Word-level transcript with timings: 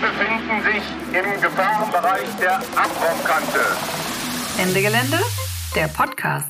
befinden 0.00 0.62
sich 0.62 0.82
im 1.14 1.40
Gefahrenbereich 1.42 2.28
der 2.40 2.56
Abraumkante. 2.56 3.60
Ende 4.58 4.80
Gelände, 4.80 5.18
der 5.74 5.88
Podcast. 5.88 6.48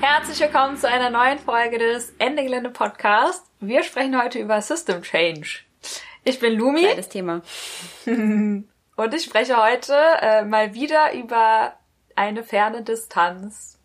Herzlich 0.00 0.40
willkommen 0.40 0.76
zu 0.76 0.88
einer 0.88 1.10
neuen 1.10 1.38
Folge 1.38 1.78
des 1.78 2.12
Ende 2.18 2.42
Gelände 2.42 2.70
Podcast. 2.70 3.46
Wir 3.60 3.84
sprechen 3.84 4.20
heute 4.20 4.40
über 4.40 4.60
System 4.60 5.02
Change. 5.02 5.66
Ich 6.28 6.40
bin 6.40 6.54
Lumi. 6.54 6.82
Geiles 6.82 7.08
Thema. 7.08 7.40
Und 8.04 9.14
ich 9.14 9.22
spreche 9.22 9.62
heute 9.62 9.94
äh, 10.20 10.44
mal 10.44 10.74
wieder 10.74 11.14
über 11.14 11.74
eine 12.16 12.42
ferne 12.42 12.82
Distanz 12.82 13.78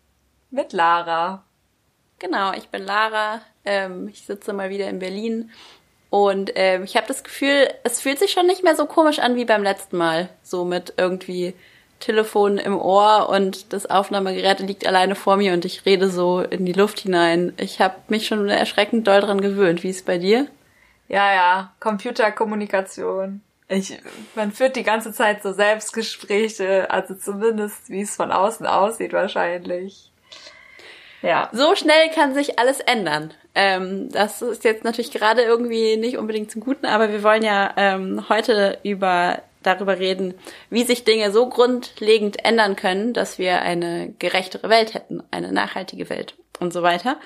mit 0.50 0.72
Lara. 0.72 1.44
Genau, 2.18 2.52
ich 2.52 2.68
bin 2.68 2.82
Lara. 2.82 3.42
Ähm, 3.64 4.08
ich 4.08 4.26
sitze 4.26 4.52
mal 4.52 4.70
wieder 4.70 4.88
in 4.88 4.98
Berlin. 4.98 5.52
Und 6.10 6.50
ähm, 6.56 6.82
ich 6.82 6.96
habe 6.96 7.06
das 7.06 7.22
Gefühl, 7.22 7.68
es 7.84 8.00
fühlt 8.00 8.18
sich 8.18 8.32
schon 8.32 8.46
nicht 8.48 8.64
mehr 8.64 8.74
so 8.74 8.86
komisch 8.86 9.20
an 9.20 9.36
wie 9.36 9.44
beim 9.44 9.62
letzten 9.62 9.96
Mal. 9.96 10.28
So 10.42 10.64
mit 10.64 10.94
irgendwie 10.96 11.54
Telefon 12.00 12.58
im 12.58 12.76
Ohr 12.76 13.28
und 13.28 13.72
das 13.72 13.86
Aufnahmegerät 13.86 14.58
liegt 14.58 14.84
alleine 14.84 15.14
vor 15.14 15.36
mir 15.36 15.52
und 15.52 15.64
ich 15.64 15.86
rede 15.86 16.10
so 16.10 16.40
in 16.40 16.66
die 16.66 16.72
Luft 16.72 16.98
hinein. 16.98 17.52
Ich 17.56 17.80
habe 17.80 17.94
mich 18.08 18.26
schon 18.26 18.48
erschreckend 18.48 19.06
doll 19.06 19.20
dran 19.20 19.40
gewöhnt. 19.40 19.84
Wie 19.84 19.90
ist 19.90 19.98
es 19.98 20.02
bei 20.02 20.18
dir? 20.18 20.48
Ja, 21.12 21.34
ja, 21.34 21.72
Computerkommunikation. 21.78 23.42
Ich, 23.68 23.98
man 24.34 24.50
führt 24.50 24.76
die 24.76 24.82
ganze 24.82 25.12
Zeit 25.12 25.42
so 25.42 25.52
Selbstgespräche, 25.52 26.90
also 26.90 27.14
zumindest 27.14 27.90
wie 27.90 28.00
es 28.00 28.16
von 28.16 28.32
außen 28.32 28.66
aussieht 28.66 29.12
wahrscheinlich. 29.12 30.10
Ja. 31.20 31.50
So 31.52 31.76
schnell 31.76 32.10
kann 32.14 32.34
sich 32.34 32.58
alles 32.58 32.80
ändern. 32.80 33.34
Ähm, 33.54 34.08
das 34.10 34.40
ist 34.40 34.64
jetzt 34.64 34.84
natürlich 34.84 35.10
gerade 35.10 35.42
irgendwie 35.42 35.98
nicht 35.98 36.16
unbedingt 36.16 36.50
zum 36.50 36.62
Guten, 36.62 36.86
aber 36.86 37.10
wir 37.12 37.22
wollen 37.22 37.44
ja 37.44 37.74
ähm, 37.76 38.28
heute 38.30 38.78
über 38.82 39.42
darüber 39.62 39.98
reden, 39.98 40.34
wie 40.70 40.82
sich 40.82 41.04
Dinge 41.04 41.30
so 41.30 41.46
grundlegend 41.48 42.42
ändern 42.44 42.74
können, 42.74 43.12
dass 43.12 43.38
wir 43.38 43.60
eine 43.60 44.14
gerechtere 44.18 44.70
Welt 44.70 44.94
hätten, 44.94 45.22
eine 45.30 45.52
nachhaltige 45.52 46.08
Welt 46.08 46.34
und 46.58 46.72
so 46.72 46.82
weiter. 46.82 47.20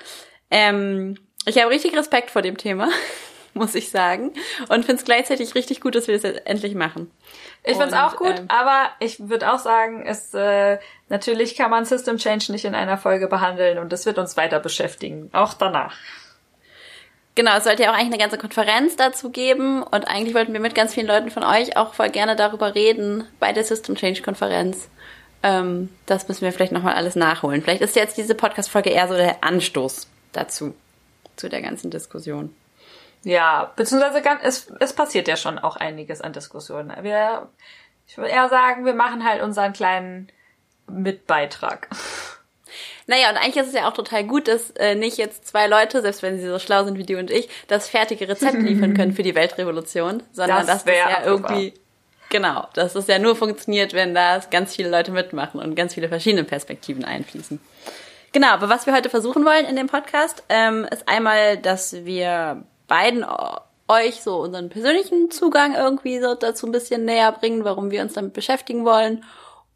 Ähm, 0.51 1.17
ich 1.45 1.57
habe 1.57 1.71
richtig 1.71 1.95
Respekt 1.95 2.29
vor 2.29 2.41
dem 2.41 2.57
Thema, 2.57 2.89
muss 3.59 3.75
ich 3.75 3.89
sagen, 3.89 4.33
und 4.69 4.85
finde 4.85 4.99
es 4.99 5.05
gleichzeitig 5.05 5.55
richtig 5.55 5.81
gut, 5.81 5.95
dass 5.95 6.07
wir 6.07 6.15
das 6.15 6.23
jetzt 6.23 6.45
endlich 6.45 6.75
machen. 6.75 7.11
Ich 7.63 7.77
finde 7.77 7.87
es 7.87 7.93
auch 7.93 8.15
gut, 8.15 8.39
ähm, 8.39 8.45
aber 8.47 8.89
ich 8.99 9.29
würde 9.29 9.51
auch 9.51 9.59
sagen, 9.59 10.05
es 10.05 10.33
äh, 10.33 10.77
natürlich 11.09 11.55
kann 11.55 11.69
man 11.69 11.85
System 11.85 12.17
Change 12.17 12.51
nicht 12.51 12.65
in 12.65 12.75
einer 12.75 12.97
Folge 12.97 13.27
behandeln 13.27 13.77
und 13.77 13.91
das 13.91 14.05
wird 14.05 14.17
uns 14.17 14.37
weiter 14.37 14.59
beschäftigen, 14.59 15.29
auch 15.33 15.53
danach. 15.53 15.95
Genau, 17.37 17.55
es 17.55 17.65
sollte 17.65 17.83
ja 17.83 17.91
auch 17.91 17.93
eigentlich 17.93 18.07
eine 18.07 18.17
ganze 18.17 18.39
Konferenz 18.39 18.95
dazu 18.95 19.29
geben 19.29 19.83
und 19.83 20.07
eigentlich 20.07 20.33
wollten 20.33 20.53
wir 20.53 20.59
mit 20.59 20.73
ganz 20.73 20.95
vielen 20.95 21.05
Leuten 21.05 21.29
von 21.29 21.43
euch 21.43 21.77
auch 21.77 21.93
voll 21.93 22.09
gerne 22.09 22.35
darüber 22.35 22.73
reden 22.73 23.25
bei 23.39 23.53
der 23.53 23.63
System 23.63 23.93
Change 23.95 24.23
Konferenz. 24.23 24.89
Ähm, 25.43 25.89
das 26.07 26.27
müssen 26.27 26.41
wir 26.41 26.51
vielleicht 26.51 26.71
nochmal 26.71 26.95
alles 26.95 27.15
nachholen. 27.15 27.61
Vielleicht 27.61 27.81
ist 27.81 27.95
jetzt 27.95 28.17
diese 28.17 28.33
Podcast-Folge 28.33 28.89
eher 28.89 29.07
so 29.07 29.13
der 29.13 29.43
Anstoß 29.43 30.07
dazu, 30.31 30.73
zu 31.35 31.47
der 31.47 31.61
ganzen 31.61 31.91
Diskussion. 31.91 32.55
Ja, 33.27 33.73
beziehungsweise 33.75 34.23
es, 34.41 34.71
es 34.79 34.93
passiert 34.93 35.27
ja 35.27 35.35
schon 35.35 35.59
auch 35.59 35.75
einiges 35.75 36.21
an 36.21 36.31
Diskussionen. 36.31 36.93
Wir, 37.01 37.49
ich 38.07 38.17
würde 38.17 38.29
eher 38.29 38.47
sagen, 38.47 38.85
wir 38.85 38.93
machen 38.93 39.25
halt 39.25 39.43
unseren 39.43 39.73
kleinen 39.73 40.29
Mitbeitrag. 40.89 41.89
Naja, 43.05 43.29
und 43.29 43.35
eigentlich 43.35 43.57
ist 43.57 43.67
es 43.67 43.73
ja 43.73 43.89
auch 43.89 43.93
total 43.93 44.23
gut, 44.23 44.47
dass 44.47 44.71
äh, 44.77 44.95
nicht 44.95 45.17
jetzt 45.17 45.45
zwei 45.45 45.67
Leute, 45.67 46.01
selbst 46.01 46.23
wenn 46.23 46.39
sie 46.39 46.47
so 46.47 46.57
schlau 46.57 46.85
sind 46.85 46.97
wie 46.97 47.05
du 47.05 47.19
und 47.19 47.29
ich, 47.29 47.49
das 47.67 47.89
fertige 47.89 48.29
Rezept 48.29 48.61
liefern 48.61 48.93
können 48.93 49.13
für 49.13 49.23
die 49.23 49.35
Weltrevolution, 49.35 50.23
sondern 50.31 50.65
das 50.65 50.67
dass 50.67 50.85
das 50.85 50.95
ja 50.95 51.25
irgendwie, 51.25 51.73
genau, 52.29 52.69
dass 52.75 52.93
das 52.93 53.07
ja 53.07 53.19
nur 53.19 53.35
funktioniert, 53.35 53.91
wenn 53.91 54.15
da 54.15 54.39
ganz 54.49 54.73
viele 54.73 54.89
Leute 54.89 55.11
mitmachen 55.11 55.59
und 55.59 55.75
ganz 55.75 55.95
viele 55.95 56.07
verschiedene 56.07 56.45
Perspektiven 56.45 57.03
einfließen. 57.03 57.59
Genau, 58.31 58.51
aber 58.51 58.69
was 58.69 58.85
wir 58.85 58.95
heute 58.95 59.09
versuchen 59.09 59.43
wollen 59.43 59.65
in 59.65 59.75
dem 59.75 59.87
Podcast, 59.87 60.43
ähm, 60.47 60.87
ist 60.89 61.09
einmal, 61.09 61.57
dass 61.57 62.05
wir 62.05 62.63
beiden 62.87 63.25
euch 63.87 64.21
so 64.21 64.37
unseren 64.37 64.69
persönlichen 64.69 65.31
Zugang 65.31 65.75
irgendwie 65.75 66.19
so 66.19 66.35
dazu 66.35 66.65
ein 66.65 66.71
bisschen 66.71 67.05
näher 67.05 67.31
bringen, 67.31 67.63
warum 67.63 67.91
wir 67.91 68.01
uns 68.01 68.13
damit 68.13 68.33
beschäftigen 68.33 68.85
wollen 68.85 69.23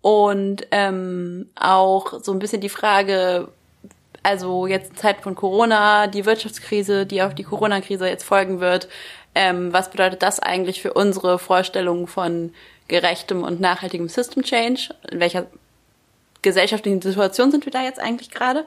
und 0.02 0.68
ähm, 0.72 1.50
auch 1.56 2.22
so 2.22 2.32
ein 2.32 2.40
bisschen 2.40 2.62
die 2.62 2.70
Frage, 2.70 3.50
also 4.24 4.68
jetzt 4.68 4.92
in 4.92 4.98
Zeiten 4.98 5.24
von 5.24 5.36
Corona, 5.36 6.08
die 6.08 6.26
Wirtschaftskrise, 6.26 7.06
die 7.06 7.22
auf 7.22 7.36
die 7.36 7.44
Corona-Krise 7.44 8.08
jetzt 8.08 8.24
folgen 8.24 8.60
wird, 8.60 8.88
ähm, 9.34 9.72
was 9.72 9.90
bedeutet 9.90 10.24
das 10.24 10.40
eigentlich 10.40 10.82
für 10.82 10.94
unsere 10.94 11.40
Vorstellungen 11.40 12.08
von 12.08 12.54
gerechtem 12.88 13.44
und 13.44 13.62
nachhaltigem 13.62 14.10
System 14.10 14.44
Change? 14.44 14.94
In 15.10 15.20
welcher 15.20 15.46
gesellschaftlichen 16.42 17.02
Situation 17.02 17.52
sind 17.52 17.66
wir 17.66 17.72
da 17.72 17.84
jetzt 17.84 18.00
eigentlich 18.00 18.32
gerade? 18.32 18.66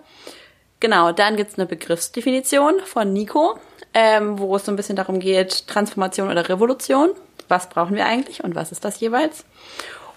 Genau, 0.81 1.12
dann 1.12 1.37
gibt's 1.37 1.59
eine 1.59 1.66
Begriffsdefinition 1.66 2.81
von 2.84 3.12
Nico, 3.12 3.59
ähm, 3.94 4.38
wo 4.38 4.56
es 4.56 4.65
so 4.65 4.72
ein 4.72 4.77
bisschen 4.77 4.97
darum 4.97 5.21
geht, 5.21 5.66
Transformation 5.66 6.31
oder 6.31 6.49
Revolution. 6.49 7.10
Was 7.49 7.69
brauchen 7.69 7.97
wir 7.97 8.06
eigentlich 8.06 8.43
und 8.43 8.55
was 8.55 8.72
ist 8.72 8.84
das 8.84 9.00
jeweils? 9.00 9.44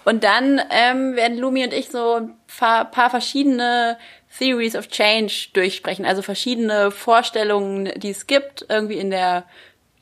Und 0.04 0.24
dann 0.24 0.60
ähm, 0.70 1.16
werden 1.16 1.38
Lumi 1.38 1.64
und 1.64 1.72
ich 1.72 1.90
so 1.90 2.14
ein 2.14 2.34
paar, 2.58 2.86
paar 2.86 3.10
verschiedene 3.10 3.98
Theories 4.38 4.76
of 4.76 4.88
Change 4.88 5.48
durchsprechen, 5.52 6.06
also 6.06 6.22
verschiedene 6.22 6.90
Vorstellungen, 6.90 7.92
die 7.96 8.10
es 8.10 8.26
gibt, 8.26 8.64
irgendwie 8.68 8.98
in 8.98 9.10
der 9.10 9.44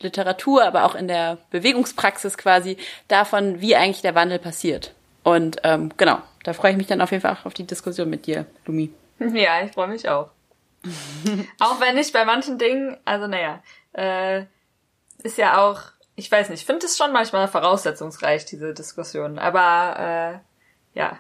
Literatur, 0.01 0.65
aber 0.65 0.85
auch 0.85 0.95
in 0.95 1.09
der 1.09 1.39
Bewegungspraxis 1.51 2.37
quasi, 2.37 2.77
davon, 3.09 3.61
wie 3.61 3.77
eigentlich 3.77 4.03
der 4.03 4.15
Wandel 4.15 4.39
passiert. 4.39 4.93
Und 5.23 5.57
ähm, 5.65 5.91
genau, 5.97 6.19
da 6.45 6.53
freue 6.53 6.73
ich 6.73 6.77
mich 6.77 6.87
dann 6.87 7.01
auf 7.01 7.11
jeden 7.11 7.23
Fall 7.23 7.33
auch 7.33 7.47
auf 7.47 7.55
die 7.55 7.67
Diskussion 7.67 8.09
mit 8.09 8.27
dir, 8.27 8.47
Lumi. 8.67 8.91
Ja, 9.19 9.65
ich 9.65 9.73
freue 9.73 9.89
mich 9.89 10.09
auch. 10.09 10.29
auch 11.61 11.81
wenn 11.81 11.97
ich 11.99 12.13
bei 12.13 12.25
manchen 12.25 12.59
Dingen, 12.59 12.97
also 13.05 13.27
naja, 13.27 13.63
äh, 13.93 14.45
ist 15.23 15.39
ja 15.39 15.59
auch 15.59 15.81
ich 16.17 16.33
weiß 16.33 16.49
nicht, 16.49 16.61
ich 16.61 16.67
finde 16.67 16.87
es 16.87 16.97
schon 16.97 17.13
manchmal 17.13 17.47
voraussetzungsreich, 17.47 18.47
diese 18.47 18.73
Diskussion. 18.73 19.39
Aber 19.39 20.41
äh, 20.95 20.99
ja, 20.99 21.19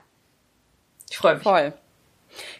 ich 1.11 1.19
freue 1.19 1.35
mich. 1.35 1.45
Voll. 1.45 1.75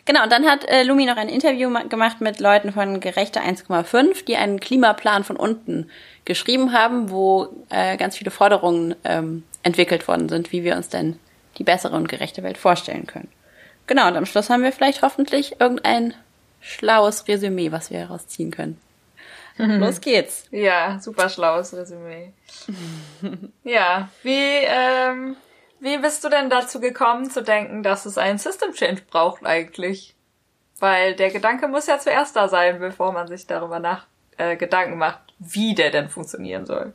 Genau, 0.05 0.23
und 0.23 0.31
dann 0.31 0.47
hat 0.47 0.65
äh, 0.67 0.85
Lumi 0.85 1.07
noch 1.07 1.17
ein 1.17 1.29
Interview 1.29 1.71
gemacht 1.89 2.21
mit 2.21 2.39
Leuten 2.39 2.73
von 2.73 3.01
Gerechte 3.01 3.41
1,5, 3.41 4.25
die 4.25 4.37
einen 4.37 4.61
Klimaplan 4.61 5.25
von 5.25 5.37
unten 5.37 5.91
geschrieben 6.25 6.73
haben, 6.73 7.11
wo 7.11 7.49
äh, 7.71 7.97
ganz 7.97 8.17
viele 8.17 8.31
Forderungen 8.31 8.95
ähm, 9.05 9.43
entwickelt 9.63 10.07
worden 10.07 10.29
sind, 10.29 10.53
wie 10.53 10.63
wir 10.63 10.77
uns 10.77 10.89
denn 10.89 11.19
die 11.59 11.65
bessere 11.65 11.97
und 11.97 12.09
gerechte 12.09 12.43
Welt 12.43 12.59
vorstellen 12.59 13.07
können. 13.07 13.29
Genau, 13.87 14.07
und 14.09 14.17
am 14.17 14.27
Schluss 14.27 14.51
haben 14.51 14.63
wir 14.63 14.73
vielleicht 14.73 15.03
hoffentlich 15.03 15.61
irgendein 15.61 16.15
schlaues 16.67 17.27
Resümee, 17.29 17.73
was 17.73 17.91
wir 17.91 18.01
herausziehen 18.01 18.51
können. 18.51 18.81
Los 19.59 20.01
geht's. 20.01 20.47
Ja, 20.51 20.99
super 21.01 21.29
schlaues 21.31 21.73
Resümee. 21.73 22.33
ja, 23.65 24.11
wie, 24.23 24.65
ähm, 24.65 25.37
wie 25.81 25.97
bist 25.99 26.23
du 26.25 26.29
denn 26.29 26.51
dazu 26.51 26.79
gekommen 26.79 27.31
zu 27.31 27.43
denken, 27.43 27.83
dass 27.83 28.05
es 28.05 28.19
einen 28.19 28.39
System 28.39 28.73
Change 28.73 29.03
braucht 29.09 29.47
eigentlich? 29.47 30.15
Weil 30.79 31.15
der 31.15 31.31
Gedanke 31.31 31.69
muss 31.69 31.87
ja 31.87 31.99
zuerst 31.99 32.37
da 32.37 32.49
sein, 32.49 32.81
bevor 32.81 33.13
man 33.13 33.29
sich 33.29 33.47
darüber 33.47 33.79
nach 33.79 34.07
äh, 34.37 34.57
Gedanken 34.57 34.99
macht, 34.99 35.21
wie 35.39 35.75
der 35.75 35.91
denn 35.91 36.11
funktionieren 36.11 36.67
soll. 36.67 36.93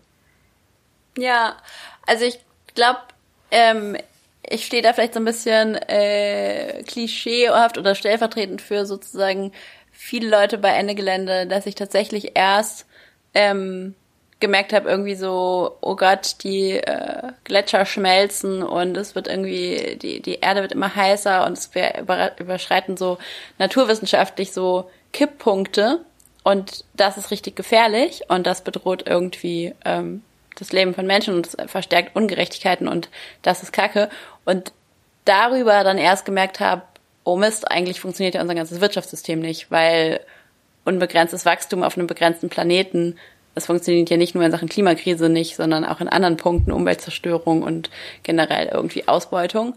Ja, 1.18 1.58
also 2.06 2.26
ich 2.26 2.44
glaube, 2.76 3.00
ähm, 3.50 3.98
ich 4.52 4.66
stehe 4.66 4.82
da 4.82 4.94
vielleicht 4.94 5.14
so 5.14 5.20
ein 5.20 5.26
bisschen 5.26 5.76
äh, 5.76 6.84
klischeehaft 6.84 7.78
oder 7.78 7.96
stellvertretend 7.96 8.62
für 8.62 8.86
sozusagen 8.86 9.52
viele 9.92 10.30
Leute 10.30 10.58
bei 10.58 10.70
Ende 10.70 10.96
Gelände, 10.96 11.48
dass 11.48 11.66
ich 11.66 11.76
tatsächlich 11.76 12.32
erst 12.36 12.86
ähm, 13.34 13.96
gemerkt 14.40 14.74
habe, 14.74 14.90
irgendwie 14.90 15.16
so, 15.16 15.78
oh 15.82 15.96
Gott, 15.96 16.44
die 16.44 16.72
äh, 16.72 17.32
Gletscher 17.44 17.86
schmelzen 17.86 18.64
und 18.64 18.98
es 18.98 19.16
wird 19.16 19.28
irgendwie, 19.28 19.98
die, 20.02 20.22
die 20.22 20.40
Erde 20.40 20.62
wird 20.62 20.72
immer 20.72 20.94
heißer 20.94 21.46
und 21.46 21.54
es 21.54 21.74
wir 21.74 22.04
überschreiten 22.38 22.98
so 22.98 23.20
naturwissenschaftlich 23.60 24.52
so 24.52 24.90
Kipppunkte 25.14 26.02
und 26.44 26.84
das 26.94 27.18
ist 27.18 27.32
richtig 27.32 27.56
gefährlich 27.56 28.24
und 28.28 28.48
das 28.48 28.64
bedroht 28.64 29.04
irgendwie 29.08 29.74
ähm, 29.86 30.24
das 30.62 30.72
Leben 30.72 30.94
von 30.94 31.06
Menschen 31.06 31.34
und 31.36 31.48
es 31.48 31.58
verstärkt 31.70 32.16
Ungerechtigkeiten 32.16 32.88
und 32.88 33.10
das 33.42 33.64
ist 33.64 33.74
Kacke. 33.74 34.10
Und 34.46 34.74
darüber 35.26 35.84
dann 35.84 35.98
erst 35.98 36.26
gemerkt 36.26 36.60
habe, 36.60 36.84
oh 37.24 37.36
Mist, 37.36 37.70
eigentlich 37.70 38.00
funktioniert 38.00 38.36
ja 38.36 38.42
unser 38.42 38.56
ganzes 38.56 38.82
Wirtschaftssystem 38.82 39.40
nicht, 39.40 39.72
weil 39.72 40.22
unbegrenztes 40.86 41.46
Wachstum 41.46 41.84
auf 41.84 41.98
einem 41.98 42.08
begrenzten 42.08 42.50
Planeten 42.50 43.18
es 43.56 43.66
funktioniert 43.66 44.10
ja 44.10 44.18
nicht 44.18 44.34
nur 44.34 44.44
in 44.44 44.52
Sachen 44.52 44.70
Klimakrise 44.70 45.30
nicht, 45.30 45.56
sondern 45.56 45.84
auch 45.84 46.00
in 46.00 46.08
anderen 46.08 46.38
Punkten, 46.38 46.72
Umweltzerstörung 46.72 47.64
und 47.64 47.90
generell 48.24 48.68
irgendwie 48.68 49.08
Ausbeutung. 49.08 49.76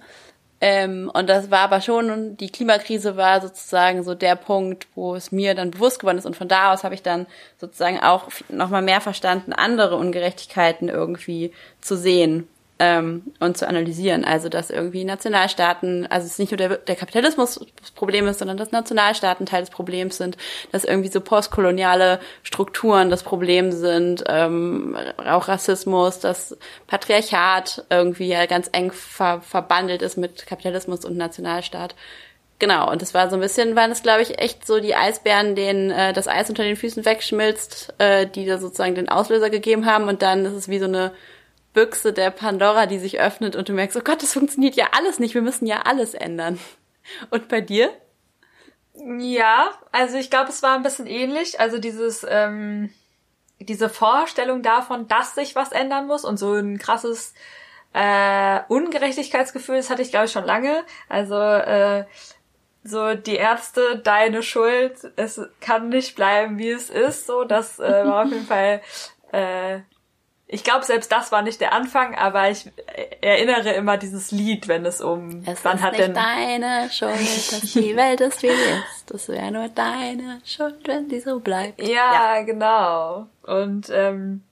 Ähm, 0.66 1.10
und 1.12 1.28
das 1.28 1.50
war 1.50 1.58
aber 1.58 1.82
schon, 1.82 2.38
die 2.38 2.48
Klimakrise 2.48 3.18
war 3.18 3.42
sozusagen 3.42 4.02
so 4.02 4.14
der 4.14 4.34
Punkt, 4.34 4.86
wo 4.94 5.14
es 5.14 5.30
mir 5.30 5.54
dann 5.54 5.70
bewusst 5.70 5.98
geworden 5.98 6.16
ist. 6.16 6.24
Und 6.24 6.38
von 6.38 6.48
da 6.48 6.72
aus 6.72 6.84
habe 6.84 6.94
ich 6.94 7.02
dann 7.02 7.26
sozusagen 7.60 8.00
auch 8.00 8.28
nochmal 8.48 8.80
mehr 8.80 9.02
verstanden, 9.02 9.52
andere 9.52 9.96
Ungerechtigkeiten 9.96 10.88
irgendwie 10.88 11.52
zu 11.82 11.98
sehen 11.98 12.48
ähm, 12.84 13.22
und 13.40 13.56
zu 13.56 13.66
analysieren. 13.66 14.24
Also 14.24 14.48
dass 14.48 14.70
irgendwie 14.70 15.04
Nationalstaaten, 15.04 16.06
also 16.10 16.26
es 16.26 16.32
ist 16.32 16.38
nicht 16.38 16.52
nur 16.52 16.58
der, 16.58 16.76
der 16.76 16.96
Kapitalismus 16.96 17.64
das 17.80 17.90
Problem 17.90 18.26
ist, 18.28 18.38
sondern 18.38 18.58
dass 18.58 18.72
Nationalstaaten 18.72 19.46
Teil 19.46 19.62
des 19.62 19.70
Problems 19.70 20.18
sind, 20.18 20.36
dass 20.70 20.84
irgendwie 20.84 21.08
so 21.08 21.20
postkoloniale 21.20 22.20
Strukturen 22.42 23.08
das 23.08 23.22
Problem 23.22 23.72
sind, 23.72 24.24
ähm, 24.26 24.96
auch 25.24 25.48
Rassismus, 25.48 26.20
dass 26.20 26.56
Patriarchat 26.86 27.84
irgendwie 27.88 28.28
ja 28.28 28.44
ganz 28.46 28.68
eng 28.72 28.92
ver 28.92 29.40
verbandelt 29.40 30.02
ist 30.02 30.18
mit 30.18 30.46
Kapitalismus 30.46 31.04
und 31.04 31.16
Nationalstaat. 31.16 31.94
Genau, 32.58 32.90
und 32.90 33.02
das 33.02 33.14
war 33.14 33.28
so 33.30 33.36
ein 33.36 33.40
bisschen, 33.40 33.74
waren 33.74 33.90
es, 33.90 34.02
glaube 34.02 34.22
ich, 34.22 34.38
echt 34.38 34.66
so 34.66 34.78
die 34.78 34.94
Eisbären, 34.94 35.54
denen 35.56 35.90
äh, 35.90 36.12
das 36.12 36.28
Eis 36.28 36.48
unter 36.48 36.62
den 36.62 36.76
Füßen 36.76 37.04
wegschmilzt, 37.04 37.94
äh, 37.98 38.26
die 38.26 38.46
da 38.46 38.58
sozusagen 38.58 38.94
den 38.94 39.08
Auslöser 39.08 39.50
gegeben 39.50 39.86
haben 39.86 40.08
und 40.08 40.22
dann 40.22 40.44
ist 40.44 40.52
es 40.52 40.68
wie 40.68 40.78
so 40.78 40.84
eine 40.84 41.12
Büchse 41.74 42.12
der 42.12 42.30
Pandora, 42.30 42.86
die 42.86 42.98
sich 42.98 43.20
öffnet 43.20 43.56
und 43.56 43.68
du 43.68 43.72
merkst, 43.72 43.96
oh 43.96 44.02
Gott, 44.02 44.22
das 44.22 44.32
funktioniert 44.32 44.76
ja 44.76 44.88
alles 44.92 45.18
nicht, 45.18 45.34
wir 45.34 45.42
müssen 45.42 45.66
ja 45.66 45.82
alles 45.82 46.14
ändern. 46.14 46.58
Und 47.30 47.48
bei 47.48 47.60
dir? 47.60 47.90
Ja, 48.94 49.70
also 49.92 50.16
ich 50.16 50.30
glaube, 50.30 50.50
es 50.50 50.62
war 50.62 50.76
ein 50.76 50.82
bisschen 50.82 51.06
ähnlich. 51.06 51.60
Also 51.60 51.78
dieses, 51.78 52.24
ähm, 52.28 52.90
diese 53.58 53.88
Vorstellung 53.88 54.62
davon, 54.62 55.08
dass 55.08 55.34
sich 55.34 55.54
was 55.54 55.72
ändern 55.72 56.06
muss 56.06 56.24
und 56.24 56.38
so 56.38 56.54
ein 56.54 56.78
krasses 56.78 57.34
äh, 57.92 58.60
Ungerechtigkeitsgefühl, 58.68 59.76
das 59.76 59.90
hatte 59.90 60.02
ich, 60.02 60.10
glaube 60.10 60.26
ich, 60.26 60.32
schon 60.32 60.44
lange. 60.44 60.84
Also 61.08 61.36
äh, 61.36 62.04
so 62.84 63.14
die 63.14 63.36
Ärzte, 63.36 63.98
deine 63.98 64.42
Schuld, 64.42 65.12
es 65.16 65.40
kann 65.60 65.88
nicht 65.88 66.14
bleiben, 66.14 66.58
wie 66.58 66.70
es 66.70 66.88
ist. 66.88 67.26
So, 67.26 67.44
das 67.44 67.80
äh, 67.80 68.06
war 68.06 68.24
auf 68.24 68.30
jeden 68.30 68.46
Fall 68.46 68.80
äh, 69.32 69.80
ich 70.46 70.62
glaube, 70.62 70.84
selbst 70.84 71.10
das 71.10 71.32
war 71.32 71.42
nicht 71.42 71.60
der 71.60 71.72
Anfang, 71.72 72.14
aber 72.14 72.50
ich 72.50 72.70
erinnere 73.22 73.72
immer 73.72 73.96
dieses 73.96 74.30
Lied, 74.30 74.68
wenn 74.68 74.84
es 74.84 75.00
um 75.00 75.42
es 75.46 75.64
wann 75.64 75.78
ist 75.78 75.82
hat 75.82 75.92
nicht 75.92 76.04
denn 76.04 76.14
deine 76.14 76.90
Schuld, 76.90 77.52
dass 77.52 77.72
die 77.72 77.96
Welt 77.96 78.20
ist 78.20 78.42
wie 78.42 78.48
ist. 78.48 79.04
Das 79.06 79.28
wäre 79.28 79.50
nur 79.50 79.68
deine 79.68 80.40
Schuld, 80.44 80.86
wenn 80.86 81.08
sie 81.08 81.20
so 81.20 81.40
bleibt. 81.40 81.80
Ja, 81.82 82.36
ja. 82.36 82.42
genau. 82.42 83.26
Und 83.42 83.88
ähm, 83.90 84.42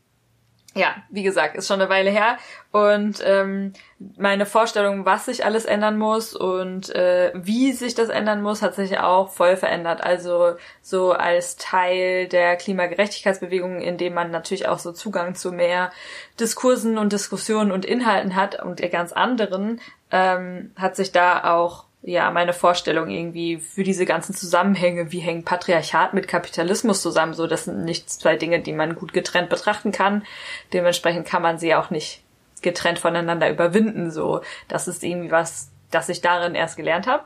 ja, 0.75 0.95
wie 1.11 1.23
gesagt, 1.23 1.57
ist 1.57 1.69
schon 1.69 1.81
eine 1.81 1.91
Weile 1.91 2.11
her. 2.11 2.39
Und 2.71 3.23
ähm, 3.25 3.75
meine 4.17 4.47
Vorstellung, 4.47 5.05
was 5.05 5.27
sich 5.27 5.45
alles 5.45 5.67
ändern 5.67 5.99
muss 5.99 6.35
und 6.35 6.95
äh, 6.95 7.33
wie 7.35 7.73
sich 7.73 7.95
das 7.95 8.09
ändern 8.09 8.43
muss, 8.43 8.63
hat 8.63 8.75
sich 8.75 8.99
auch 8.99 9.31
voll 9.31 9.57
verändert. 9.57 10.03
Also 10.03 10.55
so 10.81 11.13
als 11.13 11.57
Teil 11.57 12.27
der 12.29 12.57
Klimagerechtigkeitsbewegung, 12.57 13.81
in 13.81 13.99
dem 13.99 14.15
man 14.15 14.31
natürlich 14.31 14.67
auch 14.69 14.79
so 14.79 14.93
Zugang 14.93 15.35
zu 15.35 15.53
mehr 15.53 15.93
Diskursen 16.41 16.97
und 16.97 17.13
Diskussionen 17.13 17.71
und 17.71 17.85
Inhalten 17.85 18.35
hat 18.35 18.63
und 18.63 18.81
ganz 18.91 19.13
anderen, 19.13 19.81
ähm, 20.11 20.73
hat 20.77 20.97
sich 20.97 21.13
da 21.13 21.55
auch 21.55 21.85
ja, 22.03 22.31
meine 22.33 22.53
Vorstellung 22.53 23.09
irgendwie 23.11 23.59
für 23.59 23.85
diese 23.85 24.07
ganzen 24.07 24.35
Zusammenhänge, 24.35 25.13
wie 25.13 25.21
hängt 25.21 25.45
Patriarchat 25.45 26.15
mit 26.15 26.27
Kapitalismus 26.27 27.01
zusammen, 27.01 27.33
so 27.33 27.47
das 27.47 27.65
sind 27.65 27.85
nicht 27.85 28.11
zwei 28.11 28.37
Dinge, 28.37 28.61
die 28.61 28.73
man 28.73 28.97
gut 28.97 29.13
getrennt 29.13 29.49
betrachten 29.49 29.93
kann. 29.93 30.25
Dementsprechend 30.73 31.29
kann 31.29 31.43
man 31.43 31.59
sie 31.59 31.75
auch 31.77 31.91
nicht 31.91 32.23
getrennt 32.61 32.99
voneinander 32.99 33.51
überwinden, 33.51 34.11
so. 34.11 34.41
Das 34.67 34.89
ist 34.89 35.05
irgendwie 35.05 35.31
was, 35.31 35.71
das 35.91 36.09
ich 36.09 36.21
darin 36.21 36.57
erst 36.57 36.77
gelernt 36.77 37.07
habe. 37.07 37.25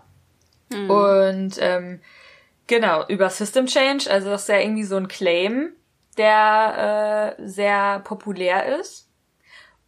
Mhm. 0.71 0.91
Und 0.91 1.57
ähm, 1.61 2.01
genau, 2.67 3.07
über 3.09 3.31
System 3.31 3.67
Change, 3.67 4.11
also 4.11 4.29
das 4.29 4.43
ist 4.43 4.49
ja 4.49 4.59
irgendwie 4.59 4.85
so 4.85 4.97
ein 4.97 5.09
Claim, 5.09 5.73
der 6.19 7.37
äh, 7.39 7.47
sehr 7.47 8.01
populär 8.01 8.79
ist 8.79 9.06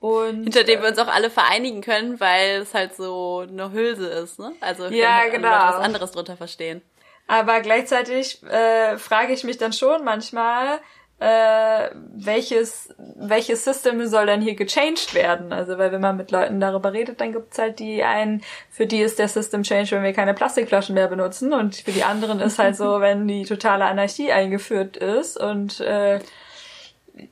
und, 0.00 0.44
Hinter 0.44 0.62
dem 0.62 0.80
wir 0.80 0.88
uns 0.88 0.98
auch 0.98 1.08
alle 1.08 1.28
vereinigen 1.28 1.80
können, 1.80 2.20
weil 2.20 2.60
es 2.60 2.72
halt 2.72 2.94
so 2.94 3.44
eine 3.48 3.72
Hülse 3.72 4.06
ist, 4.06 4.38
ne? 4.38 4.52
Also 4.60 4.86
ja, 4.86 5.16
halt 5.16 5.32
genau. 5.32 5.48
was 5.48 5.76
anderes 5.76 6.12
drunter 6.12 6.36
verstehen. 6.36 6.82
Aber 7.26 7.60
gleichzeitig 7.60 8.42
äh, 8.44 8.96
frage 8.96 9.32
ich 9.32 9.44
mich 9.44 9.58
dann 9.58 9.72
schon 9.72 10.04
manchmal, 10.04 10.80
äh, 11.20 11.90
welches, 12.14 12.94
welches 13.16 13.64
System 13.64 14.06
soll 14.06 14.26
denn 14.26 14.40
hier 14.40 14.54
gechanged 14.54 15.14
werden? 15.14 15.52
Also, 15.52 15.76
weil 15.76 15.90
wenn 15.90 16.00
man 16.00 16.16
mit 16.16 16.30
Leuten 16.30 16.60
darüber 16.60 16.92
redet, 16.92 17.20
dann 17.20 17.32
gibt's 17.32 17.58
halt 17.58 17.80
die 17.80 18.04
einen, 18.04 18.42
für 18.70 18.86
die 18.86 19.00
ist 19.00 19.18
der 19.18 19.26
System 19.26 19.64
Change, 19.64 19.90
wenn 19.90 20.04
wir 20.04 20.12
keine 20.12 20.32
Plastikflaschen 20.32 20.94
mehr 20.94 21.08
benutzen 21.08 21.52
und 21.52 21.74
für 21.74 21.90
die 21.90 22.04
anderen 22.04 22.38
ist 22.38 22.60
halt 22.60 22.76
so, 22.76 23.00
wenn 23.00 23.26
die 23.26 23.44
totale 23.44 23.86
Anarchie 23.86 24.30
eingeführt 24.30 24.96
ist 24.96 25.38
und 25.38 25.80
äh, 25.80 26.20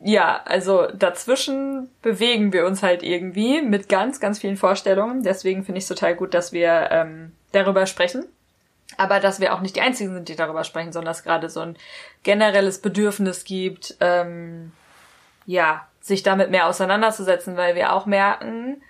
ja, 0.02 0.40
also 0.44 0.86
dazwischen 0.92 1.90
bewegen 2.02 2.52
wir 2.52 2.66
uns 2.66 2.82
halt 2.82 3.02
irgendwie 3.02 3.62
mit 3.62 3.88
ganz, 3.88 4.20
ganz 4.20 4.38
vielen 4.38 4.56
Vorstellungen. 4.56 5.22
Deswegen 5.22 5.64
finde 5.64 5.78
ich 5.78 5.84
es 5.84 5.88
total 5.88 6.14
gut, 6.14 6.34
dass 6.34 6.52
wir 6.52 6.88
ähm, 6.90 7.32
darüber 7.52 7.86
sprechen. 7.86 8.26
Aber 8.96 9.20
dass 9.20 9.40
wir 9.40 9.54
auch 9.54 9.60
nicht 9.60 9.76
die 9.76 9.80
Einzigen 9.80 10.14
sind, 10.14 10.28
die 10.28 10.36
darüber 10.36 10.64
sprechen, 10.64 10.92
sondern 10.92 11.10
dass 11.10 11.24
gerade 11.24 11.48
so 11.48 11.60
ein 11.60 11.76
generelles 12.22 12.80
Bedürfnis 12.80 13.44
gibt, 13.44 13.96
ähm, 14.00 14.72
ja, 15.44 15.86
sich 16.00 16.22
damit 16.22 16.50
mehr 16.50 16.66
auseinanderzusetzen, 16.66 17.56
weil 17.56 17.74
wir 17.74 17.92
auch 17.92 18.06
merken, 18.06 18.80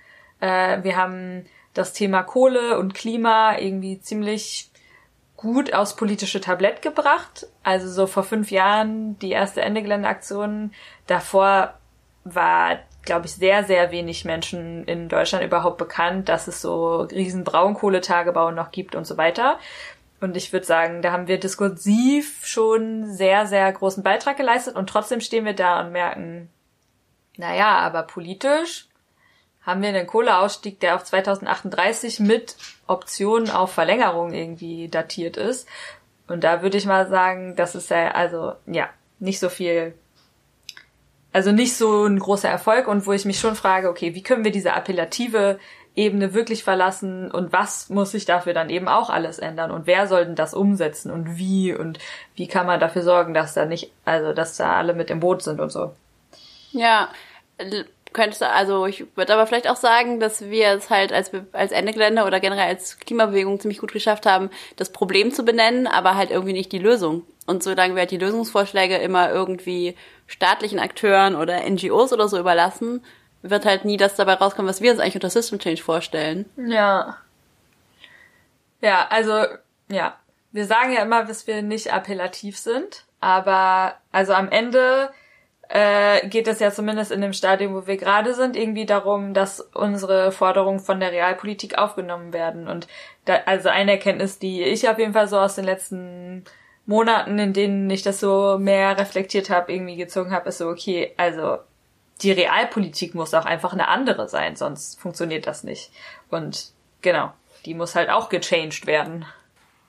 äh, 0.41 0.83
wir 0.83 0.97
haben 0.97 1.47
das 1.73 1.93
Thema 1.93 2.23
Kohle 2.23 2.79
und 2.79 2.95
Klima 2.95 3.59
irgendwie 3.59 4.01
ziemlich 4.01 4.71
gut 5.37 5.75
aufs 5.75 5.97
politische 5.97 6.41
Tablett 6.41 6.83
gebracht. 6.83 7.47
Also 7.63 7.89
so 7.89 8.07
vor 8.07 8.23
fünf 8.23 8.51
Jahren 8.51 9.19
die 9.19 9.31
erste 9.31 9.61
Ende 9.61 9.83
Geländeaktion. 9.83 10.73
Davor 11.07 11.75
war, 12.25 12.79
glaube 13.03 13.27
ich, 13.27 13.35
sehr, 13.35 13.65
sehr 13.65 13.91
wenig 13.91 14.25
Menschen 14.25 14.85
in 14.85 15.09
Deutschland 15.09 15.45
überhaupt 15.45 15.79
bekannt, 15.79 16.29
dass 16.29 16.49
es 16.49 16.61
so 16.61 17.03
riesen 17.03 17.45
Braunkohletagebau 17.45 18.51
noch 18.51 18.71
gibt 18.71 18.95
und 18.95 19.07
so 19.07 19.17
weiter. 19.17 19.59
Und 20.21 20.37
ich 20.37 20.53
würde 20.53 20.65
sagen, 20.65 21.03
da 21.03 21.13
haben 21.13 21.29
wir 21.29 21.39
diskursiv 21.39 22.45
schon 22.47 23.07
sehr, 23.13 23.47
sehr 23.47 23.71
großen 23.71 24.03
Beitrag 24.03 24.37
geleistet 24.37 24.75
und 24.75 24.89
trotzdem 24.89 25.21
stehen 25.21 25.45
wir 25.45 25.53
da 25.53 25.81
und 25.81 25.93
merken, 25.93 26.49
naja, 27.37 27.79
aber 27.79 28.03
politisch 28.03 28.89
haben 29.61 29.83
wir 29.83 29.91
einen 29.91 30.07
Kohleausstieg, 30.07 30.81
der 30.81 30.95
auf 30.95 31.05
2038 31.05 32.21
mit 32.21 32.57
Optionen 32.87 33.51
auf 33.51 33.73
Verlängerung 33.73 34.33
irgendwie 34.33 34.89
datiert 34.89 35.37
ist. 35.37 35.69
Und 36.29 36.45
da 36.45 36.63
würde 36.63 36.77
ich 36.77 36.87
mal 36.87 37.09
sagen, 37.09 37.57
das 37.57 37.75
ist 37.75 37.91
ja, 37.91 38.11
also, 38.13 38.55
ja, 38.67 38.89
nicht 39.19 39.39
so 39.39 39.49
viel, 39.49 39.95
also 41.33 41.53
nicht 41.53 41.77
so 41.77 42.05
ein 42.05 42.19
großer 42.19 42.49
Erfolg. 42.49 42.89
Und 42.89 43.07
wo 43.07 43.13
ich 43.13 43.25
mich 43.25 43.39
schon 43.39 43.55
frage, 43.55 43.89
okay, 43.89 44.15
wie 44.15 44.23
können 44.23 44.45
wir 44.45 44.53
diese 44.53 44.73
appellative 44.73 45.59
Ebene 45.95 46.35
wirklich 46.35 46.65
verlassen? 46.65 47.31
Und 47.31 47.53
was 47.53 47.89
muss 47.89 48.11
sich 48.11 48.25
dafür 48.25 48.55
dann 48.55 48.71
eben 48.71 48.89
auch 48.89 49.09
alles 49.09 49.39
ändern? 49.39 49.71
Und 49.71 49.87
wer 49.87 50.07
soll 50.07 50.27
denn 50.27 50.35
das 50.35 50.53
umsetzen? 50.53 51.11
Und 51.11 51.39
wie? 51.39 51.75
Und 51.75 51.99
wie 52.35 52.49
kann 52.49 52.67
man 52.67 52.81
dafür 52.81 53.03
sorgen, 53.03 53.35
dass 53.35 53.55
da 53.55 53.65
nicht, 53.65 53.93
also 54.05 54.33
dass 54.33 54.57
da 54.57 54.75
alle 54.77 54.95
mit 54.95 55.11
im 55.11 55.21
Boot 55.21 55.43
sind 55.43 55.61
und 55.61 55.71
so. 55.71 55.95
Ja, 56.73 57.09
könntest 58.13 58.41
du, 58.41 58.49
also 58.49 58.87
ich 58.87 59.05
würde 59.17 59.35
aber 59.35 59.47
vielleicht 59.47 59.69
auch 59.69 59.77
sagen, 59.77 60.21
dass 60.21 60.43
wir 60.43 60.69
es 60.69 60.91
halt 60.91 61.13
als, 61.13 61.31
als 61.53 61.73
Ende 61.73 61.93
Gelände 61.93 62.25
oder 62.25 62.41
generell 62.41 62.69
als 62.69 62.99
Klimabewegung 62.99 63.61
ziemlich 63.61 63.79
gut 63.79 63.93
geschafft 63.93 64.27
haben, 64.27 64.51
das 64.77 64.91
Problem 64.91 65.33
zu 65.33 65.45
benennen, 65.45 65.87
aber 65.87 66.17
halt 66.17 66.31
irgendwie 66.31 66.53
nicht 66.53 66.73
die 66.73 66.79
Lösung. 66.79 67.25
Und 67.47 67.63
solange 67.63 67.95
wir 67.95 68.01
halt 68.01 68.11
die 68.11 68.19
Lösungsvorschläge 68.19 68.97
immer 68.97 69.31
irgendwie 69.31 69.97
staatlichen 70.27 70.79
Akteuren 70.79 71.37
oder 71.37 71.61
NGOs 71.69 72.13
oder 72.13 72.29
so 72.29 72.39
überlassen, 72.39 73.05
wird 73.43 73.65
halt 73.65 73.85
nie 73.85 73.97
das 73.97 74.17
dabei 74.17 74.35
rauskommen, 74.35 74.69
was 74.69 74.81
wir 74.81 74.91
uns 74.91 75.01
eigentlich 75.01 75.15
unter 75.15 75.31
System 75.31 75.59
Change 75.59 75.83
vorstellen. 75.83 76.47
Ja. 76.57 77.19
Ja, 78.81 79.07
also, 79.11 79.45
ja. 79.89 80.17
Wir 80.53 80.65
sagen 80.65 80.93
ja 80.93 81.03
immer, 81.03 81.25
dass 81.25 81.47
wir 81.47 81.61
nicht 81.63 81.93
appellativ 81.93 82.57
sind, 82.57 83.05
aber 83.21 83.97
also 84.11 84.33
am 84.33 84.49
Ende 84.49 85.11
äh, 85.69 86.27
geht 86.29 86.49
es 86.49 86.61
ja 86.61 86.71
zumindest 86.71 87.11
in 87.11 87.21
dem 87.21 87.33
Stadium, 87.33 87.75
wo 87.75 87.87
wir 87.87 87.97
gerade 87.97 88.35
sind, 88.35 88.57
irgendwie 88.57 88.87
darum, 88.87 89.35
dass 89.35 89.61
unsere 89.61 90.33
Forderungen 90.33 90.81
von 90.81 91.01
der 91.01 91.13
Realpolitik 91.13 91.79
aufgenommen 91.79 92.33
werden. 92.33 92.69
Und 92.69 92.87
da, 93.25 93.41
also 93.47 93.69
eine 93.69 93.93
Erkenntnis, 93.93 94.39
die 94.39 94.63
ich 94.63 94.89
auf 94.89 94.99
jeden 94.99 95.13
Fall 95.13 95.29
so 95.29 95.39
aus 95.39 95.57
den 95.57 95.65
letzten 95.65 96.45
Monaten, 96.87 97.39
in 97.39 97.53
denen 97.53 97.91
ich 97.91 98.03
das 98.03 98.21
so 98.21 98.59
mehr 98.59 98.97
reflektiert 98.99 99.51
habe, 99.51 99.73
irgendwie 99.73 99.97
gezogen 99.97 100.31
habe, 100.31 100.49
ist 100.49 100.59
so, 100.59 100.69
okay, 100.69 101.13
also 101.17 101.59
die 102.23 102.33
Realpolitik 102.33 103.15
muss 103.15 103.35
auch 103.35 103.45
einfach 103.45 103.73
eine 103.73 103.89
andere 103.89 104.29
sein, 104.29 104.57
sonst 104.57 105.01
funktioniert 105.01 105.47
das 105.47 105.65
nicht. 105.65 105.91
Und 106.31 106.71
genau, 107.03 107.33
die 107.65 107.75
muss 107.75 107.95
halt 107.95 108.09
auch 108.09 108.29
gechanged 108.29 108.87
werden. 108.87 109.27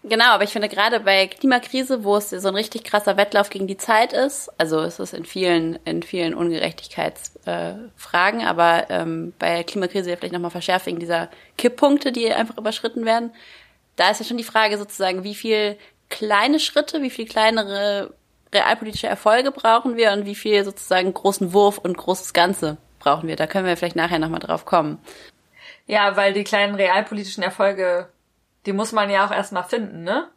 Genau, 0.10 0.26
aber 0.26 0.44
ich 0.44 0.52
finde 0.52 0.70
gerade 0.70 1.00
bei 1.00 1.28
Klimakrise, 1.28 2.04
wo 2.04 2.18
es 2.18 2.30
so 2.30 2.48
ein 2.48 2.56
richtig 2.56 2.84
krasser 2.84 3.18
Wettlauf 3.18 3.50
gegen 3.50 3.68
die 3.68 3.78
Zeit 3.78 4.14
ist, 4.14 4.50
also 4.58 4.80
es 4.80 5.00
ist 5.00 5.14
in 5.14 5.26
vielen, 5.26 5.78
in 5.86 6.02
vielen 6.02 6.34
Ungerechtigkeitsfragen, 6.34 8.40
äh, 8.40 8.46
aber 8.46 8.90
ähm, 8.90 9.34
bei 9.38 9.64
Klimakrise 9.64 10.10
ja 10.10 10.16
vielleicht 10.16 10.34
nochmal 10.34 10.52
verschärft 10.52 10.86
wegen 10.86 11.00
dieser 11.00 11.30
Kipppunkte, 11.58 12.12
die 12.12 12.32
einfach 12.32 12.58
überschritten 12.58 13.06
werden. 13.06 13.32
Da 13.98 14.12
ist 14.12 14.20
ja 14.20 14.26
schon 14.26 14.38
die 14.38 14.44
Frage 14.44 14.78
sozusagen, 14.78 15.24
wie 15.24 15.36
viel 15.36 15.78
kleine 16.10 16.60
Schritte, 16.60 17.02
wie 17.02 17.10
viel 17.10 17.28
kleinere 17.28 18.14
realpolitische 18.54 19.08
Erfolge 19.08 19.52
brauchen 19.52 19.98
wir 19.98 20.14
und 20.14 20.26
wie 20.26 20.36
viel 20.36 20.64
sozusagen 20.64 21.14
großen 21.14 21.52
Wurf 21.52 21.80
und 21.80 21.98
großes 21.98 22.34
Ganze 22.34 22.78
brauchen 23.00 23.28
wir. 23.28 23.36
Da 23.36 23.48
können 23.48 23.66
wir 23.66 23.76
vielleicht 23.76 23.98
nachher 23.98 24.20
nochmal 24.20 24.40
drauf 24.40 24.66
kommen. 24.66 25.00
Ja, 25.86 26.16
weil 26.16 26.34
die 26.34 26.44
kleinen 26.44 26.76
realpolitischen 26.76 27.44
Erfolge 27.44 28.08
die 28.68 28.74
muss 28.74 28.92
man 28.92 29.10
ja 29.10 29.26
auch 29.26 29.32
erstmal 29.32 29.64
finden, 29.64 30.04
ne? 30.04 30.28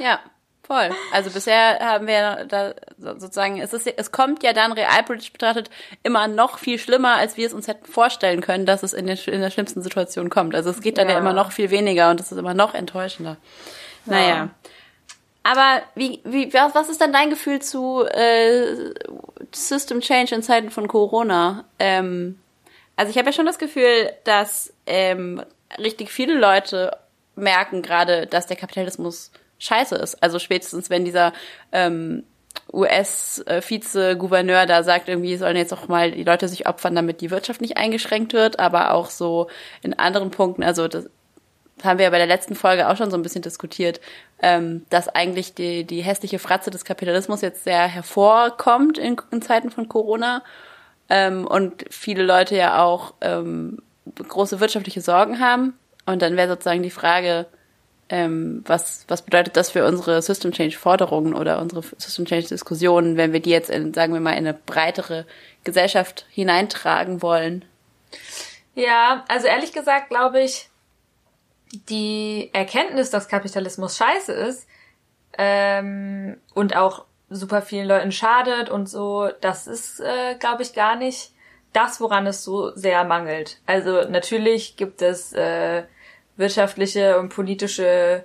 ja, 0.00 0.18
voll. 0.66 0.90
Also 1.12 1.30
bisher 1.30 1.78
haben 1.78 2.06
wir 2.06 2.44
da 2.46 2.74
sozusagen, 2.98 3.60
es 3.60 3.72
ist, 3.72 3.86
es 3.86 4.10
kommt 4.10 4.42
ja 4.42 4.52
dann 4.52 4.72
realpolitisch 4.72 5.32
betrachtet 5.32 5.70
immer 6.02 6.26
noch 6.26 6.58
viel 6.58 6.78
schlimmer, 6.78 7.14
als 7.14 7.36
wir 7.36 7.46
es 7.46 7.52
uns 7.54 7.68
hätten 7.68 7.86
vorstellen 7.86 8.40
können, 8.40 8.66
dass 8.66 8.82
es 8.82 8.92
in, 8.92 9.06
den, 9.06 9.16
in 9.26 9.40
der 9.40 9.50
schlimmsten 9.50 9.80
Situation 9.80 10.28
kommt. 10.28 10.54
Also 10.54 10.70
es 10.70 10.80
geht 10.80 10.98
dann 10.98 11.08
ja, 11.08 11.14
ja 11.14 11.20
immer 11.20 11.32
noch 11.32 11.52
viel 11.52 11.70
weniger 11.70 12.10
und 12.10 12.20
es 12.20 12.32
ist 12.32 12.38
immer 12.38 12.54
noch 12.54 12.74
enttäuschender. 12.74 13.36
Ja. 14.06 14.12
Naja. 14.12 14.48
Aber 15.44 15.82
wie, 15.94 16.20
wie, 16.24 16.52
was 16.52 16.88
ist 16.88 17.00
denn 17.00 17.12
dein 17.12 17.30
Gefühl 17.30 17.60
zu 17.60 18.04
äh, 18.04 18.92
System 19.52 20.00
Change 20.00 20.34
in 20.34 20.42
Zeiten 20.42 20.70
von 20.70 20.88
Corona? 20.88 21.64
Ähm, 21.78 22.38
also 22.96 23.10
ich 23.10 23.18
habe 23.18 23.26
ja 23.26 23.32
schon 23.32 23.46
das 23.46 23.58
Gefühl, 23.58 24.12
dass 24.24 24.72
ähm, 24.86 25.42
richtig 25.78 26.10
viele 26.10 26.34
Leute 26.34 26.96
merken 27.34 27.82
gerade, 27.82 28.26
dass 28.26 28.46
der 28.46 28.56
Kapitalismus 28.56 29.30
scheiße 29.58 29.94
ist. 29.96 30.22
Also 30.22 30.38
spätestens, 30.38 30.90
wenn 30.90 31.04
dieser 31.04 31.32
ähm, 31.70 32.24
US-Vize-Gouverneur 32.72 34.66
da 34.66 34.82
sagt, 34.82 35.08
irgendwie 35.08 35.36
sollen 35.36 35.56
jetzt 35.56 35.72
auch 35.72 35.88
mal 35.88 36.10
die 36.10 36.24
Leute 36.24 36.48
sich 36.48 36.66
opfern, 36.66 36.94
damit 36.94 37.20
die 37.20 37.30
Wirtschaft 37.30 37.60
nicht 37.60 37.76
eingeschränkt 37.76 38.32
wird, 38.32 38.58
aber 38.58 38.92
auch 38.92 39.10
so 39.10 39.48
in 39.82 39.98
anderen 39.98 40.30
Punkten, 40.30 40.62
also 40.62 40.88
das 40.88 41.08
haben 41.82 41.98
wir 41.98 42.04
ja 42.04 42.10
bei 42.10 42.18
der 42.18 42.26
letzten 42.26 42.54
Folge 42.54 42.88
auch 42.88 42.96
schon 42.96 43.10
so 43.10 43.16
ein 43.16 43.22
bisschen 43.22 43.42
diskutiert, 43.42 44.00
ähm, 44.40 44.86
dass 44.90 45.08
eigentlich 45.08 45.54
die, 45.54 45.84
die 45.84 46.02
hässliche 46.02 46.38
Fratze 46.38 46.70
des 46.70 46.84
Kapitalismus 46.84 47.40
jetzt 47.40 47.64
sehr 47.64 47.88
hervorkommt 47.88 48.98
in, 48.98 49.16
in 49.30 49.42
Zeiten 49.42 49.70
von 49.70 49.88
Corona 49.88 50.42
ähm, 51.08 51.46
und 51.46 51.84
viele 51.90 52.22
Leute 52.24 52.56
ja 52.56 52.82
auch 52.82 53.14
ähm, 53.20 53.78
große 54.16 54.60
wirtschaftliche 54.60 55.00
Sorgen 55.00 55.40
haben 55.40 55.74
und 56.06 56.22
dann 56.22 56.36
wäre 56.36 56.48
sozusagen 56.48 56.82
die 56.82 56.90
Frage, 56.90 57.46
ähm, 58.08 58.62
was, 58.66 59.04
was 59.08 59.22
bedeutet 59.22 59.56
das 59.56 59.70
für 59.70 59.86
unsere 59.86 60.20
System 60.20 60.52
Change 60.52 60.76
Forderungen 60.76 61.34
oder 61.34 61.60
unsere 61.60 61.82
System 61.82 62.26
Change 62.26 62.48
Diskussionen, 62.48 63.16
wenn 63.16 63.32
wir 63.32 63.40
die 63.40 63.50
jetzt 63.50 63.70
in, 63.70 63.94
sagen 63.94 64.12
wir 64.12 64.20
mal, 64.20 64.32
in 64.32 64.46
eine 64.46 64.54
breitere 64.54 65.24
Gesellschaft 65.64 66.26
hineintragen 66.30 67.22
wollen? 67.22 67.64
Ja, 68.74 69.24
also 69.28 69.46
ehrlich 69.46 69.72
gesagt 69.72 70.10
glaube 70.10 70.42
ich, 70.42 70.68
die 71.88 72.50
Erkenntnis, 72.52 73.10
dass 73.10 73.28
Kapitalismus 73.28 73.96
scheiße 73.96 74.32
ist 74.32 74.66
ähm, 75.38 76.36
und 76.54 76.76
auch 76.76 77.06
super 77.30 77.62
vielen 77.62 77.88
Leuten 77.88 78.12
schadet 78.12 78.68
und 78.68 78.90
so, 78.90 79.30
das 79.40 79.66
ist, 79.66 80.00
äh, 80.00 80.34
glaube 80.38 80.62
ich, 80.62 80.74
gar 80.74 80.96
nicht 80.96 81.32
das, 81.72 82.00
woran 82.00 82.26
es 82.26 82.44
so 82.44 82.76
sehr 82.76 83.04
mangelt. 83.04 83.58
Also 83.64 84.02
natürlich 84.02 84.76
gibt 84.76 85.00
es 85.00 85.32
äh, 85.32 85.84
wirtschaftliche 86.36 87.18
und 87.18 87.28
politische 87.28 88.24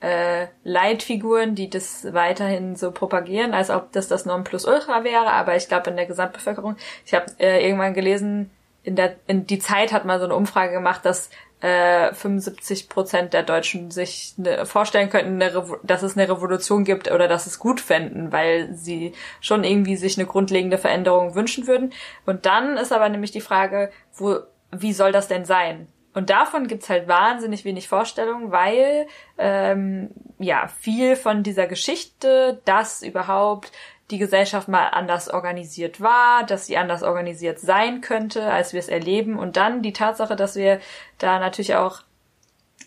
äh, 0.00 0.46
Leitfiguren, 0.62 1.54
die 1.54 1.68
das 1.70 2.12
weiterhin 2.12 2.76
so 2.76 2.92
propagieren, 2.92 3.52
als 3.52 3.70
ob 3.70 3.92
das 3.92 4.08
das 4.08 4.26
Nonplusultra 4.26 5.04
wäre. 5.04 5.32
Aber 5.32 5.56
ich 5.56 5.68
glaube 5.68 5.90
in 5.90 5.96
der 5.96 6.06
Gesamtbevölkerung, 6.06 6.76
ich 7.04 7.14
habe 7.14 7.26
äh, 7.38 7.64
irgendwann 7.64 7.94
gelesen, 7.94 8.50
in 8.84 8.96
der 8.96 9.16
in 9.26 9.46
die 9.46 9.58
Zeit 9.58 9.92
hat 9.92 10.04
mal 10.04 10.18
so 10.18 10.24
eine 10.24 10.36
Umfrage 10.36 10.72
gemacht, 10.72 11.04
dass 11.04 11.30
äh, 11.60 12.14
75 12.14 12.88
Prozent 12.88 13.32
der 13.32 13.42
Deutschen 13.42 13.90
sich 13.90 14.34
ne, 14.36 14.64
vorstellen 14.64 15.10
könnten, 15.10 15.40
dass 15.82 16.02
es 16.02 16.16
eine 16.16 16.28
Revolution 16.28 16.84
gibt 16.84 17.10
oder 17.10 17.26
dass 17.26 17.46
es 17.46 17.58
gut 17.58 17.80
fänden, 17.80 18.30
weil 18.30 18.72
sie 18.74 19.12
schon 19.40 19.64
irgendwie 19.64 19.96
sich 19.96 20.16
eine 20.16 20.28
grundlegende 20.28 20.78
Veränderung 20.78 21.34
wünschen 21.34 21.66
würden. 21.66 21.92
Und 22.26 22.46
dann 22.46 22.76
ist 22.76 22.92
aber 22.92 23.08
nämlich 23.08 23.32
die 23.32 23.40
Frage, 23.40 23.90
wo, 24.14 24.38
wie 24.70 24.92
soll 24.92 25.10
das 25.10 25.26
denn 25.26 25.44
sein? 25.44 25.88
Und 26.14 26.30
davon 26.30 26.66
gibt's 26.66 26.88
halt 26.88 27.06
wahnsinnig 27.06 27.64
wenig 27.64 27.88
Vorstellung, 27.88 28.50
weil 28.50 29.06
ähm, 29.36 30.10
ja 30.38 30.68
viel 30.80 31.16
von 31.16 31.42
dieser 31.42 31.66
Geschichte, 31.66 32.60
dass 32.64 33.02
überhaupt 33.02 33.72
die 34.10 34.18
Gesellschaft 34.18 34.68
mal 34.68 34.88
anders 34.88 35.28
organisiert 35.28 36.00
war, 36.00 36.44
dass 36.44 36.66
sie 36.66 36.78
anders 36.78 37.02
organisiert 37.02 37.60
sein 37.60 38.00
könnte, 38.00 38.50
als 38.50 38.72
wir 38.72 38.80
es 38.80 38.88
erleben. 38.88 39.38
Und 39.38 39.56
dann 39.56 39.82
die 39.82 39.92
Tatsache, 39.92 40.34
dass 40.34 40.56
wir 40.56 40.80
da 41.18 41.38
natürlich 41.38 41.74
auch 41.74 42.00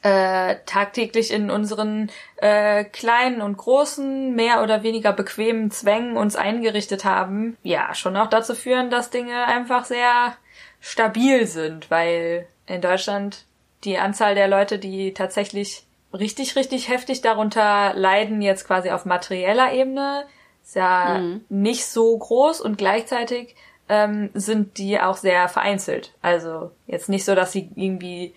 äh, 0.01 0.55
tagtäglich 0.65 1.31
in 1.31 1.51
unseren 1.51 2.09
äh, 2.37 2.83
kleinen 2.85 3.41
und 3.41 3.57
großen, 3.57 4.33
mehr 4.33 4.63
oder 4.63 4.81
weniger 4.81 5.13
bequemen 5.13 5.69
Zwängen 5.69 6.17
uns 6.17 6.35
eingerichtet 6.35 7.05
haben, 7.05 7.55
ja, 7.61 7.93
schon 7.93 8.17
auch 8.17 8.27
dazu 8.27 8.55
führen, 8.55 8.89
dass 8.89 9.11
Dinge 9.11 9.45
einfach 9.45 9.85
sehr 9.85 10.35
stabil 10.79 11.45
sind, 11.45 11.91
weil 11.91 12.47
in 12.71 12.81
Deutschland 12.81 13.45
die 13.83 13.97
Anzahl 13.97 14.35
der 14.35 14.47
Leute, 14.47 14.79
die 14.79 15.13
tatsächlich 15.13 15.83
richtig, 16.13 16.55
richtig 16.55 16.89
heftig 16.89 17.21
darunter 17.21 17.93
leiden, 17.95 18.41
jetzt 18.41 18.65
quasi 18.67 18.91
auf 18.91 19.05
materieller 19.05 19.73
Ebene, 19.73 20.25
ist 20.63 20.75
ja 20.75 21.19
mhm. 21.19 21.41
nicht 21.49 21.85
so 21.85 22.17
groß 22.17 22.61
und 22.61 22.77
gleichzeitig 22.77 23.55
ähm, 23.89 24.29
sind 24.33 24.77
die 24.77 24.99
auch 24.99 25.17
sehr 25.17 25.49
vereinzelt. 25.49 26.13
Also 26.21 26.71
jetzt 26.87 27.09
nicht 27.09 27.25
so, 27.25 27.35
dass 27.35 27.51
sie 27.51 27.69
irgendwie 27.75 28.33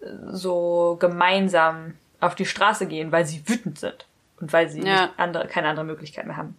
äh, 0.00 0.06
so 0.30 0.96
gemeinsam 1.00 1.94
auf 2.20 2.34
die 2.34 2.46
Straße 2.46 2.86
gehen, 2.86 3.12
weil 3.12 3.26
sie 3.26 3.42
wütend 3.46 3.78
sind 3.78 4.06
und 4.40 4.52
weil 4.52 4.68
sie 4.68 4.82
ja. 4.82 5.10
andere, 5.16 5.46
keine 5.46 5.68
andere 5.68 5.86
Möglichkeit 5.86 6.26
mehr 6.26 6.36
haben. 6.36 6.56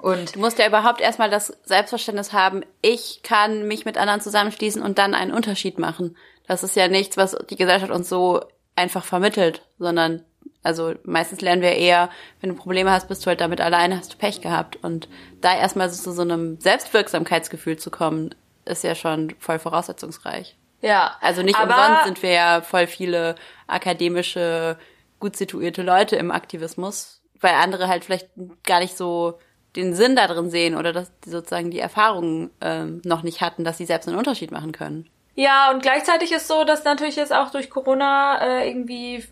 Und 0.00 0.36
du 0.36 0.40
musst 0.40 0.58
ja 0.58 0.66
überhaupt 0.66 1.00
erstmal 1.00 1.30
das 1.30 1.56
Selbstverständnis 1.64 2.32
haben, 2.32 2.62
ich 2.82 3.20
kann 3.22 3.66
mich 3.66 3.84
mit 3.84 3.98
anderen 3.98 4.20
zusammenschließen 4.20 4.80
und 4.80 4.98
dann 4.98 5.14
einen 5.14 5.32
Unterschied 5.32 5.78
machen. 5.78 6.16
Das 6.48 6.62
ist 6.62 6.74
ja 6.74 6.88
nichts, 6.88 7.16
was 7.16 7.36
die 7.48 7.56
Gesellschaft 7.56 7.92
uns 7.92 8.08
so 8.08 8.40
einfach 8.74 9.04
vermittelt, 9.04 9.62
sondern 9.78 10.24
also 10.62 10.94
meistens 11.04 11.40
lernen 11.40 11.62
wir 11.62 11.72
eher, 11.72 12.10
wenn 12.40 12.50
du 12.50 12.56
Probleme 12.56 12.90
hast, 12.90 13.08
bist 13.08 13.24
du 13.24 13.28
halt 13.28 13.40
damit 13.40 13.60
alleine, 13.60 13.96
hast 13.96 14.14
du 14.14 14.18
Pech 14.18 14.40
gehabt. 14.40 14.76
Und 14.82 15.08
da 15.40 15.56
erstmal 15.56 15.88
so 15.90 16.02
zu 16.02 16.12
so 16.12 16.22
einem 16.22 16.60
Selbstwirksamkeitsgefühl 16.60 17.76
zu 17.76 17.90
kommen, 17.90 18.34
ist 18.64 18.84
ja 18.84 18.94
schon 18.94 19.34
voll 19.38 19.58
voraussetzungsreich. 19.58 20.56
Ja. 20.80 21.16
Also 21.20 21.42
nicht 21.42 21.58
umsonst 21.58 22.04
sind 22.04 22.22
wir 22.22 22.32
ja 22.32 22.60
voll 22.60 22.86
viele 22.86 23.36
akademische, 23.66 24.76
gut 25.20 25.36
situierte 25.36 25.82
Leute 25.82 26.16
im 26.16 26.30
Aktivismus, 26.30 27.22
weil 27.40 27.54
andere 27.54 27.88
halt 27.88 28.04
vielleicht 28.04 28.28
gar 28.64 28.80
nicht 28.80 28.96
so 28.96 29.38
den 29.76 29.94
Sinn 29.94 30.16
da 30.16 30.26
drin 30.26 30.50
sehen 30.50 30.76
oder 30.76 30.92
dass 30.92 31.10
die 31.20 31.30
sozusagen 31.30 31.70
die 31.70 31.80
Erfahrungen 31.80 32.50
ähm, 32.60 33.00
noch 33.04 33.22
nicht 33.22 33.40
hatten, 33.40 33.64
dass 33.64 33.78
sie 33.78 33.86
selbst 33.86 34.08
einen 34.08 34.18
Unterschied 34.18 34.50
machen 34.50 34.72
können. 34.72 35.08
Ja, 35.38 35.70
und 35.70 35.82
gleichzeitig 35.82 36.32
ist 36.32 36.48
so, 36.48 36.64
dass 36.64 36.82
natürlich 36.82 37.14
jetzt 37.14 37.32
auch 37.32 37.50
durch 37.50 37.70
Corona 37.70 38.40
äh, 38.42 38.68
irgendwie 38.68 39.24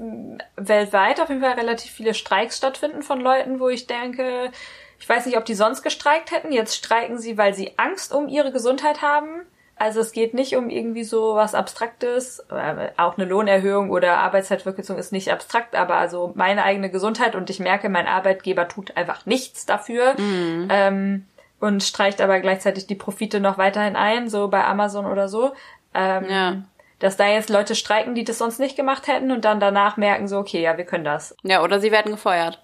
weltweit 0.54 1.20
auf 1.20 1.30
jeden 1.30 1.40
Fall 1.40 1.54
relativ 1.54 1.90
viele 1.90 2.14
Streiks 2.14 2.58
stattfinden 2.58 3.02
von 3.02 3.20
Leuten, 3.20 3.58
wo 3.58 3.68
ich 3.68 3.88
denke, 3.88 4.52
ich 5.00 5.08
weiß 5.08 5.26
nicht, 5.26 5.36
ob 5.36 5.44
die 5.46 5.56
sonst 5.56 5.82
gestreikt 5.82 6.30
hätten. 6.30 6.52
Jetzt 6.52 6.76
streiken 6.76 7.18
sie, 7.18 7.36
weil 7.36 7.54
sie 7.54 7.72
Angst 7.76 8.14
um 8.14 8.28
ihre 8.28 8.52
Gesundheit 8.52 9.02
haben. 9.02 9.46
Also 9.74 9.98
es 9.98 10.12
geht 10.12 10.32
nicht 10.32 10.54
um 10.54 10.70
irgendwie 10.70 11.02
so 11.02 11.34
was 11.34 11.56
Abstraktes. 11.56 12.38
Äh, 12.50 12.90
auch 12.96 13.18
eine 13.18 13.26
Lohnerhöhung 13.26 13.90
oder 13.90 14.18
Arbeitszeitverkürzung 14.18 14.98
ist 14.98 15.10
nicht 15.10 15.32
abstrakt, 15.32 15.74
aber 15.74 15.96
also 15.96 16.30
meine 16.36 16.62
eigene 16.62 16.88
Gesundheit 16.88 17.34
und 17.34 17.50
ich 17.50 17.58
merke, 17.58 17.88
mein 17.88 18.06
Arbeitgeber 18.06 18.68
tut 18.68 18.96
einfach 18.96 19.26
nichts 19.26 19.66
dafür. 19.66 20.14
Mhm. 20.20 20.68
Ähm, 20.70 21.26
und 21.58 21.82
streicht 21.82 22.20
aber 22.20 22.40
gleichzeitig 22.40 22.86
die 22.86 22.94
Profite 22.94 23.40
noch 23.40 23.58
weiterhin 23.58 23.96
ein, 23.96 24.28
so 24.28 24.48
bei 24.48 24.64
Amazon 24.64 25.06
oder 25.06 25.28
so. 25.28 25.52
Ähm, 25.96 26.30
ja. 26.30 26.62
Dass 26.98 27.16
da 27.16 27.26
jetzt 27.28 27.50
Leute 27.50 27.74
streiken, 27.74 28.14
die 28.14 28.24
das 28.24 28.38
sonst 28.38 28.58
nicht 28.58 28.76
gemacht 28.76 29.06
hätten 29.06 29.30
und 29.30 29.44
dann 29.44 29.60
danach 29.60 29.96
merken 29.96 30.28
so, 30.28 30.38
okay, 30.38 30.62
ja, 30.62 30.76
wir 30.76 30.84
können 30.84 31.04
das. 31.04 31.36
Ja, 31.42 31.62
oder 31.62 31.80
sie 31.80 31.90
werden 31.90 32.12
gefeuert. 32.12 32.62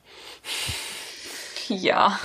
Ja. 1.69 2.19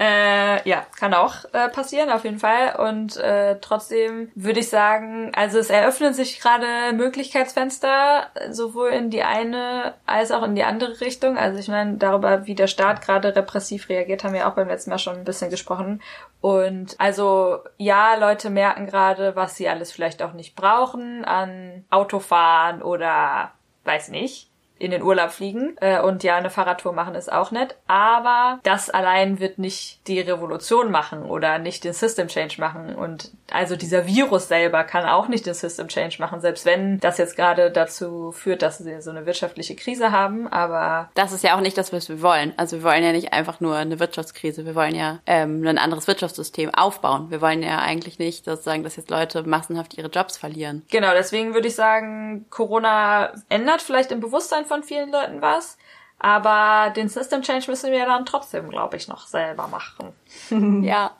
Äh, 0.00 0.66
ja, 0.66 0.86
kann 0.98 1.12
auch 1.12 1.44
äh, 1.52 1.68
passieren, 1.68 2.08
auf 2.08 2.24
jeden 2.24 2.38
Fall. 2.38 2.74
Und 2.76 3.18
äh, 3.18 3.58
trotzdem 3.60 4.32
würde 4.34 4.60
ich 4.60 4.70
sagen, 4.70 5.30
also 5.34 5.58
es 5.58 5.68
eröffnen 5.68 6.14
sich 6.14 6.40
gerade 6.40 6.94
Möglichkeitsfenster, 6.94 8.28
sowohl 8.48 8.88
in 8.88 9.10
die 9.10 9.22
eine 9.22 9.92
als 10.06 10.32
auch 10.32 10.42
in 10.42 10.54
die 10.54 10.64
andere 10.64 11.02
Richtung. 11.02 11.36
Also 11.36 11.58
ich 11.58 11.68
meine, 11.68 11.98
darüber, 11.98 12.46
wie 12.46 12.54
der 12.54 12.66
Staat 12.66 13.02
gerade 13.02 13.36
repressiv 13.36 13.90
reagiert, 13.90 14.24
haben 14.24 14.32
wir 14.32 14.48
auch 14.48 14.54
beim 14.54 14.68
letzten 14.68 14.88
Mal 14.88 14.98
schon 14.98 15.16
ein 15.16 15.24
bisschen 15.24 15.50
gesprochen. 15.50 16.00
Und 16.40 16.94
also 16.98 17.58
ja, 17.76 18.14
Leute 18.14 18.48
merken 18.48 18.86
gerade, 18.86 19.36
was 19.36 19.56
sie 19.56 19.68
alles 19.68 19.92
vielleicht 19.92 20.22
auch 20.22 20.32
nicht 20.32 20.56
brauchen 20.56 21.26
an 21.26 21.84
Autofahren 21.90 22.80
oder 22.80 23.52
weiß 23.84 24.08
nicht 24.08 24.49
in 24.80 24.90
den 24.90 25.02
Urlaub 25.02 25.30
fliegen 25.30 25.76
äh, 25.80 26.00
und 26.00 26.24
ja, 26.24 26.36
eine 26.36 26.50
Fahrradtour 26.50 26.92
machen 26.92 27.14
ist 27.14 27.30
auch 27.30 27.50
nett, 27.50 27.76
aber 27.86 28.58
das 28.62 28.90
allein 28.90 29.38
wird 29.38 29.58
nicht 29.58 30.06
die 30.08 30.20
Revolution 30.20 30.90
machen 30.90 31.22
oder 31.22 31.58
nicht 31.58 31.84
den 31.84 31.92
System 31.92 32.28
Change 32.28 32.56
machen 32.58 32.94
und 32.96 33.30
also 33.52 33.76
dieser 33.76 34.06
Virus 34.06 34.48
selber 34.48 34.82
kann 34.84 35.04
auch 35.04 35.28
nicht 35.28 35.46
den 35.46 35.54
System 35.54 35.88
Change 35.88 36.16
machen, 36.18 36.40
selbst 36.40 36.64
wenn 36.64 36.98
das 36.98 37.18
jetzt 37.18 37.36
gerade 37.36 37.70
dazu 37.70 38.32
führt, 38.32 38.62
dass 38.62 38.78
sie 38.78 39.00
so 39.00 39.10
eine 39.10 39.26
wirtschaftliche 39.26 39.76
Krise 39.76 40.10
haben, 40.10 40.48
aber 40.48 41.10
das 41.14 41.32
ist 41.32 41.44
ja 41.44 41.56
auch 41.56 41.60
nicht 41.60 41.78
das, 41.78 41.92
was 41.92 42.08
wir 42.08 42.22
wollen. 42.22 42.54
Also 42.56 42.78
wir 42.78 42.84
wollen 42.84 43.04
ja 43.04 43.12
nicht 43.12 43.32
einfach 43.32 43.60
nur 43.60 43.76
eine 43.76 44.00
Wirtschaftskrise, 44.00 44.64
wir 44.64 44.74
wollen 44.74 44.94
ja 44.94 45.20
ähm, 45.26 45.66
ein 45.66 45.78
anderes 45.78 46.06
Wirtschaftssystem 46.06 46.74
aufbauen. 46.74 47.30
Wir 47.30 47.40
wollen 47.40 47.62
ja 47.62 47.78
eigentlich 47.78 48.18
nicht 48.18 48.44
sozusagen, 48.44 48.82
dass 48.82 48.96
jetzt 48.96 49.10
Leute 49.10 49.42
massenhaft 49.42 49.96
ihre 49.96 50.08
Jobs 50.08 50.36
verlieren. 50.36 50.82
Genau, 50.90 51.12
deswegen 51.12 51.54
würde 51.54 51.68
ich 51.68 51.74
sagen, 51.74 52.46
Corona 52.50 53.32
ändert 53.48 53.82
vielleicht 53.82 54.12
im 54.12 54.20
Bewusstsein 54.20 54.64
von 54.70 54.82
vielen 54.82 55.10
Leuten 55.10 55.42
was. 55.42 55.76
Aber 56.20 56.90
den 56.90 57.08
System 57.08 57.42
Change 57.42 57.70
müssen 57.70 57.90
wir 57.90 58.04
dann 58.04 58.26
trotzdem, 58.26 58.68
glaube 58.68 58.96
ich, 58.96 59.08
noch 59.08 59.26
selber 59.26 59.66
machen. 59.68 60.12
ja. 60.84 61.12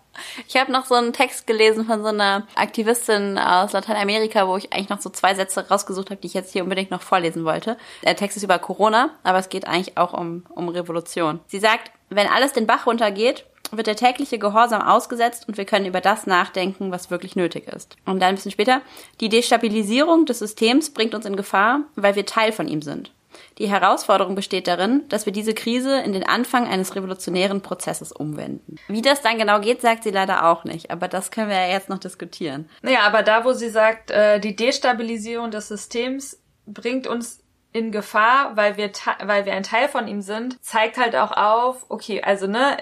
Ich 0.48 0.56
habe 0.56 0.72
noch 0.72 0.86
so 0.86 0.96
einen 0.96 1.12
Text 1.12 1.46
gelesen 1.46 1.86
von 1.86 2.02
so 2.02 2.08
einer 2.08 2.46
Aktivistin 2.56 3.38
aus 3.38 3.72
Lateinamerika, 3.72 4.46
wo 4.46 4.56
ich 4.56 4.72
eigentlich 4.72 4.88
noch 4.88 5.00
so 5.00 5.08
zwei 5.08 5.34
Sätze 5.34 5.68
rausgesucht 5.68 6.10
habe, 6.10 6.20
die 6.20 6.26
ich 6.26 6.34
jetzt 6.34 6.52
hier 6.52 6.64
unbedingt 6.64 6.90
noch 6.90 7.00
vorlesen 7.00 7.44
wollte. 7.44 7.78
Der 8.04 8.16
Text 8.16 8.36
ist 8.36 8.42
über 8.42 8.58
Corona, 8.58 9.10
aber 9.22 9.38
es 9.38 9.48
geht 9.48 9.66
eigentlich 9.66 9.96
auch 9.96 10.12
um, 10.12 10.44
um 10.50 10.68
Revolution. 10.68 11.40
Sie 11.46 11.60
sagt, 11.60 11.92
wenn 12.10 12.26
alles 12.26 12.52
den 12.52 12.66
Bach 12.66 12.86
runtergeht, 12.86 13.46
wird 13.70 13.86
der 13.86 13.96
tägliche 13.96 14.38
Gehorsam 14.38 14.82
ausgesetzt 14.82 15.46
und 15.46 15.56
wir 15.56 15.64
können 15.64 15.86
über 15.86 16.00
das 16.00 16.26
nachdenken, 16.26 16.90
was 16.90 17.10
wirklich 17.10 17.36
nötig 17.36 17.68
ist. 17.68 17.96
Und 18.04 18.20
dann 18.20 18.30
ein 18.30 18.34
bisschen 18.34 18.50
später, 18.50 18.82
die 19.20 19.28
Destabilisierung 19.28 20.26
des 20.26 20.40
Systems 20.40 20.90
bringt 20.90 21.14
uns 21.14 21.24
in 21.24 21.36
Gefahr, 21.36 21.82
weil 21.94 22.16
wir 22.16 22.26
Teil 22.26 22.50
von 22.50 22.66
ihm 22.66 22.82
sind. 22.82 23.12
Die 23.60 23.68
Herausforderung 23.68 24.34
besteht 24.34 24.66
darin, 24.66 25.06
dass 25.10 25.26
wir 25.26 25.34
diese 25.34 25.52
Krise 25.52 26.00
in 26.00 26.14
den 26.14 26.26
Anfang 26.26 26.66
eines 26.66 26.96
revolutionären 26.96 27.60
Prozesses 27.60 28.10
umwenden. 28.10 28.76
Wie 28.88 29.02
das 29.02 29.20
dann 29.20 29.36
genau 29.36 29.60
geht, 29.60 29.82
sagt 29.82 30.02
sie 30.02 30.10
leider 30.10 30.46
auch 30.46 30.64
nicht, 30.64 30.90
aber 30.90 31.08
das 31.08 31.30
können 31.30 31.50
wir 31.50 31.56
ja 31.56 31.68
jetzt 31.68 31.90
noch 31.90 31.98
diskutieren. 31.98 32.70
Naja, 32.80 33.00
aber 33.00 33.22
da, 33.22 33.44
wo 33.44 33.52
sie 33.52 33.68
sagt, 33.68 34.10
äh, 34.10 34.40
die 34.40 34.56
Destabilisierung 34.56 35.50
des 35.50 35.68
Systems 35.68 36.40
bringt 36.64 37.06
uns 37.06 37.40
in 37.72 37.92
Gefahr, 37.92 38.56
weil 38.56 38.78
wir, 38.78 38.90
weil 39.22 39.44
wir 39.44 39.52
ein 39.52 39.62
Teil 39.62 39.88
von 39.88 40.08
ihm 40.08 40.22
sind, 40.22 40.56
zeigt 40.64 40.96
halt 40.96 41.14
auch 41.14 41.32
auf, 41.32 41.84
okay, 41.90 42.22
also 42.22 42.46
ne, 42.46 42.78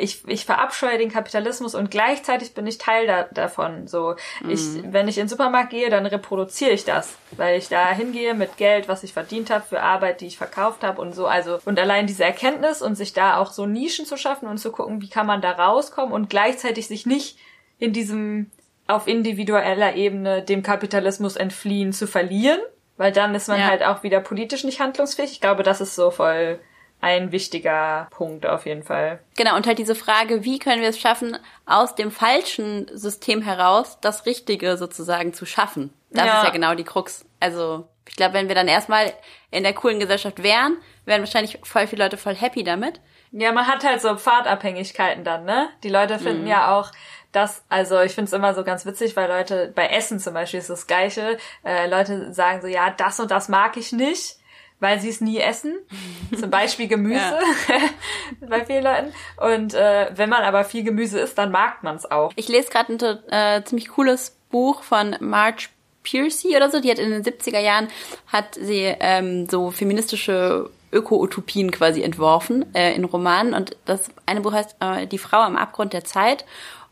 ich, 0.00 0.26
ich 0.26 0.44
verabscheue 0.44 0.98
den 0.98 1.10
Kapitalismus 1.10 1.74
und 1.74 1.90
gleichzeitig 1.90 2.54
bin 2.54 2.66
ich 2.66 2.78
Teil 2.78 3.06
da, 3.06 3.24
davon. 3.24 3.86
So, 3.86 4.16
mhm. 4.42 4.50
ich, 4.50 4.60
wenn 4.84 5.08
ich 5.08 5.18
in 5.18 5.24
den 5.24 5.28
Supermarkt 5.28 5.70
gehe, 5.70 5.90
dann 5.90 6.06
reproduziere 6.06 6.70
ich 6.70 6.84
das, 6.84 7.16
weil 7.32 7.58
ich 7.58 7.68
da 7.68 7.90
hingehe 7.90 8.34
mit 8.34 8.56
Geld, 8.56 8.88
was 8.88 9.02
ich 9.02 9.12
verdient 9.12 9.50
habe, 9.50 9.64
für 9.64 9.82
Arbeit, 9.82 10.20
die 10.20 10.26
ich 10.26 10.38
verkauft 10.38 10.82
habe 10.82 11.00
und 11.00 11.14
so. 11.14 11.26
Also, 11.26 11.58
und 11.64 11.78
allein 11.78 12.06
diese 12.06 12.24
Erkenntnis 12.24 12.82
und 12.82 12.94
sich 12.94 13.12
da 13.12 13.36
auch 13.36 13.52
so 13.52 13.66
Nischen 13.66 14.06
zu 14.06 14.16
schaffen 14.16 14.48
und 14.48 14.58
zu 14.58 14.72
gucken, 14.72 15.02
wie 15.02 15.10
kann 15.10 15.26
man 15.26 15.40
da 15.40 15.52
rauskommen 15.52 16.12
und 16.12 16.30
gleichzeitig 16.30 16.88
sich 16.88 17.06
nicht 17.06 17.38
in 17.78 17.92
diesem 17.92 18.50
auf 18.86 19.06
individueller 19.06 19.94
Ebene 19.94 20.42
dem 20.42 20.62
Kapitalismus 20.62 21.36
entfliehen 21.36 21.92
zu 21.92 22.06
verlieren, 22.06 22.60
weil 22.96 23.12
dann 23.12 23.34
ist 23.34 23.48
man 23.48 23.60
ja. 23.60 23.68
halt 23.68 23.84
auch 23.84 24.02
wieder 24.02 24.20
politisch 24.20 24.64
nicht 24.64 24.80
handlungsfähig. 24.80 25.30
Ich 25.32 25.40
glaube, 25.40 25.62
das 25.62 25.80
ist 25.80 25.94
so 25.94 26.10
voll 26.10 26.58
ein 27.00 27.32
wichtiger 27.32 28.08
Punkt 28.10 28.46
auf 28.46 28.66
jeden 28.66 28.82
Fall. 28.82 29.20
Genau, 29.36 29.56
und 29.56 29.66
halt 29.66 29.78
diese 29.78 29.94
Frage, 29.94 30.44
wie 30.44 30.58
können 30.58 30.82
wir 30.82 30.88
es 30.88 30.98
schaffen, 30.98 31.36
aus 31.66 31.94
dem 31.94 32.10
falschen 32.10 32.86
System 32.92 33.42
heraus 33.42 33.98
das 34.00 34.26
Richtige 34.26 34.76
sozusagen 34.76 35.32
zu 35.32 35.46
schaffen? 35.46 35.92
Das 36.10 36.26
ja. 36.26 36.38
ist 36.38 36.44
ja 36.44 36.50
genau 36.50 36.74
die 36.74 36.84
Krux. 36.84 37.24
Also, 37.38 37.88
ich 38.08 38.16
glaube, 38.16 38.34
wenn 38.34 38.48
wir 38.48 38.54
dann 38.54 38.68
erstmal 38.68 39.12
in 39.50 39.62
der 39.62 39.72
coolen 39.72 40.00
Gesellschaft 40.00 40.42
wären, 40.42 40.76
wären 41.04 41.20
wahrscheinlich 41.20 41.58
voll 41.62 41.86
viele 41.86 42.04
Leute 42.04 42.16
voll 42.16 42.34
happy 42.34 42.64
damit. 42.64 43.00
Ja, 43.32 43.52
man 43.52 43.66
hat 43.66 43.84
halt 43.84 44.00
so 44.00 44.16
Pfadabhängigkeiten 44.16 45.24
dann, 45.24 45.44
ne? 45.44 45.68
Die 45.84 45.88
Leute 45.88 46.18
finden 46.18 46.42
mhm. 46.42 46.48
ja 46.48 46.76
auch, 46.76 46.90
das, 47.32 47.64
also 47.68 48.00
ich 48.00 48.12
finde 48.12 48.26
es 48.26 48.32
immer 48.32 48.54
so 48.54 48.64
ganz 48.64 48.84
witzig, 48.84 49.16
weil 49.16 49.28
Leute, 49.28 49.72
bei 49.74 49.86
Essen 49.86 50.18
zum 50.18 50.34
Beispiel 50.34 50.58
ist 50.58 50.68
das 50.68 50.88
Gleiche, 50.88 51.38
äh, 51.64 51.88
Leute 51.88 52.34
sagen 52.34 52.60
so, 52.60 52.66
ja, 52.66 52.90
das 52.90 53.20
und 53.20 53.30
das 53.30 53.48
mag 53.48 53.76
ich 53.76 53.92
nicht 53.92 54.39
weil 54.80 54.98
sie 55.00 55.08
es 55.08 55.20
nie 55.20 55.38
essen. 55.38 55.74
Zum 56.38 56.50
Beispiel 56.50 56.88
Gemüse 56.88 57.38
bei 58.48 58.64
vielen 58.64 58.84
Leuten. 58.84 59.12
Und 59.36 59.74
äh, 59.74 60.10
wenn 60.14 60.28
man 60.28 60.42
aber 60.42 60.64
viel 60.64 60.82
Gemüse 60.82 61.20
isst, 61.20 61.38
dann 61.38 61.50
mag 61.50 61.82
man 61.82 61.96
es 61.96 62.10
auch. 62.10 62.32
Ich 62.36 62.48
lese 62.48 62.70
gerade 62.70 62.92
ein 62.92 63.32
äh, 63.32 63.64
ziemlich 63.64 63.88
cooles 63.88 64.36
Buch 64.50 64.82
von 64.82 65.16
Marge 65.20 65.68
Piercy 66.02 66.56
oder 66.56 66.70
so. 66.70 66.80
Die 66.80 66.90
hat 66.90 66.98
in 66.98 67.10
den 67.10 67.22
70er 67.22 67.60
Jahren 67.60 67.88
hat 68.26 68.54
sie 68.54 68.94
ähm, 69.00 69.48
so 69.48 69.70
feministische 69.70 70.70
Öko-Utopien 70.92 71.70
quasi 71.70 72.02
entworfen 72.02 72.74
äh, 72.74 72.94
in 72.94 73.04
Romanen. 73.04 73.54
Und 73.54 73.76
das 73.84 74.10
eine 74.26 74.40
Buch 74.40 74.52
heißt 74.52 74.76
äh, 74.80 75.06
Die 75.06 75.18
Frau 75.18 75.38
am 75.38 75.56
Abgrund 75.56 75.92
der 75.92 76.04
Zeit. 76.04 76.44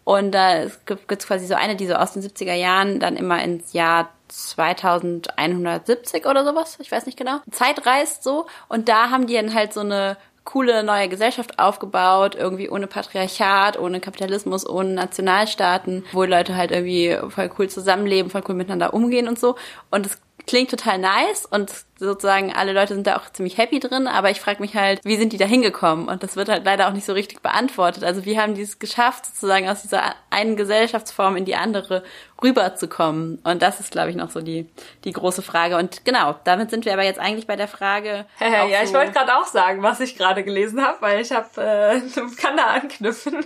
Und 0.05 0.33
da 0.33 0.65
gibt 0.87 1.13
es 1.13 1.27
quasi 1.27 1.47
so 1.47 1.55
eine, 1.55 1.77
die 1.77 1.87
so 1.87 1.95
aus 1.95 2.13
den 2.13 2.23
70er 2.23 2.55
Jahren 2.55 2.99
dann 2.99 3.17
immer 3.17 3.43
ins 3.43 3.75
Jahr 3.75 4.11
2170 4.29 6.27
oder 6.27 6.45
sowas, 6.45 6.79
ich 6.81 6.93
weiß 6.93 7.07
nicht 7.07 7.19
genau, 7.19 7.41
Zeit 7.51 7.87
reist 7.87 8.23
so 8.23 8.47
und 8.69 8.89
da 8.89 9.11
haben 9.11 9.27
die 9.27 9.35
dann 9.35 9.55
halt 9.55 9.73
so 9.73 9.81
eine 9.81 10.17
coole 10.45 10.83
neue 10.83 11.11
Gesellschaft 11.11 11.59
aufgebaut, 11.59 12.35
irgendwie 12.35 12.71
ohne 12.71 12.87
Patriarchat, 12.87 13.79
ohne 13.79 14.01
Kapitalismus, 14.01 14.67
ohne 14.67 14.95
Nationalstaaten, 14.95 16.07
wo 16.13 16.25
Leute 16.25 16.57
halt 16.57 16.71
irgendwie 16.71 17.19
voll 17.29 17.51
cool 17.59 17.69
zusammenleben, 17.69 18.31
voll 18.31 18.43
cool 18.49 18.55
miteinander 18.55 18.95
umgehen 18.95 19.29
und 19.29 19.39
so. 19.39 19.57
Und 19.91 20.07
es 20.07 20.19
klingt 20.49 20.71
total 20.71 20.99
nice 20.99 21.47
und 21.47 21.71
sozusagen 21.99 22.53
alle 22.53 22.73
Leute 22.73 22.95
sind 22.95 23.07
da 23.07 23.17
auch 23.17 23.31
ziemlich 23.31 23.59
happy 23.59 23.81
drin, 23.81 24.07
aber 24.07 24.31
ich 24.31 24.41
frage 24.41 24.61
mich 24.61 24.75
halt, 24.75 25.01
wie 25.05 25.17
sind 25.17 25.33
die 25.33 25.37
da 25.37 25.45
hingekommen? 25.45 26.09
Und 26.09 26.23
das 26.23 26.37
wird 26.37 26.49
halt 26.49 26.65
leider 26.65 26.89
auch 26.89 26.93
nicht 26.93 27.05
so 27.05 27.13
richtig 27.13 27.43
beantwortet. 27.43 28.03
Also 28.03 28.25
wie 28.25 28.41
haben 28.41 28.55
die 28.55 28.63
es 28.63 28.79
geschafft, 28.79 29.27
sozusagen 29.27 29.69
aus 29.69 29.83
dieser 29.83 30.15
einen 30.31 30.57
Gesellschaftsform 30.57 31.37
in 31.37 31.45
die 31.45 31.55
andere 31.55 32.03
rüberzukommen? 32.43 33.41
Und 33.45 33.63
das 33.63 33.79
ist, 33.79 33.91
glaube 33.91 34.11
ich, 34.11 34.17
noch 34.17 34.31
so 34.31 34.41
die, 34.41 34.69
die 35.05 35.13
große 35.13 35.43
Frage. 35.43 35.77
Und 35.77 36.05
genau, 36.05 36.37
damit 36.45 36.71
sind 36.71 36.87
wir 36.87 36.95
aber 36.95 37.05
jetzt 37.05 37.21
eigentlich 37.21 37.47
bei 37.47 37.57
der 37.57 37.69
Frage. 37.69 38.25
ja, 38.41 38.83
ich 38.83 38.95
wollte 38.95 39.13
gerade 39.13 39.37
auch 39.37 39.47
sagen, 39.47 39.83
was 39.83 40.01
ich 40.01 40.17
gerade 40.17 40.43
gelesen 40.45 40.83
habe, 40.83 40.97
weil 41.01 41.21
ich 41.21 41.31
habe, 41.31 41.49
äh, 41.61 42.01
kann 42.41 42.57
da 42.57 42.69
anknüpfen. 42.69 43.45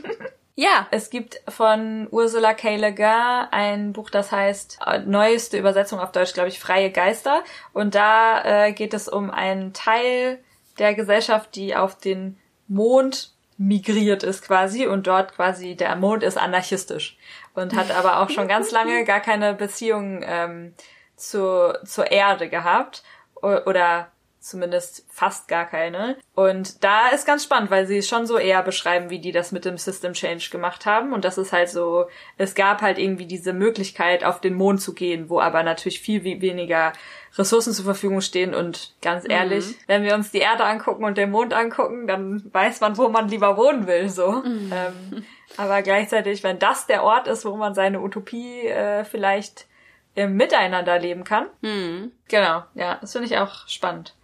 Ja. 0.55 0.87
Es 0.91 1.11
gibt 1.11 1.41
von 1.49 2.09
Ursula 2.11 2.55
K. 2.55 2.77
Le 2.77 2.95
Guin 2.95 3.49
ein 3.51 3.93
Buch, 3.93 4.11
das 4.11 4.33
heißt, 4.33 4.79
äh, 4.87 4.99
neueste 5.01 5.59
Übersetzung 5.59 5.99
auf 5.99 6.13
Deutsch, 6.13 6.35
glaube 6.35 6.49
ich, 6.49 6.61
Freie 6.61 6.91
Geister. 6.91 7.43
Und 7.73 7.95
da 7.95 8.67
äh, 8.67 8.73
geht 8.73 8.95
es 8.95 9.09
um 9.09 9.31
einen 9.31 9.73
Teil 9.73 10.39
der 10.79 10.95
Gesellschaft, 10.95 11.55
die 11.55 11.77
auf 11.77 11.99
den 11.99 12.39
Mond 12.69 13.33
migriert 13.59 14.23
ist 14.23 14.43
quasi 14.43 14.87
und 14.87 15.07
dort 15.07 15.35
quasi 15.35 15.77
der 15.77 15.95
Mond 15.97 16.23
ist 16.23 16.39
anarchistisch 16.39 17.17
und 17.55 17.77
hat 17.77 17.91
aber 17.91 18.21
auch 18.21 18.31
schon 18.31 18.49
ganz 18.49 18.71
lange 18.73 19.05
gar 19.05 19.21
keine 19.21 19.55
Beziehung 19.55 20.23
ähm, 20.25 20.75
zu, 21.17 21.73
zur 21.85 22.11
Erde 22.11 22.49
gehabt 22.49 23.03
oder 23.43 24.12
zumindest 24.43 25.07
fast 25.09 25.47
gar 25.49 25.67
keine. 25.67 26.17
Und 26.35 26.83
da 26.83 27.09
ist 27.09 27.27
ganz 27.27 27.45
spannend, 27.45 27.71
weil 27.71 27.87
sie 27.87 27.99
es 27.99 28.09
schon 28.09 28.27
so 28.27 28.39
eher 28.39 28.63
beschreiben, 28.63 29.09
wie 29.09 29.21
die 29.21 29.33
das 29.33 29.53
mit 29.53 29.65
dem 29.65 29.79
System 29.79 30.15
Change 30.15 30.49
gemacht 30.51 30.85
haben. 30.85 31.13
Und 31.13 31.25
das 31.25 31.39
ist 31.39 31.53
halt 31.53 31.69
so, 31.69 32.07
es 32.39 32.55
gab 32.55 32.83
halt 32.83 32.99
irgendwie 32.99 33.27
diese 33.27 33.53
Möglichkeit, 33.53 34.25
auf 34.25 34.41
den 34.41 34.55
Mond 34.55 34.81
zu 34.81 34.95
gehen, 34.95 35.31
wo 35.31 35.41
aber 35.41 35.63
natürlich 35.63 36.01
viel 36.01 36.25
weniger 36.25 36.93
Ressourcen 37.39 37.73
zur 37.73 37.85
Verfügung 37.85 38.21
stehen. 38.21 38.53
Und 38.53 38.95
ganz 39.01 39.29
ehrlich, 39.29 39.67
mhm. 39.67 39.75
wenn 39.87 40.03
wir 40.03 40.15
uns 40.15 40.33
die 40.33 40.39
Erde 40.39 40.65
angucken 40.65 41.05
und 41.05 41.17
den 41.17 41.31
Mond 41.31 41.55
angucken, 41.55 42.07
dann 42.07 42.43
weiß 42.53 42.81
man, 42.81 42.99
wo 42.99 43.09
man 43.09 43.29
lieber 43.29 43.57
wohnen 43.57 43.87
will, 43.87 44.09
so. 44.09 44.33
Mhm. 44.33 44.73
Ähm, 44.73 45.25
aber 45.57 45.83
gleichzeitig, 45.83 46.43
wenn 46.43 46.59
das 46.59 46.87
der 46.87 47.05
Ort 47.05 47.29
ist, 47.29 47.45
wo 47.45 47.57
man 47.57 47.75
seine 47.75 48.01
Utopie 48.01 48.67
äh, 48.67 49.05
vielleicht 49.05 49.67
im 50.15 50.37
Miteinander 50.37 50.99
leben 50.99 51.25
kann. 51.25 51.47
Mhm. 51.61 52.13
Genau, 52.29 52.65
ja, 52.75 52.99
das 53.01 53.13
finde 53.13 53.27
ich 53.27 53.39
auch 53.39 53.67
spannend. 53.69 54.15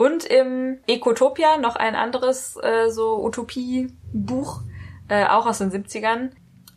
Und 0.00 0.24
im 0.24 0.78
Ecotopia 0.86 1.58
noch 1.58 1.76
ein 1.76 1.94
anderes 1.94 2.56
äh, 2.62 2.88
so 2.88 3.22
Utopie-Buch, 3.22 4.62
äh, 5.08 5.26
auch 5.26 5.44
aus 5.44 5.58
den 5.58 5.70
70ern. 5.70 6.30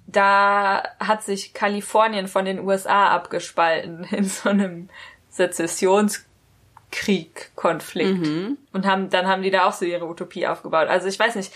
Da 0.08 0.84
hat 1.00 1.24
sich 1.24 1.54
Kalifornien 1.54 2.28
von 2.28 2.44
den 2.44 2.60
USA 2.60 3.12
abgespalten 3.12 4.04
in 4.12 4.26
so 4.26 4.50
einem 4.50 4.90
Sezessionskrieg, 5.30 6.26
Konflikt. 7.56 8.28
Mhm. 8.28 8.58
Und 8.74 8.86
haben, 8.86 9.10
dann 9.10 9.28
haben 9.28 9.42
die 9.42 9.52
da 9.52 9.70
auch 9.70 9.74
so 9.74 9.86
ihre 9.86 10.06
Utopie 10.06 10.46
aufgebaut. 10.46 10.90
Also 10.90 11.08
ich 11.08 11.18
weiß 11.18 11.36
nicht, 11.36 11.54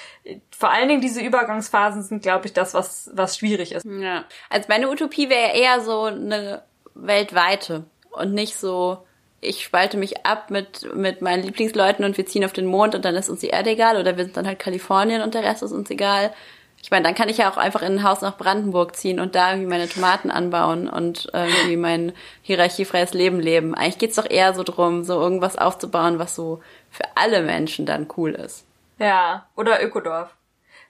vor 0.58 0.72
allen 0.72 0.88
Dingen 0.88 1.02
diese 1.02 1.20
Übergangsphasen 1.20 2.02
sind, 2.02 2.24
glaube 2.24 2.46
ich, 2.46 2.54
das, 2.54 2.76
was, 2.76 3.12
was 3.14 3.36
schwierig 3.38 3.74
ist. 3.74 3.86
Ja. 3.86 4.24
Also 4.50 4.68
meine 4.70 4.90
Utopie 4.90 5.30
wäre 5.30 5.52
eher 5.54 5.82
so 5.82 6.04
eine 6.04 6.64
weltweite 6.96 7.84
und 8.12 8.34
nicht 8.34 8.56
so 8.56 9.06
ich 9.42 9.64
spalte 9.64 9.98
mich 9.98 10.26
ab 10.26 10.50
mit, 10.50 10.94
mit 10.96 11.22
meinen 11.22 11.44
Lieblingsleuten 11.44 12.04
und 12.04 12.18
wir 12.18 12.26
ziehen 12.26 12.46
auf 12.46 12.54
den 12.54 12.66
Mond 12.66 12.96
und 12.96 13.06
dann 13.06 13.16
ist 13.16 13.30
uns 13.30 13.42
die 13.42 13.50
Erde 13.50 13.72
egal 13.72 13.98
oder 13.98 14.18
wir 14.18 14.24
sind 14.24 14.36
dann 14.36 14.48
halt 14.48 14.60
Kalifornien 14.60 15.22
und 15.22 15.34
der 15.34 15.44
Rest 15.44 15.64
ist 15.64 15.72
uns 15.72 15.90
egal. 15.90 16.34
Ich 16.82 16.92
meine, 16.92 17.04
dann 17.04 17.16
kann 17.16 17.30
ich 17.30 17.38
ja 17.38 17.50
auch 17.52 17.58
einfach 17.58 17.82
in 17.82 17.94
ein 17.94 18.04
Haus 18.04 18.22
nach 18.22 18.38
Brandenburg 18.38 18.96
ziehen 18.96 19.20
und 19.20 19.36
da 19.36 19.52
irgendwie 19.52 19.70
meine 19.70 19.90
Tomaten 19.90 20.32
anbauen 20.32 20.88
und 20.88 21.30
irgendwie 21.34 21.76
mein 21.76 22.14
hierarchiefreies 22.44 23.14
Leben 23.14 23.40
leben. 23.40 23.76
Eigentlich 23.76 23.98
geht's 23.98 24.16
doch 24.16 24.30
eher 24.30 24.54
so 24.54 24.64
drum, 24.64 25.04
so 25.04 25.20
irgendwas 25.20 25.58
aufzubauen, 25.58 26.20
was 26.20 26.36
so 26.36 26.62
für 26.92 27.06
alle 27.16 27.42
Menschen 27.42 27.86
dann 27.86 28.08
cool 28.16 28.32
ist. 28.32 28.66
Ja, 29.00 29.48
oder 29.56 29.84
Ökodorf. 29.84 30.30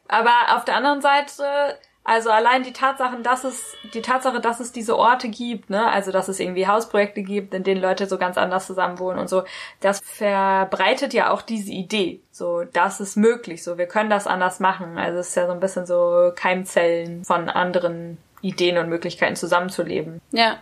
Aber 0.08 0.56
auf 0.56 0.66
der 0.66 0.76
anderen 0.76 1.02
Seite 1.02 1.78
also 2.08 2.30
allein 2.30 2.63
die 2.63 2.72
Tatsachen, 2.72 3.22
dass 3.22 3.43
es, 3.43 3.76
die 3.93 4.02
Tatsache, 4.02 4.39
dass 4.39 4.62
es 4.62 4.72
diese 4.72 4.98
Orte 4.98 5.28
gibt, 5.28 5.70
ne, 5.70 5.91
also 5.91 6.13
dass 6.13 6.30
es 6.30 6.39
irgendwie 6.39 6.65
Hausprojekte 6.65 7.22
gibt, 7.22 7.54
in 7.54 7.65
denen 7.65 7.82
Leute 7.82 8.08
so 8.08 8.17
ganz 8.17 8.38
anders 8.38 8.65
zusammenwohnen 8.65 9.20
und 9.20 9.28
so, 9.28 9.43
das 9.82 10.00
verbreitet 10.00 11.13
ja 11.13 11.32
auch 11.32 11.41
diese 11.41 11.74
Idee. 11.74 12.22
So, 12.32 12.63
das 12.63 13.02
ist 13.02 13.17
möglich, 13.17 13.62
so, 13.62 13.78
wir 13.78 13.88
können 13.88 14.10
das 14.10 14.26
anders 14.26 14.62
machen. 14.62 14.98
Also 14.98 15.20
es 15.20 15.28
ist 15.30 15.36
ja 15.36 15.48
so 15.48 15.52
ein 15.52 15.60
bisschen 15.60 15.86
so 15.86 16.32
Keimzellen 16.34 17.26
von 17.26 17.50
anderen 17.50 18.17
Ideen 18.41 18.78
und 18.78 18.88
Möglichkeiten 18.88 19.36
zusammenzuleben. 19.36 20.22
Ja. 20.32 20.60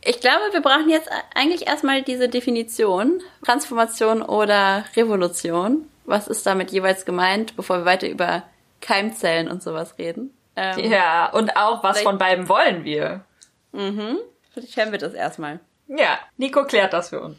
Ich 0.00 0.20
glaube, 0.20 0.52
wir 0.52 0.62
brauchen 0.62 0.90
jetzt 0.90 1.10
eigentlich 1.34 1.66
erstmal 1.66 2.02
diese 2.02 2.28
Definition, 2.28 3.20
Transformation 3.44 4.22
oder 4.22 4.84
Revolution. 4.94 5.88
Was 6.04 6.28
ist 6.28 6.46
damit 6.46 6.70
jeweils 6.70 7.04
gemeint, 7.04 7.56
bevor 7.56 7.78
wir 7.78 7.84
weiter 7.84 8.08
über 8.08 8.44
Keimzellen 8.80 9.48
und 9.48 9.60
sowas 9.60 9.98
reden? 9.98 10.30
Ähm, 10.56 10.78
ja, 10.90 11.30
und 11.30 11.56
auch, 11.56 11.82
was 11.82 12.00
von 12.02 12.18
beiden 12.18 12.48
wollen 12.48 12.84
wir? 12.84 13.24
Mhm. 13.72 14.18
Vielleicht 14.52 14.76
hören 14.76 14.92
wir 14.92 14.98
das 14.98 15.14
erstmal. 15.14 15.58
Ja, 15.88 16.18
Nico 16.36 16.64
klärt 16.64 16.92
das 16.92 17.08
für 17.08 17.20
uns. 17.20 17.38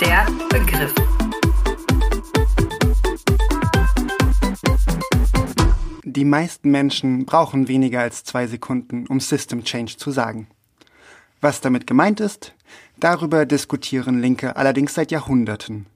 Der 0.00 0.26
Begriff. 0.50 0.94
Die 6.04 6.24
meisten 6.24 6.70
Menschen 6.70 7.24
brauchen 7.24 7.68
weniger 7.68 8.00
als 8.00 8.24
zwei 8.24 8.46
Sekunden, 8.46 9.06
um 9.06 9.20
System 9.20 9.64
Change 9.64 9.96
zu 9.96 10.10
sagen. 10.10 10.48
Was 11.40 11.60
damit 11.60 11.86
gemeint 11.86 12.20
ist, 12.20 12.54
Darüber 12.98 13.44
diskutieren 13.44 14.20
Linke 14.20 14.56
allerdings 14.56 14.94
seit 14.94 15.10
Jahrhunderten. 15.10 15.86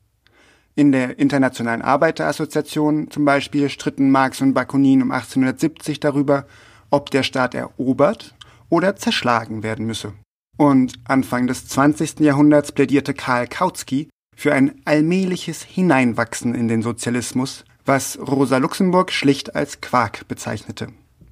In 0.74 0.92
der 0.92 1.18
Internationalen 1.18 1.82
Arbeiterassoziation 1.82 3.10
zum 3.10 3.24
Beispiel 3.24 3.70
stritten 3.70 4.10
Marx 4.10 4.40
und 4.40 4.54
Bakunin 4.54 5.02
um 5.02 5.10
1870 5.10 6.00
darüber, 6.00 6.46
ob 6.90 7.10
der 7.10 7.22
Staat 7.22 7.54
erobert 7.54 8.34
oder 8.68 8.96
zerschlagen 8.96 9.62
werden 9.62 9.86
müsse. 9.86 10.12
Und 10.56 10.94
Anfang 11.04 11.46
des 11.46 11.66
20. 11.68 12.20
Jahrhunderts 12.20 12.72
plädierte 12.72 13.14
Karl 13.14 13.48
Kautsky 13.48 14.08
für 14.36 14.52
ein 14.52 14.80
allmähliches 14.84 15.62
Hineinwachsen 15.62 16.54
in 16.54 16.68
den 16.68 16.82
Sozialismus, 16.82 17.64
was 17.86 18.18
Rosa 18.18 18.58
Luxemburg 18.58 19.10
schlicht 19.10 19.56
als 19.56 19.80
Quark 19.80 20.28
bezeichnete. 20.28 20.88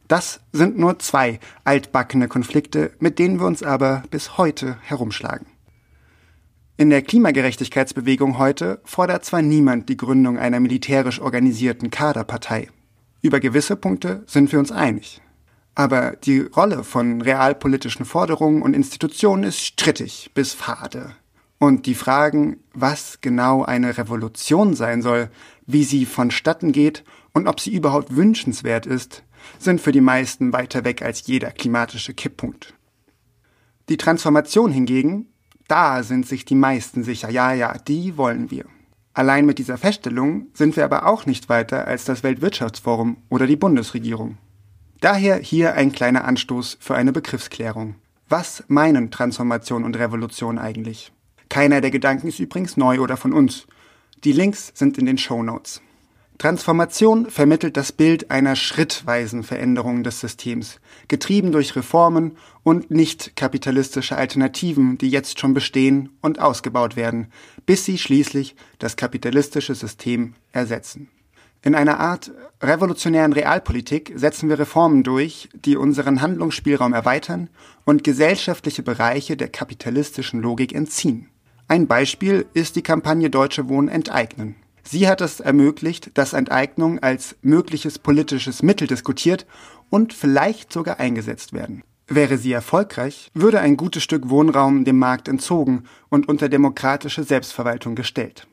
Das 0.09 0.41
sind 0.53 0.79
nur 0.79 0.99
zwei 0.99 1.41
altbackene 1.65 2.29
Konflikte, 2.29 2.93
mit 2.99 3.19
denen 3.19 3.39
wir 3.39 3.47
uns 3.47 3.63
aber 3.63 4.03
bis 4.11 4.39
heute 4.39 4.79
herumschlagen. 4.83 5.47
In 6.81 6.91
der 6.91 7.03
Klimagerechtigkeitsbewegung 7.03 8.39
heute 8.39 8.81
fordert 8.85 9.25
zwar 9.25 9.43
niemand 9.43 9.89
die 9.89 9.97
Gründung 9.97 10.39
einer 10.39 10.61
militärisch 10.61 11.21
organisierten 11.21 11.91
Kaderpartei. 11.91 12.69
Über 13.21 13.41
gewisse 13.41 13.75
Punkte 13.75 14.23
sind 14.27 14.53
wir 14.53 14.61
uns 14.61 14.71
einig. 14.71 15.21
Aber 15.75 16.13
die 16.13 16.39
Rolle 16.39 16.85
von 16.85 17.21
realpolitischen 17.21 18.05
Forderungen 18.05 18.63
und 18.63 18.75
Institutionen 18.75 19.43
ist 19.43 19.59
strittig 19.59 20.31
bis 20.35 20.53
fade. 20.53 21.17
Und 21.59 21.87
die 21.87 21.97
Fragen, 21.97 22.59
was 22.73 23.21
genau 23.21 23.65
eine 23.65 23.99
Revolution 23.99 24.75
sein 24.75 25.03
soll, 25.03 25.31
wie 25.67 25.83
sie 25.83 26.07
vonstatten 26.07 26.71
geht 26.71 27.03
und 27.33 27.49
ob 27.49 27.59
sie 27.59 27.75
überhaupt 27.75 28.15
wünschenswert 28.15 28.87
ist, 28.87 29.25
sind 29.59 29.81
für 29.81 29.91
die 29.91 30.01
meisten 30.01 30.53
weiter 30.53 30.85
weg 30.85 31.03
als 31.03 31.27
jeder 31.27 31.51
klimatische 31.51 32.15
Kipppunkt. 32.15 32.75
Die 33.89 33.97
Transformation 33.97 34.71
hingegen 34.71 35.27
da 35.69 36.03
sind 36.03 36.27
sich 36.27 36.45
die 36.45 36.55
meisten 36.55 37.05
sicher, 37.05 37.31
ja, 37.31 37.53
ja, 37.53 37.79
die 37.79 38.17
wollen 38.17 38.51
wir. 38.51 38.65
Allein 39.15 39.47
mit 39.47 39.59
dieser 39.59 39.79
Feststellung 39.79 40.47
sind 40.55 40.77
wir 40.77 40.85
aber 40.85 41.07
auch 41.07 41.27
nicht 41.27 41.49
weiter 41.49 41.87
als 41.87 42.05
das 42.05 42.23
Weltwirtschaftsforum 42.23 43.19
oder 43.29 43.47
die 43.47 43.57
Bundesregierung. 43.57 44.39
Daher 45.01 45.37
hier 45.37 45.75
ein 45.75 45.93
kleiner 45.93 46.25
Anstoß 46.25 46.79
für 46.81 46.97
eine 46.97 47.13
Begriffsklärung. 47.13 47.97
Was 48.29 48.65
meinen 48.69 49.11
Transformation 49.11 49.85
und 49.85 49.97
Revolution 49.99 50.59
eigentlich? 50.59 51.13
Keiner 51.49 51.81
der 51.81 51.91
Gedanken 51.91 52.29
ist 52.29 52.41
übrigens 52.41 52.77
neu 52.77 53.01
oder 53.01 53.17
von 53.17 53.33
uns. 53.33 53.67
Die 54.25 54.33
Links 54.33 54.73
sind 54.75 54.99
in 54.99 55.07
den 55.07 55.19
Show 55.19 55.43
Notes. 55.43 55.81
Transformation 56.39 57.31
vermittelt 57.31 57.77
das 57.77 57.91
Bild 57.91 58.31
einer 58.31 58.55
schrittweisen 58.55 59.43
Veränderung 59.43 60.05
des 60.05 60.21
Systems, 60.21 60.79
getrieben 61.09 61.53
durch 61.53 61.75
Reformen 61.75 62.37
und 62.63 62.91
nicht 62.91 63.35
kapitalistische 63.37 64.17
Alternativen, 64.17 64.99
die 64.99 65.09
jetzt 65.09 65.41
schon 65.41 65.55
bestehen 65.55 66.11
und 66.21 66.39
ausgebaut 66.39 66.97
werden, 66.97 67.33
bis 67.67 67.85
sie 67.85 67.99
schließlich 67.99 68.55
das 68.79 68.97
kapitalistische 68.97 69.75
System 69.75 70.35
ersetzen. 70.53 71.09
In 71.63 71.75
einer 71.75 71.99
Art 71.99 72.31
revolutionären 72.63 73.33
Realpolitik 73.33 74.13
setzen 74.15 74.49
wir 74.49 74.61
Reformen 74.61 75.03
durch, 75.03 75.49
die 75.55 75.77
unseren 75.77 76.23
Handlungsspielraum 76.23 76.93
erweitern 76.93 77.51
und 77.85 78.05
gesellschaftliche 78.05 78.85
Bereiche 78.85 79.37
der 79.37 79.49
kapitalistischen 79.49 80.41
Logik 80.41 80.73
entziehen. 80.73 81.31
Ein 81.67 81.87
Beispiel 81.87 82.47
ist 82.55 82.77
die 82.77 82.83
Kampagne 82.83 83.29
Deutsche 83.29 83.69
Wohnen 83.69 83.89
enteignen. 83.89 84.55
Sie 84.85 85.07
hat 85.07 85.21
es 85.21 85.41
ermöglicht, 85.41 86.17
dass 86.17 86.33
Enteignung 86.33 86.99
als 87.01 87.37
mögliches 87.43 87.99
politisches 87.99 88.63
Mittel 88.63 88.87
diskutiert 88.87 89.45
und 89.91 90.13
vielleicht 90.13 90.73
sogar 90.73 91.01
eingesetzt 91.01 91.53
werden. 91.53 91.83
Wäre 92.07 92.39
sie 92.39 92.53
erfolgreich, 92.53 93.31
würde 93.35 93.61
ein 93.61 93.77
gutes 93.77 94.03
Stück 94.03 94.31
Wohnraum 94.31 94.85
dem 94.85 94.99
Markt 94.99 95.29
entzogen 95.29 95.85
und 96.09 96.27
unter 96.27 96.49
demokratische 96.49 97.23
Selbstverwaltung 97.23 97.95
gestellt. 97.95 98.47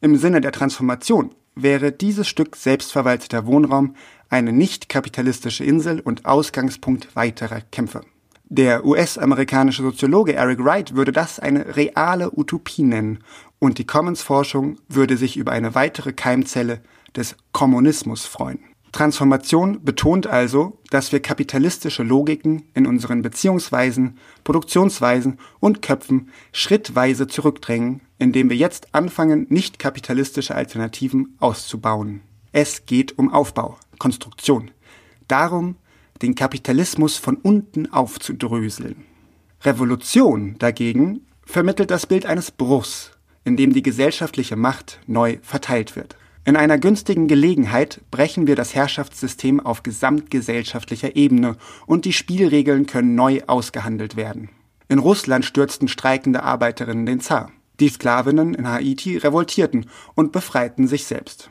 Im 0.00 0.16
Sinne 0.16 0.40
der 0.40 0.52
Transformation 0.52 1.34
wäre 1.54 1.92
dieses 1.92 2.26
Stück 2.26 2.56
selbstverwalteter 2.56 3.46
Wohnraum 3.46 3.94
eine 4.30 4.52
nicht 4.52 4.88
kapitalistische 4.88 5.64
Insel 5.64 6.00
und 6.00 6.24
Ausgangspunkt 6.24 7.14
weiterer 7.14 7.60
Kämpfe. 7.60 8.00
Der 8.48 8.84
US-amerikanische 8.84 9.82
Soziologe 9.82 10.34
Eric 10.34 10.64
Wright 10.64 10.94
würde 10.94 11.12
das 11.12 11.38
eine 11.38 11.76
reale 11.76 12.30
Utopie 12.36 12.82
nennen 12.82 13.18
und 13.58 13.78
die 13.78 13.86
Commons-Forschung 13.86 14.78
würde 14.88 15.16
sich 15.16 15.36
über 15.36 15.52
eine 15.52 15.74
weitere 15.74 16.12
Keimzelle 16.12 16.80
des 17.14 17.36
Kommunismus 17.52 18.26
freuen. 18.26 18.58
Transformation 18.92 19.82
betont 19.82 20.26
also, 20.26 20.78
dass 20.90 21.12
wir 21.12 21.20
kapitalistische 21.20 22.02
Logiken 22.02 22.64
in 22.74 22.86
unseren 22.86 23.22
Beziehungsweisen, 23.22 24.18
Produktionsweisen 24.44 25.38
und 25.60 25.80
Köpfen 25.80 26.30
schrittweise 26.52 27.26
zurückdrängen, 27.26 28.02
indem 28.18 28.50
wir 28.50 28.56
jetzt 28.56 28.94
anfangen, 28.94 29.46
nicht 29.48 29.78
kapitalistische 29.78 30.54
Alternativen 30.54 31.36
auszubauen. 31.40 32.20
Es 32.52 32.84
geht 32.84 33.18
um 33.18 33.32
Aufbau, 33.32 33.78
Konstruktion. 33.98 34.70
Darum, 35.26 35.76
den 36.20 36.34
Kapitalismus 36.34 37.16
von 37.16 37.36
unten 37.36 37.90
aufzudröseln. 37.90 39.06
Revolution 39.62 40.56
dagegen 40.58 41.26
vermittelt 41.44 41.90
das 41.90 42.06
Bild 42.06 42.26
eines 42.26 42.50
Bruchs 42.50 43.12
in 43.44 43.56
dem 43.56 43.72
die 43.72 43.82
gesellschaftliche 43.82 44.56
Macht 44.56 45.00
neu 45.06 45.38
verteilt 45.42 45.96
wird. 45.96 46.16
In 46.44 46.56
einer 46.56 46.76
günstigen 46.76 47.28
Gelegenheit 47.28 48.00
brechen 48.10 48.48
wir 48.48 48.56
das 48.56 48.74
Herrschaftssystem 48.74 49.60
auf 49.60 49.84
gesamtgesellschaftlicher 49.84 51.14
Ebene 51.14 51.56
und 51.86 52.04
die 52.04 52.12
Spielregeln 52.12 52.86
können 52.86 53.14
neu 53.14 53.42
ausgehandelt 53.46 54.16
werden. 54.16 54.48
In 54.88 54.98
Russland 54.98 55.44
stürzten 55.44 55.86
streikende 55.86 56.42
Arbeiterinnen 56.42 57.06
den 57.06 57.20
Zar. 57.20 57.52
Die 57.78 57.88
Sklavinnen 57.88 58.54
in 58.54 58.68
Haiti 58.68 59.18
revoltierten 59.18 59.86
und 60.14 60.32
befreiten 60.32 60.88
sich 60.88 61.04
selbst. 61.04 61.48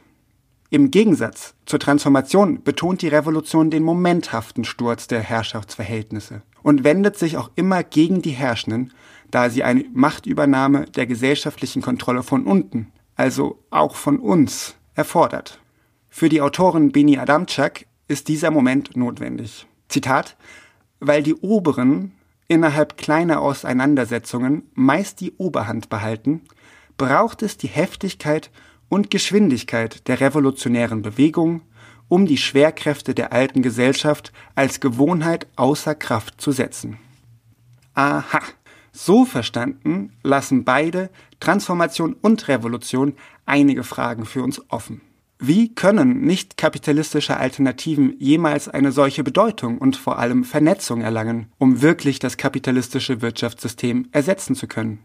Im 0.69 0.91
Gegensatz 0.91 1.53
zur 1.65 1.79
Transformation 1.79 2.61
betont 2.61 3.01
die 3.01 3.07
Revolution 3.07 3.69
den 3.71 3.83
momenthaften 3.83 4.65
Sturz 4.65 5.07
der 5.07 5.21
Herrschaftsverhältnisse 5.21 6.41
und 6.63 6.83
wendet 6.83 7.17
sich 7.17 7.37
auch 7.37 7.49
immer 7.55 7.83
gegen 7.83 8.21
die 8.21 8.31
Herrschenden, 8.31 8.93
da 9.31 9.49
sie 9.49 9.63
eine 9.63 9.85
Machtübernahme 9.93 10.85
der 10.85 11.07
gesellschaftlichen 11.07 11.81
Kontrolle 11.81 12.23
von 12.23 12.45
unten, 12.45 12.91
also 13.15 13.63
auch 13.69 13.95
von 13.95 14.19
uns, 14.19 14.75
erfordert. 14.95 15.59
Für 16.09 16.29
die 16.29 16.41
Autorin 16.41 16.91
Beni 16.91 17.17
Adamczak 17.17 17.85
ist 18.07 18.27
dieser 18.27 18.51
Moment 18.51 18.95
notwendig. 18.95 19.65
Zitat, 19.87 20.35
weil 20.99 21.23
die 21.23 21.35
Oberen 21.35 22.13
innerhalb 22.47 22.97
kleiner 22.97 23.41
Auseinandersetzungen 23.41 24.63
meist 24.73 25.21
die 25.21 25.33
Oberhand 25.37 25.89
behalten, 25.89 26.41
braucht 26.97 27.41
es 27.41 27.57
die 27.57 27.67
Heftigkeit 27.67 28.51
und 28.89 29.09
Geschwindigkeit 29.09 30.07
der 30.09 30.19
revolutionären 30.19 31.01
Bewegung, 31.01 31.61
um 32.09 32.25
die 32.25 32.37
Schwerkräfte 32.37 33.15
der 33.15 33.31
alten 33.31 33.61
Gesellschaft 33.61 34.33
als 34.53 34.81
Gewohnheit 34.81 35.47
außer 35.55 35.95
Kraft 35.95 36.41
zu 36.41 36.51
setzen. 36.51 36.97
Aha, 37.93 38.41
So 38.91 39.25
verstanden 39.25 40.11
lassen 40.23 40.63
beide, 40.63 41.09
Transformation 41.39 42.13
und 42.21 42.47
Revolution, 42.47 43.13
einige 43.45 43.83
Fragen 43.83 44.25
für 44.25 44.43
uns 44.43 44.61
offen. 44.69 45.01
Wie 45.43 45.73
können 45.73 46.21
nicht 46.21 46.55
kapitalistische 46.55 47.37
Alternativen 47.37 48.15
jemals 48.19 48.67
eine 48.67 48.91
solche 48.91 49.23
Bedeutung 49.23 49.79
und 49.79 49.95
vor 49.95 50.19
allem 50.19 50.43
Vernetzung 50.43 51.01
erlangen, 51.01 51.47
um 51.57 51.81
wirklich 51.81 52.19
das 52.19 52.37
kapitalistische 52.37 53.23
Wirtschaftssystem 53.23 54.07
ersetzen 54.11 54.53
zu 54.53 54.67
können? 54.67 54.99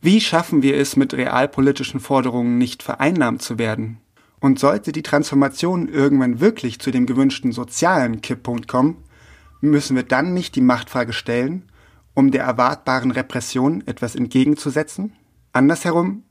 Wie 0.00 0.20
schaffen 0.20 0.62
wir 0.62 0.76
es, 0.76 0.94
mit 0.94 1.12
realpolitischen 1.12 1.98
Forderungen 1.98 2.56
nicht 2.56 2.84
vereinnahmt 2.84 3.42
zu 3.42 3.58
werden? 3.58 3.98
Und 4.38 4.58
sollte 4.58 4.92
die 4.92 5.02
Transformation 5.02 5.88
irgendwann 5.88 6.40
wirklich 6.40 6.78
zu 6.78 6.90
dem 6.90 7.04
gewünschten 7.04 7.50
sozialen 7.50 8.20
Kipppunkt 8.20 8.68
kommen, 8.68 8.98
müssen 9.60 9.96
wir 9.96 10.04
dann 10.04 10.32
nicht 10.32 10.54
die 10.54 10.62
Machtfrage 10.62 11.12
stellen, 11.12 11.64
um 12.20 12.30
der 12.30 12.44
erwartbaren 12.44 13.12
Repression 13.12 13.82
etwas 13.86 14.14
entgegenzusetzen? 14.14 15.14
Andersherum, 15.54 16.24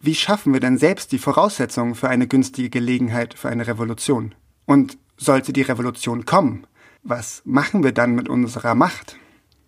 wie 0.00 0.14
schaffen 0.14 0.54
wir 0.54 0.60
denn 0.60 0.78
selbst 0.78 1.12
die 1.12 1.18
Voraussetzungen 1.18 1.94
für 1.94 2.08
eine 2.08 2.26
günstige 2.26 2.70
Gelegenheit 2.70 3.34
für 3.34 3.50
eine 3.50 3.66
Revolution? 3.66 4.34
Und 4.64 4.96
sollte 5.18 5.52
die 5.52 5.60
Revolution 5.60 6.24
kommen, 6.24 6.66
was 7.02 7.42
machen 7.44 7.84
wir 7.84 7.92
dann 7.92 8.14
mit 8.14 8.30
unserer 8.30 8.74
Macht? 8.74 9.18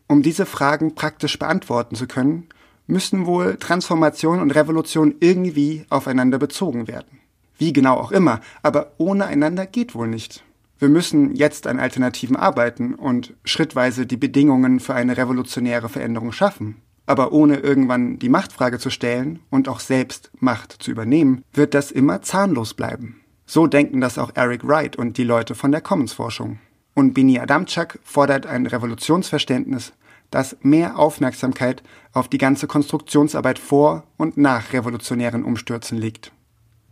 Um 0.08 0.22
diese 0.22 0.46
Fragen 0.46 0.94
praktisch 0.94 1.38
beantworten 1.38 1.94
zu 1.94 2.06
können, 2.06 2.48
müssen 2.86 3.26
wohl 3.26 3.58
Transformation 3.58 4.40
und 4.40 4.52
Revolution 4.52 5.16
irgendwie 5.20 5.84
aufeinander 5.90 6.38
bezogen 6.38 6.88
werden. 6.88 7.20
Wie 7.58 7.74
genau 7.74 7.98
auch 7.98 8.12
immer, 8.12 8.40
aber 8.62 8.92
ohne 8.96 9.26
einander 9.26 9.66
geht 9.66 9.94
wohl 9.94 10.08
nicht. 10.08 10.42
Wir 10.78 10.88
müssen 10.88 11.34
jetzt 11.34 11.66
an 11.66 11.78
Alternativen 11.78 12.36
arbeiten 12.36 12.94
und 12.94 13.34
schrittweise 13.44 14.06
die 14.06 14.18
Bedingungen 14.18 14.78
für 14.78 14.94
eine 14.94 15.16
revolutionäre 15.16 15.88
Veränderung 15.88 16.32
schaffen. 16.32 16.76
Aber 17.06 17.32
ohne 17.32 17.58
irgendwann 17.58 18.18
die 18.18 18.28
Machtfrage 18.28 18.78
zu 18.78 18.90
stellen 18.90 19.38
und 19.48 19.68
auch 19.68 19.80
selbst 19.80 20.30
Macht 20.38 20.72
zu 20.72 20.90
übernehmen, 20.90 21.42
wird 21.52 21.72
das 21.72 21.90
immer 21.90 22.20
zahnlos 22.20 22.74
bleiben. 22.74 23.20
So 23.46 23.68
denken 23.68 24.00
das 24.00 24.18
auch 24.18 24.32
Eric 24.34 24.66
Wright 24.66 24.96
und 24.96 25.16
die 25.16 25.24
Leute 25.24 25.54
von 25.54 25.70
der 25.70 25.80
Commons-Forschung. 25.80 26.58
Und 26.94 27.14
Bini 27.14 27.38
Adamczak 27.38 28.00
fordert 28.02 28.46
ein 28.46 28.66
Revolutionsverständnis, 28.66 29.92
das 30.30 30.56
mehr 30.62 30.98
Aufmerksamkeit 30.98 31.82
auf 32.12 32.28
die 32.28 32.38
ganze 32.38 32.66
Konstruktionsarbeit 32.66 33.58
vor 33.58 34.04
und 34.16 34.36
nach 34.36 34.72
revolutionären 34.72 35.44
Umstürzen 35.44 35.96
legt. 35.96 36.32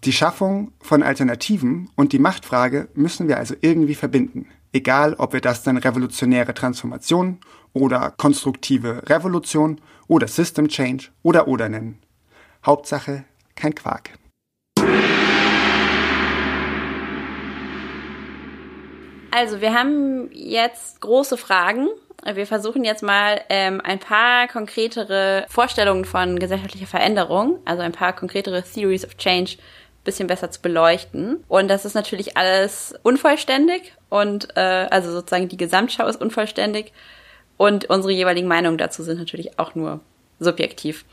Die 0.05 0.13
Schaffung 0.13 0.73
von 0.83 1.03
Alternativen 1.03 1.89
und 1.97 2.13
die 2.13 2.19
Machtfrage 2.19 2.89
müssen 2.93 3.27
wir 3.27 3.39
also 3.39 3.55
irgendwie 3.63 3.95
verbinden, 3.95 4.47
egal 4.71 5.15
ob 5.15 5.33
wir 5.33 5.41
das 5.41 5.63
dann 5.63 5.79
revolutionäre 5.79 6.53
Transformation 6.53 7.41
oder 7.73 8.13
konstruktive 8.19 9.03
Revolution 9.09 9.81
oder 10.07 10.29
System 10.29 10.69
Change 10.69 11.07
oder 11.23 11.49
oder 11.49 11.71
nennen. 11.71 12.01
Hauptsache 12.67 13.25
kein 13.55 13.75
Quark. 13.75 14.11
Also 19.31 19.63
wir 19.63 19.73
haben 19.73 20.29
jetzt 20.33 21.01
große 21.01 21.39
Fragen. 21.39 21.89
Wir 22.31 22.47
versuchen 22.47 22.85
jetzt 22.85 23.03
mal 23.03 23.41
ähm, 23.49 23.81
ein 23.83 24.01
paar 24.01 24.49
konkretere 24.49 25.47
Vorstellungen 25.49 26.05
von 26.05 26.39
gesellschaftlicher 26.39 26.87
Veränderung, 26.87 27.59
also 27.65 27.83
ein 27.83 27.93
paar 27.93 28.15
konkretere 28.15 28.63
Theories 28.63 29.05
of 29.07 29.17
Change 29.17 29.57
bisschen 30.05 30.27
besser 30.27 30.51
zu 30.51 30.61
beleuchten. 30.61 31.43
Und 31.49 31.69
das 31.69 31.85
ist 31.85 31.95
natürlich 31.95 32.37
alles 32.37 32.95
unvollständig 33.03 33.95
und 34.11 34.57
äh, 34.57 34.87
also 34.91 35.11
sozusagen 35.11 35.49
die 35.49 35.57
Gesamtschau 35.57 36.07
ist 36.07 36.21
unvollständig 36.21 36.93
und 37.57 37.87
unsere 37.87 38.13
jeweiligen 38.13 38.49
Meinungen 38.49 38.79
dazu 38.79 39.03
sind 39.03 39.19
natürlich 39.19 39.59
auch 39.59 39.75
nur 39.75 40.01
subjektiv. 40.39 41.05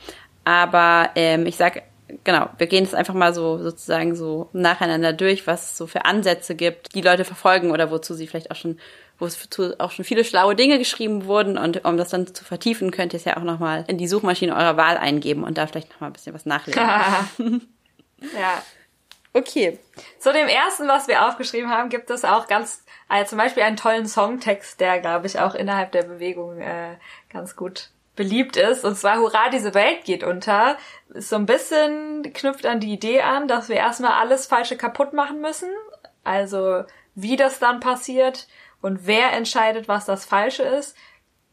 Aber 0.43 1.09
ähm, 1.15 1.45
ich 1.45 1.55
sag 1.55 1.83
genau, 2.23 2.49
wir 2.57 2.67
gehen 2.67 2.83
es 2.83 2.93
einfach 2.93 3.13
mal 3.13 3.33
so 3.33 3.57
sozusagen 3.57 4.15
so 4.15 4.49
nacheinander 4.53 5.13
durch, 5.13 5.47
was 5.47 5.71
es 5.71 5.77
so 5.77 5.87
für 5.87 6.05
Ansätze 6.05 6.55
gibt, 6.55 6.93
die 6.95 7.01
Leute 7.01 7.25
verfolgen 7.25 7.71
oder 7.71 7.91
wozu 7.91 8.13
sie 8.13 8.27
vielleicht 8.27 8.51
auch 8.51 8.55
schon, 8.55 8.79
wo 9.17 9.25
es 9.25 9.47
auch 9.79 9.91
schon 9.91 10.05
viele 10.05 10.23
schlaue 10.23 10.55
Dinge 10.55 10.77
geschrieben 10.77 11.25
wurden 11.25 11.57
und 11.57 11.85
um 11.85 11.97
das 11.97 12.09
dann 12.09 12.33
zu 12.33 12.43
vertiefen, 12.43 12.91
könnt 12.91 13.13
ihr 13.13 13.17
es 13.17 13.25
ja 13.25 13.37
auch 13.37 13.43
nochmal 13.43 13.85
in 13.87 13.97
die 13.97 14.07
Suchmaschine 14.07 14.55
eurer 14.55 14.77
Wahl 14.77 14.97
eingeben 14.97 15.43
und 15.43 15.57
da 15.57 15.67
vielleicht 15.67 15.91
nochmal 15.91 16.09
ein 16.09 16.13
bisschen 16.13 16.33
was 16.33 16.45
nachlesen. 16.45 16.81
ja. 18.21 18.63
Okay. 19.33 19.79
Zu 20.19 20.33
dem 20.33 20.47
ersten, 20.47 20.87
was 20.87 21.07
wir 21.07 21.25
aufgeschrieben 21.25 21.69
haben, 21.69 21.89
gibt 21.89 22.09
es 22.09 22.25
auch 22.25 22.47
ganz, 22.47 22.83
also 23.07 23.29
zum 23.29 23.37
Beispiel 23.37 23.63
einen 23.63 23.77
tollen 23.77 24.07
Songtext, 24.07 24.79
der, 24.81 24.99
glaube 24.99 25.27
ich, 25.27 25.39
auch 25.39 25.55
innerhalb 25.55 25.91
der 25.93 26.03
Bewegung 26.03 26.59
äh, 26.59 26.97
ganz 27.31 27.55
gut 27.55 27.91
beliebt 28.15 28.57
ist. 28.57 28.83
Und 28.83 28.97
zwar 28.97 29.19
Hurra, 29.19 29.49
diese 29.49 29.73
Welt 29.73 30.03
geht 30.03 30.23
unter. 30.23 30.77
So 31.13 31.37
ein 31.37 31.45
bisschen 31.45 32.33
knüpft 32.33 32.65
an 32.65 32.81
die 32.81 32.91
Idee 32.91 33.21
an, 33.21 33.47
dass 33.47 33.69
wir 33.69 33.77
erstmal 33.77 34.13
alles 34.13 34.47
Falsche 34.47 34.75
kaputt 34.75 35.13
machen 35.13 35.39
müssen. 35.39 35.69
Also 36.23 36.83
wie 37.15 37.35
das 37.35 37.59
dann 37.59 37.79
passiert 37.79 38.47
und 38.81 39.07
wer 39.07 39.33
entscheidet, 39.33 39.87
was 39.87 40.05
das 40.05 40.25
Falsche 40.25 40.63
ist. 40.63 40.95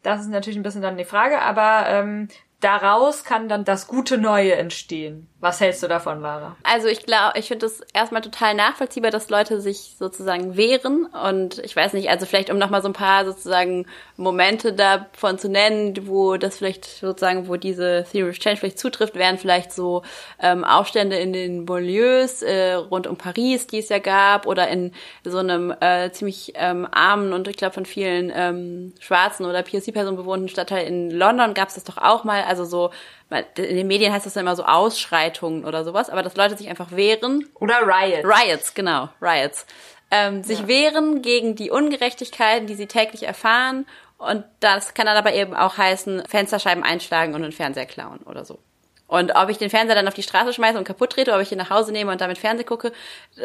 Das 0.03 0.21
ist 0.21 0.29
natürlich 0.29 0.59
ein 0.59 0.63
bisschen 0.63 0.83
dann 0.83 0.97
die 0.97 1.05
Frage, 1.05 1.41
aber 1.41 1.89
ähm, 1.89 2.29
daraus 2.61 3.25
kann 3.25 3.49
dann 3.49 3.65
das 3.65 3.87
gute 3.87 4.19
Neue 4.19 4.55
entstehen. 4.55 5.29
Was 5.41 5.61
hältst 5.61 5.85
du 5.85 5.87
davon, 5.87 6.21
Lara? 6.21 6.57
Also 6.65 6.89
ich 6.89 7.07
glaube, 7.07 7.39
ich 7.39 7.47
finde 7.47 7.67
es 7.67 7.81
erstmal 7.95 8.23
total 8.23 8.55
nachvollziehbar, 8.55 9.13
dass 9.13 9.31
Leute 9.31 9.61
sich 9.61 9.95
sozusagen 9.97 10.57
wehren 10.57 11.07
und 11.07 11.61
ich 11.61 11.77
weiß 11.77 11.93
nicht, 11.93 12.11
also 12.11 12.27
vielleicht 12.27 12.51
um 12.51 12.59
nochmal 12.59 12.83
so 12.83 12.89
ein 12.89 12.93
paar 12.93 13.25
sozusagen 13.25 13.87
Momente 14.17 14.73
davon 14.73 15.39
zu 15.39 15.49
nennen, 15.49 16.09
wo 16.09 16.37
das 16.39 16.59
vielleicht 16.59 16.87
sozusagen, 16.87 17.47
wo 17.47 17.55
diese 17.55 18.05
Theory 18.11 18.31
of 18.31 18.39
Change 18.41 18.57
vielleicht 18.57 18.81
zutrifft, 18.81 19.15
wären 19.15 19.39
vielleicht 19.39 19.73
so 19.73 20.03
ähm, 20.43 20.65
Aufstände 20.65 21.17
in 21.17 21.33
den 21.33 21.67
Banlieues 21.67 22.43
äh, 22.43 22.73
rund 22.73 23.07
um 23.07 23.17
Paris, 23.17 23.69
die 23.69 23.79
es 23.79 23.91
ja 23.91 24.01
gab, 24.01 24.45
oder 24.45 24.67
in 24.67 24.93
so 25.23 25.39
einem 25.39 25.73
äh, 25.81 26.11
ziemlich 26.11 26.55
ähm, 26.57 26.89
armen 26.91 27.33
und 27.33 27.47
ich 27.47 27.57
glaube 27.57 27.75
von 27.75 27.87
vielen 27.87 28.33
ähm, 28.35 28.93
schwarzen 28.99 29.47
oder 29.47 29.63
POC-Personen 29.63 30.17
bewohnten 30.17 30.49
Stadtteil 30.49 30.85
in 30.89 31.13
London 31.13 31.55
gab 31.55 31.69
es 31.69 31.77
das 31.77 31.85
doch 31.85 31.99
auch 31.99 32.25
mal, 32.25 32.43
also 32.49 32.65
so 32.65 32.91
in 33.31 33.77
den 33.77 33.87
Medien 33.87 34.13
heißt 34.13 34.27
das 34.27 34.35
dann 34.35 34.45
immer 34.45 34.57
so 34.57 34.65
Ausschreitungen 34.65 35.65
oder 35.65 35.85
sowas, 35.85 36.09
aber 36.11 36.23
dass 36.23 36.37
Leute 36.37 36.57
sich 36.57 36.69
einfach 36.69 36.93
wehren. 36.93 37.49
Oder 37.55 37.83
Riots. 37.83 38.25
Riots, 38.25 38.75
genau, 38.75 39.11
Riots. 39.21 39.67
Ähm, 40.11 40.43
sich 40.43 40.61
ja. 40.61 40.69
wehren 40.69 41.21
gegen 41.21 41.55
die 41.55 41.71
Ungerechtigkeiten, 41.71 42.67
die 42.67 42.75
sie 42.75 42.87
täglich 42.87 43.25
erfahren. 43.25 43.87
Und 44.17 44.45
das 44.61 44.95
kann 44.95 45.07
dann 45.07 45.17
aber 45.17 45.35
eben 45.35 45.55
auch 45.55 45.77
heißen, 45.77 46.25
Fensterscheiben 46.27 46.83
einschlagen 46.83 47.35
und 47.35 47.43
einen 47.43 47.53
Fernseher 47.53 47.87
klauen 47.87 48.21
oder 48.21 48.45
so. 48.45 48.59
Und 49.07 49.35
ob 49.37 49.49
ich 49.49 49.59
den 49.59 49.71
Fernseher 49.71 49.95
dann 49.95 50.09
auf 50.09 50.15
die 50.15 50.23
Straße 50.23 50.53
schmeiße 50.53 50.79
und 50.79 50.85
kaputt 50.85 51.11
trete, 51.11 51.31
oder 51.31 51.39
ob 51.39 51.43
ich 51.43 51.53
ihn 51.53 51.59
nach 51.59 51.71
Hause 51.71 51.93
nehme 51.93 52.13
und 52.13 52.21
damit 52.21 52.39
Fernseh 52.39 52.65
gucke, 52.65 52.93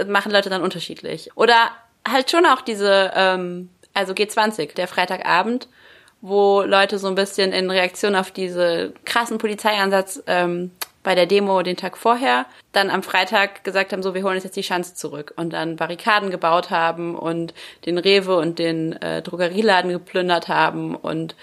machen 0.08 0.32
Leute 0.32 0.50
dann 0.50 0.62
unterschiedlich. 0.62 1.32
Oder 1.36 1.72
halt 2.08 2.32
schon 2.32 2.46
auch 2.46 2.62
diese, 2.62 3.12
ähm, 3.16 3.70
also 3.94 4.13
G20, 4.13 4.74
der 4.76 4.88
Freitagabend, 4.88 5.68
wo 6.24 6.62
Leute 6.62 7.00
so 7.00 7.10
ein 7.10 7.16
bisschen 7.16 7.52
in 7.52 7.70
Reaktion 7.70 8.16
auf 8.16 8.32
diese 8.32 8.94
krassen 9.04 9.40
Polizeieinsatz 9.40 10.24
ähm, 10.26 10.72
bei 11.04 11.16
der 11.16 11.26
Demo 11.26 11.62
den 11.64 11.76
Tag 11.76 11.98
vorher 11.98 12.46
dann 12.72 12.90
am 12.90 13.04
Freitag 13.04 13.66
gesagt 13.66 13.92
haben, 13.92 14.02
so 14.02 14.16
wir 14.16 14.24
holen 14.24 14.36
uns 14.36 14.46
jetzt 14.46 14.56
die 14.56 14.64
Schanze 14.64 14.96
zurück 14.96 15.34
und 15.36 15.52
dann 15.52 15.76
Barrikaden 15.76 16.32
gebaut 16.32 16.70
haben 16.70 17.16
und 17.16 17.54
den 17.86 17.98
Rewe 17.98 18.38
und 18.38 18.58
den 18.58 18.94
äh, 19.02 19.22
Drogerieladen 19.22 19.92
geplündert 19.92 20.48
haben 20.48 20.96
und 20.96 21.36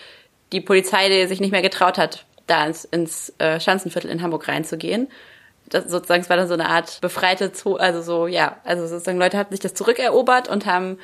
die 0.50 0.62
Polizei 0.62 1.10
die 1.10 1.26
sich 1.26 1.40
nicht 1.40 1.52
mehr 1.52 1.60
getraut 1.60 1.98
hat, 1.98 2.24
da 2.46 2.64
ins, 2.64 2.86
ins 2.86 3.34
äh, 3.36 3.60
Schanzenviertel 3.60 4.10
in 4.10 4.22
Hamburg 4.22 4.48
reinzugehen. 4.48 5.08
Das 5.68 5.84
sozusagen, 5.90 6.22
es 6.22 6.30
war 6.30 6.38
dann 6.38 6.48
so 6.48 6.54
eine 6.54 6.70
Art 6.70 7.02
befreite, 7.02 7.52
also 7.78 8.00
so, 8.00 8.26
ja, 8.26 8.56
also 8.64 8.86
sozusagen 8.86 9.18
Leute 9.18 9.36
hatten 9.36 9.52
sich 9.52 9.60
das 9.60 9.74
zurückerobert 9.74 10.48
und 10.48 10.64
haben 10.64 10.98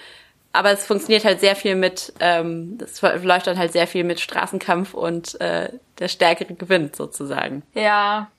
aber 0.57 0.71
es 0.71 0.87
funktioniert 0.87 1.25
halt 1.25 1.41
sehr 1.41 1.55
viel 1.55 1.75
mit, 1.75 2.13
ähm, 2.21 2.79
das 2.79 3.03
läuft 3.03 3.47
dann 3.47 3.59
halt 3.59 3.73
sehr 3.73 3.87
viel 3.87 4.05
mit 4.05 4.21
Straßenkampf 4.21 4.95
und 4.95 5.39
äh, 5.41 5.71
der 5.99 6.09
Stärkere 6.09 6.55
gewinnt 6.55 6.97
sozusagen. 6.97 7.63
Ja. 7.75 8.31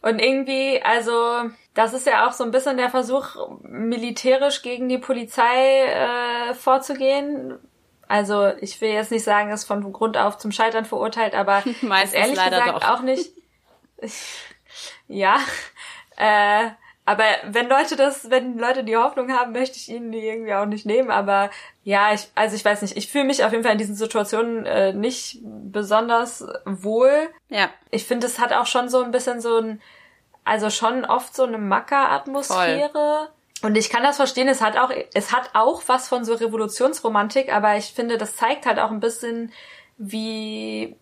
Und 0.00 0.20
irgendwie, 0.20 0.80
also 0.82 1.50
das 1.74 1.92
ist 1.92 2.06
ja 2.06 2.28
auch 2.28 2.32
so 2.32 2.44
ein 2.44 2.52
bisschen 2.52 2.76
der 2.76 2.90
Versuch, 2.90 3.36
militärisch 3.62 4.62
gegen 4.62 4.88
die 4.88 4.98
Polizei 4.98 5.86
äh, 5.86 6.54
vorzugehen. 6.54 7.58
Also 8.06 8.52
ich 8.60 8.80
will 8.80 8.90
jetzt 8.90 9.10
nicht 9.10 9.24
sagen, 9.24 9.50
es 9.50 9.64
von 9.64 9.92
Grund 9.92 10.16
auf 10.16 10.38
zum 10.38 10.52
Scheitern 10.52 10.84
verurteilt, 10.84 11.34
aber 11.34 11.64
ehrlich 12.12 12.36
leider 12.36 12.60
gesagt 12.60 12.84
doch. 12.84 12.90
auch 12.90 13.02
nicht. 13.02 13.32
ja. 15.08 15.38
Äh, 16.16 16.70
aber 17.08 17.24
wenn 17.46 17.70
Leute 17.70 17.96
das, 17.96 18.28
wenn 18.30 18.58
Leute 18.58 18.84
die 18.84 18.98
Hoffnung 18.98 19.32
haben, 19.32 19.52
möchte 19.52 19.78
ich 19.78 19.88
ihnen 19.88 20.12
die 20.12 20.18
irgendwie 20.18 20.52
auch 20.52 20.66
nicht 20.66 20.84
nehmen. 20.84 21.10
Aber 21.10 21.48
ja, 21.82 22.12
ich, 22.12 22.28
also 22.34 22.54
ich 22.54 22.62
weiß 22.62 22.82
nicht, 22.82 22.98
ich 22.98 23.10
fühle 23.10 23.24
mich 23.24 23.42
auf 23.44 23.52
jeden 23.52 23.64
Fall 23.64 23.72
in 23.72 23.78
diesen 23.78 23.94
Situationen 23.94 24.66
äh, 24.66 24.92
nicht 24.92 25.38
besonders 25.42 26.46
wohl. 26.66 27.30
Ja. 27.48 27.70
Ich 27.90 28.04
finde, 28.04 28.26
es 28.26 28.38
hat 28.38 28.52
auch 28.52 28.66
schon 28.66 28.90
so 28.90 29.02
ein 29.02 29.10
bisschen 29.10 29.40
so 29.40 29.56
ein, 29.56 29.80
also 30.44 30.68
schon 30.68 31.06
oft 31.06 31.34
so 31.34 31.44
eine 31.44 31.56
Macker-Atmosphäre. 31.56 33.30
Und 33.62 33.78
ich 33.78 33.88
kann 33.88 34.02
das 34.02 34.16
verstehen, 34.16 34.46
es 34.46 34.60
hat 34.60 34.76
auch, 34.76 34.90
es 35.14 35.32
hat 35.32 35.48
auch 35.54 35.80
was 35.86 36.08
von 36.08 36.26
so 36.26 36.34
Revolutionsromantik, 36.34 37.50
aber 37.50 37.78
ich 37.78 37.86
finde, 37.86 38.18
das 38.18 38.36
zeigt 38.36 38.66
halt 38.66 38.78
auch 38.78 38.90
ein 38.90 39.00
bisschen, 39.00 39.50
wie 39.96 40.94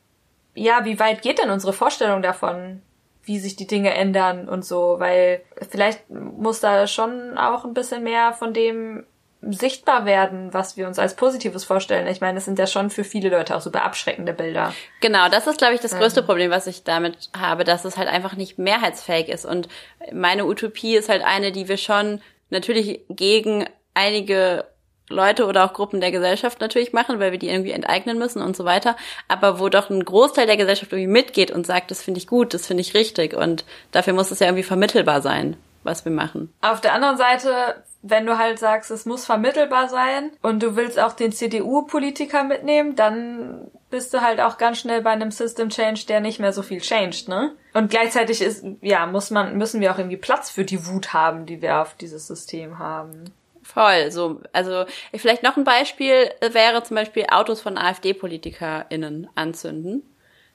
ja, 0.54 0.84
wie 0.84 1.00
weit 1.00 1.20
geht 1.20 1.38
denn 1.38 1.50
unsere 1.50 1.72
Vorstellung 1.72 2.22
davon, 2.22 2.80
wie 3.26 3.38
sich 3.38 3.56
die 3.56 3.66
Dinge 3.66 3.92
ändern 3.92 4.48
und 4.48 4.64
so, 4.64 4.96
weil 4.98 5.42
vielleicht 5.70 6.08
muss 6.10 6.60
da 6.60 6.86
schon 6.86 7.36
auch 7.36 7.64
ein 7.64 7.74
bisschen 7.74 8.02
mehr 8.02 8.32
von 8.32 8.54
dem 8.54 9.04
sichtbar 9.42 10.06
werden, 10.06 10.52
was 10.52 10.76
wir 10.76 10.86
uns 10.86 10.98
als 10.98 11.14
Positives 11.14 11.64
vorstellen. 11.64 12.06
Ich 12.06 12.20
meine, 12.20 12.38
es 12.38 12.44
sind 12.44 12.58
ja 12.58 12.66
schon 12.66 12.90
für 12.90 13.04
viele 13.04 13.28
Leute 13.28 13.54
auch 13.54 13.60
super 13.60 13.84
abschreckende 13.84 14.32
Bilder. 14.32 14.72
Genau, 15.00 15.28
das 15.28 15.46
ist, 15.46 15.58
glaube 15.58 15.74
ich, 15.74 15.80
das 15.80 15.96
größte 15.96 16.20
ähm. 16.20 16.26
Problem, 16.26 16.50
was 16.50 16.66
ich 16.66 16.84
damit 16.84 17.30
habe, 17.36 17.64
dass 17.64 17.84
es 17.84 17.96
halt 17.96 18.08
einfach 18.08 18.34
nicht 18.34 18.58
mehrheitsfähig 18.58 19.28
ist. 19.28 19.44
Und 19.44 19.68
meine 20.12 20.46
Utopie 20.46 20.96
ist 20.96 21.08
halt 21.08 21.22
eine, 21.22 21.52
die 21.52 21.68
wir 21.68 21.76
schon 21.76 22.20
natürlich 22.50 23.04
gegen 23.08 23.68
einige 23.94 24.64
Leute 25.08 25.46
oder 25.46 25.64
auch 25.64 25.72
Gruppen 25.72 26.00
der 26.00 26.10
Gesellschaft 26.10 26.60
natürlich 26.60 26.92
machen, 26.92 27.20
weil 27.20 27.32
wir 27.32 27.38
die 27.38 27.48
irgendwie 27.48 27.70
enteignen 27.70 28.18
müssen 28.18 28.42
und 28.42 28.56
so 28.56 28.64
weiter, 28.64 28.96
aber 29.28 29.60
wo 29.60 29.68
doch 29.68 29.90
ein 29.90 30.04
Großteil 30.04 30.46
der 30.46 30.56
Gesellschaft 30.56 30.92
irgendwie 30.92 31.12
mitgeht 31.12 31.50
und 31.50 31.66
sagt, 31.66 31.90
das 31.90 32.02
finde 32.02 32.18
ich 32.18 32.26
gut, 32.26 32.54
das 32.54 32.66
finde 32.66 32.80
ich 32.80 32.94
richtig 32.94 33.34
und 33.34 33.64
dafür 33.92 34.12
muss 34.12 34.30
es 34.30 34.40
ja 34.40 34.46
irgendwie 34.46 34.64
vermittelbar 34.64 35.22
sein, 35.22 35.56
was 35.84 36.04
wir 36.04 36.12
machen. 36.12 36.52
Auf 36.60 36.80
der 36.80 36.92
anderen 36.92 37.16
Seite, 37.16 37.76
wenn 38.02 38.26
du 38.26 38.38
halt 38.38 38.58
sagst, 38.58 38.90
es 38.90 39.06
muss 39.06 39.24
vermittelbar 39.24 39.88
sein 39.88 40.32
und 40.42 40.62
du 40.62 40.74
willst 40.74 40.98
auch 40.98 41.12
den 41.12 41.32
CDU-Politiker 41.32 42.42
mitnehmen, 42.42 42.96
dann 42.96 43.70
bist 43.90 44.12
du 44.12 44.20
halt 44.20 44.40
auch 44.40 44.58
ganz 44.58 44.78
schnell 44.78 45.02
bei 45.02 45.10
einem 45.10 45.30
System 45.30 45.68
Change, 45.68 46.06
der 46.08 46.20
nicht 46.20 46.40
mehr 46.40 46.52
so 46.52 46.62
viel 46.62 46.80
changed, 46.80 47.28
ne? 47.28 47.52
Und 47.72 47.90
gleichzeitig 47.90 48.42
ist, 48.42 48.64
ja, 48.80 49.06
muss 49.06 49.30
man, 49.30 49.56
müssen 49.56 49.80
wir 49.80 49.92
auch 49.92 49.98
irgendwie 49.98 50.16
Platz 50.16 50.50
für 50.50 50.64
die 50.64 50.86
Wut 50.86 51.12
haben, 51.12 51.46
die 51.46 51.62
wir 51.62 51.80
auf 51.80 51.94
dieses 51.94 52.26
System 52.26 52.78
haben. 52.78 53.32
Voll, 53.66 54.12
so, 54.12 54.40
also 54.52 54.84
vielleicht 55.14 55.42
noch 55.42 55.56
ein 55.56 55.64
Beispiel 55.64 56.30
wäre 56.40 56.84
zum 56.84 56.94
Beispiel 56.94 57.26
Autos 57.30 57.60
von 57.60 57.76
AfD-PolitikerInnen 57.76 59.28
anzünden. 59.34 60.02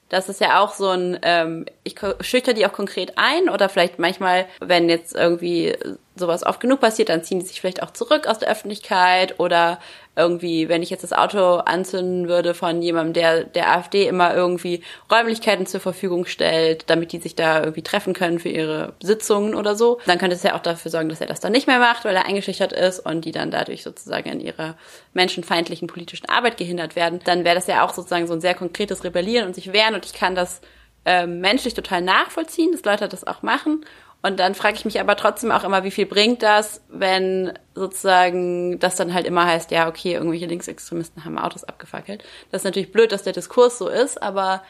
Das 0.08 0.28
ist 0.28 0.40
ja 0.40 0.60
auch 0.60 0.72
so 0.74 0.88
ein, 0.88 1.18
ähm, 1.22 1.66
ich 1.84 1.96
schüchter 2.20 2.54
die 2.54 2.66
auch 2.66 2.72
konkret 2.72 3.14
ein 3.16 3.48
oder 3.50 3.68
vielleicht 3.68 3.98
manchmal, 3.98 4.46
wenn 4.60 4.88
jetzt 4.88 5.14
irgendwie 5.14 5.76
sowas 6.16 6.44
oft 6.44 6.60
genug 6.60 6.80
passiert, 6.80 7.10
dann 7.10 7.22
ziehen 7.22 7.40
die 7.40 7.46
sich 7.46 7.60
vielleicht 7.60 7.82
auch 7.82 7.92
zurück 7.92 8.26
aus 8.26 8.38
der 8.38 8.50
Öffentlichkeit 8.50 9.38
oder 9.38 9.78
irgendwie, 10.14 10.68
wenn 10.68 10.82
ich 10.82 10.90
jetzt 10.90 11.04
das 11.04 11.14
Auto 11.14 11.56
anzünden 11.56 12.28
würde 12.28 12.52
von 12.52 12.82
jemandem, 12.82 13.14
der 13.14 13.44
der 13.44 13.72
AfD 13.72 14.06
immer 14.06 14.34
irgendwie 14.34 14.82
Räumlichkeiten 15.10 15.64
zur 15.64 15.80
Verfügung 15.80 16.26
stellt, 16.26 16.90
damit 16.90 17.12
die 17.12 17.18
sich 17.18 17.34
da 17.34 17.60
irgendwie 17.60 17.82
treffen 17.82 18.12
können 18.12 18.38
für 18.38 18.50
ihre 18.50 18.92
Sitzungen 19.02 19.54
oder 19.54 19.74
so, 19.74 20.00
dann 20.04 20.18
könnte 20.18 20.36
es 20.36 20.42
ja 20.42 20.54
auch 20.54 20.62
dafür 20.62 20.90
sorgen, 20.90 21.08
dass 21.08 21.22
er 21.22 21.28
das 21.28 21.40
dann 21.40 21.52
nicht 21.52 21.66
mehr 21.66 21.78
macht, 21.78 22.04
weil 22.04 22.14
er 22.14 22.26
eingeschüchtert 22.26 22.72
ist 22.72 23.00
und 23.00 23.24
die 23.24 23.32
dann 23.32 23.50
dadurch 23.50 23.82
sozusagen 23.82 24.28
in 24.28 24.40
ihrer 24.40 24.76
menschenfeindlichen 25.14 25.88
politischen 25.88 26.28
Arbeit 26.28 26.58
gehindert 26.58 26.94
werden. 26.94 27.20
Dann 27.24 27.44
wäre 27.44 27.54
das 27.54 27.66
ja 27.66 27.82
auch 27.82 27.94
sozusagen 27.94 28.26
so 28.26 28.34
ein 28.34 28.42
sehr 28.42 28.54
konkretes 28.54 29.04
Rebellieren 29.04 29.46
und 29.46 29.54
sich 29.54 29.72
wehren 29.72 29.94
und 29.94 30.04
ich 30.04 30.12
kann 30.12 30.34
das 30.34 30.60
äh, 31.06 31.26
menschlich 31.26 31.72
total 31.72 32.02
nachvollziehen, 32.02 32.72
dass 32.72 32.84
Leute 32.84 33.08
das 33.08 33.26
auch 33.26 33.42
machen 33.42 33.84
und 34.22 34.38
dann 34.38 34.54
frage 34.54 34.76
ich 34.76 34.84
mich 34.84 35.00
aber 35.00 35.16
trotzdem 35.16 35.50
auch 35.50 35.64
immer, 35.64 35.82
wie 35.82 35.90
viel 35.90 36.06
bringt 36.06 36.42
das, 36.42 36.80
wenn 36.88 37.52
sozusagen 37.74 38.78
das 38.78 38.94
dann 38.94 39.12
halt 39.12 39.26
immer 39.26 39.46
heißt, 39.46 39.72
ja, 39.72 39.88
okay, 39.88 40.14
irgendwelche 40.14 40.46
Linksextremisten 40.46 41.24
haben 41.24 41.38
Autos 41.38 41.64
abgefackelt. 41.64 42.22
Das 42.50 42.60
ist 42.60 42.64
natürlich 42.64 42.92
blöd, 42.92 43.10
dass 43.10 43.24
der 43.24 43.32
Diskurs 43.32 43.78
so 43.78 43.88
ist, 43.88 44.22
aber 44.22 44.62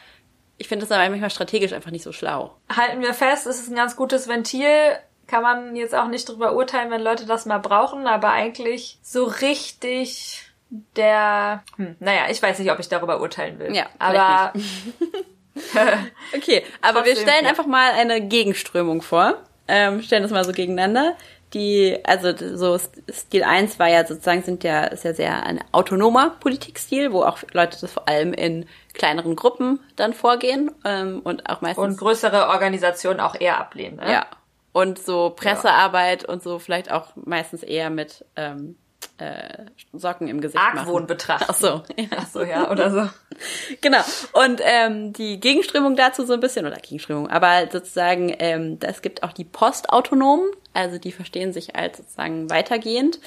ich 0.57 0.67
finde 0.67 0.83
das 0.85 0.89
dann 0.89 1.11
manchmal 1.11 1.29
strategisch 1.29 1.73
einfach 1.73 1.91
nicht 1.91 2.03
so 2.03 2.11
schlau. 2.11 2.55
Halten 2.75 3.01
wir 3.01 3.13
fest, 3.13 3.45
es 3.45 3.59
ist 3.59 3.69
ein 3.69 3.75
ganz 3.75 3.95
gutes 3.95 4.27
Ventil. 4.27 4.97
Kann 5.27 5.43
man 5.43 5.75
jetzt 5.75 5.95
auch 5.95 6.07
nicht 6.07 6.27
drüber 6.27 6.53
urteilen, 6.53 6.91
wenn 6.91 7.01
Leute 7.01 7.25
das 7.25 7.45
mal 7.45 7.59
brauchen, 7.59 8.07
aber 8.07 8.31
eigentlich 8.31 8.99
so 9.03 9.23
richtig 9.23 10.43
der, 10.95 11.63
hm, 11.77 11.95
naja, 11.99 12.23
ich 12.29 12.41
weiß 12.41 12.59
nicht, 12.59 12.71
ob 12.71 12.79
ich 12.79 12.89
darüber 12.89 13.21
urteilen 13.21 13.59
will. 13.59 13.75
Ja, 13.75 13.85
aber 13.99 14.53
okay, 16.35 16.63
aber 16.81 16.99
Trotzdem, 16.99 17.05
wir 17.05 17.21
stellen 17.21 17.43
ja. 17.43 17.49
einfach 17.49 17.65
mal 17.65 17.91
eine 17.91 18.21
Gegenströmung 18.21 19.01
vor. 19.01 19.37
Ähm, 19.67 20.01
stellen 20.01 20.23
das 20.23 20.31
mal 20.31 20.43
so 20.43 20.51
gegeneinander. 20.51 21.15
Die, 21.53 21.99
also 22.03 22.33
so 22.55 22.79
Stil 23.11 23.43
1 23.43 23.77
war 23.77 23.87
ja 23.87 24.05
sozusagen, 24.05 24.41
sind 24.41 24.63
ja, 24.63 24.85
ist 24.85 25.03
ja 25.03 25.13
sehr 25.13 25.43
ein 25.43 25.63
autonomer 25.71 26.31
Politikstil, 26.39 27.13
wo 27.13 27.23
auch 27.23 27.37
Leute 27.51 27.77
das 27.79 27.91
vor 27.91 28.07
allem 28.07 28.33
in 28.33 28.65
kleineren 28.93 29.35
Gruppen 29.35 29.79
dann 29.95 30.13
vorgehen 30.13 30.71
ähm, 30.83 31.21
und 31.23 31.47
auch 31.49 31.61
meistens. 31.61 31.83
Und 31.83 31.97
größere 31.97 32.47
Organisationen 32.47 33.19
auch 33.19 33.39
eher 33.39 33.59
ablehnen, 33.59 33.97
ne? 33.97 34.11
Ja. 34.11 34.25
Und 34.71 34.97
so 34.97 35.29
Pressearbeit 35.29 36.23
ja. 36.23 36.29
und 36.29 36.41
so 36.41 36.57
vielleicht 36.57 36.91
auch 36.91 37.09
meistens 37.15 37.61
eher 37.61 37.91
mit 37.91 38.25
ähm, 38.35 38.75
äh, 39.17 39.65
Socken 39.93 40.27
im 40.27 40.41
Gesicht 40.41 40.63
Argwohn 40.63 41.07
betrachten. 41.07 41.45
Ach 41.49 41.55
so. 41.55 41.83
Ach 42.15 42.27
so, 42.27 42.43
ja, 42.43 42.69
oder 42.69 42.91
so. 42.91 43.09
genau. 43.81 44.01
Und 44.33 44.61
ähm, 44.63 45.13
die 45.13 45.39
Gegenströmung 45.39 45.95
dazu 45.95 46.25
so 46.25 46.33
ein 46.33 46.39
bisschen, 46.39 46.65
oder 46.65 46.77
Gegenströmung, 46.77 47.29
aber 47.29 47.67
sozusagen, 47.71 48.35
ähm, 48.39 48.77
es 48.81 49.01
gibt 49.01 49.23
auch 49.23 49.33
die 49.33 49.45
Postautonomen, 49.45 50.49
also 50.73 50.97
die 50.97 51.11
verstehen 51.11 51.53
sich 51.53 51.75
als 51.75 51.97
sozusagen 51.97 52.49
weitergehend, 52.49 53.19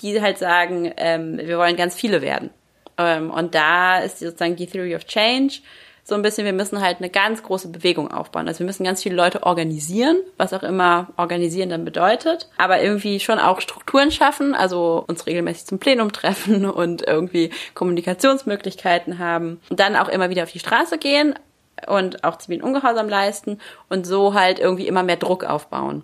die 0.00 0.20
halt 0.20 0.38
sagen, 0.38 0.92
ähm, 0.96 1.38
wir 1.38 1.58
wollen 1.58 1.76
ganz 1.76 1.94
viele 1.94 2.22
werden. 2.22 2.50
Ähm, 2.98 3.30
und 3.30 3.54
da 3.54 3.98
ist 3.98 4.18
sozusagen 4.18 4.56
die 4.56 4.66
Theory 4.66 4.94
of 4.94 5.06
Change, 5.06 5.60
so 6.04 6.16
ein 6.16 6.22
bisschen, 6.22 6.44
wir 6.44 6.52
müssen 6.52 6.80
halt 6.80 6.98
eine 6.98 7.10
ganz 7.10 7.42
große 7.42 7.68
Bewegung 7.68 8.10
aufbauen. 8.10 8.48
Also 8.48 8.60
wir 8.60 8.66
müssen 8.66 8.84
ganz 8.84 9.02
viele 9.02 9.14
Leute 9.14 9.44
organisieren, 9.44 10.16
was 10.36 10.52
auch 10.52 10.64
immer 10.64 11.08
organisieren 11.16 11.70
dann 11.70 11.84
bedeutet, 11.84 12.48
aber 12.56 12.82
irgendwie 12.82 13.20
schon 13.20 13.38
auch 13.38 13.60
Strukturen 13.60 14.10
schaffen, 14.10 14.54
also 14.54 15.04
uns 15.06 15.26
regelmäßig 15.26 15.66
zum 15.66 15.78
Plenum 15.78 16.12
treffen 16.12 16.64
und 16.70 17.06
irgendwie 17.06 17.50
Kommunikationsmöglichkeiten 17.74 19.18
haben. 19.18 19.60
Und 19.70 19.78
dann 19.78 19.94
auch 19.96 20.08
immer 20.08 20.28
wieder 20.28 20.42
auf 20.42 20.52
die 20.52 20.58
Straße 20.58 20.98
gehen 20.98 21.34
und 21.86 22.24
auch 22.24 22.38
zivilen 22.38 22.62
Ungehorsam 22.62 23.08
leisten 23.08 23.60
und 23.88 24.06
so 24.06 24.34
halt 24.34 24.58
irgendwie 24.58 24.88
immer 24.88 25.04
mehr 25.04 25.16
Druck 25.16 25.44
aufbauen. 25.44 26.02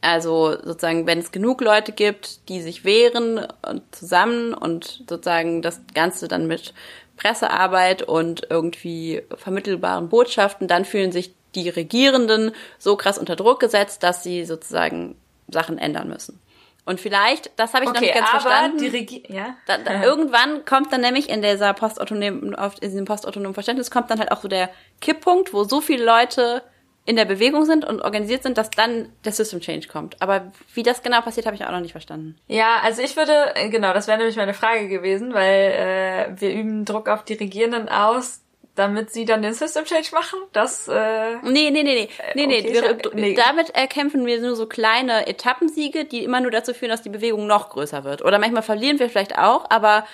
Also 0.00 0.56
sozusagen, 0.62 1.06
wenn 1.06 1.18
es 1.18 1.30
genug 1.32 1.60
Leute 1.60 1.92
gibt, 1.92 2.48
die 2.48 2.60
sich 2.60 2.84
wehren 2.84 3.46
und 3.68 3.82
zusammen 3.94 4.52
und 4.52 5.04
sozusagen 5.08 5.62
das 5.62 5.80
Ganze 5.94 6.28
dann 6.28 6.46
mit 6.46 6.74
Pressearbeit 7.16 8.02
und 8.02 8.46
irgendwie 8.50 9.22
vermittelbaren 9.36 10.08
Botschaften, 10.08 10.68
dann 10.68 10.84
fühlen 10.84 11.12
sich 11.12 11.34
die 11.54 11.68
Regierenden 11.68 12.52
so 12.78 12.96
krass 12.96 13.18
unter 13.18 13.36
Druck 13.36 13.60
gesetzt, 13.60 14.02
dass 14.02 14.22
sie 14.22 14.44
sozusagen 14.44 15.16
Sachen 15.48 15.78
ändern 15.78 16.08
müssen. 16.08 16.40
Und 16.84 17.00
vielleicht, 17.00 17.52
das 17.56 17.74
habe 17.74 17.84
ich 17.84 17.90
okay, 17.90 17.98
noch 17.98 18.02
nicht 18.02 18.14
ganz 18.14 18.30
verstanden. 18.30 18.78
Die 18.78 18.88
Regi 18.88 19.22
ja? 19.28 19.54
Da, 19.66 19.78
da, 19.78 20.02
irgendwann 20.04 20.64
kommt 20.64 20.92
dann 20.92 21.02
nämlich 21.02 21.28
in 21.28 21.42
dieser 21.42 21.74
postautonomen, 21.74 22.56
auf 22.56 22.74
diesem 22.74 23.04
postautonomen 23.04 23.54
Verständnis 23.54 23.90
kommt 23.90 24.10
dann 24.10 24.18
halt 24.18 24.32
auch 24.32 24.40
so 24.40 24.48
der 24.48 24.70
Kipppunkt, 25.00 25.52
wo 25.52 25.64
so 25.64 25.80
viele 25.80 26.04
Leute 26.04 26.62
in 27.04 27.16
der 27.16 27.24
Bewegung 27.24 27.64
sind 27.64 27.84
und 27.84 28.00
organisiert 28.00 28.44
sind, 28.44 28.58
dass 28.58 28.70
dann 28.70 29.12
der 29.24 29.32
System 29.32 29.60
Change 29.60 29.88
kommt. 29.88 30.20
Aber 30.22 30.52
wie 30.74 30.84
das 30.84 31.02
genau 31.02 31.20
passiert, 31.20 31.46
habe 31.46 31.56
ich 31.56 31.64
auch 31.64 31.72
noch 31.72 31.80
nicht 31.80 31.92
verstanden. 31.92 32.36
Ja, 32.46 32.76
also 32.82 33.02
ich 33.02 33.16
würde, 33.16 33.56
äh, 33.56 33.68
genau, 33.70 33.92
das 33.92 34.06
wäre 34.06 34.18
nämlich 34.18 34.36
meine 34.36 34.54
Frage 34.54 34.88
gewesen, 34.88 35.34
weil 35.34 35.72
äh, 36.36 36.40
wir 36.40 36.52
üben 36.52 36.84
Druck 36.84 37.08
auf 37.08 37.24
die 37.24 37.34
Regierenden 37.34 37.88
aus, 37.88 38.42
damit 38.74 39.10
sie 39.10 39.24
dann 39.24 39.42
den 39.42 39.52
System 39.52 39.84
Change 39.84 40.08
machen? 40.12 40.38
Das 40.52 40.88
äh 40.88 41.36
Nee, 41.42 41.70
nee, 41.70 41.82
nee, 41.82 41.82
nee. 41.82 42.08
Nee, 42.34 42.46
nee, 42.46 42.60
okay, 42.60 42.72
wir, 42.72 43.14
nee. 43.14 43.34
Damit 43.34 43.70
erkämpfen 43.70 44.24
wir 44.24 44.40
nur 44.40 44.56
so 44.56 44.66
kleine 44.66 45.26
Etappensiege, 45.26 46.04
die 46.04 46.24
immer 46.24 46.40
nur 46.40 46.50
dazu 46.50 46.72
führen, 46.72 46.90
dass 46.90 47.02
die 47.02 47.10
Bewegung 47.10 47.46
noch 47.46 47.68
größer 47.70 48.04
wird. 48.04 48.22
Oder 48.24 48.38
manchmal 48.38 48.62
verlieren 48.62 48.98
wir 48.98 49.10
vielleicht 49.10 49.36
auch, 49.36 49.66
aber 49.68 50.06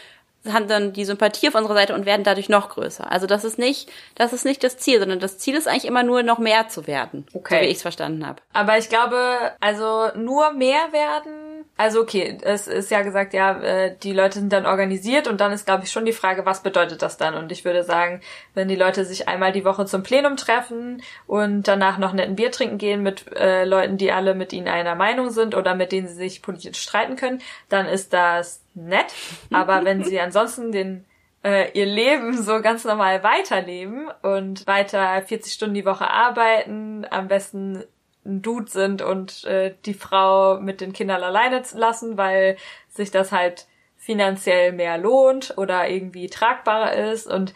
haben 0.52 0.68
dann 0.68 0.92
die 0.92 1.04
Sympathie 1.04 1.48
auf 1.48 1.54
unserer 1.54 1.74
Seite 1.74 1.94
und 1.94 2.06
werden 2.06 2.24
dadurch 2.24 2.48
noch 2.48 2.70
größer. 2.70 3.10
Also 3.10 3.26
das 3.26 3.44
ist 3.44 3.58
nicht, 3.58 3.90
das 4.14 4.32
ist 4.32 4.44
nicht 4.44 4.62
das 4.64 4.78
Ziel, 4.78 4.98
sondern 4.98 5.20
das 5.20 5.38
Ziel 5.38 5.54
ist 5.54 5.68
eigentlich 5.68 5.86
immer 5.86 6.02
nur 6.02 6.22
noch 6.22 6.38
mehr 6.38 6.68
zu 6.68 6.86
werden. 6.86 7.26
Okay. 7.32 7.56
So 7.56 7.60
wie 7.62 7.70
ich 7.70 7.76
es 7.76 7.82
verstanden 7.82 8.26
habe. 8.26 8.42
Aber 8.52 8.78
ich 8.78 8.88
glaube, 8.88 9.52
also 9.60 10.08
nur 10.16 10.52
mehr 10.52 10.92
werden 10.92 11.47
also 11.78 12.00
okay, 12.00 12.36
es 12.42 12.66
ist 12.66 12.90
ja 12.90 13.02
gesagt, 13.02 13.32
ja, 13.32 13.56
äh, 13.60 13.96
die 14.02 14.12
Leute 14.12 14.40
sind 14.40 14.52
dann 14.52 14.66
organisiert 14.66 15.28
und 15.28 15.40
dann 15.40 15.52
ist, 15.52 15.64
glaube 15.64 15.84
ich, 15.84 15.92
schon 15.92 16.04
die 16.04 16.12
Frage, 16.12 16.44
was 16.44 16.64
bedeutet 16.64 17.02
das 17.02 17.16
dann? 17.16 17.34
Und 17.34 17.52
ich 17.52 17.64
würde 17.64 17.84
sagen, 17.84 18.20
wenn 18.54 18.66
die 18.66 18.74
Leute 18.74 19.04
sich 19.04 19.28
einmal 19.28 19.52
die 19.52 19.64
Woche 19.64 19.86
zum 19.86 20.02
Plenum 20.02 20.36
treffen 20.36 21.02
und 21.28 21.68
danach 21.68 21.98
noch 21.98 22.12
netten 22.12 22.34
Bier 22.34 22.50
trinken 22.50 22.78
gehen 22.78 23.04
mit 23.04 23.32
äh, 23.36 23.64
Leuten, 23.64 23.96
die 23.96 24.10
alle 24.10 24.34
mit 24.34 24.52
ihnen 24.52 24.66
einer 24.66 24.96
Meinung 24.96 25.30
sind 25.30 25.54
oder 25.54 25.76
mit 25.76 25.92
denen 25.92 26.08
sie 26.08 26.14
sich 26.14 26.42
politisch 26.42 26.82
streiten 26.82 27.14
können, 27.14 27.40
dann 27.68 27.86
ist 27.86 28.12
das 28.12 28.60
nett. 28.74 29.14
Aber 29.52 29.82
wenn 29.84 30.02
sie 30.02 30.18
ansonsten 30.18 30.72
den 30.72 31.04
äh, 31.44 31.70
ihr 31.78 31.86
Leben 31.86 32.42
so 32.42 32.60
ganz 32.60 32.84
normal 32.84 33.22
weiterleben 33.22 34.10
und 34.22 34.66
weiter 34.66 35.22
40 35.22 35.52
Stunden 35.52 35.74
die 35.74 35.86
Woche 35.86 36.10
arbeiten, 36.10 37.06
am 37.08 37.28
besten 37.28 37.84
ein 38.28 38.42
Dude 38.42 38.70
sind 38.70 39.02
und 39.02 39.44
äh, 39.44 39.74
die 39.86 39.94
Frau 39.94 40.60
mit 40.60 40.80
den 40.80 40.92
Kindern 40.92 41.22
alleine 41.22 41.62
lassen, 41.74 42.16
weil 42.16 42.56
sich 42.88 43.10
das 43.10 43.32
halt 43.32 43.66
finanziell 43.96 44.72
mehr 44.72 44.98
lohnt 44.98 45.54
oder 45.56 45.88
irgendwie 45.88 46.28
tragbarer 46.28 46.92
ist 47.12 47.26
und 47.26 47.54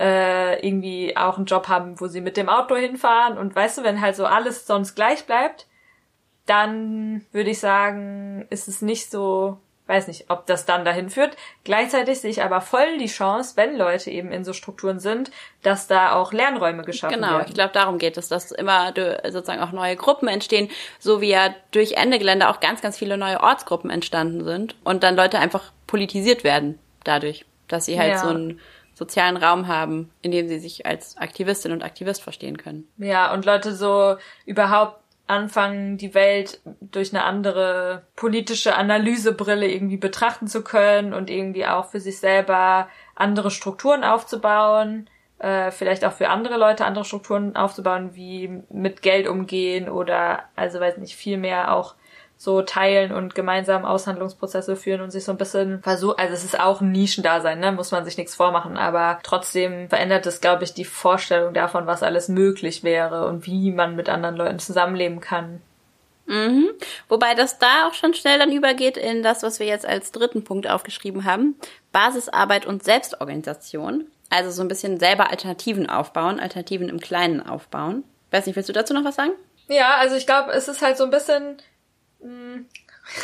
äh, 0.00 0.66
irgendwie 0.66 1.16
auch 1.16 1.36
einen 1.36 1.46
Job 1.46 1.68
haben, 1.68 2.00
wo 2.00 2.06
sie 2.08 2.20
mit 2.20 2.36
dem 2.36 2.48
Auto 2.48 2.74
hinfahren. 2.74 3.38
Und 3.38 3.54
weißt 3.54 3.78
du, 3.78 3.84
wenn 3.84 4.00
halt 4.00 4.16
so 4.16 4.26
alles 4.26 4.66
sonst 4.66 4.94
gleich 4.94 5.26
bleibt, 5.26 5.66
dann 6.46 7.24
würde 7.30 7.50
ich 7.50 7.60
sagen, 7.60 8.46
ist 8.50 8.68
es 8.68 8.82
nicht 8.82 9.10
so 9.10 9.58
weiß 9.92 10.08
nicht, 10.08 10.26
ob 10.28 10.46
das 10.46 10.64
dann 10.64 10.84
dahin 10.84 11.10
führt. 11.10 11.36
Gleichzeitig 11.64 12.20
sehe 12.20 12.30
ich 12.30 12.42
aber 12.42 12.60
voll 12.60 12.98
die 12.98 13.06
Chance, 13.06 13.56
wenn 13.56 13.76
Leute 13.76 14.10
eben 14.10 14.32
in 14.32 14.44
so 14.44 14.52
Strukturen 14.52 14.98
sind, 14.98 15.30
dass 15.62 15.86
da 15.86 16.14
auch 16.14 16.32
Lernräume 16.32 16.82
geschaffen 16.82 17.14
genau, 17.14 17.26
werden. 17.28 17.38
Genau, 17.38 17.48
ich 17.48 17.54
glaube, 17.54 17.72
darum 17.72 17.98
geht 17.98 18.16
es, 18.16 18.28
dass 18.28 18.50
immer 18.52 18.94
sozusagen 19.24 19.60
auch 19.60 19.72
neue 19.72 19.96
Gruppen 19.96 20.28
entstehen, 20.28 20.68
so 20.98 21.20
wie 21.20 21.30
ja 21.30 21.54
durch 21.70 21.92
Ende 21.92 22.18
Gelände 22.18 22.48
auch 22.48 22.60
ganz, 22.60 22.80
ganz 22.80 22.96
viele 22.96 23.18
neue 23.18 23.40
Ortsgruppen 23.40 23.90
entstanden 23.90 24.44
sind 24.44 24.74
und 24.84 25.02
dann 25.02 25.14
Leute 25.14 25.38
einfach 25.38 25.72
politisiert 25.86 26.42
werden 26.42 26.78
dadurch, 27.04 27.44
dass 27.68 27.84
sie 27.84 27.98
halt 27.98 28.12
ja. 28.12 28.18
so 28.18 28.28
einen 28.28 28.60
sozialen 28.94 29.36
Raum 29.36 29.68
haben, 29.68 30.10
in 30.22 30.30
dem 30.30 30.48
sie 30.48 30.58
sich 30.58 30.86
als 30.86 31.16
Aktivistin 31.16 31.72
und 31.72 31.82
Aktivist 31.82 32.22
verstehen 32.22 32.56
können. 32.56 32.88
Ja, 32.98 33.32
und 33.32 33.44
Leute 33.44 33.74
so 33.74 34.16
überhaupt 34.44 35.01
anfangen, 35.32 35.96
die 35.96 36.14
Welt 36.14 36.60
durch 36.80 37.12
eine 37.12 37.24
andere 37.24 38.06
politische 38.14 38.76
Analysebrille 38.76 39.66
irgendwie 39.66 39.96
betrachten 39.96 40.46
zu 40.46 40.62
können 40.62 41.14
und 41.14 41.30
irgendwie 41.30 41.66
auch 41.66 41.86
für 41.86 42.00
sich 42.00 42.18
selber 42.18 42.88
andere 43.14 43.50
Strukturen 43.50 44.04
aufzubauen, 44.04 45.08
äh, 45.38 45.70
vielleicht 45.70 46.04
auch 46.04 46.12
für 46.12 46.28
andere 46.28 46.56
Leute 46.56 46.84
andere 46.84 47.04
Strukturen 47.04 47.56
aufzubauen, 47.56 48.14
wie 48.14 48.62
mit 48.70 49.02
Geld 49.02 49.26
umgehen 49.26 49.88
oder 49.88 50.44
also 50.54 50.78
weiß 50.78 50.98
nicht, 50.98 51.16
viel 51.16 51.38
mehr 51.38 51.74
auch 51.74 51.94
so 52.42 52.62
teilen 52.62 53.12
und 53.12 53.36
gemeinsam 53.36 53.84
Aushandlungsprozesse 53.84 54.74
führen 54.74 55.00
und 55.00 55.12
sich 55.12 55.22
so 55.22 55.30
ein 55.30 55.38
bisschen 55.38 55.80
versuchen, 55.80 56.18
also 56.18 56.34
es 56.34 56.42
ist 56.42 56.58
auch 56.58 56.80
ein 56.80 56.90
Nischendasein, 56.90 57.60
ne, 57.60 57.70
muss 57.70 57.92
man 57.92 58.04
sich 58.04 58.16
nichts 58.16 58.34
vormachen, 58.34 58.76
aber 58.76 59.20
trotzdem 59.22 59.88
verändert 59.88 60.26
es, 60.26 60.40
glaube 60.40 60.64
ich, 60.64 60.74
die 60.74 60.84
Vorstellung 60.84 61.54
davon, 61.54 61.86
was 61.86 62.02
alles 62.02 62.28
möglich 62.28 62.82
wäre 62.82 63.28
und 63.28 63.46
wie 63.46 63.70
man 63.70 63.94
mit 63.94 64.08
anderen 64.08 64.34
Leuten 64.34 64.58
zusammenleben 64.58 65.20
kann. 65.20 65.60
Mhm. 66.26 66.70
Wobei 67.08 67.34
das 67.34 67.60
da 67.60 67.86
auch 67.86 67.94
schon 67.94 68.12
schnell 68.12 68.40
dann 68.40 68.50
übergeht 68.50 68.96
in 68.96 69.22
das, 69.22 69.44
was 69.44 69.60
wir 69.60 69.66
jetzt 69.66 69.86
als 69.86 70.10
dritten 70.10 70.42
Punkt 70.42 70.68
aufgeschrieben 70.68 71.24
haben. 71.24 71.54
Basisarbeit 71.92 72.66
und 72.66 72.82
Selbstorganisation. 72.82 74.08
Also 74.30 74.50
so 74.50 74.62
ein 74.62 74.68
bisschen 74.68 74.98
selber 74.98 75.30
Alternativen 75.30 75.88
aufbauen, 75.88 76.40
Alternativen 76.40 76.88
im 76.88 76.98
Kleinen 76.98 77.40
aufbauen. 77.40 78.02
Weiß 78.32 78.46
nicht, 78.46 78.56
willst 78.56 78.68
du 78.68 78.72
dazu 78.72 78.94
noch 78.94 79.04
was 79.04 79.14
sagen? 79.14 79.32
Ja, 79.68 79.96
also 79.98 80.16
ich 80.16 80.26
glaube, 80.26 80.52
es 80.52 80.66
ist 80.66 80.82
halt 80.82 80.96
so 80.96 81.04
ein 81.04 81.10
bisschen 81.10 81.58
hm, 82.22 82.66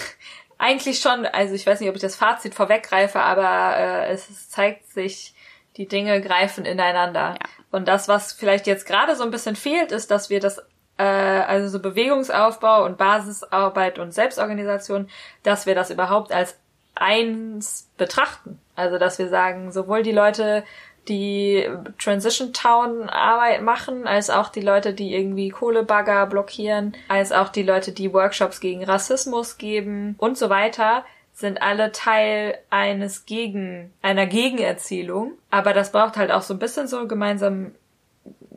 eigentlich 0.59 1.01
schon, 1.01 1.25
also 1.27 1.55
ich 1.55 1.67
weiß 1.67 1.81
nicht, 1.81 1.89
ob 1.89 1.97
ich 1.97 2.03
das 2.03 2.17
Fazit 2.17 2.55
vorweggreife, 2.55 3.21
aber 3.21 3.77
äh, 3.77 4.11
es 4.11 4.51
zeigt 4.51 4.91
sich, 4.91 5.35
die 5.77 5.87
Dinge 5.87 6.21
greifen 6.21 6.65
ineinander. 6.65 7.37
Ja. 7.41 7.49
Und 7.71 7.87
das, 7.87 8.09
was 8.09 8.33
vielleicht 8.33 8.67
jetzt 8.67 8.87
gerade 8.87 9.15
so 9.15 9.23
ein 9.23 9.31
bisschen 9.31 9.57
fehlt, 9.57 9.93
ist, 9.93 10.11
dass 10.11 10.29
wir 10.29 10.41
das, 10.41 10.59
äh, 10.99 11.05
also 11.05 11.69
so 11.69 11.81
Bewegungsaufbau 11.81 12.85
und 12.85 12.99
Basisarbeit 12.99 13.99
und 13.99 14.13
Selbstorganisation, 14.13 15.09
dass 15.45 15.67
wir 15.67 15.77
das 15.77 15.91
überhaupt 15.91 16.33
als 16.33 16.59
eins 16.97 17.89
betrachten. 17.97 18.61
Also 18.75 18.99
dass 18.99 19.19
wir 19.19 19.29
sagen, 19.29 19.71
sowohl 19.71 20.03
die 20.03 20.13
Leute, 20.13 20.65
die 21.09 21.69
Transition 21.99 22.53
Town 22.53 23.09
Arbeit 23.09 23.63
machen, 23.63 24.07
als 24.07 24.31
auch 24.31 24.49
die 24.49 24.61
Leute, 24.61 24.93
die 24.93 25.15
irgendwie 25.15 25.49
Kohlebagger 25.51 26.27
blockieren, 26.27 26.95
als 27.09 27.33
auch 27.33 27.49
die 27.49 27.63
Leute, 27.63 27.93
die 27.93 28.13
Workshops 28.13 28.61
gegen 28.61 28.85
Rassismus 28.85 29.59
geben 29.59 30.15
und 30.19 30.37
so 30.37 30.51
weiter, 30.51 31.05
sind 31.33 31.63
alle 31.63 31.93
Teil 31.93 32.59
eines 32.69 33.25
Gegen, 33.25 33.93
einer 34.03 34.27
Gegenerzählung. 34.27 35.33
Aber 35.51 35.73
das 35.73 35.93
braucht 35.93 36.17
halt 36.17 36.33
auch 36.33 36.43
so 36.43 36.55
ein 36.55 36.59
bisschen 36.59 36.89
so 36.89 37.07
gemeinsam 37.07 37.73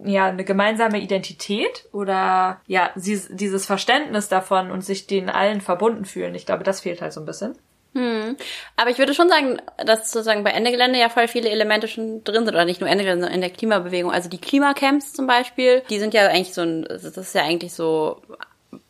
ja, 0.03 0.27
eine 0.27 0.43
gemeinsame 0.43 0.99
Identität 0.99 1.87
oder 1.91 2.59
ja, 2.65 2.89
dieses 2.95 3.65
Verständnis 3.65 4.29
davon 4.29 4.71
und 4.71 4.83
sich 4.83 5.07
den 5.07 5.29
allen 5.29 5.61
verbunden 5.61 6.05
fühlen. 6.05 6.35
Ich 6.35 6.45
glaube, 6.45 6.63
das 6.63 6.81
fehlt 6.81 7.01
halt 7.01 7.13
so 7.13 7.19
ein 7.19 7.25
bisschen. 7.25 7.55
Hm. 7.93 8.37
Aber 8.77 8.89
ich 8.89 8.99
würde 8.99 9.13
schon 9.13 9.27
sagen, 9.27 9.61
dass 9.85 10.11
sozusagen 10.11 10.43
bei 10.43 10.51
Ende 10.51 10.71
Gelände 10.71 10.97
ja 10.97 11.09
voll 11.09 11.27
viele 11.27 11.49
Elemente 11.49 11.87
schon 11.87 12.23
drin 12.23 12.45
sind, 12.45 12.53
oder 12.53 12.65
nicht 12.65 12.79
nur 12.79 12.89
Ende 12.89 13.03
Gelände, 13.03 13.25
sondern 13.25 13.35
in 13.35 13.41
der 13.41 13.49
Klimabewegung. 13.49 14.11
Also 14.11 14.29
die 14.29 14.39
Klimacamps 14.39 15.13
zum 15.13 15.27
Beispiel, 15.27 15.83
die 15.89 15.99
sind 15.99 16.13
ja 16.13 16.27
eigentlich 16.27 16.53
so 16.53 16.61
ein, 16.61 16.83
das 16.83 17.03
ist 17.03 17.35
ja 17.35 17.43
eigentlich 17.43 17.73
so, 17.73 18.21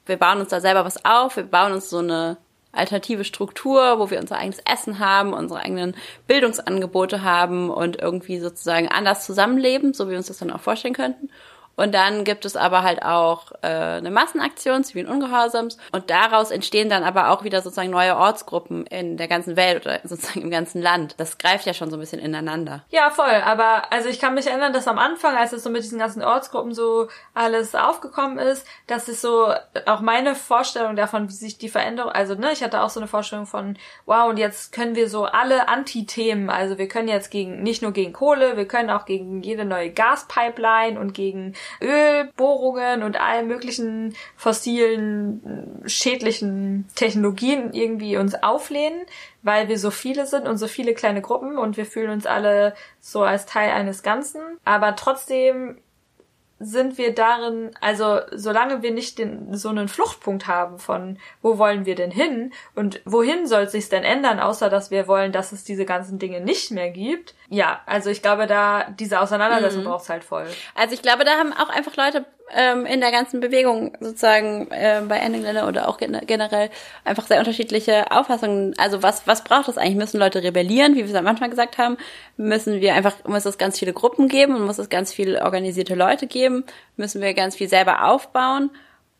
wir 0.05 0.17
bauen 0.17 0.39
uns 0.39 0.49
da 0.49 0.61
selber 0.61 0.85
was 0.85 1.03
auf, 1.03 1.35
wir 1.35 1.43
bauen 1.43 1.71
uns 1.71 1.89
so 1.89 1.97
eine 1.97 2.37
alternative 2.71 3.23
Struktur, 3.23 3.99
wo 3.99 4.09
wir 4.11 4.19
unser 4.19 4.37
eigenes 4.37 4.61
Essen 4.71 4.99
haben, 4.99 5.33
unsere 5.33 5.61
eigenen 5.61 5.95
Bildungsangebote 6.27 7.23
haben 7.23 7.69
und 7.69 8.01
irgendwie 8.01 8.39
sozusagen 8.39 8.87
anders 8.87 9.25
zusammenleben, 9.25 9.93
so 9.93 10.07
wie 10.07 10.11
wir 10.11 10.17
uns 10.17 10.27
das 10.27 10.37
dann 10.37 10.51
auch 10.51 10.61
vorstellen 10.61 10.93
könnten. 10.93 11.29
Und 11.81 11.95
dann 11.95 12.25
gibt 12.25 12.45
es 12.45 12.55
aber 12.55 12.83
halt 12.83 13.01
auch 13.01 13.53
äh, 13.63 13.67
eine 13.67 14.11
Massenaktion 14.11 14.83
zivilen 14.83 15.07
Ungehorsams 15.07 15.79
und 15.91 16.11
daraus 16.11 16.51
entstehen 16.51 16.89
dann 16.89 17.03
aber 17.03 17.31
auch 17.31 17.43
wieder 17.43 17.63
sozusagen 17.63 17.89
neue 17.89 18.15
Ortsgruppen 18.15 18.85
in 18.85 19.17
der 19.17 19.27
ganzen 19.27 19.55
Welt 19.55 19.83
oder 19.83 19.99
sozusagen 20.03 20.43
im 20.43 20.51
ganzen 20.51 20.79
Land. 20.79 21.15
Das 21.17 21.39
greift 21.39 21.65
ja 21.65 21.73
schon 21.73 21.89
so 21.89 21.97
ein 21.97 21.99
bisschen 21.99 22.19
ineinander. 22.19 22.83
Ja, 22.89 23.09
voll. 23.09 23.41
Aber 23.45 23.91
also 23.91 24.09
ich 24.09 24.19
kann 24.19 24.35
mich 24.35 24.45
erinnern, 24.45 24.73
dass 24.73 24.87
am 24.87 24.99
Anfang, 24.99 25.35
als 25.35 25.53
es 25.53 25.63
so 25.63 25.71
mit 25.71 25.81
diesen 25.81 25.97
ganzen 25.97 26.23
Ortsgruppen 26.23 26.75
so 26.75 27.07
alles 27.33 27.73
aufgekommen 27.73 28.37
ist, 28.37 28.67
dass 28.85 29.07
es 29.07 29.19
so 29.19 29.51
auch 29.87 30.01
meine 30.01 30.35
Vorstellung 30.35 30.95
davon, 30.95 31.29
wie 31.29 31.33
sich 31.33 31.57
die 31.57 31.69
Veränderung, 31.69 32.11
also 32.11 32.35
ne, 32.35 32.51
ich 32.51 32.61
hatte 32.61 32.81
auch 32.81 32.91
so 32.91 32.99
eine 32.99 33.07
Vorstellung 33.07 33.47
von, 33.47 33.75
wow, 34.05 34.29
und 34.29 34.37
jetzt 34.37 34.71
können 34.71 34.93
wir 34.93 35.09
so 35.09 35.25
alle 35.25 35.67
Anti-Themen, 35.67 36.51
also 36.51 36.77
wir 36.77 36.87
können 36.87 37.07
jetzt 37.07 37.31
gegen, 37.31 37.63
nicht 37.63 37.81
nur 37.81 37.91
gegen 37.91 38.13
Kohle, 38.13 38.55
wir 38.55 38.67
können 38.67 38.91
auch 38.91 39.05
gegen 39.05 39.41
jede 39.41 39.65
neue 39.65 39.89
Gaspipeline 39.89 40.99
und 40.99 41.15
gegen 41.15 41.55
Ölbohrungen 41.81 43.03
und 43.03 43.19
allen 43.19 43.47
möglichen 43.47 44.15
fossilen, 44.35 45.83
schädlichen 45.85 46.87
Technologien 46.95 47.73
irgendwie 47.73 48.17
uns 48.17 48.35
auflehnen, 48.41 49.01
weil 49.43 49.67
wir 49.67 49.79
so 49.79 49.91
viele 49.91 50.25
sind 50.25 50.47
und 50.47 50.57
so 50.57 50.67
viele 50.67 50.93
kleine 50.93 51.21
Gruppen 51.21 51.57
und 51.57 51.77
wir 51.77 51.85
fühlen 51.85 52.11
uns 52.11 52.25
alle 52.25 52.73
so 52.99 53.21
als 53.23 53.45
Teil 53.45 53.71
eines 53.71 54.03
Ganzen. 54.03 54.41
Aber 54.65 54.95
trotzdem 54.95 55.77
sind 56.63 56.97
wir 56.97 57.13
darin, 57.13 57.71
also 57.81 58.19
solange 58.31 58.81
wir 58.81 58.91
nicht 58.91 59.19
den, 59.19 59.53
so 59.55 59.69
einen 59.69 59.87
Fluchtpunkt 59.87 60.47
haben 60.47 60.79
von, 60.79 61.17
wo 61.41 61.57
wollen 61.57 61.85
wir 61.85 61.95
denn 61.95 62.11
hin 62.11 62.53
und 62.75 63.01
wohin 63.05 63.47
soll 63.47 63.63
es 63.63 63.71
sich 63.71 63.89
denn 63.89 64.03
ändern, 64.03 64.39
außer 64.39 64.69
dass 64.69 64.91
wir 64.91 65.07
wollen, 65.07 65.31
dass 65.31 65.51
es 65.51 65.63
diese 65.63 65.85
ganzen 65.85 66.19
Dinge 66.19 66.41
nicht 66.41 66.71
mehr 66.71 66.89
gibt. 66.89 67.35
Ja, 67.49 67.81
also 67.85 68.09
ich 68.09 68.21
glaube, 68.21 68.47
da 68.47 68.85
diese 68.99 69.19
Auseinandersetzung 69.19 69.81
mhm. 69.81 69.87
braucht 69.87 70.09
halt 70.09 70.23
voll. 70.23 70.47
Also 70.75 70.93
ich 70.93 71.01
glaube, 71.01 71.25
da 71.25 71.31
haben 71.31 71.53
auch 71.53 71.69
einfach 71.69 71.95
Leute 71.95 72.25
ähm, 72.55 72.85
in 72.85 72.99
der 72.99 73.11
ganzen 73.11 73.39
Bewegung 73.39 73.95
sozusagen 73.99 74.69
äh, 74.71 75.01
bei 75.07 75.17
Ending 75.17 75.45
oder 75.45 75.87
auch 75.87 75.97
generell 75.97 76.69
einfach 77.03 77.27
sehr 77.27 77.39
unterschiedliche 77.39 78.11
Auffassungen. 78.11 78.73
Also 78.77 79.03
was 79.03 79.27
was 79.27 79.43
braucht 79.43 79.67
es 79.67 79.77
eigentlich? 79.77 79.95
Müssen 79.95 80.19
Leute 80.19 80.43
rebellieren, 80.43 80.93
wie 80.93 80.99
wir 80.99 81.05
es 81.05 81.15
am 81.15 81.27
Anfang 81.27 81.49
gesagt 81.49 81.77
haben? 81.77 81.97
Müssen 82.37 82.81
wir 82.81 82.93
einfach 82.93 83.15
muss 83.25 83.45
es 83.45 83.57
ganz 83.57 83.79
viele 83.79 83.93
Gruppen 83.93 84.27
geben 84.27 84.55
und 84.55 84.65
muss 84.65 84.77
es 84.77 84.89
ganz 84.89 85.13
viele 85.13 85.43
organisierte 85.43 85.95
Leute 85.95 86.27
geben? 86.27 86.65
Müssen 86.97 87.21
wir 87.21 87.33
ganz 87.33 87.55
viel 87.55 87.69
selber 87.69 88.05
aufbauen? 88.05 88.71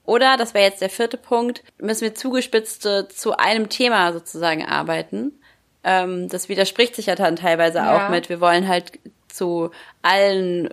Oder, 0.03 0.35
das 0.35 0.53
wäre 0.53 0.65
jetzt 0.65 0.81
der 0.81 0.89
vierte 0.89 1.17
Punkt, 1.17 1.63
müssen 1.77 2.01
wir 2.01 2.15
zugespitzt 2.15 2.81
zu 2.81 3.37
einem 3.37 3.69
Thema 3.69 4.11
sozusagen 4.13 4.65
arbeiten. 4.65 5.39
Ähm, 5.83 6.27
das 6.27 6.49
widerspricht 6.49 6.95
sich 6.95 7.05
ja 7.07 7.15
dann 7.15 7.35
teilweise 7.35 7.79
ja. 7.79 8.07
auch 8.07 8.09
mit, 8.09 8.29
wir 8.29 8.41
wollen 8.41 8.67
halt 8.67 8.99
zu 9.27 9.71
allen 10.01 10.69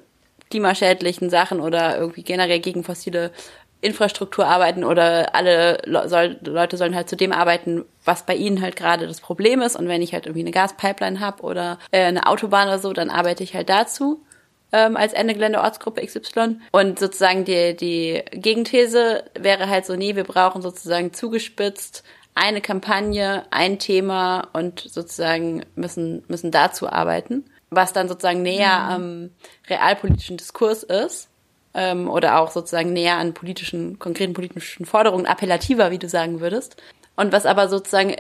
klimaschädlichen 0.51 1.31
Sachen 1.31 1.61
oder 1.61 1.99
irgendwie 1.99 2.23
generell 2.23 2.61
gegen 2.61 2.85
fossile 2.85 3.33
Infrastruktur 3.81 4.47
arbeiten 4.47 4.83
oder 4.83 5.35
alle 5.35 5.79
Le 5.85 6.09
soll, 6.09 6.37
Leute 6.45 6.77
sollen 6.77 6.97
halt 6.97 7.09
zu 7.09 7.17
dem 7.17 7.33
arbeiten, 7.33 7.85
was 8.05 8.27
bei 8.27 8.35
ihnen 8.35 8.61
halt 8.61 8.75
gerade 8.75 9.07
das 9.07 9.21
Problem 9.21 9.61
ist. 9.61 9.77
Und 9.77 9.87
wenn 9.87 10.03
ich 10.03 10.13
halt 10.13 10.27
irgendwie 10.27 10.43
eine 10.43 10.51
Gaspipeline 10.51 11.21
habe 11.21 11.43
oder 11.43 11.79
äh, 11.93 12.05
eine 12.05 12.27
Autobahn 12.27 12.67
oder 12.67 12.81
so, 12.81 12.93
dann 12.93 13.11
arbeite 13.11 13.45
ich 13.45 13.55
halt 13.55 13.69
dazu 13.69 14.25
ähm, 14.73 14.97
als 14.97 15.13
Ende 15.13 15.35
Gelände 15.35 15.61
Ortsgruppe 15.61 16.05
XY. 16.05 16.57
Und 16.73 16.99
sozusagen 16.99 17.45
die, 17.45 17.77
die 17.77 18.23
Gegenthese 18.33 19.25
wäre 19.39 19.69
halt 19.69 19.87
so, 19.87 19.95
nee, 19.95 20.17
wir 20.17 20.25
brauchen 20.25 20.61
sozusagen 20.61 21.13
zugespitzt 21.13 22.03
eine 22.35 22.61
Kampagne, 22.61 23.45
ein 23.51 23.79
Thema 23.79 24.49
und 24.53 24.81
sozusagen 24.81 25.65
müssen, 25.77 26.25
müssen 26.29 26.51
dazu 26.51 26.89
arbeiten 26.89 27.45
was 27.71 27.93
dann 27.93 28.09
sozusagen 28.09 28.43
näher 28.43 28.79
mhm. 28.79 28.91
am 28.95 29.31
realpolitischen 29.69 30.37
Diskurs 30.37 30.83
ist 30.83 31.29
ähm, 31.75 32.09
oder 32.09 32.41
auch 32.41 32.51
sozusagen 32.51 32.93
näher 32.93 33.17
an 33.17 33.35
politischen, 33.35 33.99
konkreten 33.99 34.33
politischen 34.33 34.87
Forderungen, 34.87 35.27
appellativer, 35.27 35.91
wie 35.91 35.99
du 35.99 36.09
sagen 36.09 36.41
würdest. 36.41 36.77
Und 37.17 37.33
was 37.33 37.47
aber 37.47 37.69
sozusagen 37.69 38.17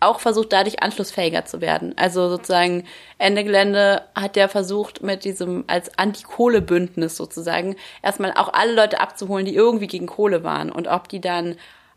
auch 0.00 0.20
versucht, 0.20 0.52
dadurch 0.52 0.82
anschlussfähiger 0.82 1.44
zu 1.44 1.60
werden. 1.60 1.92
Also 1.96 2.28
sozusagen 2.28 2.84
Ende 3.18 3.44
Gelände 3.44 4.02
hat 4.14 4.36
ja 4.36 4.48
versucht, 4.48 5.02
mit 5.02 5.24
diesem 5.24 5.64
als 5.66 5.96
Anti-Kohle-Bündnis 5.98 7.16
sozusagen 7.16 7.76
erstmal 8.02 8.32
auch 8.34 8.52
alle 8.52 8.74
Leute 8.74 9.00
abzuholen, 9.00 9.44
die 9.44 9.56
irgendwie 9.56 9.88
gegen 9.88 10.06
Kohle 10.06 10.44
waren 10.44 10.70
und 10.70 10.86
ob 10.86 11.08
die 11.08 11.20
dann 11.20 11.56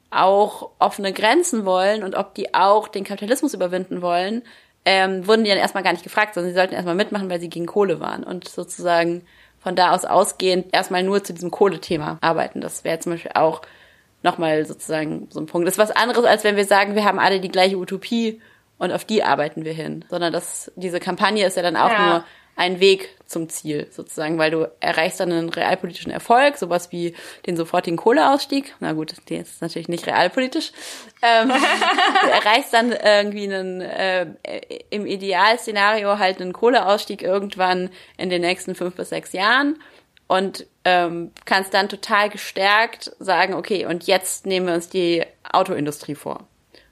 auch 0.10 0.72
offene 0.80 1.14
Grenzen 1.14 1.64
wollen 1.66 2.04
und 2.04 2.16
ob 2.16 2.34
die 2.34 2.54
auch 2.54 2.88
den 2.88 3.04
Kapitalismus 3.04 3.54
überwinden 3.54 4.02
wollen, 4.02 4.42
ähm, 4.86 5.28
wurden 5.28 5.44
die 5.44 5.50
dann 5.50 5.60
erstmal 5.60 5.84
gar 5.84 5.92
nicht 5.92 6.04
gefragt, 6.04 6.34
sondern 6.34 6.52
sie 6.52 6.58
sollten 6.58 6.74
erstmal 6.74 6.96
mitmachen, 6.96 7.30
weil 7.30 7.40
sie 7.40 7.50
gegen 7.50 7.66
Kohle 7.66 8.00
waren 8.00 8.24
und 8.24 8.48
sozusagen 8.48 9.24
von 9.60 9.76
da 9.76 9.92
aus 9.92 10.06
ausgehend 10.06 10.74
erstmal 10.74 11.04
nur 11.04 11.24
zu 11.24 11.34
diesem 11.34 11.52
Kohlethema 11.52 12.18
arbeiten. 12.22 12.62
Das 12.62 12.84
wäre 12.84 13.00
zum 13.00 13.14
Beispiel 13.14 13.32
auch 13.36 13.62
nochmal 14.24 14.66
sozusagen 14.66 15.28
so 15.30 15.40
ein 15.40 15.46
Punkt. 15.46 15.68
Das 15.68 15.76
ist 15.76 15.80
was 15.80 15.92
anderes, 15.92 16.26
als 16.26 16.44
wenn 16.44 16.56
wir 16.56 16.66
sagen, 16.66 16.96
wir 16.96 17.06
haben 17.06 17.20
alle 17.20 17.40
die 17.40 17.50
gleiche 17.50 17.78
Utopie 17.78 18.42
und 18.78 18.92
auf 18.92 19.06
die 19.06 19.24
arbeiten 19.24 19.64
wir 19.66 19.74
hin. 19.74 20.06
Sondern 20.10 20.34
das, 20.34 20.72
diese 20.76 21.00
Kampagne 21.00 21.46
ist 21.46 21.58
ja 21.58 21.64
dann 21.64 21.76
auch 21.76 21.92
ja. 21.92 22.06
nur 22.08 22.24
ein 22.62 22.80
Weg 22.80 23.10
zum 23.26 23.50
Ziel 23.50 23.88
sozusagen, 23.90 24.38
weil 24.38 24.52
du 24.52 24.70
erreichst 24.80 25.20
dann 25.20 25.32
einen 25.32 25.50
realpolitischen 25.50 26.12
Erfolg, 26.12 26.58
sowas 26.58 26.92
wie 26.92 27.16
den 27.48 27.58
sofortigen 27.58 27.98
Kohleausstieg. 27.98 28.76
Na 28.80 28.94
gut, 28.94 29.16
der 29.30 29.42
ist 29.42 29.64
natürlich 29.64 29.88
nicht 29.88 30.06
realpolitisch. 30.06 30.72
Ähm, 31.24 31.50
du 31.50 32.30
erreichst 32.30 32.72
dann 32.72 32.92
irgendwie 32.92 33.52
einen, 33.52 33.82
äh, 33.82 34.28
im 34.92 35.08
Idealszenario 35.08 36.20
halt 36.20 36.40
einen 36.40 36.54
Kohleausstieg 36.54 37.24
irgendwann 37.24 37.90
in 38.16 38.30
den 38.30 38.42
nächsten 38.42 38.76
fünf 38.76 38.96
bis 38.96 39.10
sechs 39.10 39.34
Jahren 39.34 39.82
und 40.28 40.68
ähm, 40.86 41.32
kannst 41.46 41.74
dann 41.74 41.90
total 41.90 42.30
gestärkt 42.30 43.12
sagen, 43.18 43.56
okay, 43.56 43.88
und 43.88 44.06
jetzt 44.06 44.46
nehmen 44.46 44.68
wir 44.68 44.76
uns 44.76 44.88
die 44.88 45.26
Autoindustrie 45.52 46.16
vor 46.16 46.48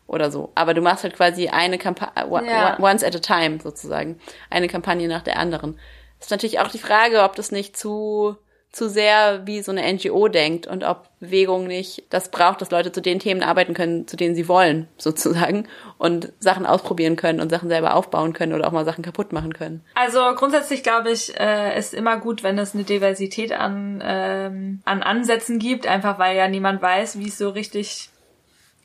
oder 0.10 0.32
so. 0.32 0.52
Aber 0.56 0.74
du 0.74 0.82
machst 0.82 1.04
halt 1.04 1.16
quasi 1.16 1.48
eine 1.48 1.78
Kampagne, 1.78 2.26
ja. 2.46 2.78
once 2.80 3.04
at 3.04 3.16
a 3.16 3.20
time 3.20 3.60
sozusagen, 3.62 4.20
eine 4.50 4.68
Kampagne 4.68 5.08
nach 5.08 5.24
der 5.24 5.38
anderen. 5.38 5.80
Ist 6.20 6.32
natürlich 6.32 6.60
auch 6.60 6.68
die 6.68 6.80
Frage, 6.80 7.24
ob 7.24 7.36
das 7.36 7.52
nicht 7.52 7.78
zu 7.78 8.38
zu 8.72 8.88
sehr 8.88 9.48
wie 9.48 9.62
so 9.62 9.72
eine 9.72 9.92
NGO 9.92 10.28
denkt 10.28 10.68
und 10.68 10.84
ob 10.84 11.08
Bewegung 11.20 11.66
nicht 11.66 12.04
das 12.12 12.30
braucht, 12.30 12.62
dass 12.62 12.70
Leute 12.70 12.92
zu 12.92 13.02
den 13.02 13.18
Themen 13.18 13.42
arbeiten 13.42 13.74
können, 13.74 14.08
zu 14.08 14.16
denen 14.16 14.36
sie 14.36 14.48
wollen, 14.48 14.88
sozusagen, 14.98 15.68
und 15.98 16.32
Sachen 16.40 16.68
ausprobieren 16.68 17.16
können 17.16 17.40
und 17.40 17.50
Sachen 17.50 17.68
selber 17.68 17.96
aufbauen 17.96 18.34
können 18.34 18.54
oder 18.54 18.68
auch 18.68 18.72
mal 18.72 18.86
Sachen 18.86 19.04
kaputt 19.04 19.34
machen 19.34 19.54
können. 19.54 19.84
Also 19.96 20.20
grundsätzlich 20.36 20.84
glaube 20.84 21.10
ich, 21.10 21.38
äh, 21.40 21.78
ist 21.80 21.96
immer 21.96 22.18
gut, 22.18 22.44
wenn 22.44 22.60
es 22.60 22.76
eine 22.76 22.84
Diversität 22.84 23.54
an, 23.54 24.04
ähm, 24.06 24.82
an 24.86 25.02
Ansätzen 25.02 25.58
gibt, 25.58 25.88
einfach 25.88 26.20
weil 26.20 26.38
ja 26.38 26.48
niemand 26.48 26.80
weiß, 26.80 27.18
wie 27.18 27.30
es 27.30 27.40
so 27.40 27.50
richtig 27.50 28.10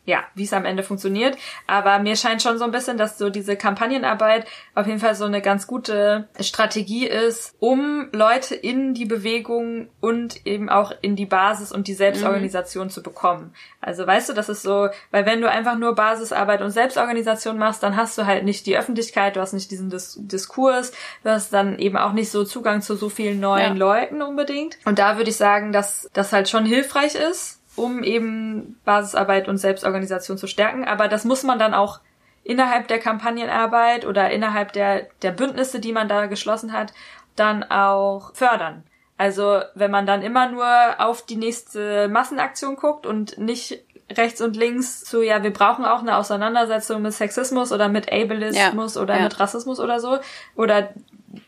ja, 0.06 0.24
wie 0.34 0.44
es 0.44 0.52
am 0.52 0.64
Ende 0.64 0.82
funktioniert. 0.82 1.36
Aber 1.66 1.98
mir 1.98 2.16
scheint 2.16 2.42
schon 2.42 2.58
so 2.58 2.64
ein 2.64 2.70
bisschen, 2.70 2.98
dass 2.98 3.18
so 3.18 3.30
diese 3.30 3.56
Kampagnenarbeit 3.56 4.46
auf 4.74 4.86
jeden 4.86 5.00
Fall 5.00 5.14
so 5.14 5.24
eine 5.24 5.40
ganz 5.40 5.66
gute 5.66 6.28
Strategie 6.40 7.06
ist, 7.06 7.54
um 7.58 8.08
Leute 8.12 8.54
in 8.54 8.94
die 8.94 9.06
Bewegung 9.06 9.88
und 10.00 10.46
eben 10.46 10.68
auch 10.68 10.92
in 11.00 11.16
die 11.16 11.26
Basis 11.26 11.72
und 11.72 11.88
die 11.88 11.94
Selbstorganisation 11.94 12.86
mhm. 12.86 12.90
zu 12.90 13.02
bekommen. 13.02 13.54
Also 13.80 14.06
weißt 14.06 14.28
du, 14.28 14.32
das 14.34 14.48
ist 14.48 14.62
so, 14.62 14.88
weil 15.10 15.26
wenn 15.26 15.40
du 15.40 15.50
einfach 15.50 15.78
nur 15.78 15.94
Basisarbeit 15.94 16.60
und 16.60 16.70
Selbstorganisation 16.70 17.58
machst, 17.58 17.82
dann 17.82 17.96
hast 17.96 18.18
du 18.18 18.26
halt 18.26 18.44
nicht 18.44 18.66
die 18.66 18.76
Öffentlichkeit, 18.76 19.36
du 19.36 19.40
hast 19.40 19.54
nicht 19.54 19.70
diesen 19.70 19.88
Dis 19.90 20.18
Diskurs, 20.20 20.92
du 21.22 21.30
hast 21.30 21.52
dann 21.52 21.78
eben 21.78 21.96
auch 21.96 22.12
nicht 22.12 22.30
so 22.30 22.44
Zugang 22.44 22.82
zu 22.82 22.96
so 22.96 23.08
vielen 23.08 23.40
neuen 23.40 23.76
ja. 23.76 23.78
Leuten 23.78 24.22
unbedingt. 24.22 24.78
Und 24.84 24.98
da 24.98 25.16
würde 25.16 25.30
ich 25.30 25.36
sagen, 25.36 25.72
dass 25.72 26.10
das 26.12 26.32
halt 26.32 26.48
schon 26.48 26.66
hilfreich 26.66 27.14
ist 27.14 27.60
um 27.76 28.02
eben 28.02 28.78
Basisarbeit 28.84 29.48
und 29.48 29.58
Selbstorganisation 29.58 30.38
zu 30.38 30.46
stärken. 30.46 30.84
Aber 30.84 31.08
das 31.08 31.24
muss 31.24 31.42
man 31.42 31.58
dann 31.58 31.74
auch 31.74 32.00
innerhalb 32.44 32.88
der 32.88 32.98
Kampagnenarbeit 32.98 34.04
oder 34.06 34.30
innerhalb 34.30 34.72
der, 34.72 35.06
der 35.22 35.32
Bündnisse, 35.32 35.80
die 35.80 35.92
man 35.92 36.08
da 36.08 36.26
geschlossen 36.26 36.72
hat, 36.72 36.92
dann 37.36 37.64
auch 37.64 38.34
fördern. 38.34 38.84
Also 39.16 39.60
wenn 39.74 39.90
man 39.90 40.06
dann 40.06 40.22
immer 40.22 40.48
nur 40.48 40.66
auf 40.98 41.24
die 41.24 41.36
nächste 41.36 42.08
Massenaktion 42.08 42.76
guckt 42.76 43.06
und 43.06 43.38
nicht 43.38 43.84
rechts 44.10 44.40
und 44.40 44.56
links 44.56 45.04
zu, 45.04 45.22
ja, 45.22 45.42
wir 45.42 45.52
brauchen 45.52 45.84
auch 45.84 46.00
eine 46.00 46.16
Auseinandersetzung 46.16 47.02
mit 47.02 47.12
Sexismus 47.12 47.72
oder 47.72 47.88
mit 47.88 48.12
Ableismus 48.12 48.94
ja, 48.96 49.00
oder 49.00 49.16
ja. 49.16 49.22
mit 49.22 49.40
Rassismus 49.40 49.80
oder 49.80 50.00
so. 50.00 50.18
Oder 50.56 50.90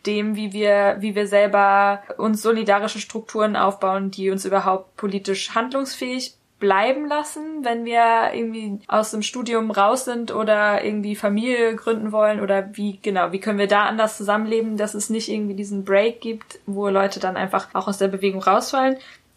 dem, 0.07 0.37
wie 0.37 0.53
wir, 0.53 0.97
wie 1.01 1.15
wir 1.15 1.27
selber 1.27 2.03
uns 2.19 2.43
solidarische 2.43 3.01
Strukturen 3.01 3.57
aufbauen, 3.57 4.11
die 4.11 4.31
uns 4.31 4.45
überhaupt 4.45 4.97
politisch 4.97 5.55
handlungsfähig 5.55 6.35
bleiben 6.59 7.07
lassen, 7.07 7.65
wenn 7.65 7.85
wir 7.85 8.33
irgendwie 8.33 8.79
aus 8.89 9.11
dem 9.11 9.23
Studium 9.23 9.71
raus 9.71 10.07
sind 10.07 10.35
oder 10.35 10.83
irgendwie 10.85 11.15
Familie 11.15 11.77
gründen 11.77 12.13
wollen 12.13 12.41
oder 12.41 12.71
wie 12.77 12.99
genau, 13.03 13.33
wie 13.33 13.41
können 13.41 13.59
wir 13.59 13.67
da 13.67 13.85
anders 13.85 14.17
zusammenleben, 14.17 14.79
dass 14.79 14.95
es 14.95 15.11
nicht 15.11 15.29
irgendwie 15.29 15.55
diesen 15.55 15.85
Break 15.85 16.21
gibt, 16.23 16.59
wo 16.65 16.89
Leute 16.89 17.21
dann 17.21 17.37
einfach 17.37 17.69
auch 17.75 17.89
aus 17.89 17.99
der 17.99 18.09
Bewegung 18.09 18.43
rausfallen. 18.43 18.97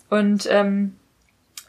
Und 0.09 0.47
ähm, 0.49 0.95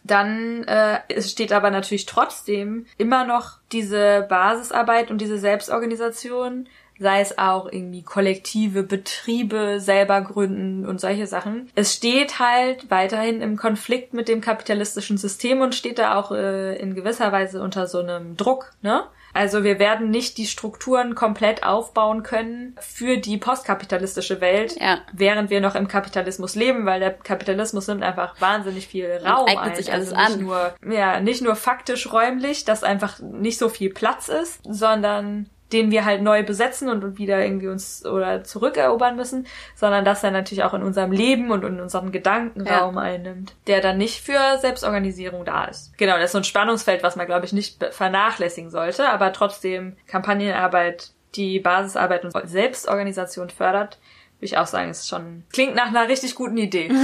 dann 0.05 0.65
äh, 0.65 1.01
es 1.09 1.31
steht 1.31 1.53
aber 1.53 1.71
natürlich 1.71 2.07
trotzdem 2.07 2.87
immer 2.97 3.25
noch 3.25 3.59
diese 3.73 4.27
Basisarbeit 4.29 5.11
und 5.11 5.21
diese 5.21 5.39
Selbstorganisation 5.39 6.69
sei 7.01 7.23
es 7.23 7.39
auch 7.39 7.67
irgendwie 7.73 8.03
kollektive 8.03 8.83
Betriebe 8.83 9.81
selber 9.81 10.21
gründen 10.21 10.87
und 10.87 11.01
solche 11.01 11.27
Sachen. 11.27 11.71
Es 11.75 11.95
steht 11.95 12.39
halt 12.39 12.91
weiterhin 12.91 13.41
im 13.41 13.57
Konflikt 13.57 14.13
mit 14.13 14.29
dem 14.29 14.43
kapitalistischen 14.43 15.17
System 15.17 15.63
und 15.63 15.75
steht 15.75 15.99
da 15.99 16.15
auch 16.15 16.31
äh, 16.31 16.77
in 16.77 16.95
gewisser 16.95 17.33
Weise 17.33 17.63
unter 17.63 17.87
so 17.87 18.01
einem 18.01 18.37
Druck, 18.37 18.73
ne? 18.83 19.05
Also 19.33 19.63
wir 19.63 19.79
werden 19.79 20.11
nicht 20.11 20.39
die 20.39 20.47
Strukturen 20.47 21.15
komplett 21.15 21.63
aufbauen 21.63 22.23
können 22.23 22.75
für 22.81 23.17
die 23.17 23.39
postkapitalistische 23.39 24.41
Welt, 24.41 24.77
ja. 24.81 24.99
während 25.13 25.51
wir 25.51 25.61
noch 25.61 25.77
im 25.77 25.87
Kapitalismus 25.87 26.57
leben, 26.57 26.85
weil 26.85 27.01
der 27.01 27.13
Kapitalismus 27.13 27.87
nimmt 27.87 28.03
einfach 28.03 28.41
wahnsinnig 28.41 28.89
viel 28.89 29.21
Raum 29.25 29.43
und 29.43 29.51
eignet 29.51 29.69
ein. 29.69 29.77
sich 29.77 29.93
alles 29.93 30.13
also 30.13 30.39
nicht 30.39 30.51
an. 30.51 30.75
Nur, 30.83 30.93
ja, 30.93 31.21
nicht 31.21 31.43
nur 31.43 31.55
faktisch 31.55 32.13
räumlich, 32.13 32.65
dass 32.65 32.83
einfach 32.83 33.21
nicht 33.21 33.59
so 33.59 33.69
viel 33.69 33.91
Platz 33.91 34.29
ist, 34.29 34.61
sondern 34.65 35.49
den 35.73 35.91
wir 35.91 36.05
halt 36.05 36.23
neu 36.23 36.43
besetzen 36.43 36.89
und 36.89 37.19
wieder 37.19 37.43
irgendwie 37.43 37.69
uns 37.69 38.05
oder 38.05 38.45
zurückerobern 38.45 39.17
müssen, 39.17 39.47
sondern 39.75 40.05
dass 40.05 40.23
er 40.25 40.31
natürlich 40.31 40.65
auch 40.65 40.75
in 40.75 40.83
unserem 40.83 41.13
Leben 41.13 41.51
und 41.51 41.65
in 41.65 41.81
unserem 41.81 42.13
Gedankenraum 42.13 42.97
ja. 42.97 43.01
einnimmt, 43.01 43.55
der 43.67 43.81
dann 43.81 43.99
nicht 43.99 44.21
für 44.21 44.59
Selbstorganisierung 44.59 45.45
da 45.45 45.65
ist. 45.65 45.97
Genau, 45.99 46.15
das 46.17 46.27
ist 46.27 46.33
so 46.33 46.39
ein 46.39 46.45
Spannungsfeld, 46.45 47.03
was 47.03 47.17
man, 47.17 47.27
glaube 47.27 47.47
ich, 47.47 47.53
nicht 47.53 47.85
vernachlässigen 47.93 48.71
sollte, 48.71 49.09
aber 49.09 49.33
trotzdem 49.33 49.97
Kampagnenarbeit, 50.07 51.11
die 51.35 51.61
Basisarbeit 51.61 52.25
und 52.25 52.33
Selbstorganisation 52.49 53.51
fördert, 53.51 53.99
würde 54.39 54.47
ich 54.47 54.59
auch 54.59 54.67
sagen, 54.67 54.91
ist 54.91 55.09
schon, 55.09 55.45
klingt 55.53 55.75
nach 55.75 55.89
einer 55.89 56.09
richtig 56.09 56.35
guten 56.35 56.57
Idee. 56.57 56.89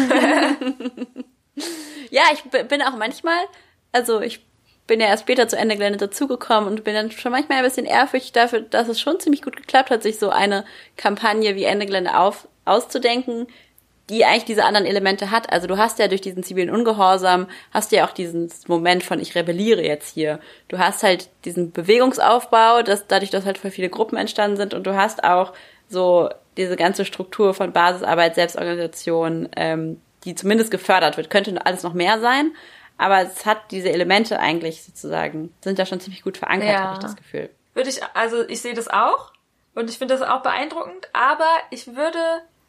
ja, 2.10 2.22
ich 2.32 2.42
bin 2.68 2.82
auch 2.82 2.96
manchmal, 2.96 3.38
also 3.92 4.20
ich 4.20 4.46
bin 4.86 5.00
ja 5.00 5.06
erst 5.06 5.24
später 5.24 5.48
zu 5.48 5.56
Ende 5.56 5.76
Gelände 5.76 5.98
dazugekommen 5.98 6.68
und 6.68 6.84
bin 6.84 6.94
dann 6.94 7.10
schon 7.10 7.32
manchmal 7.32 7.58
ein 7.58 7.64
bisschen 7.64 7.86
ehrfürchtig 7.86 8.32
dafür, 8.32 8.60
dass 8.60 8.88
es 8.88 9.00
schon 9.00 9.20
ziemlich 9.20 9.42
gut 9.42 9.56
geklappt 9.56 9.90
hat, 9.90 10.02
sich 10.02 10.18
so 10.18 10.30
eine 10.30 10.64
Kampagne 10.96 11.56
wie 11.56 11.64
Ende 11.64 11.86
Gelände 11.86 12.16
auf, 12.16 12.48
auszudenken, 12.64 13.46
die 14.08 14.24
eigentlich 14.24 14.44
diese 14.44 14.64
anderen 14.64 14.86
Elemente 14.86 15.30
hat. 15.32 15.52
Also 15.52 15.66
du 15.66 15.78
hast 15.78 15.98
ja 15.98 16.06
durch 16.06 16.20
diesen 16.20 16.44
zivilen 16.44 16.70
Ungehorsam, 16.70 17.48
hast 17.72 17.90
ja 17.90 18.06
auch 18.06 18.12
diesen 18.12 18.52
Moment 18.68 19.02
von 19.02 19.18
ich 19.18 19.34
rebelliere 19.34 19.82
jetzt 19.82 20.14
hier. 20.14 20.38
Du 20.68 20.78
hast 20.78 21.02
halt 21.02 21.28
diesen 21.44 21.72
Bewegungsaufbau, 21.72 22.82
dass 22.82 23.08
dadurch, 23.08 23.30
dass 23.30 23.44
halt 23.44 23.58
voll 23.58 23.72
viele 23.72 23.88
Gruppen 23.88 24.16
entstanden 24.16 24.56
sind 24.56 24.74
und 24.74 24.86
du 24.86 24.94
hast 24.94 25.24
auch 25.24 25.52
so 25.88 26.28
diese 26.56 26.76
ganze 26.76 27.04
Struktur 27.04 27.52
von 27.54 27.72
Basisarbeit, 27.72 28.36
Selbstorganisation, 28.36 29.48
ähm, 29.56 30.00
die 30.24 30.34
zumindest 30.34 30.70
gefördert 30.70 31.16
wird. 31.16 31.30
Könnte 31.30 31.64
alles 31.66 31.82
noch 31.82 31.94
mehr 31.94 32.20
sein, 32.20 32.52
aber 32.98 33.22
es 33.22 33.44
hat 33.44 33.70
diese 33.70 33.90
Elemente 33.90 34.40
eigentlich 34.40 34.82
sozusagen, 34.82 35.54
sind 35.62 35.78
da 35.78 35.86
schon 35.86 36.00
ziemlich 36.00 36.22
gut 36.22 36.38
verankert, 36.38 36.70
ja. 36.70 36.80
habe 36.80 36.94
ich 36.94 37.00
das 37.00 37.16
Gefühl. 37.16 37.50
Würde 37.74 37.90
ich, 37.90 38.00
also 38.14 38.42
ich 38.48 38.62
sehe 38.62 38.74
das 38.74 38.88
auch 38.88 39.32
und 39.74 39.90
ich 39.90 39.98
finde 39.98 40.16
das 40.16 40.26
auch 40.26 40.42
beeindruckend, 40.42 41.08
aber 41.12 41.48
ich 41.70 41.94
würde, 41.94 42.18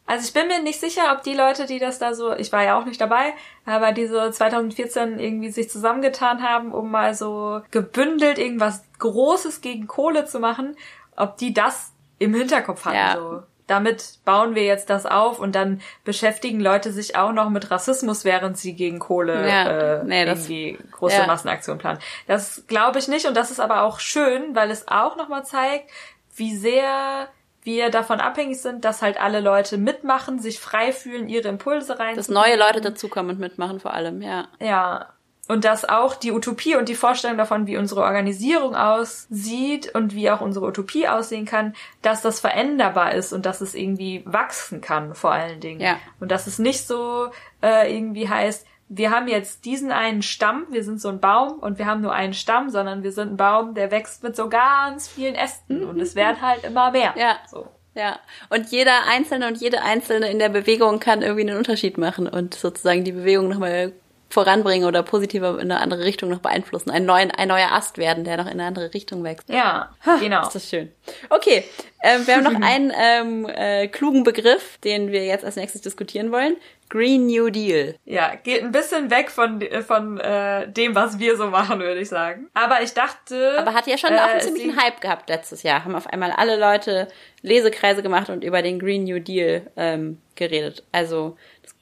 also 0.06 0.26
ich 0.26 0.34
bin 0.34 0.48
mir 0.48 0.62
nicht 0.62 0.80
sicher, 0.80 1.12
ob 1.12 1.22
die 1.22 1.34
Leute, 1.34 1.64
die 1.64 1.78
das 1.78 1.98
da 1.98 2.14
so, 2.14 2.34
ich 2.34 2.52
war 2.52 2.62
ja 2.62 2.78
auch 2.78 2.84
nicht 2.84 3.00
dabei, 3.00 3.32
aber 3.64 3.92
die 3.92 4.06
so 4.06 4.30
2014 4.30 5.18
irgendwie 5.18 5.50
sich 5.50 5.70
zusammengetan 5.70 6.42
haben, 6.42 6.72
um 6.72 6.90
mal 6.90 7.14
so 7.14 7.62
gebündelt 7.70 8.38
irgendwas 8.38 8.84
Großes 8.98 9.62
gegen 9.62 9.86
Kohle 9.86 10.26
zu 10.26 10.40
machen, 10.40 10.76
ob 11.16 11.38
die 11.38 11.54
das 11.54 11.92
im 12.18 12.34
Hinterkopf 12.34 12.84
hatten. 12.84 12.96
Ja. 12.96 13.16
So 13.16 13.42
damit 13.68 14.18
bauen 14.24 14.56
wir 14.56 14.64
jetzt 14.64 14.90
das 14.90 15.06
auf 15.06 15.38
und 15.38 15.54
dann 15.54 15.80
beschäftigen 16.02 16.58
Leute 16.58 16.90
sich 16.90 17.16
auch 17.16 17.32
noch 17.32 17.50
mit 17.50 17.70
Rassismus, 17.70 18.24
während 18.24 18.58
sie 18.58 18.74
gegen 18.74 18.98
Kohle 18.98 19.48
ja, 19.48 20.00
äh, 20.00 20.04
nee, 20.04 20.24
irgendwie 20.24 20.78
große 20.92 21.18
ja. 21.18 21.26
Massenaktionen 21.26 21.78
planen. 21.78 22.00
Das 22.26 22.64
glaube 22.66 22.98
ich 22.98 23.06
nicht 23.06 23.26
und 23.26 23.36
das 23.36 23.50
ist 23.52 23.60
aber 23.60 23.82
auch 23.82 24.00
schön, 24.00 24.56
weil 24.56 24.70
es 24.70 24.88
auch 24.88 25.16
nochmal 25.16 25.44
zeigt, 25.44 25.90
wie 26.34 26.56
sehr 26.56 27.28
wir 27.62 27.90
davon 27.90 28.20
abhängig 28.20 28.60
sind, 28.62 28.84
dass 28.84 29.02
halt 29.02 29.20
alle 29.20 29.40
Leute 29.40 29.76
mitmachen, 29.76 30.38
sich 30.38 30.58
frei 30.58 30.90
fühlen, 30.92 31.28
ihre 31.28 31.48
Impulse 31.48 31.98
rein. 31.98 32.16
Dass 32.16 32.28
neue 32.28 32.56
Leute 32.56 32.80
dazukommen 32.80 33.32
und 33.32 33.40
mitmachen 33.40 33.78
vor 33.78 33.92
allem, 33.92 34.22
ja. 34.22 34.48
Ja, 34.58 35.08
und 35.48 35.64
dass 35.64 35.88
auch 35.88 36.14
die 36.14 36.30
Utopie 36.30 36.76
und 36.76 36.88
die 36.88 36.94
Vorstellung 36.94 37.38
davon, 37.38 37.66
wie 37.66 37.78
unsere 37.78 38.02
Organisierung 38.02 38.76
aussieht 38.76 39.94
und 39.94 40.14
wie 40.14 40.30
auch 40.30 40.42
unsere 40.42 40.66
Utopie 40.66 41.08
aussehen 41.08 41.46
kann, 41.46 41.74
dass 42.02 42.22
das 42.22 42.38
veränderbar 42.38 43.14
ist 43.14 43.32
und 43.32 43.46
dass 43.46 43.60
es 43.60 43.74
irgendwie 43.74 44.22
wachsen 44.26 44.80
kann, 44.80 45.14
vor 45.14 45.32
allen 45.32 45.60
Dingen. 45.60 45.80
Ja. 45.80 45.96
Und 46.20 46.30
dass 46.30 46.46
es 46.46 46.58
nicht 46.58 46.86
so 46.86 47.30
äh, 47.62 47.92
irgendwie 47.92 48.28
heißt, 48.28 48.66
wir 48.90 49.10
haben 49.10 49.28
jetzt 49.28 49.64
diesen 49.64 49.90
einen 49.90 50.22
Stamm, 50.22 50.66
wir 50.70 50.84
sind 50.84 51.00
so 51.00 51.08
ein 51.08 51.20
Baum 51.20 51.58
und 51.58 51.78
wir 51.78 51.86
haben 51.86 52.00
nur 52.00 52.12
einen 52.12 52.34
Stamm, 52.34 52.70
sondern 52.70 53.02
wir 53.02 53.12
sind 53.12 53.32
ein 53.32 53.36
Baum, 53.36 53.74
der 53.74 53.90
wächst 53.90 54.22
mit 54.22 54.36
so 54.36 54.48
ganz 54.48 55.08
vielen 55.08 55.34
Ästen 55.34 55.84
und 55.84 56.00
es 56.00 56.14
werden 56.14 56.40
halt 56.40 56.64
immer 56.64 56.90
mehr. 56.90 57.14
Ja. 57.16 57.36
So. 57.50 57.68
Ja, 57.94 58.20
und 58.48 58.70
jeder 58.70 59.06
Einzelne 59.10 59.48
und 59.48 59.58
jede 59.58 59.82
Einzelne 59.82 60.30
in 60.30 60.38
der 60.38 60.50
Bewegung 60.50 61.00
kann 61.00 61.20
irgendwie 61.20 61.48
einen 61.48 61.58
Unterschied 61.58 61.98
machen 61.98 62.28
und 62.28 62.54
sozusagen 62.54 63.02
die 63.02 63.12
Bewegung 63.12 63.48
nochmal 63.48 63.92
voranbringen 64.30 64.86
oder 64.86 65.02
positiver 65.02 65.58
in 65.58 65.70
eine 65.72 65.80
andere 65.80 66.04
Richtung 66.04 66.28
noch 66.28 66.40
beeinflussen. 66.40 66.90
Ein, 66.90 67.06
neuen, 67.06 67.30
ein 67.30 67.48
neuer 67.48 67.72
Ast 67.72 67.96
werden, 67.96 68.24
der 68.24 68.36
noch 68.36 68.46
in 68.46 68.52
eine 68.52 68.64
andere 68.64 68.92
Richtung 68.92 69.24
wächst. 69.24 69.48
Ja, 69.48 69.90
Ha, 70.04 70.16
genau. 70.16 70.42
Ist 70.42 70.54
das 70.54 70.68
schön. 70.68 70.92
Okay, 71.30 71.64
ähm, 72.02 72.26
wir 72.26 72.36
haben 72.36 72.44
noch 72.44 72.60
einen 72.62 72.92
ähm, 72.94 73.48
äh, 73.48 73.88
klugen 73.88 74.24
Begriff, 74.24 74.78
den 74.78 75.12
wir 75.12 75.24
jetzt 75.24 75.44
als 75.44 75.56
nächstes 75.56 75.80
diskutieren 75.80 76.30
wollen. 76.30 76.56
Green 76.90 77.26
New 77.26 77.50
Deal. 77.50 77.96
Ja, 78.04 78.34
geht 78.34 78.62
ein 78.62 78.72
bisschen 78.72 79.10
weg 79.10 79.30
von, 79.30 79.62
von 79.86 80.18
äh, 80.20 80.70
dem, 80.70 80.94
was 80.94 81.18
wir 81.18 81.36
so 81.36 81.46
machen, 81.48 81.80
würde 81.80 82.00
ich 82.00 82.08
sagen. 82.08 82.48
Aber 82.54 82.82
ich 82.82 82.94
dachte. 82.94 83.56
Aber 83.58 83.74
hat 83.74 83.86
ja 83.86 83.98
schon 83.98 84.12
äh, 84.12 84.18
auch 84.18 84.28
einen 84.28 84.38
es 84.38 84.46
ziemlichen 84.46 84.80
Hype 84.80 85.00
gehabt 85.00 85.28
letztes 85.28 85.62
Jahr. 85.62 85.84
Haben 85.84 85.94
auf 85.94 86.06
einmal 86.06 86.30
alle 86.32 86.58
Leute 86.58 87.08
Lesekreise 87.42 88.02
gemacht 88.02 88.30
und 88.30 88.42
über 88.42 88.62
den 88.62 88.78
Green 88.78 89.04
New 89.04 89.20
Deal 89.20 89.66
ähm, 89.76 90.18
geredet. 90.34 90.82
Also 90.92 91.36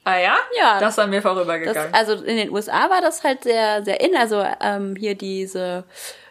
Ah 0.07 0.19
ja? 0.19 0.37
Ja. 0.57 0.79
Das 0.79 0.95
ist 0.95 0.99
an 1.01 1.11
mir 1.11 1.21
Das, 1.21 1.33
vorübergegangen. 1.33 1.93
also 1.93 2.15
in 2.15 2.37
den 2.37 2.51
USA 2.51 2.89
war 2.89 3.01
das 3.01 3.25
halt 3.25 3.43
sehr, 3.43 3.85
sehr 3.85 4.01
in. 4.01 4.17
Also 4.17 4.45
ähm, 4.61 4.95
hier 4.97 5.17
diese 5.17 5.83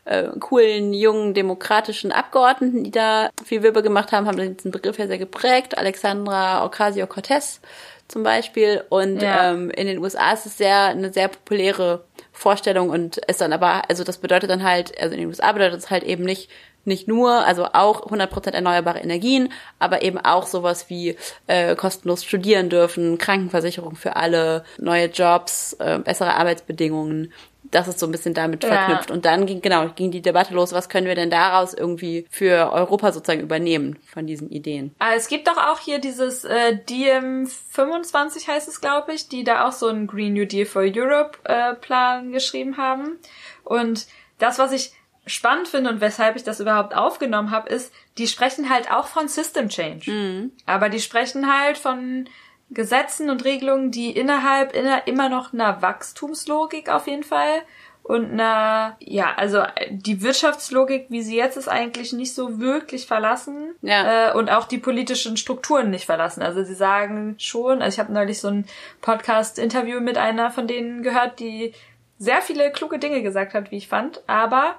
äh, 0.06 0.30
coolen, 0.40 0.94
jungen, 0.94 1.34
demokratischen 1.34 2.12
Abgeordneten, 2.14 2.84
die 2.86 2.92
da 2.92 3.30
viel 3.44 3.64
Wirbel 3.64 3.82
gemacht 3.84 4.12
haben, 4.14 4.28
haben 4.28 4.38
diesen 4.56 4.72
Begriff 4.72 4.98
ja 4.98 5.08
sehr 5.08 5.18
geprägt. 5.18 5.78
Alexandra 5.78 6.64
Ocasio-Cortez 6.66 7.60
zum 8.08 8.24
Beispiel. 8.24 8.84
Und 8.90 9.22
Ja. 9.22 9.52
ähm, 9.52 9.70
in 9.72 9.88
den 9.88 9.98
USA 10.00 10.32
ist 10.32 10.46
es 10.46 10.58
sehr 10.58 10.84
eine 10.86 11.12
sehr 11.12 11.28
populäre 11.28 12.06
Vorstellung 12.32 12.90
und 12.92 13.18
ist 13.18 13.42
dann 13.42 13.52
aber, 13.52 13.82
also 13.90 14.04
das 14.06 14.20
bedeutet 14.20 14.50
dann 14.50 14.64
halt, 14.64 14.98
also 15.02 15.14
in 15.16 15.20
den 15.22 15.28
USA 15.28 15.52
bedeutet 15.52 15.80
es 15.80 15.90
halt 15.90 16.04
eben 16.04 16.24
nicht 16.24 16.50
nicht 16.86 17.08
nur, 17.08 17.46
also 17.46 17.66
auch 17.74 18.08
100% 18.08 18.52
erneuerbare 18.52 19.00
Energien, 19.00 19.52
aber 19.80 20.02
eben 20.04 20.18
auch 20.18 20.46
sowas 20.46 20.90
wie 20.90 21.16
äh, 21.48 21.76
kostenlos 21.76 22.24
studieren 22.24 22.70
dürfen, 22.70 23.18
Krankenversicherung 23.18 23.96
für 23.96 24.16
alle, 24.16 24.64
neue 24.78 25.08
Jobs, 25.08 25.74
äh, 25.80 26.00
bessere 26.00 26.34
Arbeitsbedingungen. 26.36 27.34
Das 27.72 27.88
ist 27.88 28.00
so 28.00 28.06
ein 28.06 28.12
bisschen 28.12 28.36
damit 28.36 28.64
Ja. 28.64 28.70
verknüpft. 28.70 29.10
Und 29.12 29.26
dann 29.26 29.48
ging, 29.48 29.60
genau, 29.60 29.90
ging 29.96 30.12
die 30.12 30.22
Debatte 30.22 30.54
los, 30.54 30.72
was 30.72 30.88
können 30.88 31.08
wir 31.08 31.16
denn 31.16 31.32
daraus 31.32 31.74
irgendwie 31.74 32.26
für 32.30 32.72
Europa 32.72 33.12
sozusagen 33.12 33.42
übernehmen 33.42 33.98
von 34.14 34.28
diesen 34.28 34.50
Ideen? 34.52 34.94
Ah, 35.00 35.14
es 35.16 35.28
gibt 35.28 35.48
doch 35.48 35.58
auch 35.58 35.80
hier 35.80 35.98
dieses 36.00 36.46
äh, 36.46 36.78
DM25 36.88 38.48
heißt 38.48 38.68
es, 38.68 38.82
glaube 38.82 39.14
ich, 39.14 39.28
die 39.30 39.44
da 39.44 39.68
auch 39.68 39.72
so 39.72 39.88
einen 39.88 40.08
Green 40.08 40.34
New 40.34 40.46
Deal 40.46 40.66
for 40.66 40.84
Europe 40.84 41.40
äh, 41.46 41.74
Plan 41.76 42.32
geschrieben 42.32 42.78
haben. 42.78 43.18
Und 43.64 44.06
das, 44.38 44.60
was 44.60 44.72
ich 44.72 44.92
spannend 45.26 45.68
finde 45.68 45.90
und 45.90 46.02
weshalb 46.02 46.36
ich 46.36 46.44
das 46.44 46.60
überhaupt 46.60 46.96
aufgenommen 46.96 47.52
habe, 47.52 47.70
ist, 47.70 47.94
die 48.18 48.28
sprechen 48.28 48.70
halt 48.70 48.92
auch 48.92 49.08
von 49.08 49.28
System 49.28 49.70
Change. 49.70 50.50
Aber 50.66 50.90
die 50.90 51.00
sprechen 51.00 51.52
halt 51.52 51.78
von 51.78 52.30
Gesetzen 52.70 53.30
und 53.30 53.44
Regelungen, 53.46 53.92
die 53.92 54.12
innerhalb 54.12 54.74
inner, 54.74 55.08
immer 55.08 55.30
noch 55.30 55.54
einer 55.54 55.82
Wachstumslogik 55.82 56.90
auf 56.90 57.08
jeden 57.08 57.24
Fall 57.24 57.62
und 58.02 58.34
einer, 58.34 58.98
ja, 59.00 59.34
also 59.36 59.64
die 59.90 60.22
Wirtschaftslogik, 60.22 61.08
wie 61.10 61.24
sie 61.24 61.36
jetzt 61.38 61.58
ist, 61.58 61.68
eigentlich 61.68 62.14
nicht 62.14 62.36
so 62.36 62.60
wirklich 62.60 63.08
verlassen 63.08 63.74
Ja. 63.82 64.30
äh, 64.30 64.34
und 64.34 64.52
auch 64.52 64.66
die 64.66 64.78
politischen 64.78 65.38
Strukturen 65.38 65.90
nicht 65.90 66.06
verlassen. 66.06 66.44
Also 66.44 66.64
sie 66.64 66.76
sagen 66.76 67.36
schon, 67.40 67.82
also 67.82 67.96
ich 67.96 68.00
habe 68.00 68.14
neulich 68.14 68.40
so 68.40 68.50
ein 68.50 68.66
Podcast-Interview 69.02 70.02
mit 70.02 70.18
einer 70.18 70.52
von 70.52 70.68
denen 70.68 71.02
gehört, 71.02 71.40
die 71.40 71.74
sehr 72.20 72.42
viele 72.42 72.72
kluge 72.72 73.00
Dinge 73.00 73.24
gesagt 73.24 73.54
hat, 73.56 73.72
wie 73.72 73.78
ich 73.78 73.88
fand, 73.88 74.22
aber 74.28 74.76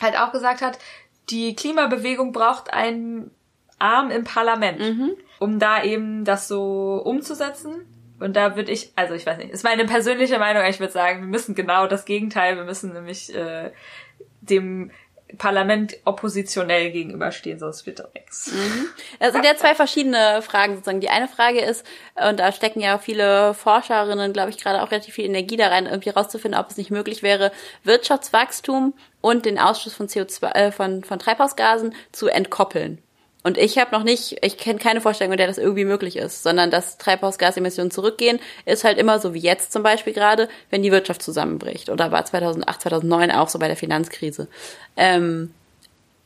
halt 0.00 0.18
auch 0.18 0.32
gesagt 0.32 0.62
hat, 0.62 0.78
die 1.30 1.54
Klimabewegung 1.54 2.32
braucht 2.32 2.72
einen 2.72 3.30
Arm 3.78 4.10
im 4.10 4.24
Parlament, 4.24 4.80
um 5.38 5.58
da 5.58 5.82
eben 5.82 6.24
das 6.24 6.48
so 6.48 7.02
umzusetzen. 7.04 7.86
Und 8.20 8.36
da 8.36 8.54
würde 8.54 8.70
ich, 8.70 8.92
also 8.94 9.14
ich 9.14 9.26
weiß 9.26 9.38
nicht, 9.38 9.50
ist 9.50 9.64
meine 9.64 9.84
persönliche 9.84 10.38
Meinung, 10.38 10.62
ich 10.64 10.78
würde 10.78 10.92
sagen, 10.92 11.22
wir 11.22 11.26
müssen 11.26 11.56
genau 11.56 11.88
das 11.88 12.04
Gegenteil, 12.04 12.56
wir 12.56 12.64
müssen 12.64 12.92
nämlich 12.92 13.34
äh, 13.34 13.72
dem 14.40 14.92
Parlament 15.38 15.96
oppositionell 16.04 16.90
gegenüberstehen, 16.90 17.58
sonst 17.58 17.86
wird 17.86 17.98
das 17.98 18.12
nichts. 18.14 18.52
Es 19.18 19.32
sind 19.32 19.44
ja 19.44 19.56
zwei 19.56 19.74
verschiedene 19.74 20.42
Fragen 20.42 20.74
sozusagen. 20.74 21.00
Die 21.00 21.10
eine 21.10 21.28
Frage 21.28 21.60
ist, 21.60 21.86
und 22.28 22.38
da 22.38 22.52
stecken 22.52 22.80
ja 22.80 22.98
viele 22.98 23.54
Forscherinnen, 23.54 24.32
glaube 24.32 24.50
ich, 24.50 24.58
gerade 24.58 24.82
auch 24.82 24.90
relativ 24.90 25.14
viel 25.14 25.26
Energie 25.26 25.56
da 25.56 25.68
rein, 25.68 25.86
irgendwie 25.86 26.10
rauszufinden, 26.10 26.60
ob 26.60 26.70
es 26.70 26.76
nicht 26.76 26.90
möglich 26.90 27.22
wäre, 27.22 27.52
Wirtschaftswachstum 27.84 28.94
und 29.20 29.46
den 29.46 29.58
Ausstoß 29.58 29.94
von 29.94 30.08
CO2, 30.08 30.54
äh, 30.54 30.72
von, 30.72 31.04
von 31.04 31.18
Treibhausgasen 31.18 31.94
zu 32.12 32.28
entkoppeln. 32.28 32.98
Und 33.42 33.58
ich 33.58 33.78
habe 33.78 33.90
noch 33.90 34.04
nicht, 34.04 34.38
ich 34.44 34.56
kenne 34.56 34.78
keine 34.78 35.00
Vorstellung, 35.00 35.32
in 35.32 35.38
der 35.38 35.48
das 35.48 35.58
irgendwie 35.58 35.84
möglich 35.84 36.16
ist, 36.16 36.42
sondern 36.42 36.70
dass 36.70 36.98
Treibhausgasemissionen 36.98 37.90
zurückgehen, 37.90 38.38
ist 38.66 38.84
halt 38.84 38.98
immer 38.98 39.18
so 39.18 39.34
wie 39.34 39.40
jetzt 39.40 39.72
zum 39.72 39.82
Beispiel 39.82 40.12
gerade, 40.12 40.48
wenn 40.70 40.82
die 40.82 40.92
Wirtschaft 40.92 41.22
zusammenbricht. 41.22 41.90
Oder 41.90 42.12
war 42.12 42.24
2008, 42.24 42.82
2009 42.82 43.30
auch 43.32 43.48
so 43.48 43.58
bei 43.58 43.66
der 43.66 43.76
Finanzkrise. 43.76 44.48
Ähm, 44.96 45.52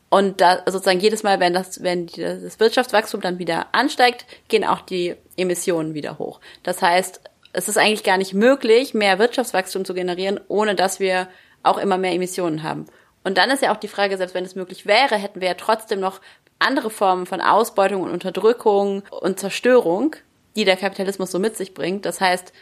und 0.08 0.40
da 0.40 0.62
sozusagen 0.66 1.00
jedes 1.00 1.22
Mal, 1.22 1.40
wenn 1.40 1.54
das, 1.54 1.82
wenn 1.82 2.06
das 2.06 2.60
Wirtschaftswachstum 2.60 3.20
dann 3.20 3.38
wieder 3.38 3.66
ansteigt, 3.72 4.26
gehen 4.48 4.64
auch 4.64 4.80
die 4.80 5.16
Emissionen 5.36 5.94
wieder 5.94 6.18
hoch. 6.18 6.40
Das 6.62 6.80
heißt, 6.80 7.20
es 7.52 7.68
ist 7.68 7.78
eigentlich 7.78 8.04
gar 8.04 8.18
nicht 8.18 8.34
möglich, 8.34 8.94
mehr 8.94 9.18
Wirtschaftswachstum 9.18 9.84
zu 9.84 9.94
generieren, 9.94 10.38
ohne 10.48 10.74
dass 10.74 11.00
wir 11.00 11.28
auch 11.62 11.78
immer 11.78 11.98
mehr 11.98 12.12
Emissionen 12.12 12.62
haben. 12.62 12.86
Und 13.24 13.38
dann 13.38 13.50
ist 13.50 13.62
ja 13.62 13.72
auch 13.72 13.78
die 13.78 13.88
Frage, 13.88 14.16
selbst 14.16 14.34
wenn 14.34 14.44
es 14.44 14.54
möglich 14.54 14.86
wäre, 14.86 15.16
hätten 15.16 15.40
wir 15.40 15.48
ja 15.48 15.54
trotzdem 15.54 15.98
noch 15.98 16.20
andere 16.58 16.90
Formen 16.90 17.26
von 17.26 17.40
Ausbeutung 17.40 18.02
und 18.02 18.10
Unterdrückung 18.10 19.02
und 19.10 19.38
Zerstörung, 19.38 20.16
die 20.56 20.64
der 20.64 20.76
Kapitalismus 20.76 21.30
so 21.30 21.38
mit 21.38 21.56
sich 21.56 21.74
bringt. 21.74 22.04
Das 22.06 22.20
heißt, 22.20 22.52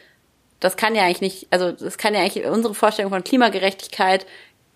das 0.61 0.76
kann 0.76 0.95
ja 0.95 1.05
eigentlich 1.05 1.20
nicht, 1.20 1.47
also 1.51 1.72
das 1.72 1.99
kann 1.99 2.14
ja 2.14 2.20
eigentlich, 2.20 2.47
unsere 2.47 2.74
Vorstellung 2.74 3.12
von 3.12 3.22
Klimagerechtigkeit 3.22 4.26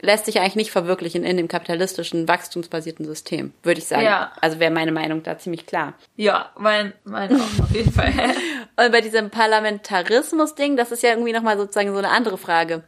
lässt 0.00 0.26
sich 0.26 0.38
eigentlich 0.38 0.56
nicht 0.56 0.70
verwirklichen 0.70 1.24
in 1.24 1.36
dem 1.36 1.48
kapitalistischen, 1.48 2.28
wachstumsbasierten 2.28 3.04
System, 3.04 3.52
würde 3.62 3.80
ich 3.80 3.86
sagen. 3.86 4.04
Ja. 4.04 4.32
Also 4.40 4.60
wäre 4.60 4.70
meine 4.70 4.92
Meinung 4.92 5.22
da 5.22 5.38
ziemlich 5.38 5.66
klar. 5.66 5.94
Ja, 6.16 6.52
mein, 6.56 6.92
mein 7.04 7.34
auch, 7.34 7.62
auf 7.62 7.70
jeden 7.72 7.92
Fall. 7.92 8.12
Und 8.76 8.92
bei 8.92 9.00
diesem 9.00 9.30
Parlamentarismus-Ding, 9.30 10.76
das 10.76 10.92
ist 10.92 11.02
ja 11.02 11.10
irgendwie 11.10 11.32
nochmal 11.32 11.58
sozusagen 11.58 11.90
so 11.90 11.98
eine 11.98 12.10
andere 12.10 12.38
Frage. 12.38 12.84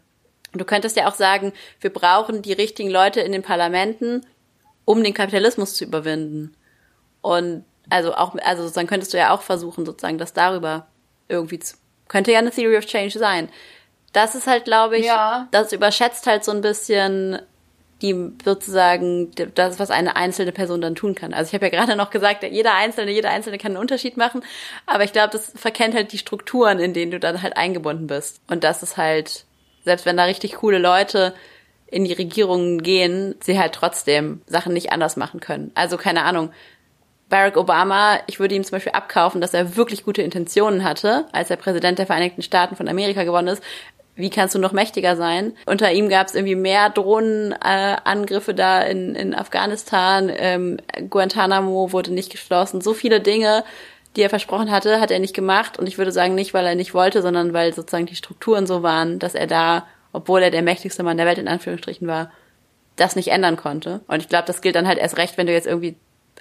Du 0.52 0.64
könntest 0.64 0.96
ja 0.96 1.08
auch 1.08 1.14
sagen, 1.14 1.52
wir 1.80 1.92
brauchen 1.92 2.42
die 2.42 2.52
richtigen 2.52 2.90
Leute 2.90 3.20
in 3.20 3.32
den 3.32 3.42
Parlamenten, 3.42 4.26
um 4.90 5.04
den 5.04 5.14
Kapitalismus 5.14 5.74
zu 5.74 5.84
überwinden. 5.84 6.54
Und 7.22 7.64
also 7.90 8.14
auch, 8.14 8.34
also 8.42 8.62
sozusagen 8.62 8.88
könntest 8.88 9.12
du 9.12 9.18
ja 9.18 9.32
auch 9.32 9.42
versuchen, 9.42 9.86
sozusagen 9.86 10.18
das 10.18 10.32
darüber 10.32 10.86
irgendwie 11.28 11.58
zu, 11.60 11.76
könnte 12.08 12.32
ja 12.32 12.38
eine 12.40 12.50
Theory 12.50 12.76
of 12.76 12.86
Change 12.86 13.18
sein. 13.18 13.48
Das 14.12 14.34
ist 14.34 14.48
halt, 14.48 14.64
glaube 14.64 14.96
ich, 14.98 15.06
Ja. 15.06 15.46
das 15.52 15.72
überschätzt 15.72 16.26
halt 16.26 16.44
so 16.44 16.50
ein 16.50 16.60
bisschen 16.60 17.38
die 18.02 18.32
sozusagen 18.44 19.30
das, 19.54 19.78
was 19.78 19.90
eine 19.90 20.16
einzelne 20.16 20.52
Person 20.52 20.80
dann 20.80 20.94
tun 20.94 21.14
kann. 21.14 21.34
Also 21.34 21.48
ich 21.50 21.54
habe 21.54 21.66
ja 21.66 21.70
gerade 21.70 21.96
noch 21.96 22.08
gesagt, 22.10 22.42
jeder 22.42 22.74
Einzelne, 22.74 23.10
jeder 23.10 23.28
Einzelne 23.30 23.58
kann 23.58 23.72
einen 23.72 23.80
Unterschied 23.80 24.16
machen, 24.16 24.42
aber 24.86 25.04
ich 25.04 25.12
glaube, 25.12 25.28
das 25.32 25.52
verkennt 25.54 25.94
halt 25.94 26.12
die 26.12 26.18
Strukturen, 26.18 26.78
in 26.78 26.94
denen 26.94 27.10
du 27.12 27.20
dann 27.20 27.42
halt 27.42 27.58
eingebunden 27.58 28.06
bist. 28.06 28.40
Und 28.48 28.64
das 28.64 28.82
ist 28.82 28.96
halt, 28.96 29.44
selbst 29.84 30.06
wenn 30.06 30.16
da 30.16 30.24
richtig 30.24 30.54
coole 30.54 30.78
Leute 30.78 31.34
in 31.90 32.04
die 32.04 32.12
Regierungen 32.12 32.82
gehen, 32.82 33.34
sie 33.40 33.58
halt 33.58 33.72
trotzdem 33.72 34.42
Sachen 34.46 34.72
nicht 34.72 34.92
anders 34.92 35.16
machen 35.16 35.40
können. 35.40 35.72
Also 35.74 35.96
keine 35.96 36.22
Ahnung. 36.24 36.50
Barack 37.28 37.56
Obama, 37.56 38.18
ich 38.26 38.40
würde 38.40 38.56
ihm 38.56 38.64
zum 38.64 38.72
Beispiel 38.72 38.92
abkaufen, 38.92 39.40
dass 39.40 39.54
er 39.54 39.76
wirklich 39.76 40.04
gute 40.04 40.20
Intentionen 40.22 40.82
hatte, 40.82 41.26
als 41.30 41.48
er 41.48 41.56
Präsident 41.56 41.98
der 41.98 42.06
Vereinigten 42.06 42.42
Staaten 42.42 42.74
von 42.74 42.88
Amerika 42.88 43.22
geworden 43.22 43.46
ist. 43.46 43.62
Wie 44.16 44.30
kannst 44.30 44.54
du 44.54 44.58
noch 44.58 44.72
mächtiger 44.72 45.16
sein? 45.16 45.54
Unter 45.64 45.92
ihm 45.92 46.08
gab 46.08 46.26
es 46.26 46.34
irgendwie 46.34 46.56
mehr 46.56 46.90
Drohnenangriffe 46.90 48.50
äh, 48.50 48.54
da 48.54 48.82
in, 48.82 49.14
in 49.14 49.34
Afghanistan. 49.34 50.30
Ähm, 50.34 50.76
Guantanamo 51.08 51.92
wurde 51.92 52.12
nicht 52.12 52.30
geschlossen. 52.30 52.80
So 52.80 52.92
viele 52.92 53.20
Dinge, 53.20 53.64
die 54.16 54.22
er 54.22 54.28
versprochen 54.28 54.70
hatte, 54.70 55.00
hat 55.00 55.10
er 55.10 55.20
nicht 55.20 55.34
gemacht. 55.34 55.78
Und 55.78 55.86
ich 55.86 55.96
würde 55.96 56.12
sagen, 56.12 56.34
nicht, 56.34 56.52
weil 56.52 56.66
er 56.66 56.74
nicht 56.74 56.94
wollte, 56.94 57.22
sondern 57.22 57.52
weil 57.52 57.72
sozusagen 57.72 58.06
die 58.06 58.16
Strukturen 58.16 58.66
so 58.66 58.82
waren, 58.82 59.20
dass 59.20 59.34
er 59.34 59.46
da, 59.46 59.86
obwohl 60.12 60.42
er 60.42 60.50
der 60.50 60.62
mächtigste 60.62 61.02
Mann 61.02 61.16
der 61.16 61.26
Welt 61.26 61.38
in 61.38 61.48
Anführungsstrichen 61.48 62.06
war, 62.06 62.30
das 62.96 63.16
nicht 63.16 63.28
ändern 63.28 63.56
konnte. 63.56 64.00
Und 64.08 64.20
ich 64.20 64.28
glaube, 64.28 64.46
das 64.46 64.60
gilt 64.60 64.74
dann 64.74 64.86
halt 64.86 64.98
erst 64.98 65.16
recht, 65.16 65.36
wenn 65.38 65.46
du 65.46 65.52
jetzt 65.52 65.66
irgendwie 65.66 65.96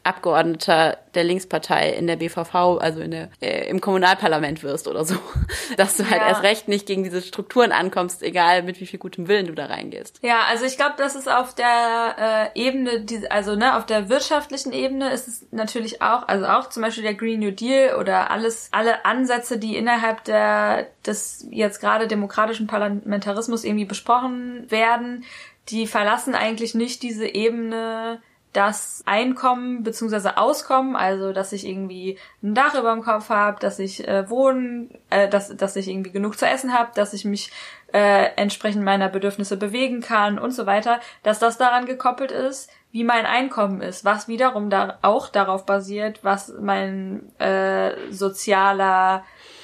Abgeordneter 0.09 0.97
der 1.15 1.23
Linkspartei 1.23 1.89
in 1.89 2.07
der 2.07 2.17
BVV, 2.17 2.77
also 2.79 2.99
in 3.01 3.11
der, 3.11 3.29
äh, 3.41 3.67
im 3.69 3.79
Kommunalparlament 3.81 4.63
wirst 4.63 4.87
oder 4.87 5.05
so. 5.05 5.15
Dass 5.77 5.97
du 5.97 6.09
halt 6.09 6.21
Ja. 6.21 6.27
erst 6.29 6.43
recht 6.43 6.67
nicht 6.67 6.85
gegen 6.85 7.03
diese 7.03 7.21
Strukturen 7.21 7.71
ankommst, 7.71 8.21
egal 8.23 8.63
mit 8.63 8.79
wie 8.79 8.85
viel 8.85 8.99
gutem 8.99 9.27
Willen 9.27 9.47
du 9.47 9.53
da 9.53 9.67
reingehst. 9.67 10.19
Ja, 10.21 10.41
also 10.49 10.65
ich 10.65 10.77
glaube, 10.77 10.95
das 10.97 11.15
ist 11.15 11.29
auf 11.31 11.55
der 11.55 12.51
äh, 12.55 12.59
Ebene, 12.59 13.01
die, 13.01 13.29
also 13.31 13.55
ne, 13.55 13.77
auf 13.77 13.85
der 13.85 14.09
wirtschaftlichen 14.09 14.73
Ebene 14.73 15.09
ist 15.11 15.27
es 15.27 15.45
natürlich 15.51 16.01
auch, 16.01 16.27
also 16.27 16.45
auch 16.45 16.69
zum 16.69 16.83
Beispiel 16.83 17.03
der 17.03 17.13
Green 17.15 17.39
New 17.39 17.51
Deal 17.51 17.95
oder 17.97 18.31
alles, 18.31 18.69
alle 18.71 19.05
Ansätze, 19.05 19.57
die 19.57 19.77
innerhalb 19.77 20.23
der 20.25 20.87
des 21.05 21.45
jetzt 21.49 21.79
gerade 21.79 22.07
demokratischen 22.07 22.67
Parlamentarismus 22.67 23.63
irgendwie 23.63 23.85
besprochen 23.85 24.69
werden, 24.69 25.23
die 25.69 25.87
verlassen 25.87 26.35
eigentlich 26.35 26.75
nicht 26.75 27.03
diese 27.03 27.27
Ebene 27.27 28.21
das 28.53 29.03
Einkommen 29.05 29.83
beziehungsweise 29.83 30.37
Auskommen, 30.37 30.95
also 30.95 31.33
dass 31.33 31.53
ich 31.53 31.67
irgendwie 31.67 32.17
ein 32.41 32.55
Dach 32.55 32.73
über 32.73 32.91
dem 32.93 33.03
Kopf 33.03 33.29
habe, 33.29 33.59
dass 33.59 33.77
ich 33.77 34.07
äh, 34.07 34.27
wohnen, 34.29 34.89
äh, 35.11 35.29
dass, 35.29 35.55
dass 35.55 35.75
ich 35.75 35.87
irgendwie 35.87 36.11
genug 36.11 36.37
zu 36.37 36.47
essen 36.47 36.73
habe, 36.73 36.89
dass 36.95 37.13
ich 37.13 37.25
mich 37.25 37.51
äh, 37.93 38.29
entsprechend 38.35 38.83
meiner 38.83 39.09
Bedürfnisse 39.09 39.55
bewegen 39.55 40.01
kann 40.01 40.39
und 40.39 40.51
so 40.51 40.65
weiter, 40.65 40.99
dass 41.21 41.37
das 41.37 41.57
daran 41.57 41.85
gekoppelt 41.85 42.31
ist, 42.31 42.71
wie 42.91 43.03
mein 43.03 43.27
Einkommen 43.27 43.81
ist, 43.81 44.03
was 44.03 44.27
wiederum 44.27 44.71
da 44.71 44.97
auch 45.03 45.29
darauf 45.29 45.65
basiert, 45.65 46.23
was 46.23 46.51
mein 46.59 47.31
äh, 47.37 47.91
sozialer 48.09 49.23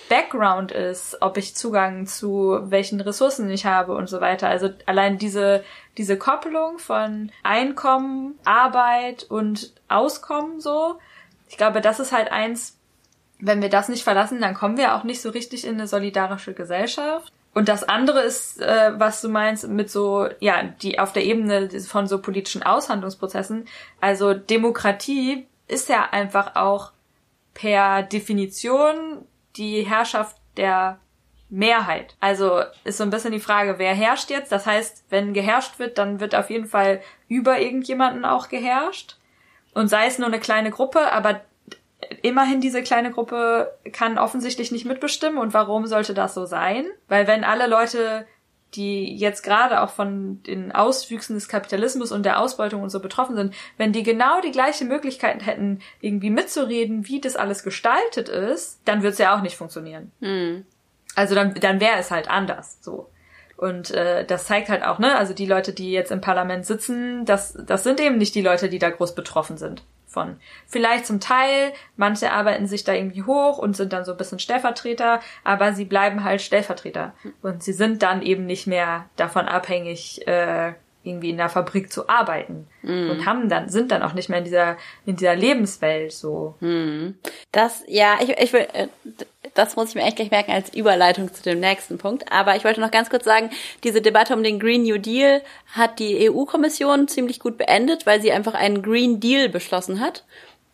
Background 0.10 0.72
ist, 0.72 1.18
ob 1.22 1.38
ich 1.38 1.56
Zugang 1.56 2.06
zu 2.06 2.60
welchen 2.66 3.02
Ressourcen 3.02 3.50
ich 3.50 3.66
habe 3.66 3.96
und 3.96 4.08
so 4.08 4.22
weiter. 4.22 4.48
Also 4.48 4.70
allein 4.86 5.18
diese, 5.18 5.64
diese 5.98 6.18
Koppelung 6.18 6.80
von 6.80 7.32
Einkommen, 7.44 8.38
Arbeit 8.46 9.24
und 9.24 9.74
Auskommen 9.88 10.60
so. 10.60 11.00
Ich 11.48 11.58
glaube, 11.58 11.82
das 11.82 12.00
ist 12.00 12.12
halt 12.12 12.32
eins, 12.32 12.78
wenn 13.40 13.62
wir 13.62 13.70
das 13.70 13.90
nicht 13.90 14.04
verlassen, 14.04 14.42
dann 14.42 14.54
kommen 14.54 14.78
wir 14.78 14.96
auch 14.96 15.04
nicht 15.04 15.22
so 15.22 15.30
richtig 15.30 15.66
in 15.66 15.76
eine 15.76 15.88
solidarische 15.88 16.54
Gesellschaft. 16.54 17.32
Und 17.54 17.70
das 17.70 17.84
andere 17.84 18.22
ist, 18.22 18.62
äh, 18.62 18.92
was 18.98 19.22
du 19.22 19.30
meinst, 19.30 19.68
mit 19.68 19.90
so, 19.90 20.28
ja, 20.40 20.64
die 20.64 21.00
auf 21.00 21.14
der 21.14 21.24
Ebene 21.24 21.70
von 21.82 22.06
so 22.06 22.20
politischen 22.20 22.64
Aushandlungsprozessen. 22.64 23.68
Also 24.02 24.34
Demokratie 24.34 25.48
ist 25.68 25.88
ja 25.88 26.10
einfach 26.12 26.56
auch 26.58 26.92
per 27.54 28.04
Definition 28.04 29.26
die 29.58 29.84
Herrschaft 29.84 30.36
der 30.58 31.00
Mehrheit. 31.50 32.16
Also 32.20 32.62
ist 32.84 32.98
so 32.98 33.04
ein 33.04 33.10
bisschen 33.10 33.32
die 33.32 33.40
Frage, 33.40 33.78
wer 33.78 33.94
herrscht 33.94 34.30
jetzt? 34.30 34.52
Das 34.52 34.66
heißt, 34.66 35.06
wenn 35.10 35.34
geherrscht 35.34 35.80
wird, 35.80 35.98
dann 35.98 36.20
wird 36.20 36.36
auf 36.36 36.50
jeden 36.50 36.66
Fall 36.66 37.02
über 37.28 37.60
irgendjemanden 37.60 38.26
auch 38.26 38.50
geherrscht. 38.50 39.18
Und 39.74 39.88
sei 39.88 40.08
es 40.08 40.18
nur 40.18 40.28
eine 40.28 40.40
kleine 40.40 40.72
Gruppe, 40.72 41.12
aber 41.12 41.42
immerhin 42.22 42.62
diese 42.62 42.82
kleine 42.84 43.12
Gruppe 43.12 43.74
kann 43.92 44.18
offensichtlich 44.18 44.72
nicht 44.72 44.86
mitbestimmen. 44.86 45.38
Und 45.38 45.54
warum 45.54 45.86
sollte 45.88 46.14
das 46.14 46.34
so 46.34 46.46
sein? 46.46 46.86
Weil 47.08 47.28
wenn 47.28 47.44
alle 47.44 47.68
Leute 47.68 48.26
die 48.76 49.16
jetzt 49.16 49.44
gerade 49.44 49.82
auch 49.82 49.90
von 49.90 50.42
den 50.44 50.72
Auswüchsen 50.72 51.36
des 51.36 51.48
Kapitalismus 51.48 52.12
und 52.12 52.24
der 52.24 52.40
Ausbeutung 52.40 52.84
und 52.84 52.90
so 52.90 53.00
betroffen 53.00 53.36
sind, 53.36 53.54
wenn 53.78 53.92
die 53.92 54.04
genau 54.04 54.42
die 54.42 54.52
gleiche 54.52 54.86
Möglichkeiten 54.86 55.40
hätten, 55.40 55.80
irgendwie 56.02 56.30
mitzureden, 56.30 57.08
wie 57.08 57.22
das 57.22 57.36
alles 57.36 57.64
gestaltet 57.64 58.30
ist, 58.30 58.80
dann 58.86 59.02
wird 59.02 59.14
es 59.14 59.20
ja 59.20 59.36
auch 59.36 59.42
nicht 59.42 59.58
funktionieren. 59.58 60.12
Mhm. 60.20 60.66
Also 61.16 61.36
dann, 61.36 61.54
dann 61.56 61.80
wäre 61.80 61.98
es 61.98 62.12
halt 62.12 62.30
anders 62.30 62.80
so. 62.82 63.10
Und 63.58 63.92
äh, 63.92 64.26
das 64.26 64.46
zeigt 64.46 64.68
halt 64.68 64.84
auch, 64.84 65.00
ne, 65.00 65.18
also 65.18 65.34
die 65.34 65.46
Leute, 65.46 65.72
die 65.72 65.92
jetzt 65.92 66.12
im 66.12 66.20
Parlament 66.20 66.66
sitzen, 66.66 67.24
das, 67.24 67.58
das 67.66 67.84
sind 67.84 68.02
eben 68.02 68.18
nicht 68.18 68.36
die 68.36 68.42
Leute, 68.42 68.68
die 68.68 68.80
da 68.80 68.90
groß 68.90 69.16
betroffen 69.16 69.58
sind 69.58 69.84
von. 70.16 70.38
Vielleicht 70.66 71.06
zum 71.06 71.20
Teil, 71.20 71.74
manche 71.98 72.32
arbeiten 72.32 72.66
sich 72.66 72.86
da 72.86 72.94
irgendwie 72.94 73.24
hoch 73.24 73.60
und 73.60 73.76
sind 73.76 73.94
dann 73.94 74.06
so 74.06 74.14
ein 74.14 74.18
bisschen 74.18 74.40
Stellvertreter, 74.40 75.20
aber 75.44 75.74
sie 75.74 75.86
bleiben 75.86 76.24
halt 76.24 76.42
Stellvertreter. 76.42 77.14
Und 77.44 77.62
sie 77.62 77.74
sind 77.74 78.02
dann 78.02 78.22
eben 78.22 78.46
nicht 78.46 78.66
mehr 78.66 79.06
davon 79.18 79.46
abhängig, 79.46 80.26
äh, 80.26 80.74
irgendwie 81.04 81.30
in 81.30 81.38
der 81.38 81.50
Fabrik 81.50 81.92
zu 81.92 82.10
arbeiten 82.10 82.68
mm. 82.82 83.12
und 83.12 83.26
haben 83.28 83.48
dann 83.48 83.70
sind 83.70 83.92
dann 83.92 84.02
auch 84.02 84.14
nicht 84.14 84.28
mehr 84.28 84.40
in 84.40 84.46
dieser 84.46 84.78
in 85.06 85.16
dieser 85.16 85.36
Lebenswelt 85.36 86.12
so. 86.12 86.56
Mm. 86.62 87.10
Das 87.52 87.84
ja, 87.88 88.16
ich 88.22 88.30
ich 88.30 88.54
will 88.54 88.66
äh, 88.74 88.88
das 89.56 89.76
muss 89.76 89.90
ich 89.90 89.96
mir 89.96 90.04
echt 90.04 90.18
gleich 90.18 90.32
merken 90.32 90.52
als 90.52 90.74
Überleitung 90.74 91.34
zu 91.34 91.42
dem 91.42 91.60
nächsten 91.60 91.98
Punkt. 91.98 92.32
Aber 92.32 92.56
ich 92.56 92.64
wollte 92.64 92.82
noch 92.82 92.92
ganz 92.92 93.10
kurz 93.10 93.26
sagen, 93.26 93.50
diese 93.84 94.02
Debatte 94.02 94.36
um 94.36 94.44
den 94.44 94.60
Green 94.60 94.84
New 94.84 95.00
Deal 95.00 95.42
hat 95.74 95.98
die 95.98 96.30
EU-Kommission 96.30 97.08
ziemlich 97.08 97.40
gut 97.40 97.58
beendet, 97.58 98.06
weil 98.06 98.22
sie 98.22 98.32
einfach 98.32 98.54
einen 98.54 98.84
Green 98.84 99.20
Deal 99.20 99.50
beschlossen 99.50 100.00
hat 100.00 100.24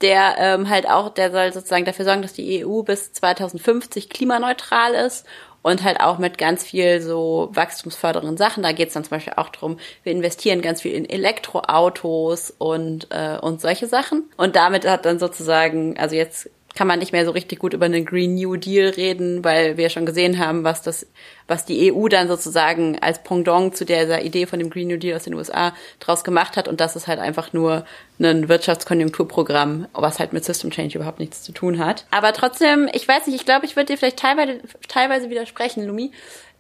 der 0.01 0.36
ähm, 0.39 0.69
halt 0.69 0.89
auch, 0.89 1.09
der 1.09 1.32
soll 1.32 1.53
sozusagen 1.53 1.86
dafür 1.86 2.05
sorgen, 2.05 2.23
dass 2.23 2.34
die 2.34 2.65
EU 2.65 2.82
bis 2.82 3.13
2050 3.13 4.09
klimaneutral 4.09 4.93
ist 4.93 5.25
und 5.61 5.84
halt 5.84 5.99
auch 5.99 6.17
mit 6.17 6.38
ganz 6.38 6.63
viel 6.63 7.01
so 7.01 7.49
wachstumsfördernden 7.53 8.38
Sachen. 8.38 8.63
Da 8.63 8.71
geht's 8.71 8.93
dann 8.93 9.03
zum 9.03 9.11
Beispiel 9.11 9.34
auch 9.36 9.49
drum, 9.49 9.77
wir 10.03 10.11
investieren 10.11 10.61
ganz 10.61 10.82
viel 10.82 10.93
in 10.93 11.07
Elektroautos 11.07 12.51
und, 12.57 13.07
äh, 13.11 13.38
und 13.39 13.61
solche 13.61 13.88
Sachen. 13.88 14.29
Und 14.38 14.55
damit 14.55 14.88
hat 14.88 15.05
dann 15.05 15.19
sozusagen, 15.19 15.97
also 15.97 16.15
jetzt 16.15 16.49
kann 16.76 16.88
man 16.88 16.99
nicht 16.99 17.11
mehr 17.11 17.26
so 17.26 17.32
richtig 17.32 17.59
gut 17.59 17.74
über 17.74 17.86
einen 17.86 18.05
Green 18.05 18.36
New 18.36 18.55
Deal 18.55 18.89
reden, 18.89 19.43
weil 19.43 19.78
wir 19.78 19.89
schon 19.89 20.05
gesehen 20.05 20.39
haben, 20.39 20.63
was 20.63 20.82
das, 20.82 21.05
was 21.47 21.65
die 21.65 21.91
EU 21.91 22.07
dann 22.07 22.28
sozusagen 22.28 22.97
als 22.99 23.24
Pendant 23.24 23.76
zu 23.76 23.86
dieser 23.86 24.22
Idee 24.24 24.45
von 24.45 24.59
dem 24.59 24.69
Green 24.69 24.88
New 24.88 24.97
Deal 24.97 25.15
aus 25.15 25.24
den 25.24 25.34
USA 25.34 25.74
draus 25.99 26.24
gemacht 26.24 26.55
hat. 26.57 26.67
Und 26.67 26.80
das 26.80 26.95
ist 26.95 27.07
halt 27.07 27.19
einfach 27.19 27.53
nur 27.53 27.86
ein 28.19 28.47
Wirtschaftskonjunkturprogramm, 28.47 29.88
was 29.93 30.19
halt 30.19 30.34
mit 30.34 30.45
System 30.45 30.72
Change 30.72 30.97
überhaupt 30.97 31.19
nichts 31.19 31.43
zu 31.43 31.51
tun 31.51 31.84
hat. 31.84 32.05
Aber 32.11 32.34
trotzdem, 32.34 32.89
ich 32.93 33.07
weiß 33.07 33.28
nicht, 33.28 33.36
ich 33.36 33.45
glaube, 33.45 33.65
ich 33.65 33.76
würde 33.76 33.93
dir 33.93 33.97
vielleicht 33.97 34.19
teilweise, 34.19 34.59
teilweise 34.88 35.30
widersprechen, 35.30 35.86
Lumi. 35.86 36.11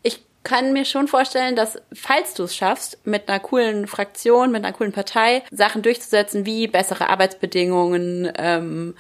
Ich 0.03 0.21
kann 0.43 0.73
mir 0.73 0.85
schon 0.85 1.07
vorstellen, 1.07 1.55
dass 1.55 1.79
falls 1.93 2.33
du 2.33 2.43
es 2.43 2.55
schaffst, 2.55 3.05
mit 3.05 3.29
einer 3.29 3.39
coolen 3.39 3.87
Fraktion, 3.87 4.51
mit 4.51 4.65
einer 4.65 4.73
coolen 4.73 4.91
Partei 4.91 5.43
Sachen 5.51 5.83
durchzusetzen, 5.83 6.45
wie 6.45 6.67
bessere 6.67 7.09
Arbeitsbedingungen, 7.09 8.31
ähm, 8.37 8.95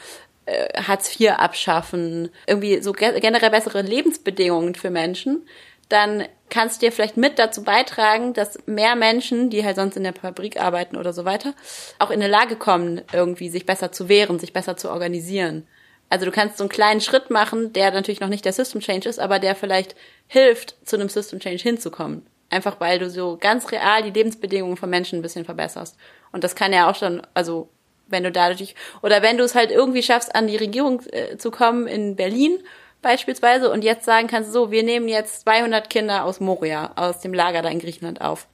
äh, 0.45 0.81
Hartz 0.81 1.19
IV 1.19 1.31
abschaffen, 1.31 2.29
irgendwie 2.47 2.81
so 2.81 2.91
generell 2.93 3.49
bessere 3.49 3.81
Lebensbedingungen 3.81 4.75
für 4.75 4.89
Menschen, 4.89 5.45
dann 5.89 6.25
kannst 6.49 6.81
du 6.81 6.85
dir 6.85 6.91
vielleicht 6.91 7.17
mit 7.17 7.37
dazu 7.37 7.63
beitragen, 7.63 8.33
dass 8.33 8.59
mehr 8.65 8.95
Menschen, 8.95 9.49
die 9.49 9.65
halt 9.65 9.75
sonst 9.75 9.97
in 9.97 10.03
der 10.03 10.13
Fabrik 10.13 10.59
arbeiten 10.59 10.95
oder 10.95 11.13
so 11.13 11.25
weiter, 11.25 11.53
auch 11.99 12.11
in 12.11 12.19
der 12.19 12.29
Lage 12.29 12.55
kommen, 12.55 13.01
irgendwie 13.11 13.49
sich 13.49 13.65
besser 13.65 13.91
zu 13.91 14.07
wehren, 14.07 14.39
sich 14.39 14.53
besser 14.53 14.77
zu 14.77 14.89
organisieren. 14.89 15.67
Also 16.09 16.25
du 16.25 16.31
kannst 16.31 16.57
so 16.57 16.63
einen 16.63 16.69
kleinen 16.69 17.01
Schritt 17.01 17.29
machen, 17.29 17.71
der 17.73 17.91
natürlich 17.91 18.19
noch 18.19 18.29
nicht 18.29 18.43
der 18.43 18.53
System 18.53 18.81
Change 18.81 19.07
ist, 19.07 19.19
aber 19.19 19.39
der 19.39 19.55
vielleicht 19.55 19.95
hilft, 20.27 20.75
zu 20.85 20.97
einem 20.97 21.09
System 21.09 21.39
Change 21.39 21.63
hinzukommen. 21.63 22.25
Einfach 22.49 22.81
weil 22.81 22.99
du 22.99 23.09
so 23.09 23.37
ganz 23.39 23.71
real 23.71 24.03
die 24.03 24.11
Lebensbedingungen 24.11 24.75
von 24.75 24.89
Menschen 24.89 25.19
ein 25.19 25.21
bisschen 25.21 25.45
verbesserst. 25.45 25.95
Und 26.33 26.43
das 26.43 26.55
kann 26.55 26.73
ja 26.73 26.89
auch 26.89 26.95
schon, 26.95 27.21
also 27.33 27.69
wenn 28.11 28.23
du 28.23 28.31
dadurch, 28.31 28.75
oder 29.01 29.21
wenn 29.21 29.37
du 29.37 29.43
es 29.43 29.55
halt 29.55 29.71
irgendwie 29.71 30.03
schaffst, 30.03 30.33
an 30.35 30.47
die 30.47 30.57
Regierung 30.57 31.01
äh, 31.11 31.37
zu 31.37 31.51
kommen 31.51 31.87
in 31.87 32.15
Berlin 32.15 32.59
beispielsweise 33.01 33.71
und 33.71 33.83
jetzt 33.83 34.05
sagen 34.05 34.27
kannst, 34.27 34.51
so, 34.51 34.71
wir 34.71 34.83
nehmen 34.83 35.07
jetzt 35.07 35.41
200 35.41 35.89
Kinder 35.89 36.23
aus 36.23 36.39
Moria, 36.39 36.91
aus 36.95 37.19
dem 37.19 37.33
Lager 37.33 37.61
da 37.61 37.69
in 37.69 37.79
Griechenland 37.79 38.21
auf. 38.21 38.47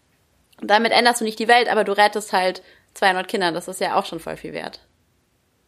Und 0.61 0.71
damit 0.71 0.91
änderst 0.91 1.21
du 1.21 1.25
nicht 1.25 1.39
die 1.39 1.47
Welt, 1.47 1.69
aber 1.69 1.83
du 1.83 1.91
rettest 1.91 2.33
halt 2.33 2.63
200 2.93 3.27
Kinder, 3.27 3.51
das 3.51 3.67
ist 3.67 3.81
ja 3.81 3.95
auch 3.95 4.05
schon 4.05 4.19
voll 4.19 4.37
viel 4.37 4.53
wert. 4.53 4.79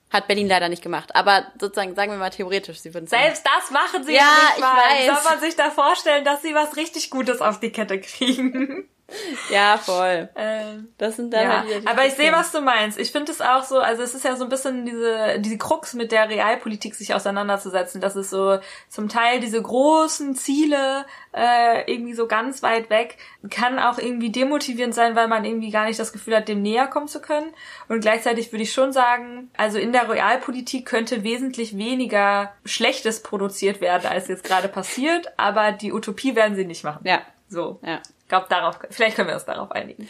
Hat 0.09 0.27
Berlin 0.27 0.47
leider 0.47 0.69
nicht 0.69 0.81
gemacht. 0.81 1.15
Aber 1.15 1.45
sozusagen, 1.59 1.93
sagen 1.93 2.11
wir 2.11 2.17
mal 2.17 2.31
theoretisch, 2.31 2.79
sie 2.79 2.93
würden 2.95 3.05
Selbst 3.05 3.45
das 3.45 3.69
machen 3.69 4.03
sie 4.03 4.15
ja, 4.15 4.21
nicht 4.21 4.55
ich 4.55 4.61
mal. 4.61 4.75
Weiß. 4.75 5.05
Soll 5.05 5.31
man 5.31 5.39
sich 5.39 5.55
da 5.55 5.69
vorstellen, 5.69 6.25
dass 6.25 6.41
sie 6.41 6.55
was 6.55 6.77
richtig 6.77 7.11
Gutes 7.11 7.41
auf 7.41 7.59
die 7.59 7.71
Kette 7.71 7.99
kriegen? 7.99 8.89
Ja, 9.51 9.77
voll. 9.77 10.29
Ähm, 10.35 10.89
das 10.97 11.15
sind 11.15 11.33
dann 11.33 11.43
ja. 11.43 11.63
halt 11.63 11.87
Aber 11.87 12.05
ich 12.05 12.13
sehe, 12.13 12.31
was 12.31 12.51
du 12.51 12.61
meinst. 12.61 12.99
Ich 12.99 13.11
finde 13.11 13.31
es 13.31 13.41
auch 13.41 13.63
so, 13.63 13.79
also 13.79 14.03
es 14.03 14.13
ist 14.13 14.25
ja 14.25 14.35
so 14.35 14.43
ein 14.43 14.49
bisschen 14.49 14.85
diese, 14.85 15.39
diese 15.39 15.57
Krux 15.57 15.93
mit 15.93 16.11
der 16.11 16.29
Realpolitik 16.29 16.95
sich 16.95 17.13
auseinanderzusetzen, 17.13 18.01
dass 18.01 18.15
es 18.15 18.29
so 18.29 18.59
zum 18.89 19.09
Teil 19.09 19.39
diese 19.39 19.61
großen 19.61 20.35
Ziele 20.35 21.05
äh, 21.33 21.91
irgendwie 21.91 22.13
so 22.13 22.27
ganz 22.27 22.63
weit 22.63 22.89
weg 22.89 23.17
kann 23.49 23.79
auch 23.79 23.97
irgendwie 23.97 24.31
demotivierend 24.31 24.93
sein, 24.93 25.15
weil 25.15 25.27
man 25.27 25.45
irgendwie 25.45 25.71
gar 25.71 25.85
nicht 25.85 25.99
das 25.99 26.11
Gefühl 26.11 26.35
hat, 26.35 26.47
dem 26.47 26.61
näher 26.61 26.87
kommen 26.87 27.07
zu 27.07 27.21
können. 27.21 27.53
Und 27.87 28.01
gleichzeitig 28.01 28.51
würde 28.51 28.63
ich 28.63 28.73
schon 28.73 28.91
sagen, 28.91 29.49
also 29.55 29.77
in 29.77 29.93
der 29.93 30.09
Realpolitik 30.09 30.85
könnte 30.85 31.23
wesentlich 31.23 31.77
weniger 31.77 32.53
Schlechtes 32.65 33.21
produziert 33.21 33.81
werden, 33.81 34.07
als 34.07 34.27
jetzt 34.27 34.43
gerade 34.43 34.67
passiert, 34.67 35.27
aber 35.37 35.71
die 35.71 35.93
Utopie 35.93 36.35
werden 36.35 36.55
sie 36.55 36.65
nicht 36.65 36.83
machen. 36.83 37.01
Ja. 37.03 37.21
So. 37.47 37.79
Ja 37.83 38.01
glaube, 38.29 38.47
darauf, 38.49 38.79
vielleicht 38.89 39.17
können 39.17 39.27
wir 39.27 39.35
uns 39.35 39.45
darauf 39.45 39.71
einigen. 39.71 40.07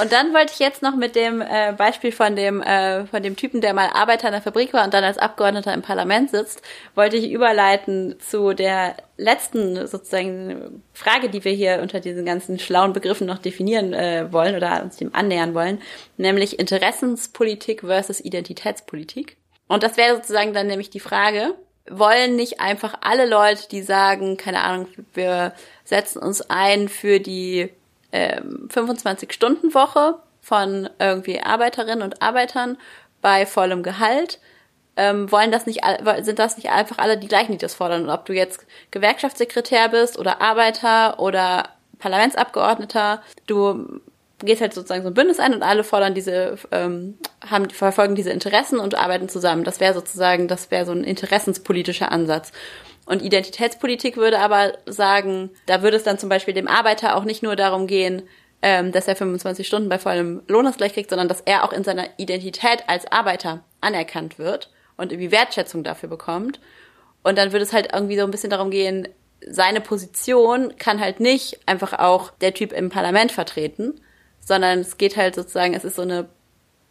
Und 0.00 0.12
dann 0.12 0.32
wollte 0.32 0.52
ich 0.52 0.60
jetzt 0.60 0.82
noch 0.82 0.94
mit 0.94 1.16
dem 1.16 1.40
äh, 1.40 1.72
Beispiel 1.76 2.12
von 2.12 2.36
dem 2.36 2.62
äh, 2.62 3.06
von 3.06 3.24
dem 3.24 3.34
Typen, 3.34 3.60
der 3.60 3.74
mal 3.74 3.88
Arbeiter 3.92 4.28
in 4.28 4.32
der 4.32 4.42
Fabrik 4.42 4.72
war 4.72 4.84
und 4.84 4.94
dann 4.94 5.02
als 5.02 5.18
Abgeordneter 5.18 5.74
im 5.74 5.82
Parlament 5.82 6.30
sitzt, 6.30 6.62
wollte 6.94 7.16
ich 7.16 7.32
überleiten 7.32 8.14
zu 8.20 8.52
der 8.54 8.96
letzten 9.16 9.88
sozusagen 9.88 10.84
Frage, 10.92 11.28
die 11.28 11.42
wir 11.44 11.52
hier 11.52 11.80
unter 11.82 11.98
diesen 11.98 12.24
ganzen 12.24 12.60
schlauen 12.60 12.92
Begriffen 12.92 13.26
noch 13.26 13.38
definieren 13.38 13.94
äh, 13.94 14.32
wollen 14.32 14.54
oder 14.54 14.80
uns 14.80 14.96
dem 14.96 15.12
annähern 15.12 15.54
wollen, 15.54 15.82
nämlich 16.18 16.60
Interessenspolitik 16.60 17.80
versus 17.80 18.20
Identitätspolitik. 18.20 19.38
Und 19.66 19.82
das 19.82 19.96
wäre 19.96 20.14
sozusagen 20.14 20.54
dann 20.54 20.68
nämlich 20.68 20.90
die 20.90 21.00
Frage, 21.00 21.54
wollen 21.88 22.36
nicht 22.36 22.60
einfach 22.60 22.94
alle 23.02 23.26
Leute, 23.26 23.68
die 23.68 23.82
sagen, 23.82 24.36
keine 24.36 24.62
Ahnung, 24.62 24.88
wir 25.12 25.52
setzen 25.84 26.18
uns 26.18 26.42
ein 26.50 26.88
für 26.88 27.20
die 27.20 27.70
ähm, 28.12 28.68
25-Stunden-Woche 28.72 30.18
von 30.40 30.88
irgendwie 30.98 31.40
Arbeiterinnen 31.40 32.02
und 32.02 32.22
Arbeitern 32.22 32.78
bei 33.20 33.46
vollem 33.46 33.82
Gehalt, 33.82 34.38
ähm, 34.96 35.30
wollen 35.32 35.50
das 35.50 35.66
nicht, 35.66 35.80
sind 36.20 36.38
das 36.38 36.56
nicht 36.56 36.70
einfach 36.70 36.98
alle 36.98 37.18
die 37.18 37.28
gleichen, 37.28 37.52
die 37.52 37.58
das 37.58 37.74
fordern? 37.74 38.04
Und 38.04 38.10
ob 38.10 38.24
du 38.26 38.32
jetzt 38.32 38.64
Gewerkschaftssekretär 38.90 39.88
bist 39.88 40.18
oder 40.18 40.40
Arbeiter 40.40 41.18
oder 41.18 41.70
Parlamentsabgeordneter, 41.98 43.22
du 43.46 44.00
geht 44.40 44.60
halt 44.60 44.74
sozusagen 44.74 45.02
so 45.02 45.08
ein 45.08 45.14
Bündnis 45.14 45.38
ein 45.38 45.54
und 45.54 45.62
alle 45.62 45.84
fordern 45.84 46.14
diese, 46.14 46.56
ähm, 46.72 47.18
haben, 47.48 47.70
verfolgen 47.70 48.14
diese 48.14 48.30
Interessen 48.30 48.78
und 48.78 48.94
arbeiten 48.94 49.28
zusammen. 49.28 49.64
Das 49.64 49.80
wäre 49.80 49.94
sozusagen, 49.94 50.48
das 50.48 50.70
wäre 50.70 50.86
so 50.86 50.92
ein 50.92 51.04
interessenspolitischer 51.04 52.10
Ansatz. 52.10 52.52
Und 53.06 53.22
Identitätspolitik 53.22 54.16
würde 54.16 54.38
aber 54.38 54.72
sagen, 54.86 55.50
da 55.66 55.82
würde 55.82 55.96
es 55.96 56.04
dann 56.04 56.18
zum 56.18 56.28
Beispiel 56.28 56.54
dem 56.54 56.68
Arbeiter 56.68 57.16
auch 57.16 57.24
nicht 57.24 57.42
nur 57.42 57.54
darum 57.54 57.86
gehen, 57.86 58.22
ähm, 58.62 58.92
dass 58.92 59.08
er 59.08 59.16
25 59.16 59.66
Stunden 59.66 59.88
bei 59.88 59.98
vollem 59.98 60.42
Lohnausgleich 60.48 60.94
kriegt, 60.94 61.10
sondern 61.10 61.28
dass 61.28 61.42
er 61.42 61.64
auch 61.64 61.72
in 61.72 61.84
seiner 61.84 62.06
Identität 62.16 62.84
als 62.86 63.10
Arbeiter 63.10 63.62
anerkannt 63.80 64.38
wird 64.38 64.70
und 64.96 65.12
irgendwie 65.12 65.32
Wertschätzung 65.32 65.84
dafür 65.84 66.08
bekommt. 66.08 66.60
Und 67.22 67.36
dann 67.36 67.52
würde 67.52 67.64
es 67.64 67.72
halt 67.72 67.90
irgendwie 67.92 68.18
so 68.18 68.24
ein 68.24 68.30
bisschen 68.30 68.50
darum 68.50 68.70
gehen, 68.70 69.08
seine 69.46 69.80
Position 69.82 70.76
kann 70.78 71.00
halt 71.00 71.20
nicht 71.20 71.60
einfach 71.66 71.98
auch 71.98 72.30
der 72.40 72.54
Typ 72.54 72.72
im 72.72 72.88
Parlament 72.88 73.32
vertreten, 73.32 74.00
sondern 74.44 74.80
es 74.80 74.98
geht 74.98 75.16
halt 75.16 75.34
sozusagen, 75.34 75.74
es 75.74 75.84
ist 75.84 75.96
so 75.96 76.02
eine 76.02 76.28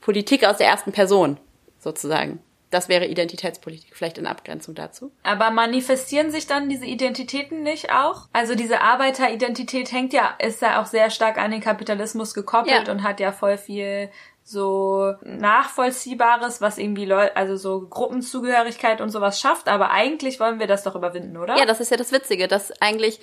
Politik 0.02 0.46
aus 0.46 0.58
der 0.58 0.68
ersten 0.68 0.92
Person, 0.92 1.40
sozusagen. 1.80 2.40
Das 2.70 2.90
wäre 2.90 3.06
Identitätspolitik, 3.06 3.96
vielleicht 3.96 4.18
in 4.18 4.26
Abgrenzung 4.26 4.74
dazu. 4.74 5.12
Aber 5.22 5.52
manifestieren 5.52 6.32
sich 6.32 6.48
dann 6.48 6.70
diese 6.70 6.88
Identitäten 6.88 7.62
nicht 7.62 7.92
auch? 7.94 8.28
Also 8.34 8.56
diese 8.56 8.82
Arbeiteridentität 8.82 9.92
hängt 9.92 10.12
ja, 10.12 10.36
ist 10.40 10.64
ja 10.64 10.82
auch 10.82 10.88
sehr 10.88 11.12
stark 11.12 11.38
an 11.38 11.52
den 11.52 11.62
Kapitalismus 11.62 12.34
gekoppelt 12.34 12.88
ja. 12.88 12.92
und 12.92 13.04
hat 13.04 13.20
ja 13.20 13.32
voll 13.32 13.60
viel 13.60 14.10
so 14.44 15.14
nachvollziehbares, 15.24 16.62
was 16.62 16.80
irgendwie 16.80 17.06
Leute, 17.06 17.38
also 17.38 17.56
so 17.56 17.88
Gruppenzugehörigkeit 17.88 19.02
und 19.02 19.10
sowas 19.10 19.40
schafft, 19.40 19.70
aber 19.70 19.92
eigentlich 19.92 20.40
wollen 20.40 20.60
wir 20.60 20.68
das 20.68 20.84
doch 20.84 20.96
überwinden, 20.96 21.38
oder? 21.38 21.58
Ja, 21.58 21.66
das 21.66 21.80
ist 21.80 21.92
ja 21.92 21.98
das 21.98 22.12
Witzige, 22.12 22.48
dass 22.48 22.74
eigentlich 22.82 23.20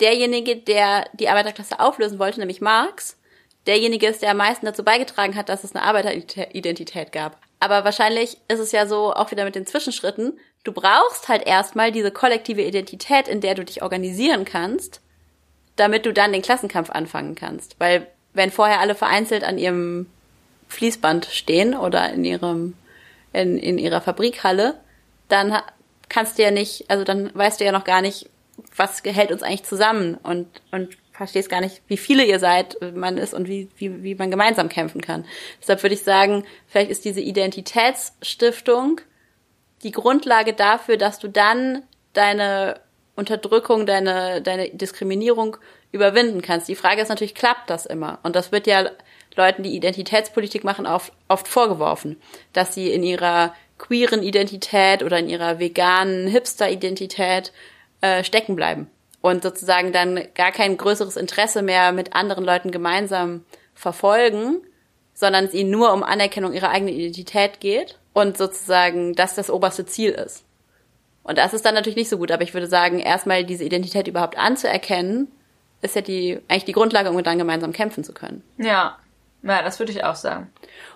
derjenige, 0.00 0.56
der 0.56 1.06
die 1.14 1.28
Arbeiterklasse 1.28 1.80
auflösen 1.80 2.18
wollte, 2.18 2.38
nämlich 2.38 2.60
Marx, 2.60 3.18
derjenige 3.66 4.06
ist, 4.06 4.22
der 4.22 4.30
am 4.30 4.36
meisten 4.38 4.66
dazu 4.66 4.84
beigetragen 4.84 5.36
hat, 5.36 5.48
dass 5.48 5.64
es 5.64 5.74
eine 5.74 5.84
Arbeiteridentität 5.84 7.12
gab. 7.12 7.38
Aber 7.60 7.84
wahrscheinlich 7.84 8.38
ist 8.48 8.58
es 8.58 8.72
ja 8.72 8.86
so 8.86 9.14
auch 9.14 9.30
wieder 9.30 9.44
mit 9.44 9.54
den 9.54 9.66
Zwischenschritten. 9.66 10.38
Du 10.64 10.72
brauchst 10.72 11.28
halt 11.28 11.46
erstmal 11.46 11.92
diese 11.92 12.10
kollektive 12.10 12.62
Identität, 12.62 13.28
in 13.28 13.40
der 13.40 13.54
du 13.54 13.64
dich 13.64 13.82
organisieren 13.82 14.44
kannst, 14.44 15.00
damit 15.76 16.06
du 16.06 16.12
dann 16.12 16.32
den 16.32 16.42
Klassenkampf 16.42 16.90
anfangen 16.90 17.34
kannst. 17.34 17.76
Weil 17.78 18.06
wenn 18.34 18.50
vorher 18.50 18.80
alle 18.80 18.94
vereinzelt 18.94 19.44
an 19.44 19.58
ihrem 19.58 20.06
Fließband 20.68 21.26
stehen 21.26 21.74
oder 21.74 22.12
in 22.12 22.24
ihrem 22.24 22.74
in, 23.32 23.58
in 23.58 23.78
ihrer 23.78 24.00
Fabrikhalle, 24.00 24.78
dann 25.28 25.56
kannst 26.08 26.38
du 26.38 26.42
ja 26.42 26.50
nicht, 26.50 26.88
also 26.88 27.04
dann 27.04 27.34
weißt 27.34 27.60
du 27.60 27.64
ja 27.64 27.72
noch 27.72 27.84
gar 27.84 28.00
nicht, 28.00 28.30
was 28.76 29.02
hält 29.02 29.32
uns 29.32 29.42
eigentlich 29.42 29.64
zusammen 29.64 30.14
und 30.22 30.46
und 30.70 30.96
verstehst 31.14 31.48
gar 31.48 31.60
nicht, 31.60 31.80
wie 31.86 31.96
viele 31.96 32.24
ihr 32.24 32.40
seid, 32.40 32.76
man 32.94 33.16
ist 33.16 33.34
und 33.34 33.48
wie, 33.48 33.68
wie, 33.76 34.02
wie 34.02 34.14
man 34.16 34.30
gemeinsam 34.30 34.68
kämpfen 34.68 35.00
kann. 35.00 35.24
Deshalb 35.60 35.82
würde 35.82 35.94
ich 35.94 36.02
sagen, 36.02 36.44
vielleicht 36.66 36.90
ist 36.90 37.04
diese 37.04 37.20
Identitätsstiftung 37.20 39.00
die 39.84 39.92
Grundlage 39.92 40.52
dafür, 40.54 40.96
dass 40.96 41.20
du 41.20 41.28
dann 41.28 41.84
deine 42.14 42.80
Unterdrückung, 43.14 43.86
deine, 43.86 44.42
deine 44.42 44.70
Diskriminierung 44.70 45.56
überwinden 45.92 46.42
kannst. 46.42 46.68
Die 46.68 46.74
Frage 46.74 47.00
ist 47.00 47.10
natürlich, 47.10 47.36
klappt 47.36 47.70
das 47.70 47.86
immer? 47.86 48.18
Und 48.24 48.34
das 48.34 48.50
wird 48.50 48.66
ja 48.66 48.90
Leuten, 49.36 49.62
die 49.62 49.76
Identitätspolitik 49.76 50.64
machen, 50.64 50.86
oft, 50.86 51.12
oft 51.28 51.46
vorgeworfen, 51.46 52.20
dass 52.52 52.74
sie 52.74 52.92
in 52.92 53.04
ihrer 53.04 53.54
queeren 53.78 54.22
Identität 54.22 55.02
oder 55.04 55.18
in 55.18 55.28
ihrer 55.28 55.60
veganen 55.60 56.26
Hipster-Identität 56.26 57.52
äh, 58.00 58.24
stecken 58.24 58.56
bleiben 58.56 58.90
und 59.24 59.42
sozusagen 59.42 59.90
dann 59.90 60.20
gar 60.34 60.52
kein 60.52 60.76
größeres 60.76 61.16
Interesse 61.16 61.62
mehr 61.62 61.92
mit 61.92 62.14
anderen 62.14 62.44
Leuten 62.44 62.70
gemeinsam 62.70 63.42
verfolgen, 63.72 64.60
sondern 65.14 65.46
es 65.46 65.54
ihnen 65.54 65.70
nur 65.70 65.94
um 65.94 66.02
Anerkennung 66.02 66.52
ihrer 66.52 66.68
eigenen 66.68 66.94
Identität 66.94 67.58
geht 67.58 67.98
und 68.12 68.36
sozusagen 68.36 69.14
das 69.14 69.34
das 69.34 69.48
oberste 69.48 69.86
Ziel 69.86 70.10
ist. 70.10 70.44
Und 71.22 71.38
das 71.38 71.54
ist 71.54 71.64
dann 71.64 71.72
natürlich 71.72 71.96
nicht 71.96 72.10
so 72.10 72.18
gut, 72.18 72.30
aber 72.32 72.42
ich 72.42 72.52
würde 72.52 72.66
sagen, 72.66 72.98
erstmal 72.98 73.44
diese 73.44 73.64
Identität 73.64 74.08
überhaupt 74.08 74.36
anzuerkennen, 74.36 75.28
ist 75.80 75.96
ja 75.96 76.02
die, 76.02 76.38
eigentlich 76.48 76.66
die 76.66 76.72
Grundlage, 76.72 77.08
um 77.08 77.22
dann 77.22 77.38
gemeinsam 77.38 77.72
kämpfen 77.72 78.04
zu 78.04 78.12
können. 78.12 78.42
Ja. 78.58 78.98
Ja, 79.42 79.62
das 79.62 79.78
würde 79.78 79.92
ich 79.92 80.04
auch 80.04 80.16
sagen. 80.16 80.52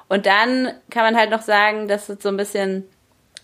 Und 0.09 0.27
dann 0.27 0.75
kann 0.91 1.03
man 1.03 1.17
halt 1.17 1.31
noch 1.31 1.43
sagen, 1.43 1.89
dass 1.89 2.11
es 2.11 2.23
so 2.23 2.29
ein 2.29 2.37
bisschen, 2.37 2.85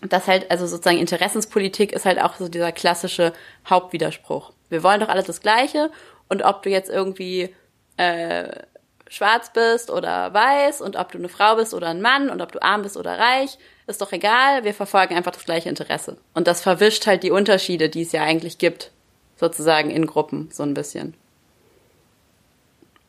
dass 0.01 0.27
halt, 0.27 0.51
also 0.51 0.67
sozusagen 0.67 0.99
Interessenspolitik 0.99 1.91
ist 1.91 2.05
halt 2.05 2.21
auch 2.21 2.35
so 2.35 2.49
dieser 2.49 2.71
klassische 2.71 3.33
Hauptwiderspruch 3.67 4.51
wir 4.69 4.83
wollen 4.83 4.99
doch 4.99 5.09
alles 5.09 5.25
das 5.25 5.41
Gleiche. 5.41 5.91
Und 6.29 6.43
ob 6.43 6.63
du 6.63 6.69
jetzt 6.69 6.89
irgendwie 6.89 7.53
äh, 7.97 8.49
schwarz 9.07 9.51
bist 9.53 9.89
oder 9.91 10.33
weiß 10.33 10.81
und 10.81 10.95
ob 10.95 11.11
du 11.11 11.17
eine 11.17 11.29
Frau 11.29 11.55
bist 11.55 11.73
oder 11.73 11.89
ein 11.89 12.01
Mann 12.01 12.29
und 12.29 12.41
ob 12.41 12.51
du 12.51 12.61
arm 12.61 12.81
bist 12.81 12.97
oder 12.97 13.17
reich, 13.17 13.57
ist 13.87 14.01
doch 14.01 14.11
egal. 14.11 14.63
Wir 14.63 14.73
verfolgen 14.73 15.15
einfach 15.15 15.31
das 15.31 15.45
gleiche 15.45 15.69
Interesse. 15.69 16.17
Und 16.33 16.47
das 16.47 16.61
verwischt 16.61 17.05
halt 17.05 17.23
die 17.23 17.31
Unterschiede, 17.31 17.89
die 17.89 18.01
es 18.01 18.11
ja 18.11 18.23
eigentlich 18.23 18.57
gibt, 18.57 18.91
sozusagen 19.35 19.91
in 19.91 20.07
Gruppen, 20.07 20.49
so 20.51 20.63
ein 20.63 20.73
bisschen. 20.73 21.13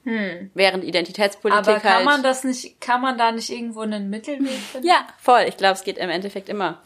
Hm. 0.05 0.51
Während 0.55 0.85
Identitätspolitik 0.85 1.67
Aber 1.67 1.81
kann 1.81 1.95
halt, 1.95 2.05
man 2.05 2.23
das 2.23 2.45
nicht, 2.45 2.81
kann 2.81 3.01
man 3.01 3.19
da 3.19 3.33
nicht 3.33 3.51
irgendwo 3.51 3.81
einen 3.81 4.09
Mittelweg 4.09 4.53
finden? 4.53 4.87
Ja, 4.87 5.07
voll. 5.19 5.47
Ich 5.49 5.57
glaube, 5.57 5.75
es 5.75 5.83
geht 5.83 5.99
im 5.99 6.11
Endeffekt 6.11 6.49
immer, 6.49 6.81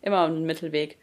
immer 0.00 0.24
um 0.24 0.30
einen 0.30 0.46
Mittelweg. 0.46 0.96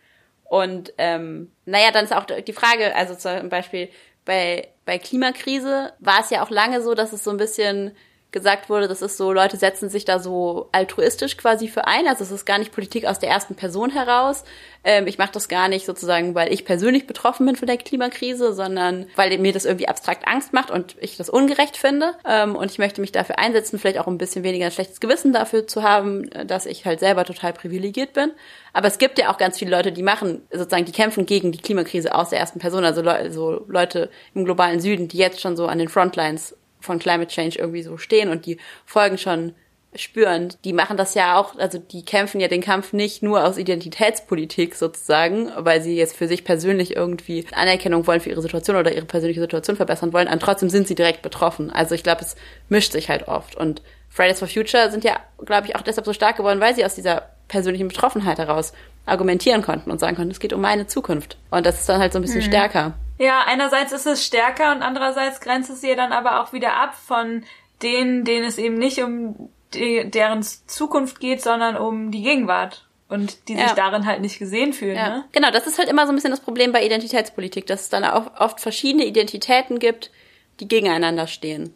Und 0.49 0.93
ähm, 0.97 1.51
naja, 1.65 1.91
dann 1.91 2.05
ist 2.05 2.13
auch 2.13 2.25
die 2.25 2.53
Frage, 2.53 2.95
also 2.95 3.15
zum 3.15 3.49
Beispiel 3.49 3.89
bei, 4.25 4.67
bei 4.83 4.97
Klimakrise 4.97 5.93
war 5.99 6.21
es 6.21 6.31
ja 6.31 6.43
auch 6.43 6.49
lange 6.49 6.81
so, 6.81 6.95
dass 6.95 7.13
es 7.13 7.23
so 7.23 7.29
ein 7.29 7.37
bisschen 7.37 7.95
gesagt 8.31 8.69
wurde, 8.69 8.87
das 8.87 9.01
ist 9.01 9.17
so, 9.17 9.33
Leute 9.33 9.57
setzen 9.57 9.89
sich 9.89 10.05
da 10.05 10.19
so 10.19 10.69
altruistisch 10.71 11.35
quasi 11.37 11.67
für 11.67 11.87
ein. 11.87 12.07
Also 12.07 12.23
es 12.23 12.31
ist 12.31 12.45
gar 12.45 12.59
nicht 12.59 12.71
Politik 12.71 13.05
aus 13.05 13.17
der 13.17 13.29
ersten 13.29 13.55
Person 13.55 13.89
heraus. 13.89 14.43
Ähm, 14.83 15.07
ich 15.07 15.17
mache 15.17 15.31
das 15.31 15.47
gar 15.49 15.67
nicht 15.67 15.85
sozusagen, 15.85 16.35
weil 16.35 16.53
ich 16.53 16.63
persönlich 16.63 17.07
betroffen 17.07 17.47
bin 17.47 17.55
von 17.55 17.67
der 17.67 17.77
Klimakrise, 17.77 18.53
sondern 18.53 19.07
weil 19.15 19.35
mir 19.39 19.51
das 19.51 19.65
irgendwie 19.65 19.87
abstrakt 19.87 20.27
Angst 20.27 20.53
macht 20.53 20.69
und 20.69 20.95
ich 20.99 21.17
das 21.17 21.29
ungerecht 21.29 21.75
finde. 21.75 22.13
Ähm, 22.23 22.55
und 22.55 22.69
ich 22.69 22.77
möchte 22.77 23.01
mich 23.01 23.11
dafür 23.11 23.39
einsetzen, 23.39 23.79
vielleicht 23.79 23.99
auch 23.99 24.07
ein 24.07 24.19
bisschen 24.19 24.43
weniger 24.43 24.67
ein 24.67 24.71
schlechtes 24.71 24.99
Gewissen 24.99 25.33
dafür 25.33 25.65
zu 25.65 25.81
haben, 25.81 26.29
dass 26.45 26.67
ich 26.67 26.85
halt 26.85 26.99
selber 26.99 27.25
total 27.25 27.53
privilegiert 27.53 28.13
bin. 28.13 28.31
Aber 28.73 28.87
es 28.87 28.99
gibt 28.99 29.17
ja 29.17 29.33
auch 29.33 29.37
ganz 29.37 29.57
viele 29.57 29.71
Leute, 29.71 29.91
die 29.91 30.03
machen, 30.03 30.43
sozusagen, 30.51 30.85
die 30.85 30.91
kämpfen 30.91 31.25
gegen 31.25 31.51
die 31.51 31.57
Klimakrise 31.57 32.13
aus 32.13 32.29
der 32.29 32.39
ersten 32.39 32.59
Person. 32.59 32.85
Also 32.85 33.01
Le 33.01 33.31
so 33.31 33.65
Leute 33.67 34.11
im 34.35 34.45
globalen 34.45 34.79
Süden, 34.79 35.07
die 35.07 35.17
jetzt 35.17 35.41
schon 35.41 35.57
so 35.57 35.65
an 35.65 35.79
den 35.79 35.89
Frontlines 35.89 36.55
von 36.79 36.99
Climate 36.99 37.31
Change 37.31 37.59
irgendwie 37.59 37.83
so 37.83 37.97
stehen 37.97 38.29
und 38.29 38.45
die 38.45 38.57
Folgen 38.85 39.17
schon 39.17 39.53
spüren. 39.95 40.53
Die 40.63 40.73
machen 40.73 40.97
das 40.97 41.15
ja 41.15 41.39
auch, 41.39 41.57
also 41.57 41.79
die 41.79 42.05
kämpfen 42.05 42.39
ja 42.39 42.47
den 42.47 42.61
Kampf 42.61 42.93
nicht 42.93 43.23
nur 43.23 43.43
aus 43.43 43.57
Identitätspolitik 43.57 44.75
sozusagen, 44.75 45.51
weil 45.57 45.81
sie 45.81 45.95
jetzt 45.95 46.15
für 46.15 46.27
sich 46.27 46.43
persönlich 46.43 46.95
irgendwie 46.95 47.45
Anerkennung 47.53 48.05
wollen 48.05 48.21
für 48.21 48.29
ihre 48.29 48.41
Situation 48.41 48.75
oder 48.75 48.93
ihre 48.93 49.05
persönliche 49.05 49.41
Situation 49.41 49.75
verbessern 49.75 50.13
wollen, 50.13 50.27
und 50.27 50.41
trotzdem 50.41 50.69
sind 50.69 50.87
sie 50.87 50.95
direkt 50.95 51.21
betroffen. 51.23 51.71
Also 51.71 51.95
ich 51.95 52.03
glaube, 52.03 52.21
es 52.21 52.35
mischt 52.67 52.91
sich 52.91 53.09
halt 53.09 53.27
oft. 53.27 53.55
Und 53.55 53.81
Fridays 54.09 54.39
for 54.39 54.47
Future 54.47 54.91
sind 54.91 55.03
ja, 55.03 55.19
glaube 55.43 55.67
ich, 55.67 55.75
auch 55.75 55.81
deshalb 55.81 56.05
so 56.05 56.13
stark 56.13 56.37
geworden, 56.37 56.59
weil 56.59 56.75
sie 56.75 56.85
aus 56.85 56.95
dieser 56.95 57.29
persönlichen 57.47 57.87
Betroffenheit 57.87 58.37
heraus 58.37 58.73
argumentieren 59.05 59.63
konnten 59.63 59.89
und 59.89 59.99
sagen 59.99 60.15
konnten, 60.15 60.31
es 60.31 60.39
geht 60.39 60.53
um 60.53 60.61
meine 60.61 60.85
Zukunft. 60.85 61.37
Und 61.49 61.65
das 61.65 61.79
ist 61.79 61.89
dann 61.89 61.99
halt 61.99 62.13
so 62.13 62.19
ein 62.19 62.21
bisschen 62.21 62.41
mhm. 62.41 62.47
stärker. 62.47 62.93
Ja, 63.19 63.43
einerseits 63.45 63.91
ist 63.91 64.07
es 64.07 64.25
stärker 64.25 64.71
und 64.71 64.81
andererseits 64.81 65.41
grenzt 65.41 65.69
es 65.69 65.83
ihr 65.83 65.97
dann 65.97 66.13
aber 66.13 66.41
auch 66.41 66.53
wieder 66.53 66.77
ab 66.77 66.95
von 66.95 67.43
denen, 67.83 68.23
denen 68.23 68.45
es 68.45 68.57
eben 68.57 68.77
nicht 68.77 69.03
um 69.03 69.49
die, 69.73 70.09
deren 70.09 70.41
Zukunft 70.41 71.19
geht, 71.19 71.41
sondern 71.41 71.75
um 71.77 72.11
die 72.11 72.23
Gegenwart. 72.23 72.85
Und 73.09 73.47
die 73.47 73.55
sich 73.55 73.63
ja. 73.63 73.73
darin 73.73 74.05
halt 74.05 74.21
nicht 74.21 74.37
gesehen 74.37 74.71
fühlen. 74.71 74.95
Ja. 74.95 75.09
Ne? 75.09 75.25
Genau, 75.31 75.49
das 75.49 75.65
ist 75.65 75.79
halt 75.79 75.89
immer 75.89 76.05
so 76.05 76.11
ein 76.11 76.15
bisschen 76.15 76.29
das 76.29 76.41
Problem 76.41 76.71
bei 76.71 76.85
Identitätspolitik, 76.85 77.65
dass 77.65 77.81
es 77.81 77.89
dann 77.89 78.05
auch 78.05 78.39
oft 78.39 78.59
verschiedene 78.59 79.05
Identitäten 79.05 79.79
gibt, 79.79 80.11
die 80.59 80.67
gegeneinander 80.67 81.25
stehen. 81.25 81.73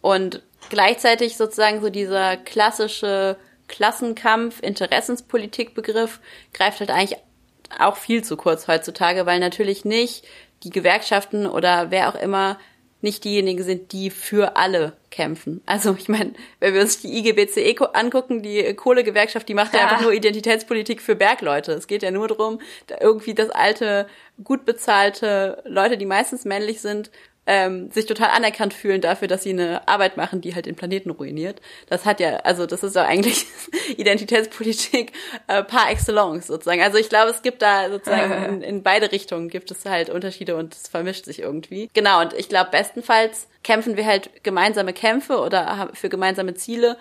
Und 0.00 0.42
gleichzeitig 0.70 1.36
sozusagen 1.36 1.82
so 1.82 1.90
dieser 1.90 2.38
klassische 2.38 3.36
Klassenkampf, 3.68 4.62
Interessenspolitikbegriff 4.62 6.20
greift 6.54 6.80
halt 6.80 6.90
eigentlich 6.90 7.18
auch 7.78 7.96
viel 7.96 8.24
zu 8.24 8.36
kurz 8.36 8.66
heutzutage, 8.66 9.26
weil 9.26 9.40
natürlich 9.40 9.84
nicht 9.84 10.24
die 10.66 10.70
Gewerkschaften 10.70 11.46
oder 11.46 11.90
wer 11.90 12.08
auch 12.08 12.20
immer 12.20 12.58
nicht 13.02 13.24
diejenigen 13.24 13.62
sind, 13.62 13.92
die 13.92 14.10
für 14.10 14.56
alle 14.56 14.94
kämpfen. 15.10 15.62
Also 15.64 15.94
ich 15.96 16.08
meine, 16.08 16.32
wenn 16.60 16.74
wir 16.74 16.80
uns 16.80 17.00
die 17.00 17.16
IGBCE 17.18 17.94
angucken, 17.94 18.42
die 18.42 18.74
Kohlegewerkschaft, 18.74 19.48
die 19.48 19.54
macht 19.54 19.74
ja, 19.74 19.80
ja 19.80 19.86
einfach 19.86 20.02
nur 20.02 20.12
Identitätspolitik 20.12 21.00
für 21.00 21.14
Bergleute. 21.14 21.72
Es 21.72 21.86
geht 21.86 22.02
ja 22.02 22.10
nur 22.10 22.26
darum, 22.26 22.60
da 22.88 22.96
irgendwie 23.00 23.34
das 23.34 23.50
alte, 23.50 24.08
gut 24.42 24.64
bezahlte 24.64 25.62
Leute, 25.64 25.96
die 25.96 26.06
meistens 26.06 26.44
männlich 26.44 26.80
sind, 26.80 27.10
ähm, 27.46 27.90
sich 27.90 28.06
total 28.06 28.30
anerkannt 28.30 28.74
fühlen 28.74 29.00
dafür, 29.00 29.28
dass 29.28 29.42
sie 29.42 29.50
eine 29.50 29.86
Arbeit 29.88 30.16
machen, 30.16 30.40
die 30.40 30.54
halt 30.54 30.66
den 30.66 30.74
Planeten 30.74 31.10
ruiniert. 31.10 31.60
Das 31.88 32.04
hat 32.04 32.20
ja, 32.20 32.36
also 32.38 32.66
das 32.66 32.82
ist 32.82 32.96
ja 32.96 33.04
eigentlich 33.04 33.46
Identitätspolitik 33.96 35.12
äh, 35.46 35.62
par 35.62 35.90
excellence 35.90 36.48
sozusagen. 36.48 36.82
Also 36.82 36.98
ich 36.98 37.08
glaube, 37.08 37.30
es 37.30 37.42
gibt 37.42 37.62
da 37.62 37.88
sozusagen 37.88 38.44
in, 38.54 38.62
in 38.62 38.82
beide 38.82 39.12
Richtungen 39.12 39.48
gibt 39.48 39.70
es 39.70 39.84
halt 39.84 40.10
Unterschiede 40.10 40.56
und 40.56 40.74
es 40.74 40.88
vermischt 40.88 41.24
sich 41.24 41.40
irgendwie. 41.40 41.88
Genau, 41.94 42.20
und 42.20 42.32
ich 42.32 42.48
glaube, 42.48 42.70
bestenfalls 42.70 43.48
kämpfen 43.62 43.96
wir 43.96 44.06
halt 44.06 44.42
gemeinsame 44.42 44.92
Kämpfe 44.92 45.38
oder 45.38 45.90
für 45.94 46.08
gemeinsame 46.08 46.54
Ziele 46.54 46.96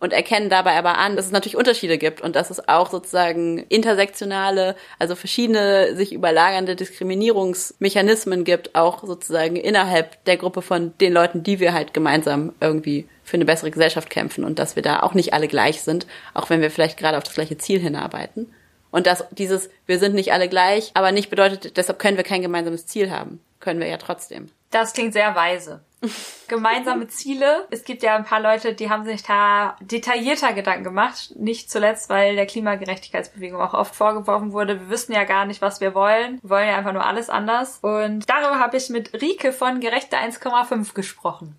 und 0.00 0.12
erkennen 0.12 0.48
dabei 0.48 0.76
aber 0.76 0.98
an, 0.98 1.14
dass 1.14 1.26
es 1.26 1.32
natürlich 1.32 1.56
Unterschiede 1.56 1.98
gibt 1.98 2.20
und 2.20 2.34
dass 2.34 2.50
es 2.50 2.68
auch 2.68 2.90
sozusagen 2.90 3.58
intersektionale, 3.68 4.74
also 4.98 5.14
verschiedene 5.14 5.94
sich 5.94 6.12
überlagernde 6.12 6.74
Diskriminierungsmechanismen 6.74 8.44
gibt, 8.44 8.74
auch 8.74 9.04
sozusagen 9.04 9.56
innerhalb 9.56 10.24
der 10.24 10.38
Gruppe 10.38 10.62
von 10.62 10.94
den 11.00 11.12
Leuten, 11.12 11.42
die 11.42 11.60
wir 11.60 11.74
halt 11.74 11.94
gemeinsam 11.94 12.54
irgendwie 12.60 13.06
für 13.22 13.36
eine 13.36 13.44
bessere 13.44 13.70
Gesellschaft 13.70 14.10
kämpfen 14.10 14.44
und 14.44 14.58
dass 14.58 14.74
wir 14.74 14.82
da 14.82 15.00
auch 15.00 15.14
nicht 15.14 15.34
alle 15.34 15.46
gleich 15.46 15.82
sind, 15.82 16.06
auch 16.34 16.50
wenn 16.50 16.62
wir 16.62 16.70
vielleicht 16.70 16.98
gerade 16.98 17.18
auf 17.18 17.24
das 17.24 17.34
gleiche 17.34 17.58
Ziel 17.58 17.78
hinarbeiten. 17.78 18.52
Und 18.90 19.06
dass 19.06 19.24
dieses, 19.30 19.70
wir 19.86 19.98
sind 19.98 20.14
nicht 20.14 20.32
alle 20.32 20.48
gleich, 20.48 20.90
aber 20.94 21.12
nicht 21.12 21.30
bedeutet, 21.30 21.76
deshalb 21.76 21.98
können 22.00 22.16
wir 22.16 22.24
kein 22.24 22.42
gemeinsames 22.42 22.86
Ziel 22.86 23.10
haben. 23.10 23.40
Können 23.60 23.78
wir 23.78 23.86
ja 23.86 23.98
trotzdem. 23.98 24.48
Das 24.70 24.94
klingt 24.94 25.12
sehr 25.12 25.34
weise. 25.36 25.80
Gemeinsame 26.48 27.08
Ziele. 27.08 27.66
Es 27.70 27.84
gibt 27.84 28.02
ja 28.02 28.16
ein 28.16 28.24
paar 28.24 28.40
Leute, 28.40 28.74
die 28.74 28.90
haben 28.90 29.04
sich 29.04 29.22
da 29.22 29.76
detaillierter 29.80 30.52
Gedanken 30.52 30.84
gemacht. 30.84 31.32
Nicht 31.36 31.70
zuletzt, 31.70 32.08
weil 32.08 32.36
der 32.36 32.46
Klimagerechtigkeitsbewegung 32.46 33.60
auch 33.60 33.74
oft 33.74 33.94
vorgeworfen 33.94 34.52
wurde, 34.52 34.80
wir 34.80 34.90
wissen 34.90 35.12
ja 35.12 35.24
gar 35.24 35.44
nicht, 35.44 35.60
was 35.60 35.80
wir 35.80 35.94
wollen. 35.94 36.38
Wir 36.42 36.50
wollen 36.50 36.68
ja 36.68 36.76
einfach 36.76 36.92
nur 36.92 37.04
alles 37.04 37.28
anders. 37.28 37.78
Und 37.82 38.28
darüber 38.28 38.58
habe 38.58 38.76
ich 38.76 38.88
mit 38.88 39.12
Rike 39.20 39.52
von 39.52 39.80
Gerechte 39.80 40.16
1,5 40.16 40.94
gesprochen. 40.94 41.56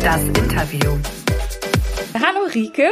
Das 0.00 0.24
Interview. 0.24 0.98
Hallo 2.14 2.46
Rike, 2.52 2.88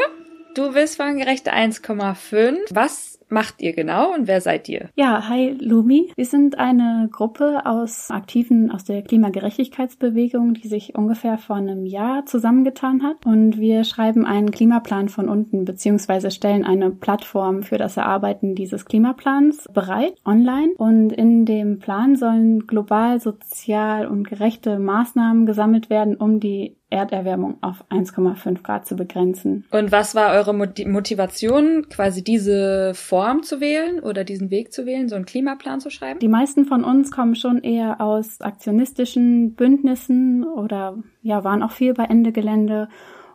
du 0.54 0.72
bist 0.72 0.96
von 0.96 1.18
Gerechte 1.18 1.52
1,5. 1.52 2.56
Was 2.70 3.09
macht 3.30 3.62
ihr 3.62 3.72
genau 3.72 4.14
und 4.14 4.26
wer 4.26 4.40
seid 4.40 4.68
ihr? 4.68 4.88
Ja, 4.94 5.28
hi 5.28 5.56
Lumi. 5.58 6.12
Wir 6.16 6.26
sind 6.26 6.58
eine 6.58 7.08
Gruppe 7.10 7.66
aus 7.66 8.10
Aktiven 8.10 8.70
aus 8.70 8.84
der 8.84 9.02
Klimagerechtigkeitsbewegung, 9.02 10.54
die 10.54 10.68
sich 10.68 10.94
ungefähr 10.94 11.38
vor 11.38 11.56
einem 11.56 11.86
Jahr 11.86 12.26
zusammengetan 12.26 13.02
hat. 13.02 13.24
Und 13.24 13.58
wir 13.58 13.84
schreiben 13.84 14.26
einen 14.26 14.50
Klimaplan 14.50 15.08
von 15.08 15.28
unten 15.28 15.64
beziehungsweise 15.64 16.30
stellen 16.30 16.64
eine 16.64 16.90
Plattform 16.90 17.62
für 17.62 17.78
das 17.78 17.96
Erarbeiten 17.96 18.54
dieses 18.54 18.84
Klimaplans 18.84 19.68
bereit 19.72 20.14
online. 20.24 20.72
Und 20.76 21.12
in 21.12 21.44
dem 21.44 21.78
Plan 21.78 22.16
sollen 22.16 22.66
global, 22.66 23.20
sozial 23.20 24.06
und 24.06 24.28
gerechte 24.28 24.78
Maßnahmen 24.78 25.46
gesammelt 25.46 25.90
werden, 25.90 26.16
um 26.16 26.40
die 26.40 26.79
Erderwärmung 26.90 27.58
auf 27.60 27.84
1,5 27.90 28.62
Grad 28.62 28.86
zu 28.86 28.96
begrenzen. 28.96 29.64
Und 29.70 29.92
was 29.92 30.14
war 30.14 30.32
eure 30.32 30.52
Motivation, 30.52 31.88
quasi 31.88 32.22
diese 32.22 32.92
Form 32.94 33.42
zu 33.42 33.60
wählen 33.60 34.00
oder 34.00 34.24
diesen 34.24 34.50
Weg 34.50 34.72
zu 34.72 34.86
wählen, 34.86 35.08
so 35.08 35.16
einen 35.16 35.24
Klimaplan 35.24 35.80
zu 35.80 35.90
schreiben? 35.90 36.20
Die 36.20 36.28
meisten 36.28 36.64
von 36.66 36.84
uns 36.84 37.10
kommen 37.10 37.34
schon 37.34 37.62
eher 37.62 38.00
aus 38.00 38.40
aktionistischen 38.40 39.54
Bündnissen 39.54 40.44
oder 40.44 40.98
ja, 41.22 41.44
waren 41.44 41.62
auch 41.62 41.72
viel 41.72 41.94
bei 41.94 42.04
Ende 42.04 42.32
Gelände 42.32 42.88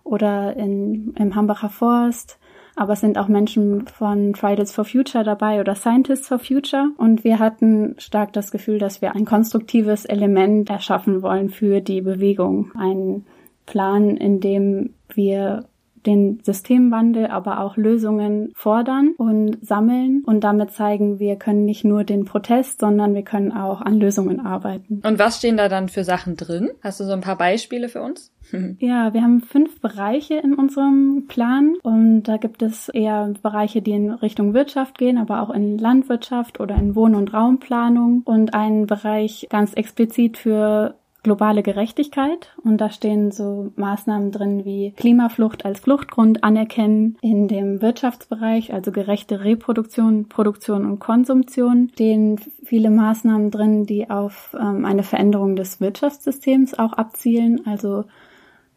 oder 0.03 0.55
in, 0.55 1.13
im 1.17 1.35
Hambacher 1.35 1.69
Forst 1.69 2.39
aber 2.75 2.93
es 2.93 2.99
sind 2.99 3.17
auch 3.17 3.27
Menschen 3.27 3.87
von 3.87 4.35
Fridays 4.35 4.73
for 4.73 4.83
Future 4.83 5.23
dabei 5.23 5.61
oder 5.61 5.75
Scientists 5.75 6.27
for 6.27 6.39
Future. 6.39 6.89
Und 6.97 7.23
wir 7.23 7.39
hatten 7.39 7.95
stark 7.97 8.33
das 8.33 8.51
Gefühl, 8.51 8.79
dass 8.79 9.01
wir 9.01 9.15
ein 9.15 9.25
konstruktives 9.25 10.05
Element 10.05 10.69
erschaffen 10.69 11.21
wollen 11.21 11.49
für 11.49 11.79
die 11.79 12.01
Bewegung. 12.01 12.71
Ein 12.75 13.25
Plan, 13.65 14.17
in 14.17 14.39
dem 14.39 14.93
wir 15.13 15.65
den 16.05 16.39
Systemwandel, 16.43 17.27
aber 17.27 17.59
auch 17.59 17.77
Lösungen 17.77 18.51
fordern 18.55 19.13
und 19.17 19.57
sammeln 19.65 20.23
und 20.25 20.43
damit 20.43 20.71
zeigen, 20.71 21.19
wir 21.19 21.35
können 21.35 21.65
nicht 21.65 21.83
nur 21.83 22.03
den 22.03 22.25
Protest, 22.25 22.79
sondern 22.79 23.13
wir 23.13 23.23
können 23.23 23.51
auch 23.51 23.81
an 23.81 23.99
Lösungen 23.99 24.39
arbeiten. 24.39 25.01
Und 25.03 25.19
was 25.19 25.37
stehen 25.37 25.57
da 25.57 25.69
dann 25.69 25.89
für 25.89 26.03
Sachen 26.03 26.35
drin? 26.35 26.69
Hast 26.81 26.99
du 26.99 27.03
so 27.05 27.13
ein 27.13 27.21
paar 27.21 27.37
Beispiele 27.37 27.89
für 27.89 28.01
uns? 28.01 28.31
Ja, 28.77 29.13
wir 29.13 29.21
haben 29.21 29.41
fünf 29.41 29.81
Bereiche 29.81 30.35
in 30.35 30.53
unserem 30.53 31.25
Plan 31.27 31.75
und 31.81 32.23
da 32.23 32.37
gibt 32.37 32.61
es 32.61 32.89
eher 32.89 33.33
Bereiche, 33.41 33.81
die 33.81 33.91
in 33.91 34.11
Richtung 34.11 34.53
Wirtschaft 34.53 34.97
gehen, 34.97 35.17
aber 35.17 35.41
auch 35.41 35.49
in 35.49 35.77
Landwirtschaft 35.77 36.59
oder 36.59 36.75
in 36.75 36.95
Wohn- 36.95 37.15
und 37.15 37.33
Raumplanung 37.33 38.21
und 38.23 38.53
einen 38.53 38.85
Bereich 38.85 39.47
ganz 39.49 39.73
explizit 39.73 40.37
für 40.37 40.95
globale 41.25 41.63
Gerechtigkeit. 41.63 42.53
Und 42.63 42.77
da 42.77 42.91
stehen 42.91 43.31
so 43.31 43.71
Maßnahmen 43.75 44.31
drin 44.31 44.63
wie 44.63 44.91
Klimaflucht 44.91 45.65
als 45.65 45.79
Fluchtgrund 45.79 46.43
anerkennen 46.43 47.17
in 47.21 47.47
dem 47.47 47.81
Wirtschaftsbereich, 47.81 48.71
also 48.73 48.91
gerechte 48.91 49.43
Reproduktion, 49.43 50.29
Produktion 50.29 50.85
und 50.85 50.99
Konsumtion, 50.99 51.89
stehen 51.93 52.39
viele 52.63 52.91
Maßnahmen 52.91 53.49
drin, 53.49 53.85
die 53.87 54.07
auf 54.07 54.55
ähm, 54.59 54.85
eine 54.85 55.01
Veränderung 55.01 55.55
des 55.55 55.81
Wirtschaftssystems 55.81 56.75
auch 56.75 56.93
abzielen, 56.93 57.65
also 57.65 58.05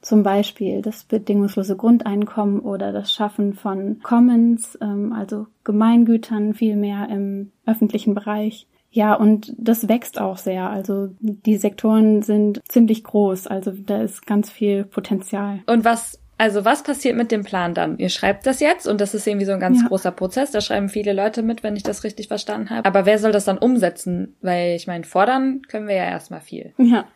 zum 0.01 0.23
Beispiel 0.23 0.81
das 0.81 1.05
bedingungslose 1.05 1.77
Grundeinkommen 1.77 2.61
oder 2.61 2.93
das 2.93 3.13
Schaffen 3.13 3.53
von 3.53 4.01
Commons, 4.03 4.79
ähm, 4.81 5.13
also 5.13 5.49
Gemeingütern 5.65 6.55
viel 6.55 6.77
mehr 6.77 7.11
im 7.11 7.53
öffentlichen 7.67 8.15
Bereich 8.15 8.67
ja, 8.91 9.15
und 9.15 9.55
das 9.59 9.89
wächst 9.89 10.21
auch 10.21 10.39
sehr. 10.39 10.71
Also 10.71 11.09
die 11.21 11.57
Sektoren 11.57 12.23
sind 12.23 12.61
ziemlich 12.69 13.05
groß. 13.05 13.47
Also 13.47 13.73
da 13.73 14.03
ist 14.03 14.27
ganz 14.27 14.51
viel 14.51 14.85
Potenzial. 14.85 15.61
Und 15.67 15.85
was 15.85 16.19
also 16.39 16.65
was 16.65 16.85
passiert 16.85 17.17
mit 17.17 17.33
dem 17.33 17.43
Plan 17.43 17.75
dann? 17.75 17.99
Ihr 17.99 18.09
schreibt 18.09 18.47
das 18.47 18.61
jetzt 18.61 18.87
und 18.87 19.01
das 19.01 19.13
ist 19.13 19.27
irgendwie 19.27 19.45
so 19.45 19.53
ein 19.53 19.61
ganz 19.61 19.83
ja. 19.83 19.89
großer 19.89 20.13
Prozess. 20.13 20.53
Da 20.53 20.61
schreiben 20.61 20.89
viele 20.89 21.13
Leute 21.13 21.43
mit, 21.43 21.65
wenn 21.65 21.75
ich 21.75 21.83
das 21.83 22.05
richtig 22.05 22.29
verstanden 22.29 22.71
habe. 22.71 22.87
Aber 22.87 23.07
wer 23.07 23.19
soll 23.19 23.33
das 23.33 23.45
dann 23.45 23.59
umsetzen? 23.59 24.37
Weil 24.41 24.77
ich 24.77 24.87
meine, 24.87 25.03
fordern 25.03 25.63
können 25.69 25.89
wir 25.89 25.97
ja 25.97 26.05
erstmal 26.05 26.41
viel. 26.41 26.73
Ja, 26.79 27.07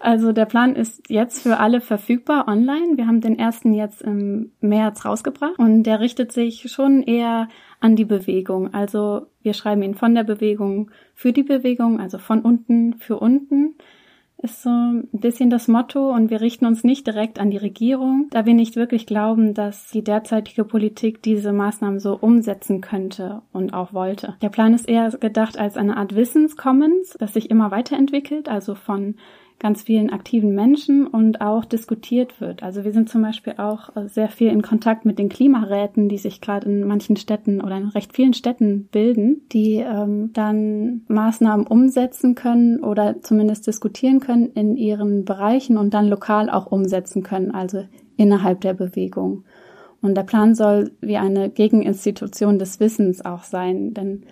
also 0.00 0.32
der 0.32 0.46
Plan 0.46 0.74
ist 0.74 1.08
jetzt 1.08 1.42
für 1.42 1.58
alle 1.58 1.80
verfügbar 1.80 2.48
online. 2.48 2.96
Wir 2.96 3.06
haben 3.06 3.20
den 3.20 3.38
ersten 3.38 3.72
jetzt 3.72 4.02
im 4.02 4.50
März 4.60 5.04
rausgebracht 5.04 5.58
und 5.58 5.84
der 5.84 6.00
richtet 6.00 6.32
sich 6.32 6.70
schon 6.70 7.02
eher 7.04 7.48
an 7.78 7.94
die 7.94 8.04
Bewegung. 8.04 8.74
Also 8.74 9.28
wir 9.42 9.54
schreiben 9.54 9.82
ihn 9.82 9.94
von 9.94 10.16
der 10.16 10.24
Bewegung 10.24 10.90
für 11.14 11.32
die 11.32 11.44
Bewegung, 11.44 12.00
also 12.00 12.18
von 12.18 12.40
unten 12.40 12.94
für 12.94 13.18
unten 13.18 13.76
ist 14.38 14.62
so 14.62 14.68
ein 14.68 15.08
bisschen 15.12 15.48
das 15.48 15.68
Motto 15.68 16.10
und 16.10 16.30
wir 16.30 16.40
richten 16.40 16.66
uns 16.66 16.84
nicht 16.84 17.06
direkt 17.06 17.38
an 17.38 17.50
die 17.50 17.56
Regierung, 17.56 18.28
da 18.30 18.44
wir 18.44 18.54
nicht 18.54 18.76
wirklich 18.76 19.06
glauben, 19.06 19.54
dass 19.54 19.90
die 19.90 20.04
derzeitige 20.04 20.64
Politik 20.64 21.22
diese 21.22 21.52
Maßnahmen 21.52 21.98
so 21.98 22.16
umsetzen 22.16 22.80
könnte 22.80 23.42
und 23.52 23.72
auch 23.72 23.92
wollte. 23.94 24.36
Der 24.42 24.50
Plan 24.50 24.74
ist 24.74 24.88
eher 24.88 25.10
gedacht 25.10 25.58
als 25.58 25.76
eine 25.76 25.96
Art 25.96 26.14
Wissenscommons, 26.14 27.16
das 27.18 27.32
sich 27.32 27.50
immer 27.50 27.70
weiterentwickelt, 27.70 28.48
also 28.48 28.74
von 28.74 29.16
ganz 29.58 29.82
vielen 29.82 30.10
aktiven 30.10 30.54
Menschen 30.54 31.06
und 31.06 31.40
auch 31.40 31.64
diskutiert 31.64 32.40
wird. 32.40 32.62
Also 32.62 32.84
wir 32.84 32.92
sind 32.92 33.08
zum 33.08 33.22
Beispiel 33.22 33.54
auch 33.56 33.90
sehr 34.06 34.28
viel 34.28 34.48
in 34.48 34.62
Kontakt 34.62 35.04
mit 35.04 35.18
den 35.18 35.28
Klimaräten, 35.28 36.08
die 36.08 36.18
sich 36.18 36.40
gerade 36.40 36.68
in 36.68 36.86
manchen 36.86 37.16
Städten 37.16 37.60
oder 37.60 37.76
in 37.76 37.88
recht 37.88 38.14
vielen 38.14 38.34
Städten 38.34 38.88
bilden, 38.92 39.42
die 39.52 39.76
ähm, 39.76 40.32
dann 40.32 41.02
Maßnahmen 41.08 41.66
umsetzen 41.66 42.34
können 42.34 42.80
oder 42.82 43.22
zumindest 43.22 43.66
diskutieren 43.66 44.20
können 44.20 44.50
in 44.52 44.76
ihren 44.76 45.24
Bereichen 45.24 45.78
und 45.78 45.94
dann 45.94 46.08
lokal 46.08 46.50
auch 46.50 46.66
umsetzen 46.66 47.22
können, 47.22 47.50
also 47.50 47.84
innerhalb 48.16 48.60
der 48.60 48.74
Bewegung. 48.74 49.44
Und 50.02 50.14
der 50.14 50.24
Plan 50.24 50.54
soll 50.54 50.92
wie 51.00 51.16
eine 51.16 51.48
Gegeninstitution 51.48 52.58
des 52.58 52.80
Wissens 52.80 53.24
auch 53.24 53.44
sein, 53.44 53.94
denn 53.94 54.24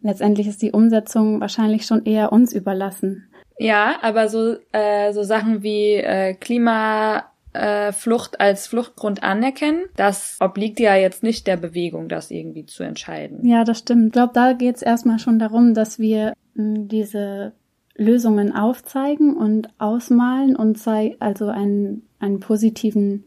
letztendlich 0.00 0.46
ist 0.46 0.62
die 0.62 0.72
Umsetzung 0.72 1.40
wahrscheinlich 1.40 1.84
schon 1.84 2.06
eher 2.06 2.32
uns 2.32 2.54
überlassen. 2.54 3.24
Ja, 3.58 3.96
aber 4.02 4.28
so, 4.28 4.56
äh, 4.72 5.12
so 5.12 5.22
Sachen 5.22 5.62
wie 5.62 5.94
äh, 5.94 6.34
Klima, 6.34 7.24
äh, 7.52 7.92
Flucht 7.92 8.40
als 8.40 8.66
Fluchtgrund 8.66 9.22
anerkennen, 9.22 9.84
das 9.96 10.36
obliegt 10.40 10.80
ja 10.80 10.96
jetzt 10.96 11.22
nicht 11.22 11.46
der 11.46 11.56
Bewegung, 11.56 12.08
das 12.08 12.30
irgendwie 12.30 12.66
zu 12.66 12.82
entscheiden. 12.82 13.46
Ja, 13.46 13.64
das 13.64 13.78
stimmt. 13.78 14.06
Ich 14.06 14.12
glaube, 14.12 14.32
da 14.34 14.52
geht 14.52 14.76
es 14.76 14.82
erstmal 14.82 15.18
schon 15.18 15.38
darum, 15.38 15.74
dass 15.74 15.98
wir 15.98 16.34
mh, 16.54 16.74
hm, 16.74 16.88
diese 16.88 17.52
Lösungen 17.96 18.52
aufzeigen 18.52 19.36
und 19.36 19.68
ausmalen 19.78 20.56
und 20.56 20.78
sei, 20.78 21.16
also 21.20 21.46
einen, 21.46 22.02
einen 22.18 22.40
positiven, 22.40 23.24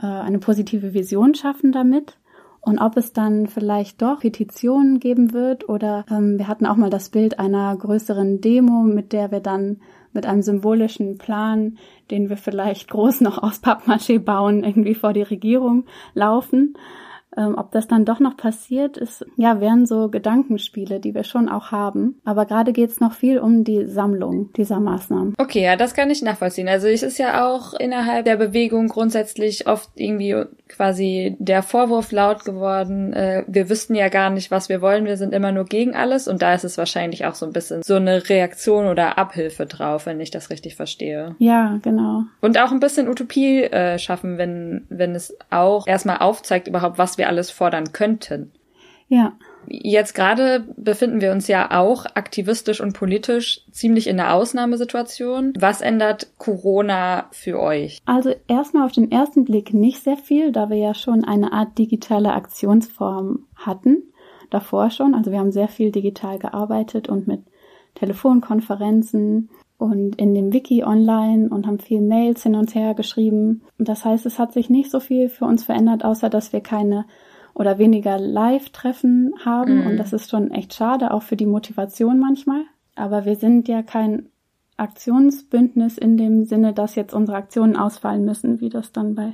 äh, 0.00 0.06
eine 0.06 0.38
positive 0.38 0.94
Vision 0.94 1.34
schaffen 1.34 1.70
damit. 1.70 2.16
Und 2.66 2.80
ob 2.80 2.96
es 2.96 3.12
dann 3.12 3.46
vielleicht 3.46 4.02
doch 4.02 4.18
Petitionen 4.18 4.98
geben 4.98 5.32
wird 5.32 5.68
oder 5.68 6.04
ähm, 6.10 6.36
wir 6.36 6.48
hatten 6.48 6.66
auch 6.66 6.74
mal 6.74 6.90
das 6.90 7.10
Bild 7.10 7.38
einer 7.38 7.76
größeren 7.76 8.40
Demo, 8.40 8.82
mit 8.82 9.12
der 9.12 9.30
wir 9.30 9.38
dann 9.38 9.76
mit 10.12 10.26
einem 10.26 10.42
symbolischen 10.42 11.16
Plan, 11.16 11.78
den 12.10 12.28
wir 12.28 12.36
vielleicht 12.36 12.90
groß 12.90 13.20
noch 13.20 13.40
aus 13.40 13.62
Pappmaché 13.62 14.18
bauen, 14.18 14.64
irgendwie 14.64 14.96
vor 14.96 15.12
die 15.12 15.22
Regierung 15.22 15.84
laufen. 16.14 16.74
Ähm, 17.36 17.54
ob 17.56 17.70
das 17.72 17.88
dann 17.88 18.04
doch 18.04 18.20
noch 18.20 18.36
passiert, 18.36 18.96
ist, 18.96 19.24
ja, 19.36 19.60
wären 19.60 19.86
so 19.86 20.08
Gedankenspiele, 20.08 21.00
die 21.00 21.14
wir 21.14 21.24
schon 21.24 21.48
auch 21.48 21.70
haben. 21.70 22.20
Aber 22.24 22.46
gerade 22.46 22.72
geht's 22.72 23.00
noch 23.00 23.12
viel 23.12 23.38
um 23.38 23.64
die 23.64 23.86
Sammlung 23.86 24.52
dieser 24.54 24.80
Maßnahmen. 24.80 25.34
Okay, 25.38 25.62
ja, 25.62 25.76
das 25.76 25.94
kann 25.94 26.10
ich 26.10 26.22
nachvollziehen. 26.22 26.68
Also 26.68 26.88
es 26.88 27.02
ist 27.02 27.18
ja 27.18 27.46
auch 27.46 27.74
innerhalb 27.74 28.24
der 28.24 28.36
Bewegung 28.36 28.88
grundsätzlich 28.88 29.66
oft 29.66 29.90
irgendwie 29.94 30.34
quasi 30.68 31.36
der 31.38 31.62
Vorwurf 31.62 32.12
laut 32.12 32.44
geworden, 32.44 33.12
äh, 33.12 33.44
wir 33.46 33.70
wüssten 33.70 33.94
ja 33.94 34.08
gar 34.08 34.30
nicht, 34.30 34.50
was 34.50 34.68
wir 34.68 34.80
wollen, 34.80 35.04
wir 35.04 35.16
sind 35.16 35.32
immer 35.32 35.52
nur 35.52 35.64
gegen 35.64 35.94
alles 35.94 36.26
und 36.26 36.42
da 36.42 36.54
ist 36.54 36.64
es 36.64 36.76
wahrscheinlich 36.76 37.24
auch 37.24 37.34
so 37.34 37.46
ein 37.46 37.52
bisschen 37.52 37.82
so 37.82 37.94
eine 37.94 38.28
Reaktion 38.28 38.86
oder 38.86 39.16
Abhilfe 39.16 39.66
drauf, 39.66 40.06
wenn 40.06 40.20
ich 40.20 40.30
das 40.30 40.50
richtig 40.50 40.74
verstehe. 40.74 41.36
Ja, 41.38 41.78
genau. 41.82 42.24
Und 42.40 42.58
auch 42.58 42.72
ein 42.72 42.80
bisschen 42.80 43.08
Utopie 43.08 43.62
äh, 43.62 43.98
schaffen, 43.98 44.38
wenn, 44.38 44.86
wenn 44.88 45.14
es 45.14 45.36
auch 45.50 45.86
erstmal 45.86 46.18
aufzeigt 46.18 46.68
überhaupt, 46.68 46.98
was 46.98 47.18
wir 47.18 47.25
alles 47.26 47.50
fordern 47.50 47.92
könnten. 47.92 48.52
Ja. 49.08 49.32
Jetzt 49.68 50.14
gerade 50.14 50.64
befinden 50.76 51.20
wir 51.20 51.32
uns 51.32 51.48
ja 51.48 51.70
auch 51.76 52.06
aktivistisch 52.14 52.80
und 52.80 52.92
politisch 52.92 53.62
ziemlich 53.72 54.06
in 54.06 54.20
einer 54.20 54.34
Ausnahmesituation. 54.34 55.54
Was 55.58 55.80
ändert 55.80 56.28
Corona 56.38 57.26
für 57.32 57.60
euch? 57.60 58.00
Also 58.04 58.32
erstmal 58.46 58.86
auf 58.86 58.92
den 58.92 59.10
ersten 59.10 59.44
Blick 59.44 59.74
nicht 59.74 60.02
sehr 60.02 60.16
viel, 60.16 60.52
da 60.52 60.70
wir 60.70 60.76
ja 60.76 60.94
schon 60.94 61.24
eine 61.24 61.52
Art 61.52 61.78
digitale 61.78 62.32
Aktionsform 62.32 63.46
hatten. 63.56 64.04
Davor 64.50 64.90
schon. 64.90 65.14
Also 65.14 65.32
wir 65.32 65.40
haben 65.40 65.52
sehr 65.52 65.68
viel 65.68 65.90
digital 65.90 66.38
gearbeitet 66.38 67.08
und 67.08 67.26
mit 67.26 67.40
Telefonkonferenzen 67.96 69.50
und 69.78 70.16
in 70.16 70.34
dem 70.34 70.52
Wiki 70.52 70.84
online 70.84 71.48
und 71.50 71.66
haben 71.66 71.78
viel 71.78 72.00
Mails 72.00 72.42
hin 72.42 72.54
und 72.54 72.74
her 72.74 72.94
geschrieben. 72.94 73.62
Das 73.78 74.04
heißt, 74.04 74.24
es 74.26 74.38
hat 74.38 74.52
sich 74.52 74.70
nicht 74.70 74.90
so 74.90 75.00
viel 75.00 75.28
für 75.28 75.44
uns 75.44 75.64
verändert, 75.64 76.04
außer 76.04 76.30
dass 76.30 76.52
wir 76.52 76.60
keine 76.60 77.04
oder 77.54 77.78
weniger 77.78 78.18
Live-Treffen 78.18 79.34
haben. 79.44 79.80
Mhm. 79.80 79.86
Und 79.86 79.96
das 79.96 80.12
ist 80.12 80.30
schon 80.30 80.50
echt 80.50 80.74
schade, 80.74 81.12
auch 81.12 81.22
für 81.22 81.36
die 81.36 81.46
Motivation 81.46 82.18
manchmal. 82.18 82.62
Aber 82.94 83.24
wir 83.24 83.36
sind 83.36 83.68
ja 83.68 83.82
kein 83.82 84.28
Aktionsbündnis 84.76 85.96
in 85.96 86.16
dem 86.16 86.44
Sinne, 86.44 86.72
dass 86.72 86.94
jetzt 86.94 87.14
unsere 87.14 87.38
Aktionen 87.38 87.76
ausfallen 87.76 88.24
müssen, 88.24 88.60
wie 88.60 88.68
das 88.68 88.92
dann 88.92 89.14
bei 89.14 89.32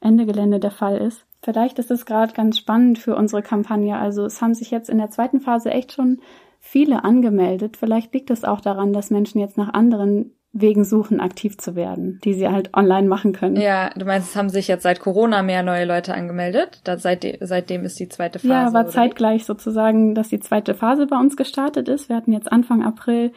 Ende 0.00 0.26
Gelände 0.26 0.60
der 0.60 0.70
Fall 0.70 0.96
ist. 0.98 1.24
Vielleicht 1.42 1.78
ist 1.78 1.90
es 1.90 2.06
gerade 2.06 2.32
ganz 2.32 2.58
spannend 2.58 2.98
für 2.98 3.16
unsere 3.16 3.42
Kampagne. 3.42 3.96
Also 3.96 4.24
es 4.24 4.40
haben 4.40 4.54
sich 4.54 4.70
jetzt 4.70 4.90
in 4.90 4.98
der 4.98 5.10
zweiten 5.10 5.40
Phase 5.40 5.70
echt 5.70 5.92
schon 5.92 6.18
viele 6.58 7.04
angemeldet. 7.04 7.76
Vielleicht 7.76 8.12
liegt 8.12 8.30
es 8.30 8.44
auch 8.44 8.60
daran, 8.60 8.92
dass 8.92 9.10
Menschen 9.10 9.40
jetzt 9.40 9.56
nach 9.56 9.72
anderen 9.72 10.34
wegen 10.52 10.84
Suchen 10.84 11.20
aktiv 11.20 11.58
zu 11.58 11.76
werden, 11.76 12.20
die 12.24 12.32
sie 12.32 12.48
halt 12.48 12.74
online 12.74 13.06
machen 13.06 13.32
können. 13.32 13.56
Ja, 13.56 13.90
du 13.90 14.06
meinst, 14.06 14.30
es 14.30 14.36
haben 14.36 14.48
sich 14.48 14.66
jetzt 14.66 14.82
seit 14.82 14.98
Corona 14.98 15.42
mehr 15.42 15.62
neue 15.62 15.84
Leute 15.84 16.14
angemeldet? 16.14 16.80
Da, 16.84 16.96
seitdem, 16.96 17.36
seitdem 17.40 17.84
ist 17.84 18.00
die 18.00 18.08
zweite 18.08 18.38
Phase. 18.38 18.48
Ja, 18.48 18.72
war 18.72 18.88
zeitgleich 18.88 19.44
sozusagen, 19.44 20.14
dass 20.14 20.28
die 20.28 20.40
zweite 20.40 20.74
Phase 20.74 21.06
bei 21.06 21.18
uns 21.18 21.36
gestartet 21.36 21.88
ist. 21.88 22.08
Wir 22.08 22.16
hatten 22.16 22.32
jetzt 22.32 22.50
Anfang 22.50 22.82
April 22.82 23.32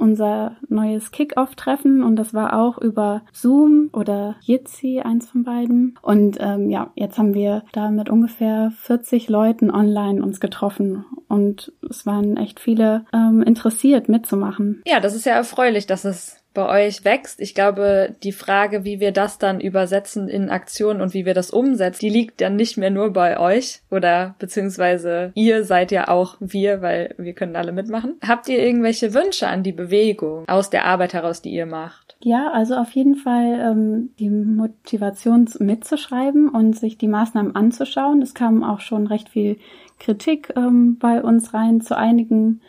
unser 0.00 0.56
neues 0.68 1.10
Kick-Off-Treffen 1.12 2.02
und 2.02 2.16
das 2.16 2.34
war 2.34 2.58
auch 2.58 2.78
über 2.78 3.22
Zoom 3.32 3.90
oder 3.92 4.36
Jitsi, 4.40 5.00
eins 5.00 5.30
von 5.30 5.44
beiden. 5.44 5.98
Und 6.02 6.38
ähm, 6.40 6.70
ja, 6.70 6.90
jetzt 6.94 7.18
haben 7.18 7.34
wir 7.34 7.64
da 7.72 7.90
mit 7.90 8.10
ungefähr 8.10 8.72
40 8.82 9.28
Leuten 9.28 9.70
online 9.70 10.22
uns 10.22 10.40
getroffen 10.40 11.04
und 11.28 11.72
es 11.88 12.06
waren 12.06 12.36
echt 12.36 12.60
viele 12.60 13.04
ähm, 13.12 13.42
interessiert 13.42 14.08
mitzumachen. 14.08 14.82
Ja, 14.86 15.00
das 15.00 15.14
ist 15.14 15.26
ja 15.26 15.34
erfreulich, 15.34 15.86
dass 15.86 16.04
es 16.04 16.39
bei 16.52 16.86
euch 16.86 17.04
wächst. 17.04 17.40
Ich 17.40 17.54
glaube, 17.54 18.14
die 18.22 18.32
Frage, 18.32 18.84
wie 18.84 19.00
wir 19.00 19.12
das 19.12 19.38
dann 19.38 19.60
übersetzen 19.60 20.28
in 20.28 20.50
Aktion 20.50 21.00
und 21.00 21.14
wie 21.14 21.24
wir 21.24 21.34
das 21.34 21.50
umsetzen, 21.50 22.00
die 22.00 22.10
liegt 22.10 22.40
dann 22.40 22.56
nicht 22.56 22.76
mehr 22.76 22.90
nur 22.90 23.12
bei 23.12 23.38
euch 23.38 23.82
oder 23.90 24.34
beziehungsweise 24.38 25.30
ihr 25.34 25.64
seid 25.64 25.92
ja 25.92 26.08
auch 26.08 26.36
wir, 26.40 26.82
weil 26.82 27.14
wir 27.18 27.34
können 27.34 27.56
alle 27.56 27.72
mitmachen. 27.72 28.16
Habt 28.26 28.48
ihr 28.48 28.58
irgendwelche 28.58 29.14
Wünsche 29.14 29.48
an 29.48 29.62
die 29.62 29.72
Bewegung 29.72 30.48
aus 30.48 30.70
der 30.70 30.86
Arbeit 30.86 31.14
heraus, 31.14 31.42
die 31.42 31.50
ihr 31.50 31.66
macht? 31.66 32.16
Ja, 32.22 32.50
also 32.52 32.74
auf 32.74 32.90
jeden 32.92 33.14
Fall 33.14 33.58
ähm, 33.60 34.10
die 34.18 34.28
Motivation 34.28 35.48
mitzuschreiben 35.58 36.50
und 36.50 36.76
sich 36.76 36.98
die 36.98 37.08
Maßnahmen 37.08 37.56
anzuschauen. 37.56 38.20
Es 38.20 38.34
kam 38.34 38.62
auch 38.62 38.80
schon 38.80 39.06
recht 39.06 39.30
viel 39.30 39.56
Kritik 39.98 40.52
ähm, 40.56 40.98
bei 40.98 41.22
uns 41.22 41.54
rein 41.54 41.80
zu 41.80 41.96
einigen 41.96 42.60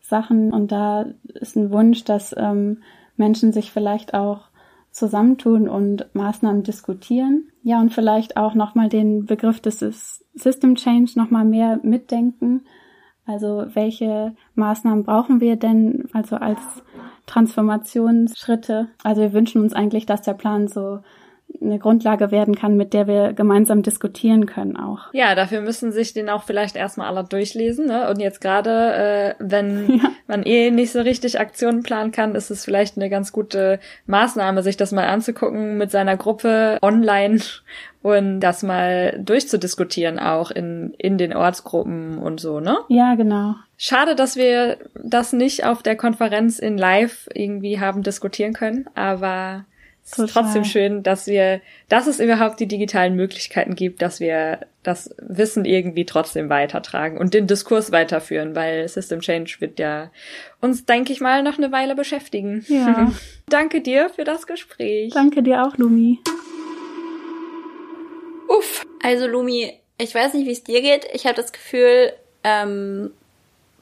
Sachen 0.00 0.52
und 0.52 0.72
da 0.72 1.06
ist 1.34 1.56
ein 1.56 1.70
Wunsch, 1.70 2.04
dass 2.04 2.34
ähm, 2.36 2.82
Menschen 3.18 3.52
sich 3.52 3.70
vielleicht 3.72 4.14
auch 4.14 4.48
zusammentun 4.90 5.68
und 5.68 6.06
Maßnahmen 6.14 6.62
diskutieren. 6.62 7.50
Ja, 7.62 7.80
und 7.80 7.92
vielleicht 7.92 8.36
auch 8.36 8.54
nochmal 8.54 8.88
den 8.88 9.26
Begriff 9.26 9.60
des 9.60 10.24
System 10.34 10.74
Change 10.74 11.12
nochmal 11.16 11.44
mehr 11.44 11.80
mitdenken. 11.82 12.64
Also 13.26 13.66
welche 13.74 14.34
Maßnahmen 14.54 15.04
brauchen 15.04 15.40
wir 15.40 15.56
denn 15.56 16.08
also 16.12 16.36
als 16.36 16.60
Transformationsschritte? 17.26 18.88
Also 19.04 19.20
wir 19.20 19.32
wünschen 19.34 19.60
uns 19.60 19.74
eigentlich, 19.74 20.06
dass 20.06 20.22
der 20.22 20.32
Plan 20.34 20.66
so 20.66 21.00
eine 21.60 21.78
Grundlage 21.78 22.30
werden 22.30 22.54
kann, 22.54 22.76
mit 22.76 22.92
der 22.92 23.06
wir 23.06 23.32
gemeinsam 23.32 23.82
diskutieren 23.82 24.46
können 24.46 24.76
auch. 24.76 25.12
Ja, 25.12 25.34
dafür 25.34 25.60
müssen 25.60 25.92
sich 25.92 26.12
den 26.12 26.28
auch 26.28 26.44
vielleicht 26.44 26.76
erstmal 26.76 27.08
alle 27.08 27.24
durchlesen. 27.24 27.86
Ne? 27.86 28.08
Und 28.08 28.20
jetzt 28.20 28.40
gerade, 28.40 28.70
äh, 28.94 29.34
wenn 29.38 29.98
ja. 29.98 30.10
man 30.26 30.42
eh 30.44 30.70
nicht 30.70 30.92
so 30.92 31.00
richtig 31.00 31.40
Aktionen 31.40 31.82
planen 31.82 32.12
kann, 32.12 32.34
ist 32.34 32.50
es 32.50 32.64
vielleicht 32.64 32.96
eine 32.96 33.10
ganz 33.10 33.32
gute 33.32 33.80
Maßnahme, 34.06 34.62
sich 34.62 34.76
das 34.76 34.92
mal 34.92 35.06
anzugucken 35.06 35.78
mit 35.78 35.90
seiner 35.90 36.16
Gruppe 36.16 36.78
online 36.82 37.40
und 38.02 38.40
das 38.40 38.62
mal 38.62 39.18
durchzudiskutieren 39.18 40.18
auch 40.18 40.50
in, 40.50 40.94
in 40.98 41.18
den 41.18 41.34
Ortsgruppen 41.34 42.18
und 42.18 42.40
so, 42.40 42.60
ne? 42.60 42.78
Ja, 42.88 43.14
genau. 43.16 43.54
Schade, 43.76 44.14
dass 44.14 44.36
wir 44.36 44.76
das 44.94 45.32
nicht 45.32 45.64
auf 45.64 45.82
der 45.82 45.96
Konferenz 45.96 46.58
in 46.58 46.78
Live 46.78 47.28
irgendwie 47.32 47.80
haben 47.80 48.02
diskutieren 48.02 48.52
können, 48.52 48.86
aber 48.94 49.64
es 50.10 50.18
ist 50.18 50.32
trotzdem 50.32 50.64
schön, 50.64 51.02
dass 51.02 51.26
wir, 51.26 51.60
dass 51.88 52.06
es 52.06 52.18
überhaupt 52.18 52.60
die 52.60 52.66
digitalen 52.66 53.14
Möglichkeiten 53.14 53.74
gibt, 53.74 54.00
dass 54.00 54.20
wir 54.20 54.60
das 54.82 55.14
Wissen 55.18 55.66
irgendwie 55.66 56.06
trotzdem 56.06 56.48
weitertragen 56.48 57.18
und 57.18 57.34
den 57.34 57.46
Diskurs 57.46 57.92
weiterführen, 57.92 58.56
weil 58.56 58.88
System 58.88 59.20
Change 59.20 59.56
wird 59.58 59.78
ja 59.78 60.10
uns, 60.60 60.86
denke 60.86 61.12
ich 61.12 61.20
mal, 61.20 61.42
noch 61.42 61.58
eine 61.58 61.72
Weile 61.72 61.94
beschäftigen. 61.94 62.64
Ja. 62.68 63.12
Danke 63.48 63.82
dir 63.82 64.08
für 64.08 64.24
das 64.24 64.46
Gespräch. 64.46 65.12
Danke 65.12 65.42
dir 65.42 65.64
auch, 65.64 65.76
Lumi. 65.76 66.20
Uff. 68.48 68.86
Also 69.02 69.26
Lumi, 69.26 69.74
ich 69.98 70.14
weiß 70.14 70.34
nicht, 70.34 70.46
wie 70.46 70.52
es 70.52 70.64
dir 70.64 70.80
geht. 70.80 71.06
Ich 71.12 71.26
habe 71.26 71.36
das 71.36 71.52
Gefühl, 71.52 72.12
ähm, 72.44 73.10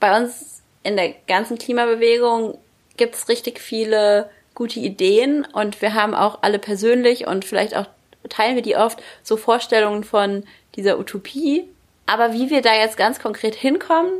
bei 0.01 0.21
uns 0.21 0.63
in 0.83 0.97
der 0.97 1.15
ganzen 1.29 1.57
Klimabewegung 1.57 2.59
gibt 2.97 3.15
es 3.15 3.29
richtig 3.29 3.61
viele 3.61 4.29
gute 4.57 4.81
Ideen 4.81 5.47
und 5.53 5.81
wir 5.81 5.95
haben 5.95 6.15
auch 6.15 6.39
alle 6.43 6.59
persönlich 6.59 7.29
und 7.29 7.45
vielleicht 7.45 7.77
auch 7.77 7.87
teilen 8.29 8.57
wir 8.57 8.63
die 8.63 8.77
oft 8.77 9.01
so 9.23 9.37
Vorstellungen 9.37 10.03
von 10.03 10.43
dieser 10.75 10.99
Utopie. 10.99 11.69
Aber 12.07 12.33
wie 12.33 12.51
wir 12.51 12.63
da 12.63 12.75
jetzt 12.75 12.97
ganz 12.97 13.21
konkret 13.21 13.55
hinkommen, 13.55 14.11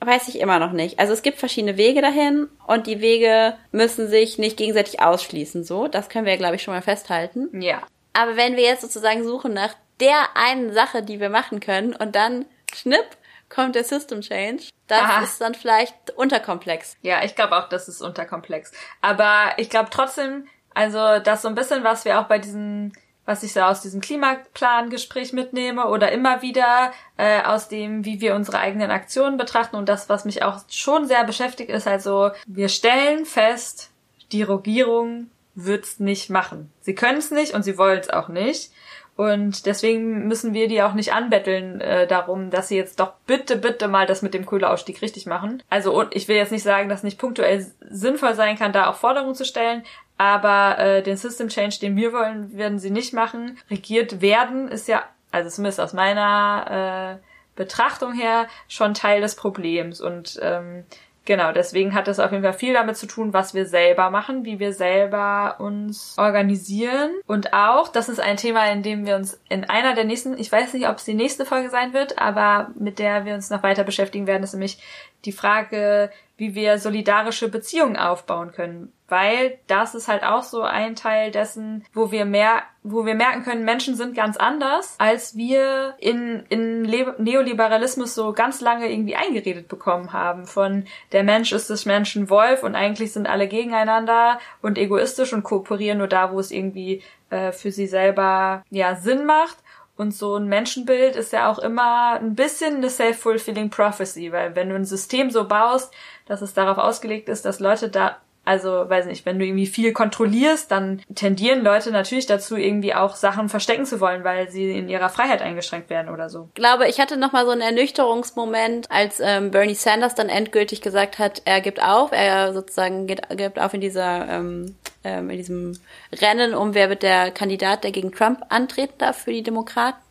weiß 0.00 0.28
ich 0.28 0.40
immer 0.40 0.58
noch 0.58 0.72
nicht. 0.72 0.98
Also 0.98 1.12
es 1.12 1.22
gibt 1.22 1.38
verschiedene 1.38 1.76
Wege 1.76 2.00
dahin 2.00 2.48
und 2.66 2.86
die 2.86 3.00
Wege 3.00 3.56
müssen 3.72 4.08
sich 4.08 4.38
nicht 4.38 4.56
gegenseitig 4.56 5.00
ausschließen. 5.00 5.64
So, 5.64 5.88
das 5.88 6.08
können 6.08 6.26
wir, 6.26 6.36
glaube 6.36 6.56
ich, 6.56 6.62
schon 6.62 6.74
mal 6.74 6.82
festhalten. 6.82 7.60
Ja. 7.60 7.82
Aber 8.12 8.36
wenn 8.36 8.56
wir 8.56 8.62
jetzt 8.62 8.82
sozusagen 8.82 9.24
suchen 9.24 9.52
nach 9.52 9.74
der 10.00 10.36
einen 10.36 10.72
Sache, 10.72 11.02
die 11.02 11.20
wir 11.20 11.30
machen 11.30 11.60
können 11.60 11.94
und 11.94 12.14
dann 12.14 12.44
schnipp, 12.72 13.06
kommt 13.48 13.74
der 13.74 13.84
System 13.84 14.20
Change. 14.20 14.64
Das 14.86 15.00
Aha. 15.00 15.22
ist 15.22 15.40
dann 15.40 15.54
vielleicht 15.54 16.10
unterkomplex. 16.16 16.96
Ja, 17.02 17.24
ich 17.24 17.34
glaube 17.34 17.56
auch, 17.56 17.68
das 17.68 17.88
ist 17.88 18.02
unterkomplex. 18.02 18.72
Aber 19.00 19.52
ich 19.56 19.70
glaube 19.70 19.88
trotzdem, 19.90 20.46
also 20.74 21.18
das 21.20 21.42
so 21.42 21.48
ein 21.48 21.54
bisschen, 21.54 21.84
was 21.84 22.04
wir 22.04 22.20
auch 22.20 22.24
bei 22.24 22.38
diesem, 22.38 22.92
was 23.24 23.42
ich 23.42 23.54
so 23.54 23.60
aus 23.60 23.80
diesem 23.80 24.02
Klimaplan-Gespräch 24.02 25.32
mitnehme 25.32 25.86
oder 25.86 26.12
immer 26.12 26.42
wieder 26.42 26.92
äh, 27.16 27.42
aus 27.42 27.68
dem, 27.68 28.04
wie 28.04 28.20
wir 28.20 28.34
unsere 28.34 28.58
eigenen 28.58 28.90
Aktionen 28.90 29.38
betrachten 29.38 29.76
und 29.76 29.88
das, 29.88 30.10
was 30.10 30.26
mich 30.26 30.42
auch 30.42 30.60
schon 30.68 31.06
sehr 31.06 31.24
beschäftigt, 31.24 31.70
ist 31.70 31.86
also, 31.86 32.32
wir 32.46 32.68
stellen 32.68 33.24
fest, 33.24 33.90
die 34.32 34.42
Regierung 34.42 35.30
wird's 35.54 36.00
nicht 36.00 36.30
machen. 36.30 36.72
Sie 36.80 36.94
können 36.94 37.18
es 37.18 37.30
nicht 37.30 37.54
und 37.54 37.62
sie 37.62 37.78
wollen 37.78 38.00
es 38.00 38.10
auch 38.10 38.28
nicht. 38.28 38.70
Und 39.16 39.66
deswegen 39.66 40.26
müssen 40.26 40.54
wir 40.54 40.66
die 40.66 40.82
auch 40.82 40.94
nicht 40.94 41.12
anbetteln 41.12 41.80
äh, 41.80 42.06
darum, 42.06 42.50
dass 42.50 42.68
sie 42.68 42.76
jetzt 42.76 42.98
doch 42.98 43.12
bitte, 43.26 43.56
bitte 43.56 43.86
mal 43.86 44.06
das 44.06 44.22
mit 44.22 44.34
dem 44.34 44.44
Kohleausstieg 44.44 45.00
richtig 45.02 45.26
machen. 45.26 45.62
Also 45.70 45.94
und 45.96 46.16
ich 46.16 46.26
will 46.26 46.36
jetzt 46.36 46.50
nicht 46.50 46.64
sagen, 46.64 46.88
dass 46.88 47.04
nicht 47.04 47.18
punktuell 47.18 47.64
sinnvoll 47.88 48.34
sein 48.34 48.58
kann, 48.58 48.72
da 48.72 48.88
auch 48.88 48.96
Forderungen 48.96 49.36
zu 49.36 49.44
stellen, 49.44 49.84
aber 50.18 50.78
äh, 50.78 51.02
den 51.02 51.16
System 51.16 51.48
Change, 51.48 51.78
den 51.80 51.96
wir 51.96 52.12
wollen, 52.12 52.56
werden 52.56 52.78
sie 52.78 52.90
nicht 52.90 53.12
machen. 53.12 53.58
Regiert 53.70 54.20
werden 54.20 54.68
ist 54.68 54.88
ja, 54.88 55.04
also 55.30 55.48
zumindest 55.48 55.80
aus 55.80 55.92
meiner 55.92 57.20
äh, 57.20 57.24
Betrachtung 57.56 58.12
her, 58.12 58.48
schon 58.68 58.94
Teil 58.94 59.20
des 59.20 59.36
Problems. 59.36 60.00
Und 60.00 60.38
ähm, 60.42 60.84
genau, 61.24 61.52
deswegen 61.52 61.94
hat 61.94 62.08
das 62.08 62.18
auf 62.18 62.30
jeden 62.30 62.42
Fall 62.42 62.52
viel 62.52 62.74
damit 62.74 62.96
zu 62.96 63.06
tun, 63.06 63.32
was 63.32 63.54
wir 63.54 63.66
selber 63.66 64.10
machen, 64.10 64.44
wie 64.44 64.58
wir 64.58 64.72
selber 64.72 65.56
uns 65.58 66.14
organisieren. 66.18 67.10
Und 67.26 67.52
auch, 67.52 67.88
das 67.88 68.08
ist 68.08 68.20
ein 68.20 68.36
Thema, 68.36 68.70
in 68.70 68.82
dem 68.82 69.06
wir 69.06 69.16
uns 69.16 69.40
in 69.48 69.64
einer 69.64 69.94
der 69.94 70.04
nächsten, 70.04 70.38
ich 70.38 70.50
weiß 70.50 70.74
nicht, 70.74 70.88
ob 70.88 70.96
es 70.96 71.04
die 71.04 71.14
nächste 71.14 71.44
Folge 71.44 71.70
sein 71.70 71.92
wird, 71.92 72.18
aber 72.18 72.70
mit 72.78 72.98
der 72.98 73.24
wir 73.24 73.34
uns 73.34 73.50
noch 73.50 73.62
weiter 73.62 73.84
beschäftigen 73.84 74.26
werden, 74.26 74.42
ist 74.42 74.52
nämlich 74.52 74.78
die 75.24 75.32
Frage, 75.32 76.10
wie 76.36 76.54
wir 76.54 76.78
solidarische 76.78 77.48
Beziehungen 77.48 77.96
aufbauen 77.96 78.52
können. 78.52 78.92
Weil 79.06 79.58
das 79.66 79.94
ist 79.94 80.08
halt 80.08 80.24
auch 80.24 80.42
so 80.42 80.62
ein 80.62 80.96
Teil 80.96 81.30
dessen, 81.30 81.84
wo 81.92 82.10
wir 82.10 82.24
mehr, 82.24 82.62
wo 82.82 83.04
wir 83.04 83.14
merken 83.14 83.44
können, 83.44 83.64
Menschen 83.64 83.94
sind 83.94 84.16
ganz 84.16 84.36
anders, 84.36 84.96
als 84.98 85.36
wir 85.36 85.94
in, 85.98 86.44
in 86.48 86.82
Neoliberalismus 86.82 88.14
so 88.14 88.32
ganz 88.32 88.60
lange 88.60 88.90
irgendwie 88.90 89.14
eingeredet 89.14 89.68
bekommen 89.68 90.12
haben. 90.12 90.46
Von 90.46 90.86
der 91.12 91.22
Mensch 91.22 91.52
ist 91.52 91.70
des 91.70 91.84
Menschen 91.84 92.30
Wolf 92.30 92.62
und 92.62 92.74
eigentlich 92.74 93.12
sind 93.12 93.28
alle 93.28 93.46
gegeneinander 93.46 94.40
und 94.62 94.78
egoistisch 94.78 95.32
und 95.32 95.44
kooperieren 95.44 95.98
nur 95.98 96.08
da, 96.08 96.32
wo 96.32 96.40
es 96.40 96.50
irgendwie 96.50 97.02
äh, 97.30 97.52
für 97.52 97.70
sie 97.70 97.86
selber 97.86 98.64
ja 98.70 98.96
Sinn 98.96 99.26
macht. 99.26 99.58
Und 99.96 100.12
so 100.12 100.36
ein 100.36 100.48
Menschenbild 100.48 101.14
ist 101.14 101.32
ja 101.32 101.50
auch 101.50 101.58
immer 101.58 102.14
ein 102.14 102.34
bisschen 102.34 102.76
eine 102.76 102.90
self-fulfilling 102.90 103.70
prophecy, 103.70 104.32
weil 104.32 104.56
wenn 104.56 104.68
du 104.68 104.74
ein 104.74 104.84
System 104.84 105.30
so 105.30 105.46
baust, 105.46 105.92
dass 106.26 106.42
es 106.42 106.52
darauf 106.52 106.78
ausgelegt 106.78 107.28
ist, 107.28 107.44
dass 107.44 107.60
Leute 107.60 107.88
da 107.88 108.16
also, 108.46 108.88
weiß 108.88 109.06
nicht, 109.06 109.24
wenn 109.24 109.38
du 109.38 109.46
irgendwie 109.46 109.66
viel 109.66 109.92
kontrollierst, 109.92 110.70
dann 110.70 111.00
tendieren 111.14 111.64
Leute 111.64 111.90
natürlich 111.90 112.26
dazu, 112.26 112.56
irgendwie 112.56 112.94
auch 112.94 113.16
Sachen 113.16 113.48
verstecken 113.48 113.86
zu 113.86 114.00
wollen, 114.00 114.22
weil 114.22 114.50
sie 114.50 114.76
in 114.76 114.88
ihrer 114.88 115.08
Freiheit 115.08 115.40
eingeschränkt 115.40 115.88
werden 115.88 116.12
oder 116.12 116.28
so. 116.28 116.48
Ich 116.48 116.54
glaube, 116.54 116.86
ich 116.88 117.00
hatte 117.00 117.16
nochmal 117.16 117.46
so 117.46 117.52
einen 117.52 117.62
Ernüchterungsmoment, 117.62 118.90
als 118.90 119.18
ähm, 119.20 119.50
Bernie 119.50 119.74
Sanders 119.74 120.14
dann 120.14 120.28
endgültig 120.28 120.82
gesagt 120.82 121.18
hat, 121.18 121.40
er 121.46 121.62
gibt 121.62 121.82
auf, 121.82 122.12
er 122.12 122.52
sozusagen 122.52 123.06
geht, 123.06 123.22
gibt 123.30 123.58
auf 123.58 123.72
in 123.72 123.80
dieser 123.80 124.28
ähm, 124.28 124.76
ähm, 125.04 125.30
in 125.30 125.36
diesem 125.36 125.78
Rennen 126.12 126.54
um, 126.54 126.74
wer 126.74 126.88
wird 126.88 127.02
der 127.02 127.30
Kandidat, 127.30 127.84
der 127.84 127.92
gegen 127.92 128.12
Trump 128.12 128.42
antreten 128.48 128.94
darf 128.98 129.18
für 129.18 129.32
die 129.32 129.42
Demokraten 129.42 130.02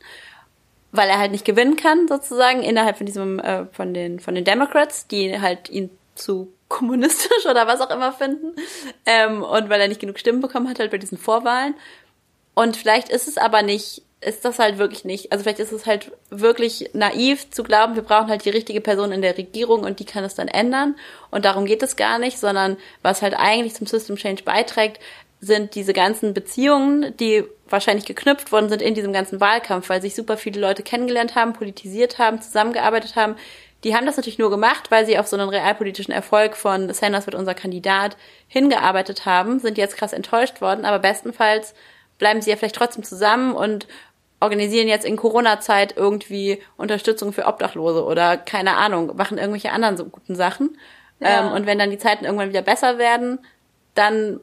weil 0.94 1.10
er 1.10 1.18
halt 1.18 1.32
nicht 1.32 1.44
gewinnen 1.44 1.76
kann 1.76 2.07
sozusagen 2.07 2.61
innerhalb 2.61 2.98
von 2.98 3.06
diesem 3.06 3.40
äh, 3.40 3.65
von 3.72 3.94
den 3.94 4.20
von 4.20 4.36
den 4.36 4.45
Democrats, 4.45 5.07
die 5.07 5.41
halt 5.41 5.68
ihn 5.70 5.90
zu 6.15 6.53
kommunistisch 6.70 7.45
oder 7.49 7.68
was 7.68 7.82
auch 7.82 7.90
immer 7.90 8.14
finden 8.14 8.56
ähm, 9.06 9.44
und 9.44 9.70
weil 9.70 9.82
er 9.82 9.88
nicht 9.88 9.99
genug 9.99 10.20
Stimmen 10.20 10.40
bekommen 10.40 10.70
hat 10.70 10.80
halt 10.80 10.91
bei 10.91 10.98
diesen 10.98 11.18
Vorwahlen. 11.18 11.76
Und 12.56 12.78
vielleicht 12.78 13.10
ist 13.10 13.28
es 13.28 13.38
aber 13.38 13.64
nicht 13.64 14.03
ist 14.24 14.45
das 14.45 14.60
halt 14.60 14.78
wirklich 14.78 15.06
nicht. 15.06 15.32
Also 15.32 15.44
vielleicht 15.44 15.60
ist 15.60 15.72
es 15.72 15.86
halt 15.86 16.12
wirklich 16.30 16.90
naiv 16.94 17.50
zu 17.52 17.64
glauben 17.64 17.95
wir 17.95 18.04
brauchen 18.04 18.30
halt 18.30 18.45
die 18.45 18.50
richtige 18.50 18.82
Person 18.82 19.12
in 19.12 19.22
der 19.22 19.38
Regierung 19.38 19.84
und 19.84 20.00
die 20.00 20.06
kann 20.06 20.24
es 20.24 20.36
dann 20.36 20.48
ändern. 20.48 20.95
Und 21.32 21.45
darum 21.45 21.66
geht 21.66 21.84
es 21.84 21.95
gar 21.95 22.20
nicht 22.20 22.40
sondern 22.40 22.78
was 23.02 23.22
halt 23.22 23.36
eigentlich 23.36 23.74
zum 23.76 23.88
System 23.88 24.16
Change 24.16 24.44
beiträgt 24.44 25.00
sind 25.40 25.76
diese 25.76 25.94
ganzen 25.94 26.34
Beziehungen, 26.34 27.16
die 27.18 27.44
wahrscheinlich 27.68 28.06
geknüpft 28.06 28.52
worden 28.52 28.70
sind 28.70 28.82
in 28.82 28.94
diesem 28.94 29.12
ganzen 29.12 29.41
Wahlkampf, 29.41 29.90
weil 29.90 30.02
sich 30.02 30.16
super 30.16 30.38
viele 30.38 30.62
Leute 30.62 30.84
kennengelernt 30.84 31.36
haben, 31.36 31.54
politisiert 31.54 32.18
haben, 32.18 32.41
zusammengearbeitet 32.41 33.16
haben. 33.16 33.36
Die 33.84 33.95
haben 33.95 34.06
das 34.06 34.16
natürlich 34.16 34.40
nur 34.40 34.50
gemacht, 34.50 34.90
weil 34.91 35.06
sie 35.06 35.18
auf 35.20 35.28
so 35.28 35.36
einen 35.36 35.50
realpolitischen 35.50 36.14
Erfolg 36.14 36.56
von 36.56 36.94
Sanders 36.94 37.26
wird 37.26 37.36
unser 37.36 37.54
Kandidat 37.54 38.16
hingearbeitet 38.48 39.26
haben, 39.26 39.60
sind 39.60 39.78
jetzt 39.78 39.98
krass 39.98 40.14
enttäuscht 40.14 40.62
worden, 40.62 40.86
aber 40.86 41.00
bestenfalls 41.00 41.74
bleiben 42.18 42.41
sie 42.41 42.52
ja 42.52 42.56
vielleicht 42.56 42.76
trotzdem 42.76 43.04
zusammen 43.04 43.54
und 43.54 43.88
organisieren 44.44 44.88
jetzt 44.88 45.06
in 45.06 45.15
Corona-Zeit 45.15 45.95
irgendwie 45.98 46.61
Unterstützung 46.78 47.34
für 47.34 47.45
Obdachlose 47.45 48.03
oder 48.03 48.38
keine 48.38 48.78
Ahnung, 48.78 49.15
machen 49.15 49.38
irgendwelche 49.38 49.72
anderen 49.72 49.98
so 49.98 50.06
guten 50.06 50.36
Sachen. 50.36 50.78
Ja. 51.20 51.48
Ähm, 51.48 51.53
und 51.53 51.65
wenn 51.65 51.80
dann 51.80 51.90
die 51.90 51.98
Zeiten 51.98 52.26
irgendwann 52.26 52.49
wieder 52.49 52.61
besser 52.61 52.98
werden, 52.98 53.40
dann 53.95 54.40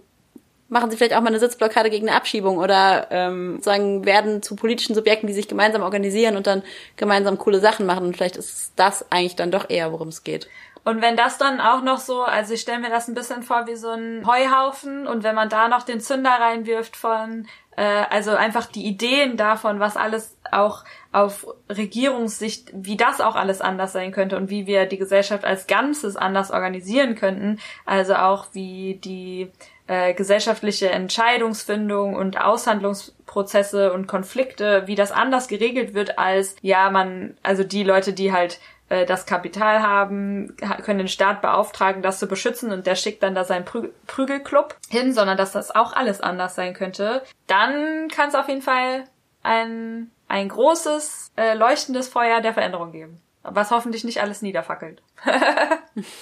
machen 0.68 0.90
sie 0.90 0.96
vielleicht 0.96 1.14
auch 1.14 1.20
mal 1.20 1.28
eine 1.28 1.40
Sitzblockade 1.40 1.90
gegen 1.90 2.08
eine 2.08 2.16
Abschiebung 2.16 2.58
oder 2.58 3.08
ähm, 3.10 3.60
sagen, 3.60 4.04
werden 4.06 4.40
zu 4.40 4.54
politischen 4.54 4.94
Subjekten, 4.94 5.26
die 5.26 5.32
sich 5.32 5.48
gemeinsam 5.48 5.82
organisieren 5.82 6.36
und 6.36 6.46
dann 6.46 6.62
gemeinsam 6.96 7.38
coole 7.38 7.58
Sachen 7.58 7.86
machen. 7.86 8.06
Und 8.06 8.16
vielleicht 8.16 8.36
ist 8.36 8.72
das 8.76 9.10
eigentlich 9.10 9.36
dann 9.36 9.50
doch 9.50 9.68
eher, 9.68 9.92
worum 9.92 10.08
es 10.08 10.22
geht. 10.22 10.48
Und 10.84 11.02
wenn 11.02 11.16
das 11.16 11.36
dann 11.36 11.60
auch 11.60 11.82
noch 11.82 11.98
so, 11.98 12.22
also 12.22 12.54
ich 12.54 12.62
stelle 12.62 12.80
mir 12.80 12.90
das 12.90 13.08
ein 13.08 13.14
bisschen 13.14 13.42
vor 13.42 13.66
wie 13.66 13.76
so 13.76 13.90
ein 13.90 14.26
Heuhaufen 14.26 15.06
und 15.06 15.22
wenn 15.22 15.34
man 15.34 15.48
da 15.48 15.68
noch 15.68 15.82
den 15.82 16.00
Zünder 16.00 16.30
reinwirft 16.30 16.96
von, 16.96 17.46
äh, 17.76 18.04
also 18.10 18.30
einfach 18.30 18.66
die 18.66 18.86
Ideen 18.86 19.36
davon, 19.36 19.78
was 19.78 19.96
alles 19.96 20.38
auch 20.50 20.84
auf 21.12 21.46
Regierungssicht, 21.68 22.70
wie 22.72 22.96
das 22.96 23.20
auch 23.20 23.36
alles 23.36 23.60
anders 23.60 23.92
sein 23.92 24.12
könnte 24.12 24.36
und 24.36 24.48
wie 24.48 24.66
wir 24.66 24.86
die 24.86 24.98
Gesellschaft 24.98 25.44
als 25.44 25.66
Ganzes 25.66 26.16
anders 26.16 26.50
organisieren 26.50 27.14
könnten, 27.14 27.58
also 27.84 28.14
auch 28.14 28.46
wie 28.52 29.00
die 29.04 29.50
äh, 29.86 30.14
gesellschaftliche 30.14 30.88
Entscheidungsfindung 30.88 32.14
und 32.14 32.40
Aushandlungsprozesse 32.40 33.92
und 33.92 34.06
Konflikte, 34.06 34.84
wie 34.86 34.94
das 34.94 35.12
anders 35.12 35.48
geregelt 35.48 35.94
wird 35.94 36.18
als, 36.18 36.56
ja, 36.62 36.90
man, 36.90 37.36
also 37.42 37.64
die 37.64 37.82
Leute, 37.82 38.12
die 38.12 38.32
halt 38.32 38.60
äh, 38.90 39.06
das 39.06 39.24
Kapital 39.24 39.82
haben, 39.82 40.56
können 40.84 40.98
den 40.98 41.08
Staat 41.08 41.40
beauftragen, 41.40 42.02
das 42.02 42.18
zu 42.18 42.26
beschützen 42.26 42.72
und 42.72 42.86
der 42.86 42.96
schickt 42.96 43.22
dann 43.22 43.34
da 43.34 43.44
seinen 43.44 43.64
Prü 43.64 43.88
Prügelclub 44.06 44.76
hin, 44.90 45.12
sondern 45.12 45.38
dass 45.38 45.52
das 45.52 45.74
auch 45.74 45.94
alles 45.94 46.20
anders 46.20 46.54
sein 46.54 46.74
könnte, 46.74 47.22
dann 47.46 48.08
kann 48.08 48.28
es 48.28 48.34
auf 48.34 48.48
jeden 48.48 48.62
Fall 48.62 49.04
ein, 49.42 50.10
ein 50.28 50.48
großes, 50.48 51.32
äh, 51.36 51.54
leuchtendes 51.54 52.08
Feuer 52.08 52.40
der 52.40 52.52
Veränderung 52.52 52.92
geben. 52.92 53.22
Was 53.42 53.70
hoffentlich 53.70 54.04
nicht 54.04 54.20
alles 54.20 54.42
niederfackelt. 54.42 55.02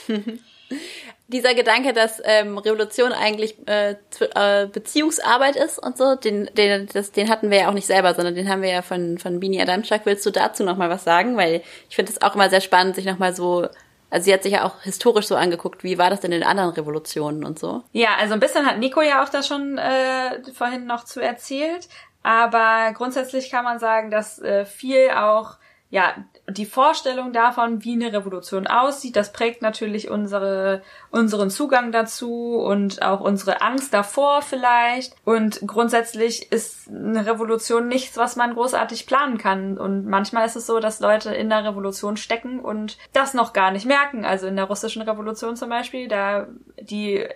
dieser 1.29 1.55
Gedanke, 1.55 1.93
dass 1.93 2.21
ähm, 2.25 2.59
Revolution 2.59 3.13
eigentlich 3.13 3.57
äh, 3.69 3.97
äh, 4.35 4.67
Beziehungsarbeit 4.67 5.57
ist 5.57 5.79
und 5.79 5.97
so, 5.97 6.17
den, 6.17 6.51
den, 6.57 6.89
das, 6.93 7.13
den 7.13 7.29
hatten 7.29 7.51
wir 7.51 7.59
ja 7.59 7.69
auch 7.69 7.75
nicht 7.75 7.87
selber, 7.87 8.15
sondern 8.15 8.35
den 8.35 8.49
haben 8.49 8.63
wir 8.63 8.71
ja 8.71 8.83
von, 8.83 9.19
von 9.19 9.39
Bini 9.39 9.61
Adamczak. 9.61 10.05
Willst 10.05 10.25
du 10.27 10.31
dazu 10.31 10.65
nochmal 10.65 10.91
was 10.91 11.05
sagen? 11.05 11.37
Weil 11.37 11.63
ich 11.89 11.97
finde 11.97 12.13
es 12.13 12.23
auch 12.23 12.35
immer 12.35 12.51
sehr 12.51 12.63
spannend, 12.63 12.97
sich 12.97 13.05
nochmal 13.05 13.35
so 13.35 13.69
also 14.11 14.25
sie 14.25 14.33
hat 14.33 14.43
sich 14.43 14.53
ja 14.53 14.65
auch 14.65 14.81
historisch 14.83 15.27
so 15.27 15.37
angeguckt, 15.37 15.85
wie 15.85 15.99
war 15.99 16.09
das 16.09 16.21
denn 16.21 16.33
in 16.33 16.43
anderen 16.43 16.71
Revolutionen 16.71 17.45
und 17.45 17.59
so? 17.59 17.83
Ja, 17.93 18.17
also 18.19 18.33
ein 18.33 18.41
bisschen 18.41 18.65
hat 18.65 18.79
Nico 18.79 19.03
ja 19.03 19.23
auch 19.23 19.29
da 19.29 19.43
schon 19.43 19.77
äh, 19.77 20.41
vorhin 20.55 20.87
noch 20.87 21.05
zu 21.05 21.21
erzählt. 21.21 21.89
Aber 22.23 22.93
grundsätzlich 22.95 23.51
kann 23.51 23.65
man 23.65 23.79
sagen, 23.79 24.11
dass 24.11 24.39
äh, 24.39 24.65
viel 24.65 25.11
auch 25.11 25.57
ja, 25.91 26.15
die 26.47 26.67
Vorstellung 26.67 27.33
davon, 27.33 27.83
wie 27.83 27.95
eine 27.95 28.13
Revolution 28.13 28.67
aussieht, 28.67 29.17
das 29.17 29.33
prägt 29.33 29.63
natürlich 29.63 30.11
unsere, 30.11 30.83
unseren 31.11 31.49
Zugang 31.49 31.93
dazu 31.93 32.57
und 32.57 33.01
auch 33.01 33.21
unsere 33.21 33.63
Angst 33.63 33.95
davor 33.95 34.43
vielleicht. 34.43 35.17
Und 35.25 35.61
grundsätzlich 35.67 36.53
ist 36.53 36.89
eine 36.89 37.25
Revolution 37.27 37.89
nichts, 37.89 38.19
was 38.19 38.37
man 38.37 38.53
großartig 38.53 39.07
planen 39.07 39.39
kann. 39.39 39.79
Und 39.79 40.07
manchmal 40.07 40.45
ist 40.45 40.57
es 40.57 40.67
so, 40.67 40.79
dass 40.79 41.01
Leute 41.01 41.35
in 41.35 41.49
der 41.49 41.65
Revolution 41.65 42.19
stecken 42.19 42.61
und 42.61 42.99
das 43.15 43.33
noch 43.33 43.55
gar 43.55 43.71
nicht 43.71 43.87
merken. 43.87 44.27
Also 44.27 44.47
in 44.47 44.57
der 44.57 44.67
russischen 44.67 45.01
Revolution 45.01 45.57
zum 45.57 45.71
Beispiel, 45.71 46.07
da 46.07 46.49
die 46.81 47.27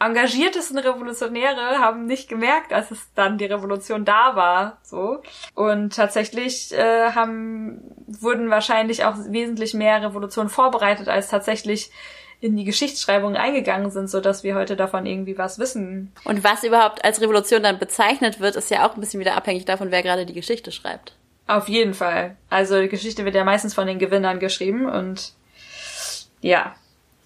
engagiertesten 0.00 0.78
Revolutionäre 0.78 1.78
haben 1.78 2.06
nicht 2.06 2.28
gemerkt, 2.28 2.72
als 2.72 2.90
es 2.90 3.08
dann 3.14 3.38
die 3.38 3.44
Revolution 3.44 4.04
da 4.04 4.34
war, 4.34 4.78
so. 4.82 5.22
Und 5.54 5.94
tatsächlich 5.94 6.72
äh, 6.72 7.12
haben 7.12 7.82
wurden 8.06 8.50
wahrscheinlich 8.50 9.04
auch 9.04 9.14
wesentlich 9.28 9.74
mehr 9.74 10.02
Revolutionen 10.02 10.48
vorbereitet, 10.48 11.08
als 11.08 11.28
tatsächlich 11.28 11.90
in 12.40 12.56
die 12.56 12.64
Geschichtsschreibung 12.64 13.36
eingegangen 13.36 13.90
sind, 13.90 14.08
so 14.08 14.20
dass 14.20 14.42
wir 14.42 14.54
heute 14.54 14.74
davon 14.74 15.04
irgendwie 15.04 15.36
was 15.36 15.58
wissen. 15.58 16.10
Und 16.24 16.42
was 16.42 16.64
überhaupt 16.64 17.04
als 17.04 17.20
Revolution 17.20 17.62
dann 17.62 17.78
bezeichnet 17.78 18.40
wird, 18.40 18.56
ist 18.56 18.70
ja 18.70 18.88
auch 18.88 18.94
ein 18.94 19.00
bisschen 19.00 19.20
wieder 19.20 19.36
abhängig 19.36 19.66
davon, 19.66 19.90
wer 19.90 20.02
gerade 20.02 20.24
die 20.24 20.32
Geschichte 20.32 20.72
schreibt. 20.72 21.14
Auf 21.46 21.68
jeden 21.68 21.92
Fall. 21.92 22.36
Also 22.48 22.80
die 22.80 22.88
Geschichte 22.88 23.26
wird 23.26 23.34
ja 23.34 23.44
meistens 23.44 23.74
von 23.74 23.86
den 23.86 23.98
Gewinnern 23.98 24.38
geschrieben 24.38 24.86
und 24.86 25.34
ja, 26.40 26.74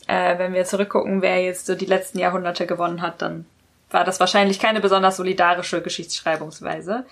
äh, 0.06 0.38
wenn 0.38 0.52
wir 0.52 0.64
zurückgucken, 0.64 1.22
wer 1.22 1.42
jetzt 1.42 1.66
so 1.66 1.74
die 1.74 1.86
letzten 1.86 2.18
Jahrhunderte 2.18 2.66
gewonnen 2.66 3.02
hat, 3.02 3.22
dann 3.22 3.46
war 3.90 4.04
das 4.04 4.20
wahrscheinlich 4.20 4.58
keine 4.58 4.80
besonders 4.80 5.16
solidarische 5.16 5.82
Geschichtsschreibungsweise. 5.82 7.04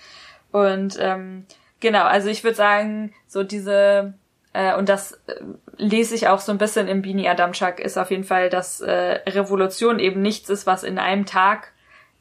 Und 0.51 0.97
ähm, 0.99 1.45
genau, 1.79 2.03
also 2.03 2.29
ich 2.29 2.43
würde 2.43 2.55
sagen, 2.55 3.13
so 3.27 3.43
diese 3.43 4.13
äh, 4.53 4.75
und 4.75 4.87
das 4.87 5.13
äh, 5.27 5.35
lese 5.77 6.15
ich 6.15 6.27
auch 6.27 6.39
so 6.39 6.51
ein 6.51 6.57
bisschen 6.57 6.87
im 6.87 7.01
Bini 7.01 7.27
Adamczak, 7.27 7.79
ist 7.79 7.97
auf 7.97 8.11
jeden 8.11 8.23
Fall, 8.23 8.49
dass 8.49 8.81
äh, 8.81 9.19
Revolution 9.27 9.99
eben 9.99 10.21
nichts 10.21 10.49
ist, 10.49 10.67
was 10.67 10.83
in 10.83 10.99
einem 10.99 11.25
Tag 11.25 11.71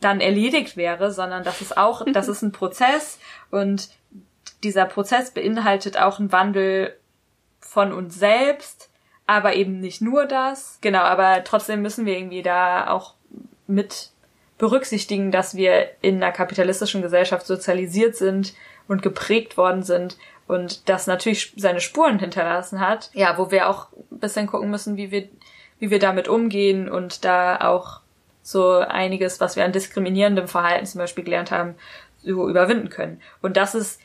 dann 0.00 0.20
erledigt 0.20 0.76
wäre, 0.76 1.12
sondern 1.12 1.44
das 1.44 1.60
ist 1.60 1.76
auch, 1.76 2.04
das 2.12 2.28
ist 2.28 2.42
ein 2.42 2.52
Prozess 2.52 3.18
und 3.50 3.90
dieser 4.64 4.86
Prozess 4.86 5.32
beinhaltet 5.32 5.98
auch 5.98 6.18
einen 6.18 6.32
Wandel 6.32 6.96
von 7.60 7.92
uns 7.92 8.18
selbst, 8.18 8.90
aber 9.26 9.54
eben 9.54 9.80
nicht 9.80 10.00
nur 10.00 10.26
das. 10.26 10.78
Genau, 10.80 11.00
aber 11.00 11.44
trotzdem 11.44 11.82
müssen 11.82 12.06
wir 12.06 12.16
irgendwie 12.16 12.42
da 12.42 12.88
auch 12.90 13.14
mit 13.66 14.10
berücksichtigen, 14.58 15.30
dass 15.30 15.54
wir 15.56 15.90
in 16.02 16.22
einer 16.22 16.32
kapitalistischen 16.32 17.02
Gesellschaft 17.02 17.46
sozialisiert 17.46 18.16
sind 18.16 18.54
und 18.88 19.02
geprägt 19.02 19.56
worden 19.56 19.82
sind 19.82 20.16
und 20.46 20.88
das 20.88 21.06
natürlich 21.06 21.52
seine 21.56 21.80
Spuren 21.80 22.18
hinterlassen 22.18 22.80
hat. 22.80 23.10
Ja, 23.14 23.38
wo 23.38 23.50
wir 23.50 23.68
auch 23.68 23.88
ein 24.10 24.18
bisschen 24.18 24.46
gucken 24.46 24.70
müssen, 24.70 24.96
wie 24.96 25.10
wir 25.10 25.28
wie 25.82 25.90
wir 25.90 25.98
damit 25.98 26.28
umgehen 26.28 26.88
und 26.88 27.24
da 27.24 27.56
auch 27.60 28.02
so 28.40 28.76
einiges, 28.76 29.40
was 29.40 29.56
wir 29.56 29.64
an 29.64 29.72
diskriminierendem 29.72 30.46
Verhalten 30.46 30.86
zum 30.86 31.00
Beispiel 31.00 31.24
gelernt 31.24 31.50
haben, 31.50 31.74
so 32.22 32.48
überwinden 32.48 32.88
können. 32.88 33.20
Und 33.40 33.56
das 33.56 33.74
ist 33.74 34.00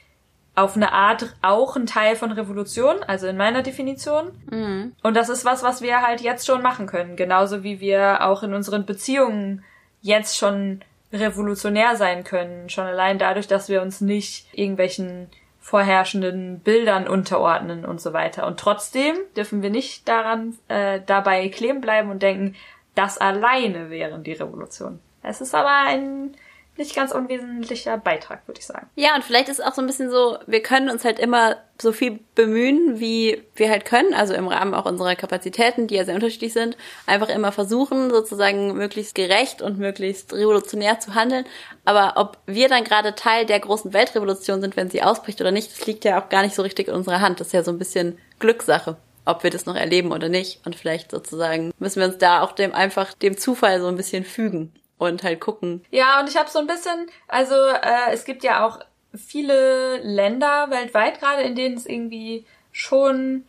auf 0.57 0.75
eine 0.75 0.91
Art 0.91 1.35
auch 1.43 1.75
ein 1.75 1.85
Teil 1.85 2.15
von 2.15 2.31
Revolution, 2.31 3.03
also 3.05 3.27
in 3.27 3.37
meiner 3.37 3.61
Definition. 3.61 4.31
Mhm. 4.49 4.93
Und 5.03 5.15
das 5.15 5.29
ist 5.29 5.45
was, 5.45 5.61
was 5.61 5.83
wir 5.83 6.01
halt 6.01 6.21
jetzt 6.21 6.47
schon 6.47 6.63
machen 6.63 6.87
können. 6.87 7.15
Genauso 7.15 7.63
wie 7.63 7.79
wir 7.79 8.25
auch 8.25 8.41
in 8.41 8.55
unseren 8.55 8.85
Beziehungen 8.85 9.63
jetzt 10.01 10.35
schon 10.35 10.81
revolutionär 11.13 11.95
sein 11.95 12.23
können. 12.23 12.69
Schon 12.69 12.85
allein 12.85 13.19
dadurch, 13.19 13.47
dass 13.47 13.69
wir 13.69 13.83
uns 13.83 14.01
nicht 14.01 14.47
irgendwelchen 14.51 15.29
vorherrschenden 15.59 16.59
Bildern 16.61 17.07
unterordnen 17.07 17.85
und 17.85 18.01
so 18.01 18.13
weiter. 18.13 18.47
Und 18.47 18.59
trotzdem 18.59 19.15
dürfen 19.35 19.61
wir 19.61 19.69
nicht 19.69 20.07
daran 20.07 20.57
äh, 20.69 21.01
dabei 21.05 21.49
kleben 21.49 21.81
bleiben 21.81 22.09
und 22.09 22.23
denken, 22.23 22.55
das 22.95 23.19
alleine 23.19 23.91
wären 23.91 24.23
die 24.23 24.33
Revolution. 24.33 24.99
Es 25.21 25.39
ist 25.39 25.53
aber 25.53 25.69
ein 25.85 26.35
nicht 26.77 26.95
ganz 26.95 27.11
unwesentlicher 27.11 27.97
Beitrag, 27.97 28.47
würde 28.47 28.59
ich 28.59 28.65
sagen. 28.65 28.87
Ja, 28.95 29.15
und 29.15 29.23
vielleicht 29.23 29.49
ist 29.49 29.63
auch 29.63 29.73
so 29.73 29.81
ein 29.81 29.87
bisschen 29.87 30.09
so, 30.09 30.37
wir 30.47 30.61
können 30.61 30.89
uns 30.89 31.03
halt 31.03 31.19
immer 31.19 31.57
so 31.81 31.91
viel 31.91 32.19
bemühen, 32.35 32.99
wie 32.99 33.43
wir 33.55 33.69
halt 33.69 33.85
können, 33.85 34.13
also 34.13 34.33
im 34.33 34.47
Rahmen 34.47 34.73
auch 34.73 34.85
unserer 34.85 35.15
Kapazitäten, 35.15 35.87
die 35.87 35.95
ja 35.95 36.05
sehr 36.05 36.15
unterschiedlich 36.15 36.53
sind, 36.53 36.77
einfach 37.05 37.29
immer 37.29 37.51
versuchen, 37.51 38.09
sozusagen 38.09 38.75
möglichst 38.75 39.15
gerecht 39.15 39.61
und 39.61 39.77
möglichst 39.77 40.33
revolutionär 40.33 40.99
zu 40.99 41.15
handeln. 41.15 41.45
Aber 41.85 42.13
ob 42.15 42.37
wir 42.45 42.69
dann 42.69 42.83
gerade 42.83 43.15
Teil 43.15 43.45
der 43.45 43.59
großen 43.59 43.93
Weltrevolution 43.93 44.61
sind, 44.61 44.75
wenn 44.75 44.89
sie 44.89 45.03
ausbricht 45.03 45.39
oder 45.41 45.51
nicht, 45.51 45.71
das 45.71 45.85
liegt 45.85 46.05
ja 46.05 46.21
auch 46.21 46.29
gar 46.29 46.41
nicht 46.41 46.55
so 46.55 46.61
richtig 46.61 46.87
in 46.87 46.95
unserer 46.95 47.21
Hand. 47.21 47.39
Das 47.39 47.47
ist 47.47 47.53
ja 47.53 47.63
so 47.63 47.71
ein 47.71 47.79
bisschen 47.79 48.17
Glückssache 48.39 48.97
ob 49.27 49.43
wir 49.43 49.49
das 49.49 49.65
noch 49.65 49.75
erleben 49.75 50.13
oder 50.13 50.29
nicht. 50.29 50.65
Und 50.65 50.73
vielleicht 50.73 51.11
sozusagen 51.11 51.73
müssen 51.79 51.99
wir 51.99 52.07
uns 52.07 52.17
da 52.17 52.41
auch 52.41 52.53
dem 52.53 52.73
einfach 52.73 53.13
dem 53.13 53.37
Zufall 53.37 53.81
so 53.81 53.87
ein 53.87 53.97
bisschen 53.97 54.23
fügen 54.23 54.71
und 54.97 55.23
halt 55.23 55.39
gucken. 55.39 55.83
Ja, 55.91 56.19
und 56.19 56.29
ich 56.29 56.37
habe 56.37 56.49
so 56.49 56.59
ein 56.59 56.67
bisschen, 56.67 57.09
also 57.27 57.55
äh, 57.55 58.11
es 58.11 58.25
gibt 58.25 58.43
ja 58.43 58.65
auch 58.65 58.79
viele 59.15 59.97
Länder 59.97 60.67
weltweit 60.69 61.19
gerade, 61.19 61.41
in 61.43 61.55
denen 61.55 61.77
es 61.77 61.85
irgendwie 61.85 62.45
schon, 62.71 63.45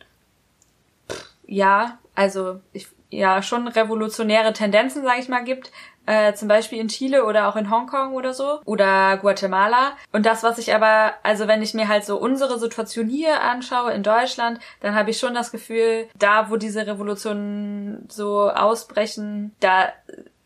ja, 1.45 1.99
also 2.15 2.59
ich, 2.73 2.87
ja, 3.09 3.41
schon 3.41 3.67
revolutionäre 3.67 4.53
Tendenzen, 4.53 5.03
sage 5.03 5.19
ich 5.19 5.29
mal, 5.29 5.43
gibt. 5.43 5.71
Äh, 6.05 6.33
zum 6.33 6.47
Beispiel 6.47 6.79
in 6.79 6.87
Chile 6.87 7.23
oder 7.23 7.47
auch 7.47 7.55
in 7.55 7.69
Hongkong 7.69 8.13
oder 8.13 8.33
so 8.33 8.61
oder 8.65 9.17
Guatemala. 9.17 9.91
Und 10.11 10.25
das, 10.25 10.41
was 10.41 10.57
ich 10.57 10.73
aber, 10.73 11.13
also 11.21 11.47
wenn 11.47 11.61
ich 11.61 11.75
mir 11.75 11.87
halt 11.87 12.03
so 12.03 12.17
unsere 12.17 12.57
Situation 12.57 13.07
hier 13.07 13.41
anschaue 13.41 13.91
in 13.91 14.01
Deutschland, 14.01 14.59
dann 14.81 14.95
habe 14.95 15.11
ich 15.11 15.19
schon 15.19 15.35
das 15.35 15.51
Gefühl, 15.51 16.07
da 16.17 16.49
wo 16.49 16.55
diese 16.55 16.87
Revolutionen 16.87 18.07
so 18.09 18.49
ausbrechen, 18.49 19.55
da 19.59 19.93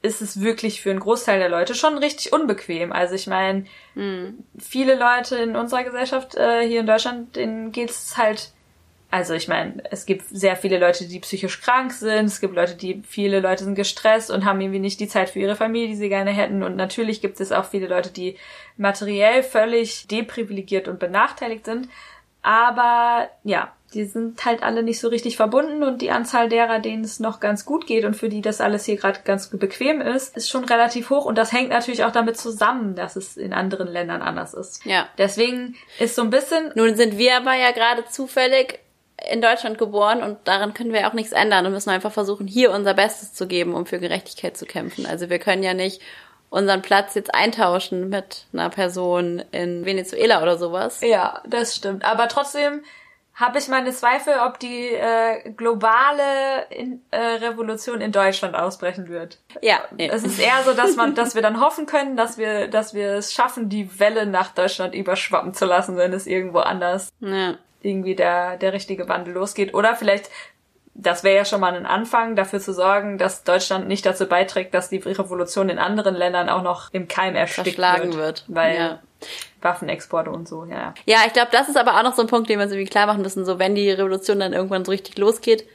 ist 0.04 0.22
es 0.22 0.42
wirklich 0.42 0.82
für 0.82 0.92
einen 0.92 1.00
Großteil 1.00 1.40
der 1.40 1.50
Leute 1.50 1.74
schon 1.74 1.98
richtig 1.98 2.34
unbequem. 2.34 2.92
Also 2.92 3.16
ich 3.16 3.26
meine, 3.26 3.66
mhm. 3.96 4.44
viele 4.60 4.96
Leute 4.96 5.38
in 5.38 5.56
unserer 5.56 5.86
Gesellschaft 5.86 6.36
äh, 6.36 6.68
hier 6.68 6.82
in 6.82 6.86
Deutschland, 6.86 7.38
denen 7.38 7.72
geht's 7.72 8.18
halt, 8.18 8.52
also 9.10 9.34
ich 9.34 9.48
meine, 9.48 9.82
es 9.92 10.06
gibt 10.06 10.26
sehr 10.28 10.58
viele 10.58 10.78
Leute, 10.78 11.08
die 11.08 11.20
psychisch 11.22 11.62
krank 11.62 11.94
sind, 11.94 12.26
es 12.26 12.42
gibt 12.42 12.54
Leute, 12.54 12.76
die, 12.76 13.02
viele 13.08 13.40
Leute 13.40 13.64
sind 13.64 13.76
gestresst 13.76 14.30
und 14.30 14.44
haben 14.44 14.60
irgendwie 14.60 14.80
nicht 14.80 15.00
die 15.00 15.08
Zeit 15.08 15.30
für 15.30 15.40
ihre 15.40 15.56
Familie, 15.56 15.88
die 15.88 15.96
sie 15.96 16.10
gerne 16.10 16.32
hätten. 16.32 16.64
Und 16.64 16.76
natürlich 16.76 17.22
gibt 17.22 17.40
es 17.40 17.54
auch 17.54 17.66
viele 17.66 17.88
Leute, 17.88 18.12
die 18.12 18.36
materiell 18.76 19.42
völlig 19.42 20.08
deprivilegiert 20.08 20.90
und 20.90 21.00
benachteiligt 21.00 21.64
sind. 21.64 21.88
Aber 22.42 23.30
ja, 23.46 23.72
die 23.94 24.06
sind 24.06 24.44
halt 24.46 24.64
alle 24.64 24.84
nicht 24.84 25.00
so 25.00 25.08
richtig 25.08 25.38
verbunden 25.38 25.84
und 25.84 26.02
die 26.02 26.12
Anzahl 26.12 26.50
derer, 26.50 26.80
denen 26.80 27.04
es 27.04 27.20
noch 27.20 27.40
ganz 27.40 27.66
gut 27.66 27.88
geht 27.88 28.06
und 28.06 28.16
für 28.16 28.30
die 28.30 28.42
das 28.42 28.62
alles 28.62 28.86
hier 28.86 28.98
gerade 28.98 29.20
ganz 29.24 29.48
bequem 29.48 30.02
ist, 30.02 30.36
ist 30.36 30.50
schon 30.50 30.66
relativ 30.66 31.10
hoch 31.10 31.26
und 31.26 31.38
das 31.38 31.52
hängt 31.52 31.70
natürlich 31.70 32.04
auch 32.04 32.12
damit 32.12 32.38
zusammen, 32.38 32.96
dass 32.96 33.16
es 33.16 33.38
in 33.38 33.54
anderen 33.54 33.88
Ländern 33.88 34.22
anders 34.22 34.54
ist. 34.54 34.86
Ja. 34.86 35.08
Deswegen 35.18 35.76
ist 36.00 36.16
so 36.16 36.24
ein 36.24 36.30
bisschen. 36.30 36.72
Nun 36.76 36.96
sind 36.96 37.18
wir 37.18 37.38
aber 37.38 37.56
ja 37.56 37.72
gerade 37.72 38.06
zufällig 38.06 38.80
in 39.32 39.42
Deutschland 39.42 39.78
geboren 39.78 40.22
und 40.22 40.38
daran 40.46 40.74
können 40.74 40.92
wir 40.92 41.08
auch 41.08 41.14
nichts 41.14 41.32
ändern 41.32 41.66
und 41.66 41.72
müssen 41.72 41.90
einfach 41.90 42.12
versuchen, 42.12 42.48
hier 42.48 42.72
unser 42.72 42.94
Bestes 42.94 43.34
zu 43.34 43.48
geben, 43.48 43.74
um 43.74 43.86
für 43.86 44.00
Gerechtigkeit 44.00 44.58
zu 44.58 44.66
kämpfen. 44.66 45.06
Also 45.06 45.30
wir 45.30 45.40
können 45.40 45.64
ja 45.64 45.74
nicht 45.74 46.02
unseren 46.50 46.84
Platz 46.84 47.16
jetzt 47.16 47.34
eintauschen 47.34 48.10
mit 48.10 48.46
einer 48.54 48.70
Person 48.70 49.44
in 49.52 49.86
Venezuela 49.86 50.42
oder 50.44 50.58
sowas. 50.58 51.02
Ja, 51.02 51.42
das 51.48 51.76
stimmt. 51.76 52.06
Aber 52.06 52.28
trotzdem 52.28 52.84
habe 53.36 53.58
ich 53.58 53.68
meine 53.68 53.92
Zweifel, 53.92 54.36
ob 54.46 54.60
die 54.60 54.90
äh, 54.90 55.52
globale 55.52 56.68
in, 56.70 57.02
äh, 57.10 57.18
Revolution 57.18 58.00
in 58.00 58.12
Deutschland 58.12 58.56
ausbrechen 58.56 59.08
wird. 59.08 59.40
Ja. 59.62 59.80
Nee. 59.96 60.08
Es 60.08 60.24
ist 60.24 60.40
eher 60.40 60.64
so, 60.64 60.74
dass 60.74 60.96
man, 60.96 61.16
dass 61.16 61.34
wir 61.34 61.42
dann 61.42 61.60
hoffen 61.60 61.88
können, 61.88 62.16
dass 62.16 62.38
wir, 62.38 62.68
dass 62.68 62.94
wir 62.94 63.14
es 63.14 63.34
schaffen, 63.34 63.70
die 63.70 64.00
Welle 64.00 64.28
nach 64.28 64.54
Deutschland 64.54 64.94
überschwappen 64.94 65.54
zu 65.54 65.66
lassen, 65.66 65.98
wenn 65.98 66.14
es 66.14 66.28
irgendwo 66.28 66.60
anders 66.60 67.10
ja. 67.22 67.56
irgendwie 67.82 68.16
der 68.16 68.58
der 68.58 68.72
richtige 68.72 69.10
Wandel 69.10 69.34
losgeht. 69.34 69.74
Oder 69.74 69.96
vielleicht 69.96 70.30
das 70.96 71.24
wäre 71.24 71.38
ja 71.38 71.46
schon 71.46 71.60
mal 71.60 71.74
ein 71.74 71.86
Anfang, 71.86 72.36
dafür 72.36 72.60
zu 72.60 72.74
sorgen, 72.74 73.18
dass 73.18 73.44
Deutschland 73.44 73.88
nicht 73.88 74.06
dazu 74.06 74.28
beiträgt, 74.28 74.74
dass 74.74 74.90
die 74.90 74.98
Revolution 74.98 75.70
in 75.70 75.80
anderen 75.80 76.16
Ländern 76.16 76.50
auch 76.50 76.62
noch 76.62 76.94
im 76.94 77.08
Keim 77.08 77.36
erstickt 77.36 77.78
wird. 77.78 78.16
wird. 78.16 78.46
Weil 78.48 78.76
ja. 78.76 79.00
Waffenexporte 79.62 80.30
und 80.30 80.48
so, 80.48 80.66
ja. 80.66 80.94
Ja, 81.06 81.20
ich 81.26 81.34
glaube, 81.34 81.50
das 81.52 81.68
ist 81.68 81.78
aber 81.78 81.98
auch 81.98 82.04
noch 82.04 82.14
so 82.14 82.22
ein 82.22 82.28
Punkt, 82.28 82.50
den 82.50 82.60
wir 82.60 82.66
uns 82.66 82.74
irgendwie 82.74 82.90
klar 82.90 83.08
machen 83.08 83.24
müssen. 83.24 83.44
So, 83.44 83.58
wenn 83.58 83.74
die 83.74 83.90
Revolution 83.90 84.40
dann 84.40 84.54
irgendwann 84.54 84.86
so 84.86 84.92
richtig 84.92 85.18
losgeht, 85.18 85.68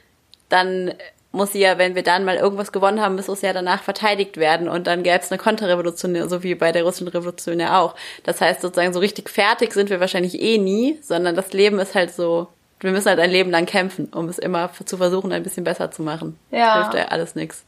dann 0.47 0.93
muss 1.31 1.51
sie 1.51 1.59
ja, 1.59 1.77
wenn 1.77 1.95
wir 1.95 2.03
dann 2.03 2.25
mal 2.25 2.37
irgendwas 2.37 2.71
gewonnen 2.71 3.01
haben, 3.01 3.15
muss 3.15 3.27
es 3.27 3.41
ja 3.41 3.53
danach 3.53 3.83
verteidigt 3.83 4.37
werden 4.37 4.67
und 4.67 4.87
dann 4.87 5.03
gäbe 5.03 5.19
es 5.19 5.31
eine 5.31 5.37
Konterrevolution, 5.37 6.27
so 6.27 6.41
wie 6.43 6.55
bei 6.55 6.71
der 6.71 6.83
russischen 6.83 7.09
Revolution 7.09 7.59
ja 7.59 7.79
auch. 7.79 7.93
Das 8.23 8.41
heißt 8.41 8.61
sozusagen, 8.61 8.93
so 8.93 8.99
richtig 8.99 9.29
fertig 9.29 9.73
sind 9.73 9.89
wir 9.89 9.99
wahrscheinlich 9.99 10.41
eh 10.41 10.57
nie, 10.57 10.97
sondern 11.01 11.35
das 11.35 11.53
Leben 11.53 11.77
ist 11.77 11.93
halt 11.93 12.11
so 12.11 12.47
wir 12.79 12.91
müssen 12.91 13.09
halt 13.09 13.19
ein 13.19 13.29
Leben 13.29 13.51
lang 13.51 13.65
kämpfen, 13.65 14.09
um 14.13 14.29
es 14.29 14.39
immer 14.39 14.71
zu 14.85 14.97
versuchen, 14.97 15.33
ein 15.33 15.43
bisschen 15.43 15.63
besser 15.63 15.91
zu 15.91 16.01
machen. 16.01 16.39
Ja. 16.49 16.75
hilft 16.75 16.93
ja 16.93 17.05
alles 17.09 17.35
nichts. 17.35 17.65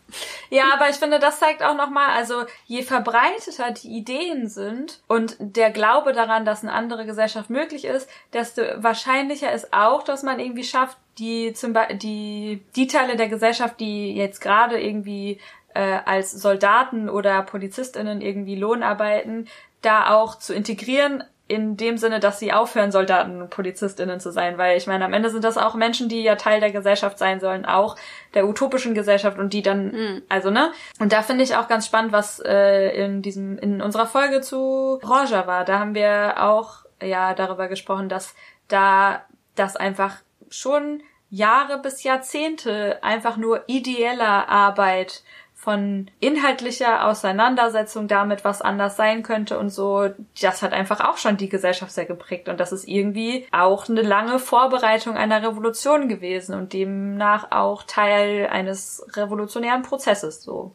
Ja, 0.49 0.65
aber 0.73 0.89
ich 0.89 0.95
finde, 0.95 1.19
das 1.19 1.39
zeigt 1.39 1.63
auch 1.63 1.75
nochmal, 1.75 2.11
also 2.15 2.43
je 2.65 2.81
verbreiteter 2.81 3.71
die 3.71 3.89
Ideen 3.89 4.47
sind 4.47 5.01
und 5.07 5.35
der 5.39 5.71
Glaube 5.71 6.13
daran, 6.13 6.45
dass 6.45 6.63
eine 6.63 6.71
andere 6.73 7.05
Gesellschaft 7.05 7.49
möglich 7.49 7.85
ist, 7.85 8.09
desto 8.33 8.61
wahrscheinlicher 8.77 9.51
ist 9.51 9.73
auch, 9.73 10.03
dass 10.03 10.23
man 10.23 10.39
irgendwie 10.39 10.63
schafft, 10.63 10.97
die 11.17 11.53
zum 11.53 11.73
Beispiel 11.73 11.97
die, 11.97 12.63
die 12.75 12.88
Teile 12.88 13.17
der 13.17 13.27
Gesellschaft, 13.27 13.79
die 13.79 14.15
jetzt 14.15 14.39
gerade 14.39 14.81
irgendwie 14.81 15.39
äh, 15.73 15.99
als 16.05 16.31
Soldaten 16.31 17.09
oder 17.09 17.41
PolizistInnen 17.43 18.21
irgendwie 18.21 18.55
Lohn 18.55 18.81
arbeiten, 18.83 19.47
da 19.81 20.11
auch 20.15 20.38
zu 20.38 20.53
integrieren 20.53 21.23
in 21.51 21.75
dem 21.75 21.97
Sinne, 21.97 22.21
dass 22.21 22.39
sie 22.39 22.53
aufhören, 22.53 22.93
Soldaten 22.93 23.41
und 23.41 23.49
PolizistInnen 23.49 24.21
zu 24.21 24.31
sein, 24.31 24.57
weil 24.57 24.77
ich 24.77 24.87
meine, 24.87 25.03
am 25.03 25.11
Ende 25.11 25.29
sind 25.29 25.43
das 25.43 25.57
auch 25.57 25.75
Menschen, 25.75 26.07
die 26.07 26.23
ja 26.23 26.35
Teil 26.35 26.61
der 26.61 26.71
Gesellschaft 26.71 27.19
sein 27.19 27.41
sollen, 27.41 27.65
auch 27.65 27.97
der 28.33 28.47
utopischen 28.47 28.93
Gesellschaft 28.93 29.37
und 29.37 29.51
die 29.51 29.61
dann, 29.61 29.87
mhm. 29.87 30.21
also 30.29 30.49
ne? 30.49 30.71
Und 30.99 31.11
da 31.11 31.21
finde 31.23 31.43
ich 31.43 31.57
auch 31.57 31.67
ganz 31.67 31.85
spannend, 31.85 32.13
was 32.13 32.39
äh, 32.39 33.03
in 33.03 33.21
diesem, 33.21 33.57
in 33.57 33.81
unserer 33.81 34.05
Folge 34.05 34.39
zu 34.39 34.97
Roger 35.03 35.45
war. 35.45 35.65
Da 35.65 35.79
haben 35.79 35.93
wir 35.93 36.35
auch 36.37 36.85
ja 37.03 37.33
darüber 37.33 37.67
gesprochen, 37.67 38.07
dass 38.07 38.33
da 38.69 39.25
das 39.55 39.75
einfach 39.75 40.19
schon 40.49 41.03
Jahre 41.29 41.79
bis 41.79 42.03
Jahrzehnte 42.03 43.03
einfach 43.03 43.35
nur 43.35 43.65
ideeller 43.67 44.47
Arbeit 44.47 45.23
von 45.61 46.09
inhaltlicher 46.19 47.05
Auseinandersetzung 47.05 48.07
damit, 48.07 48.43
was 48.43 48.63
anders 48.63 48.97
sein 48.97 49.21
könnte 49.21 49.59
und 49.59 49.69
so, 49.69 50.09
das 50.41 50.63
hat 50.63 50.73
einfach 50.73 51.07
auch 51.07 51.17
schon 51.17 51.38
die 51.38 51.49
Gesellschaft 51.49 51.91
sehr 51.91 52.05
geprägt 52.05 52.49
und 52.49 52.59
das 52.59 52.71
ist 52.71 52.88
irgendwie 52.88 53.45
auch 53.51 53.88
eine 53.88 54.01
lange 54.01 54.39
Vorbereitung 54.39 55.15
einer 55.15 55.43
Revolution 55.43 56.09
gewesen 56.09 56.55
und 56.55 56.73
demnach 56.73 57.51
auch 57.51 57.83
Teil 57.83 58.47
eines 58.47 59.05
revolutionären 59.13 59.83
Prozesses 59.83 60.41
so. 60.41 60.73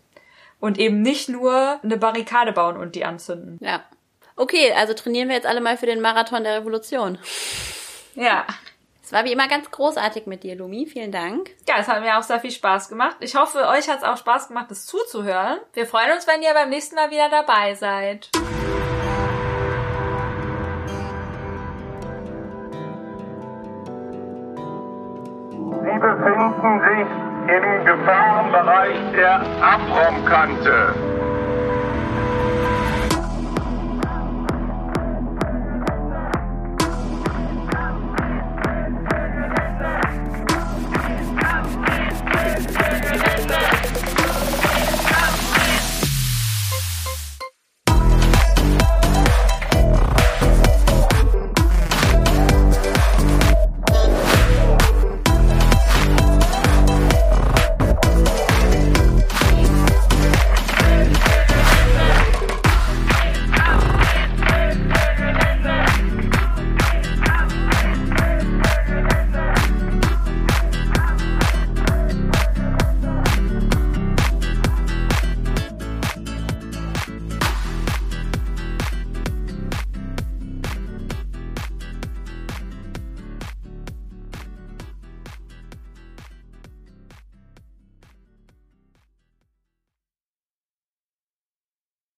Und 0.61 0.79
eben 0.79 1.03
nicht 1.03 1.29
nur 1.29 1.81
eine 1.83 1.97
Barrikade 1.97 2.53
bauen 2.53 2.77
und 2.77 2.95
die 2.95 3.05
anzünden. 3.05 3.59
Ja. 3.61 3.83
Okay, 4.37 4.73
also 4.73 4.95
trainieren 4.95 5.29
wir 5.29 5.35
jetzt 5.35 5.49
alle 5.49 5.61
mal 5.61 5.77
für 5.77 5.87
den 5.87 6.01
Marathon 6.01 6.45
der 6.45 6.61
Revolution. 6.61 7.19
Ja. 8.15 8.47
Es 9.07 9.13
war 9.13 9.25
wie 9.25 9.31
immer 9.31 9.47
ganz 9.47 9.71
großartig 9.71 10.27
mit 10.27 10.43
dir, 10.43 10.57
Lumi. 10.57 10.85
Vielen 10.85 11.13
Dank. 11.13 11.51
Ja, 11.69 11.77
es 11.79 11.87
hat 11.87 12.03
mir 12.03 12.19
auch 12.19 12.25
sehr 12.25 12.41
viel 12.41 12.51
Spaß 12.51 12.89
gemacht. 12.89 13.15
Ich 13.21 13.37
hoffe, 13.37 13.69
euch 13.69 13.89
hat 13.89 13.99
es 13.99 14.03
auch 14.03 14.17
Spaß 14.17 14.49
gemacht, 14.49 14.67
das 14.69 14.85
zuzuhören. 14.85 15.61
Wir 15.75 15.87
freuen 15.87 16.11
uns, 16.11 16.27
wenn 16.27 16.43
ihr 16.43 16.53
beim 16.53 16.71
nächsten 16.71 16.97
Mal 16.97 17.09
wieder 17.13 17.29
dabei 17.29 17.75
seid. 17.75 18.31
Sie 18.33 18.41
befinden 26.01 26.81
sich 26.81 27.07
im 27.55 27.85
Gefahrenbereich 27.87 28.99
der 29.13 29.41
Abraumkante. 29.63 31.36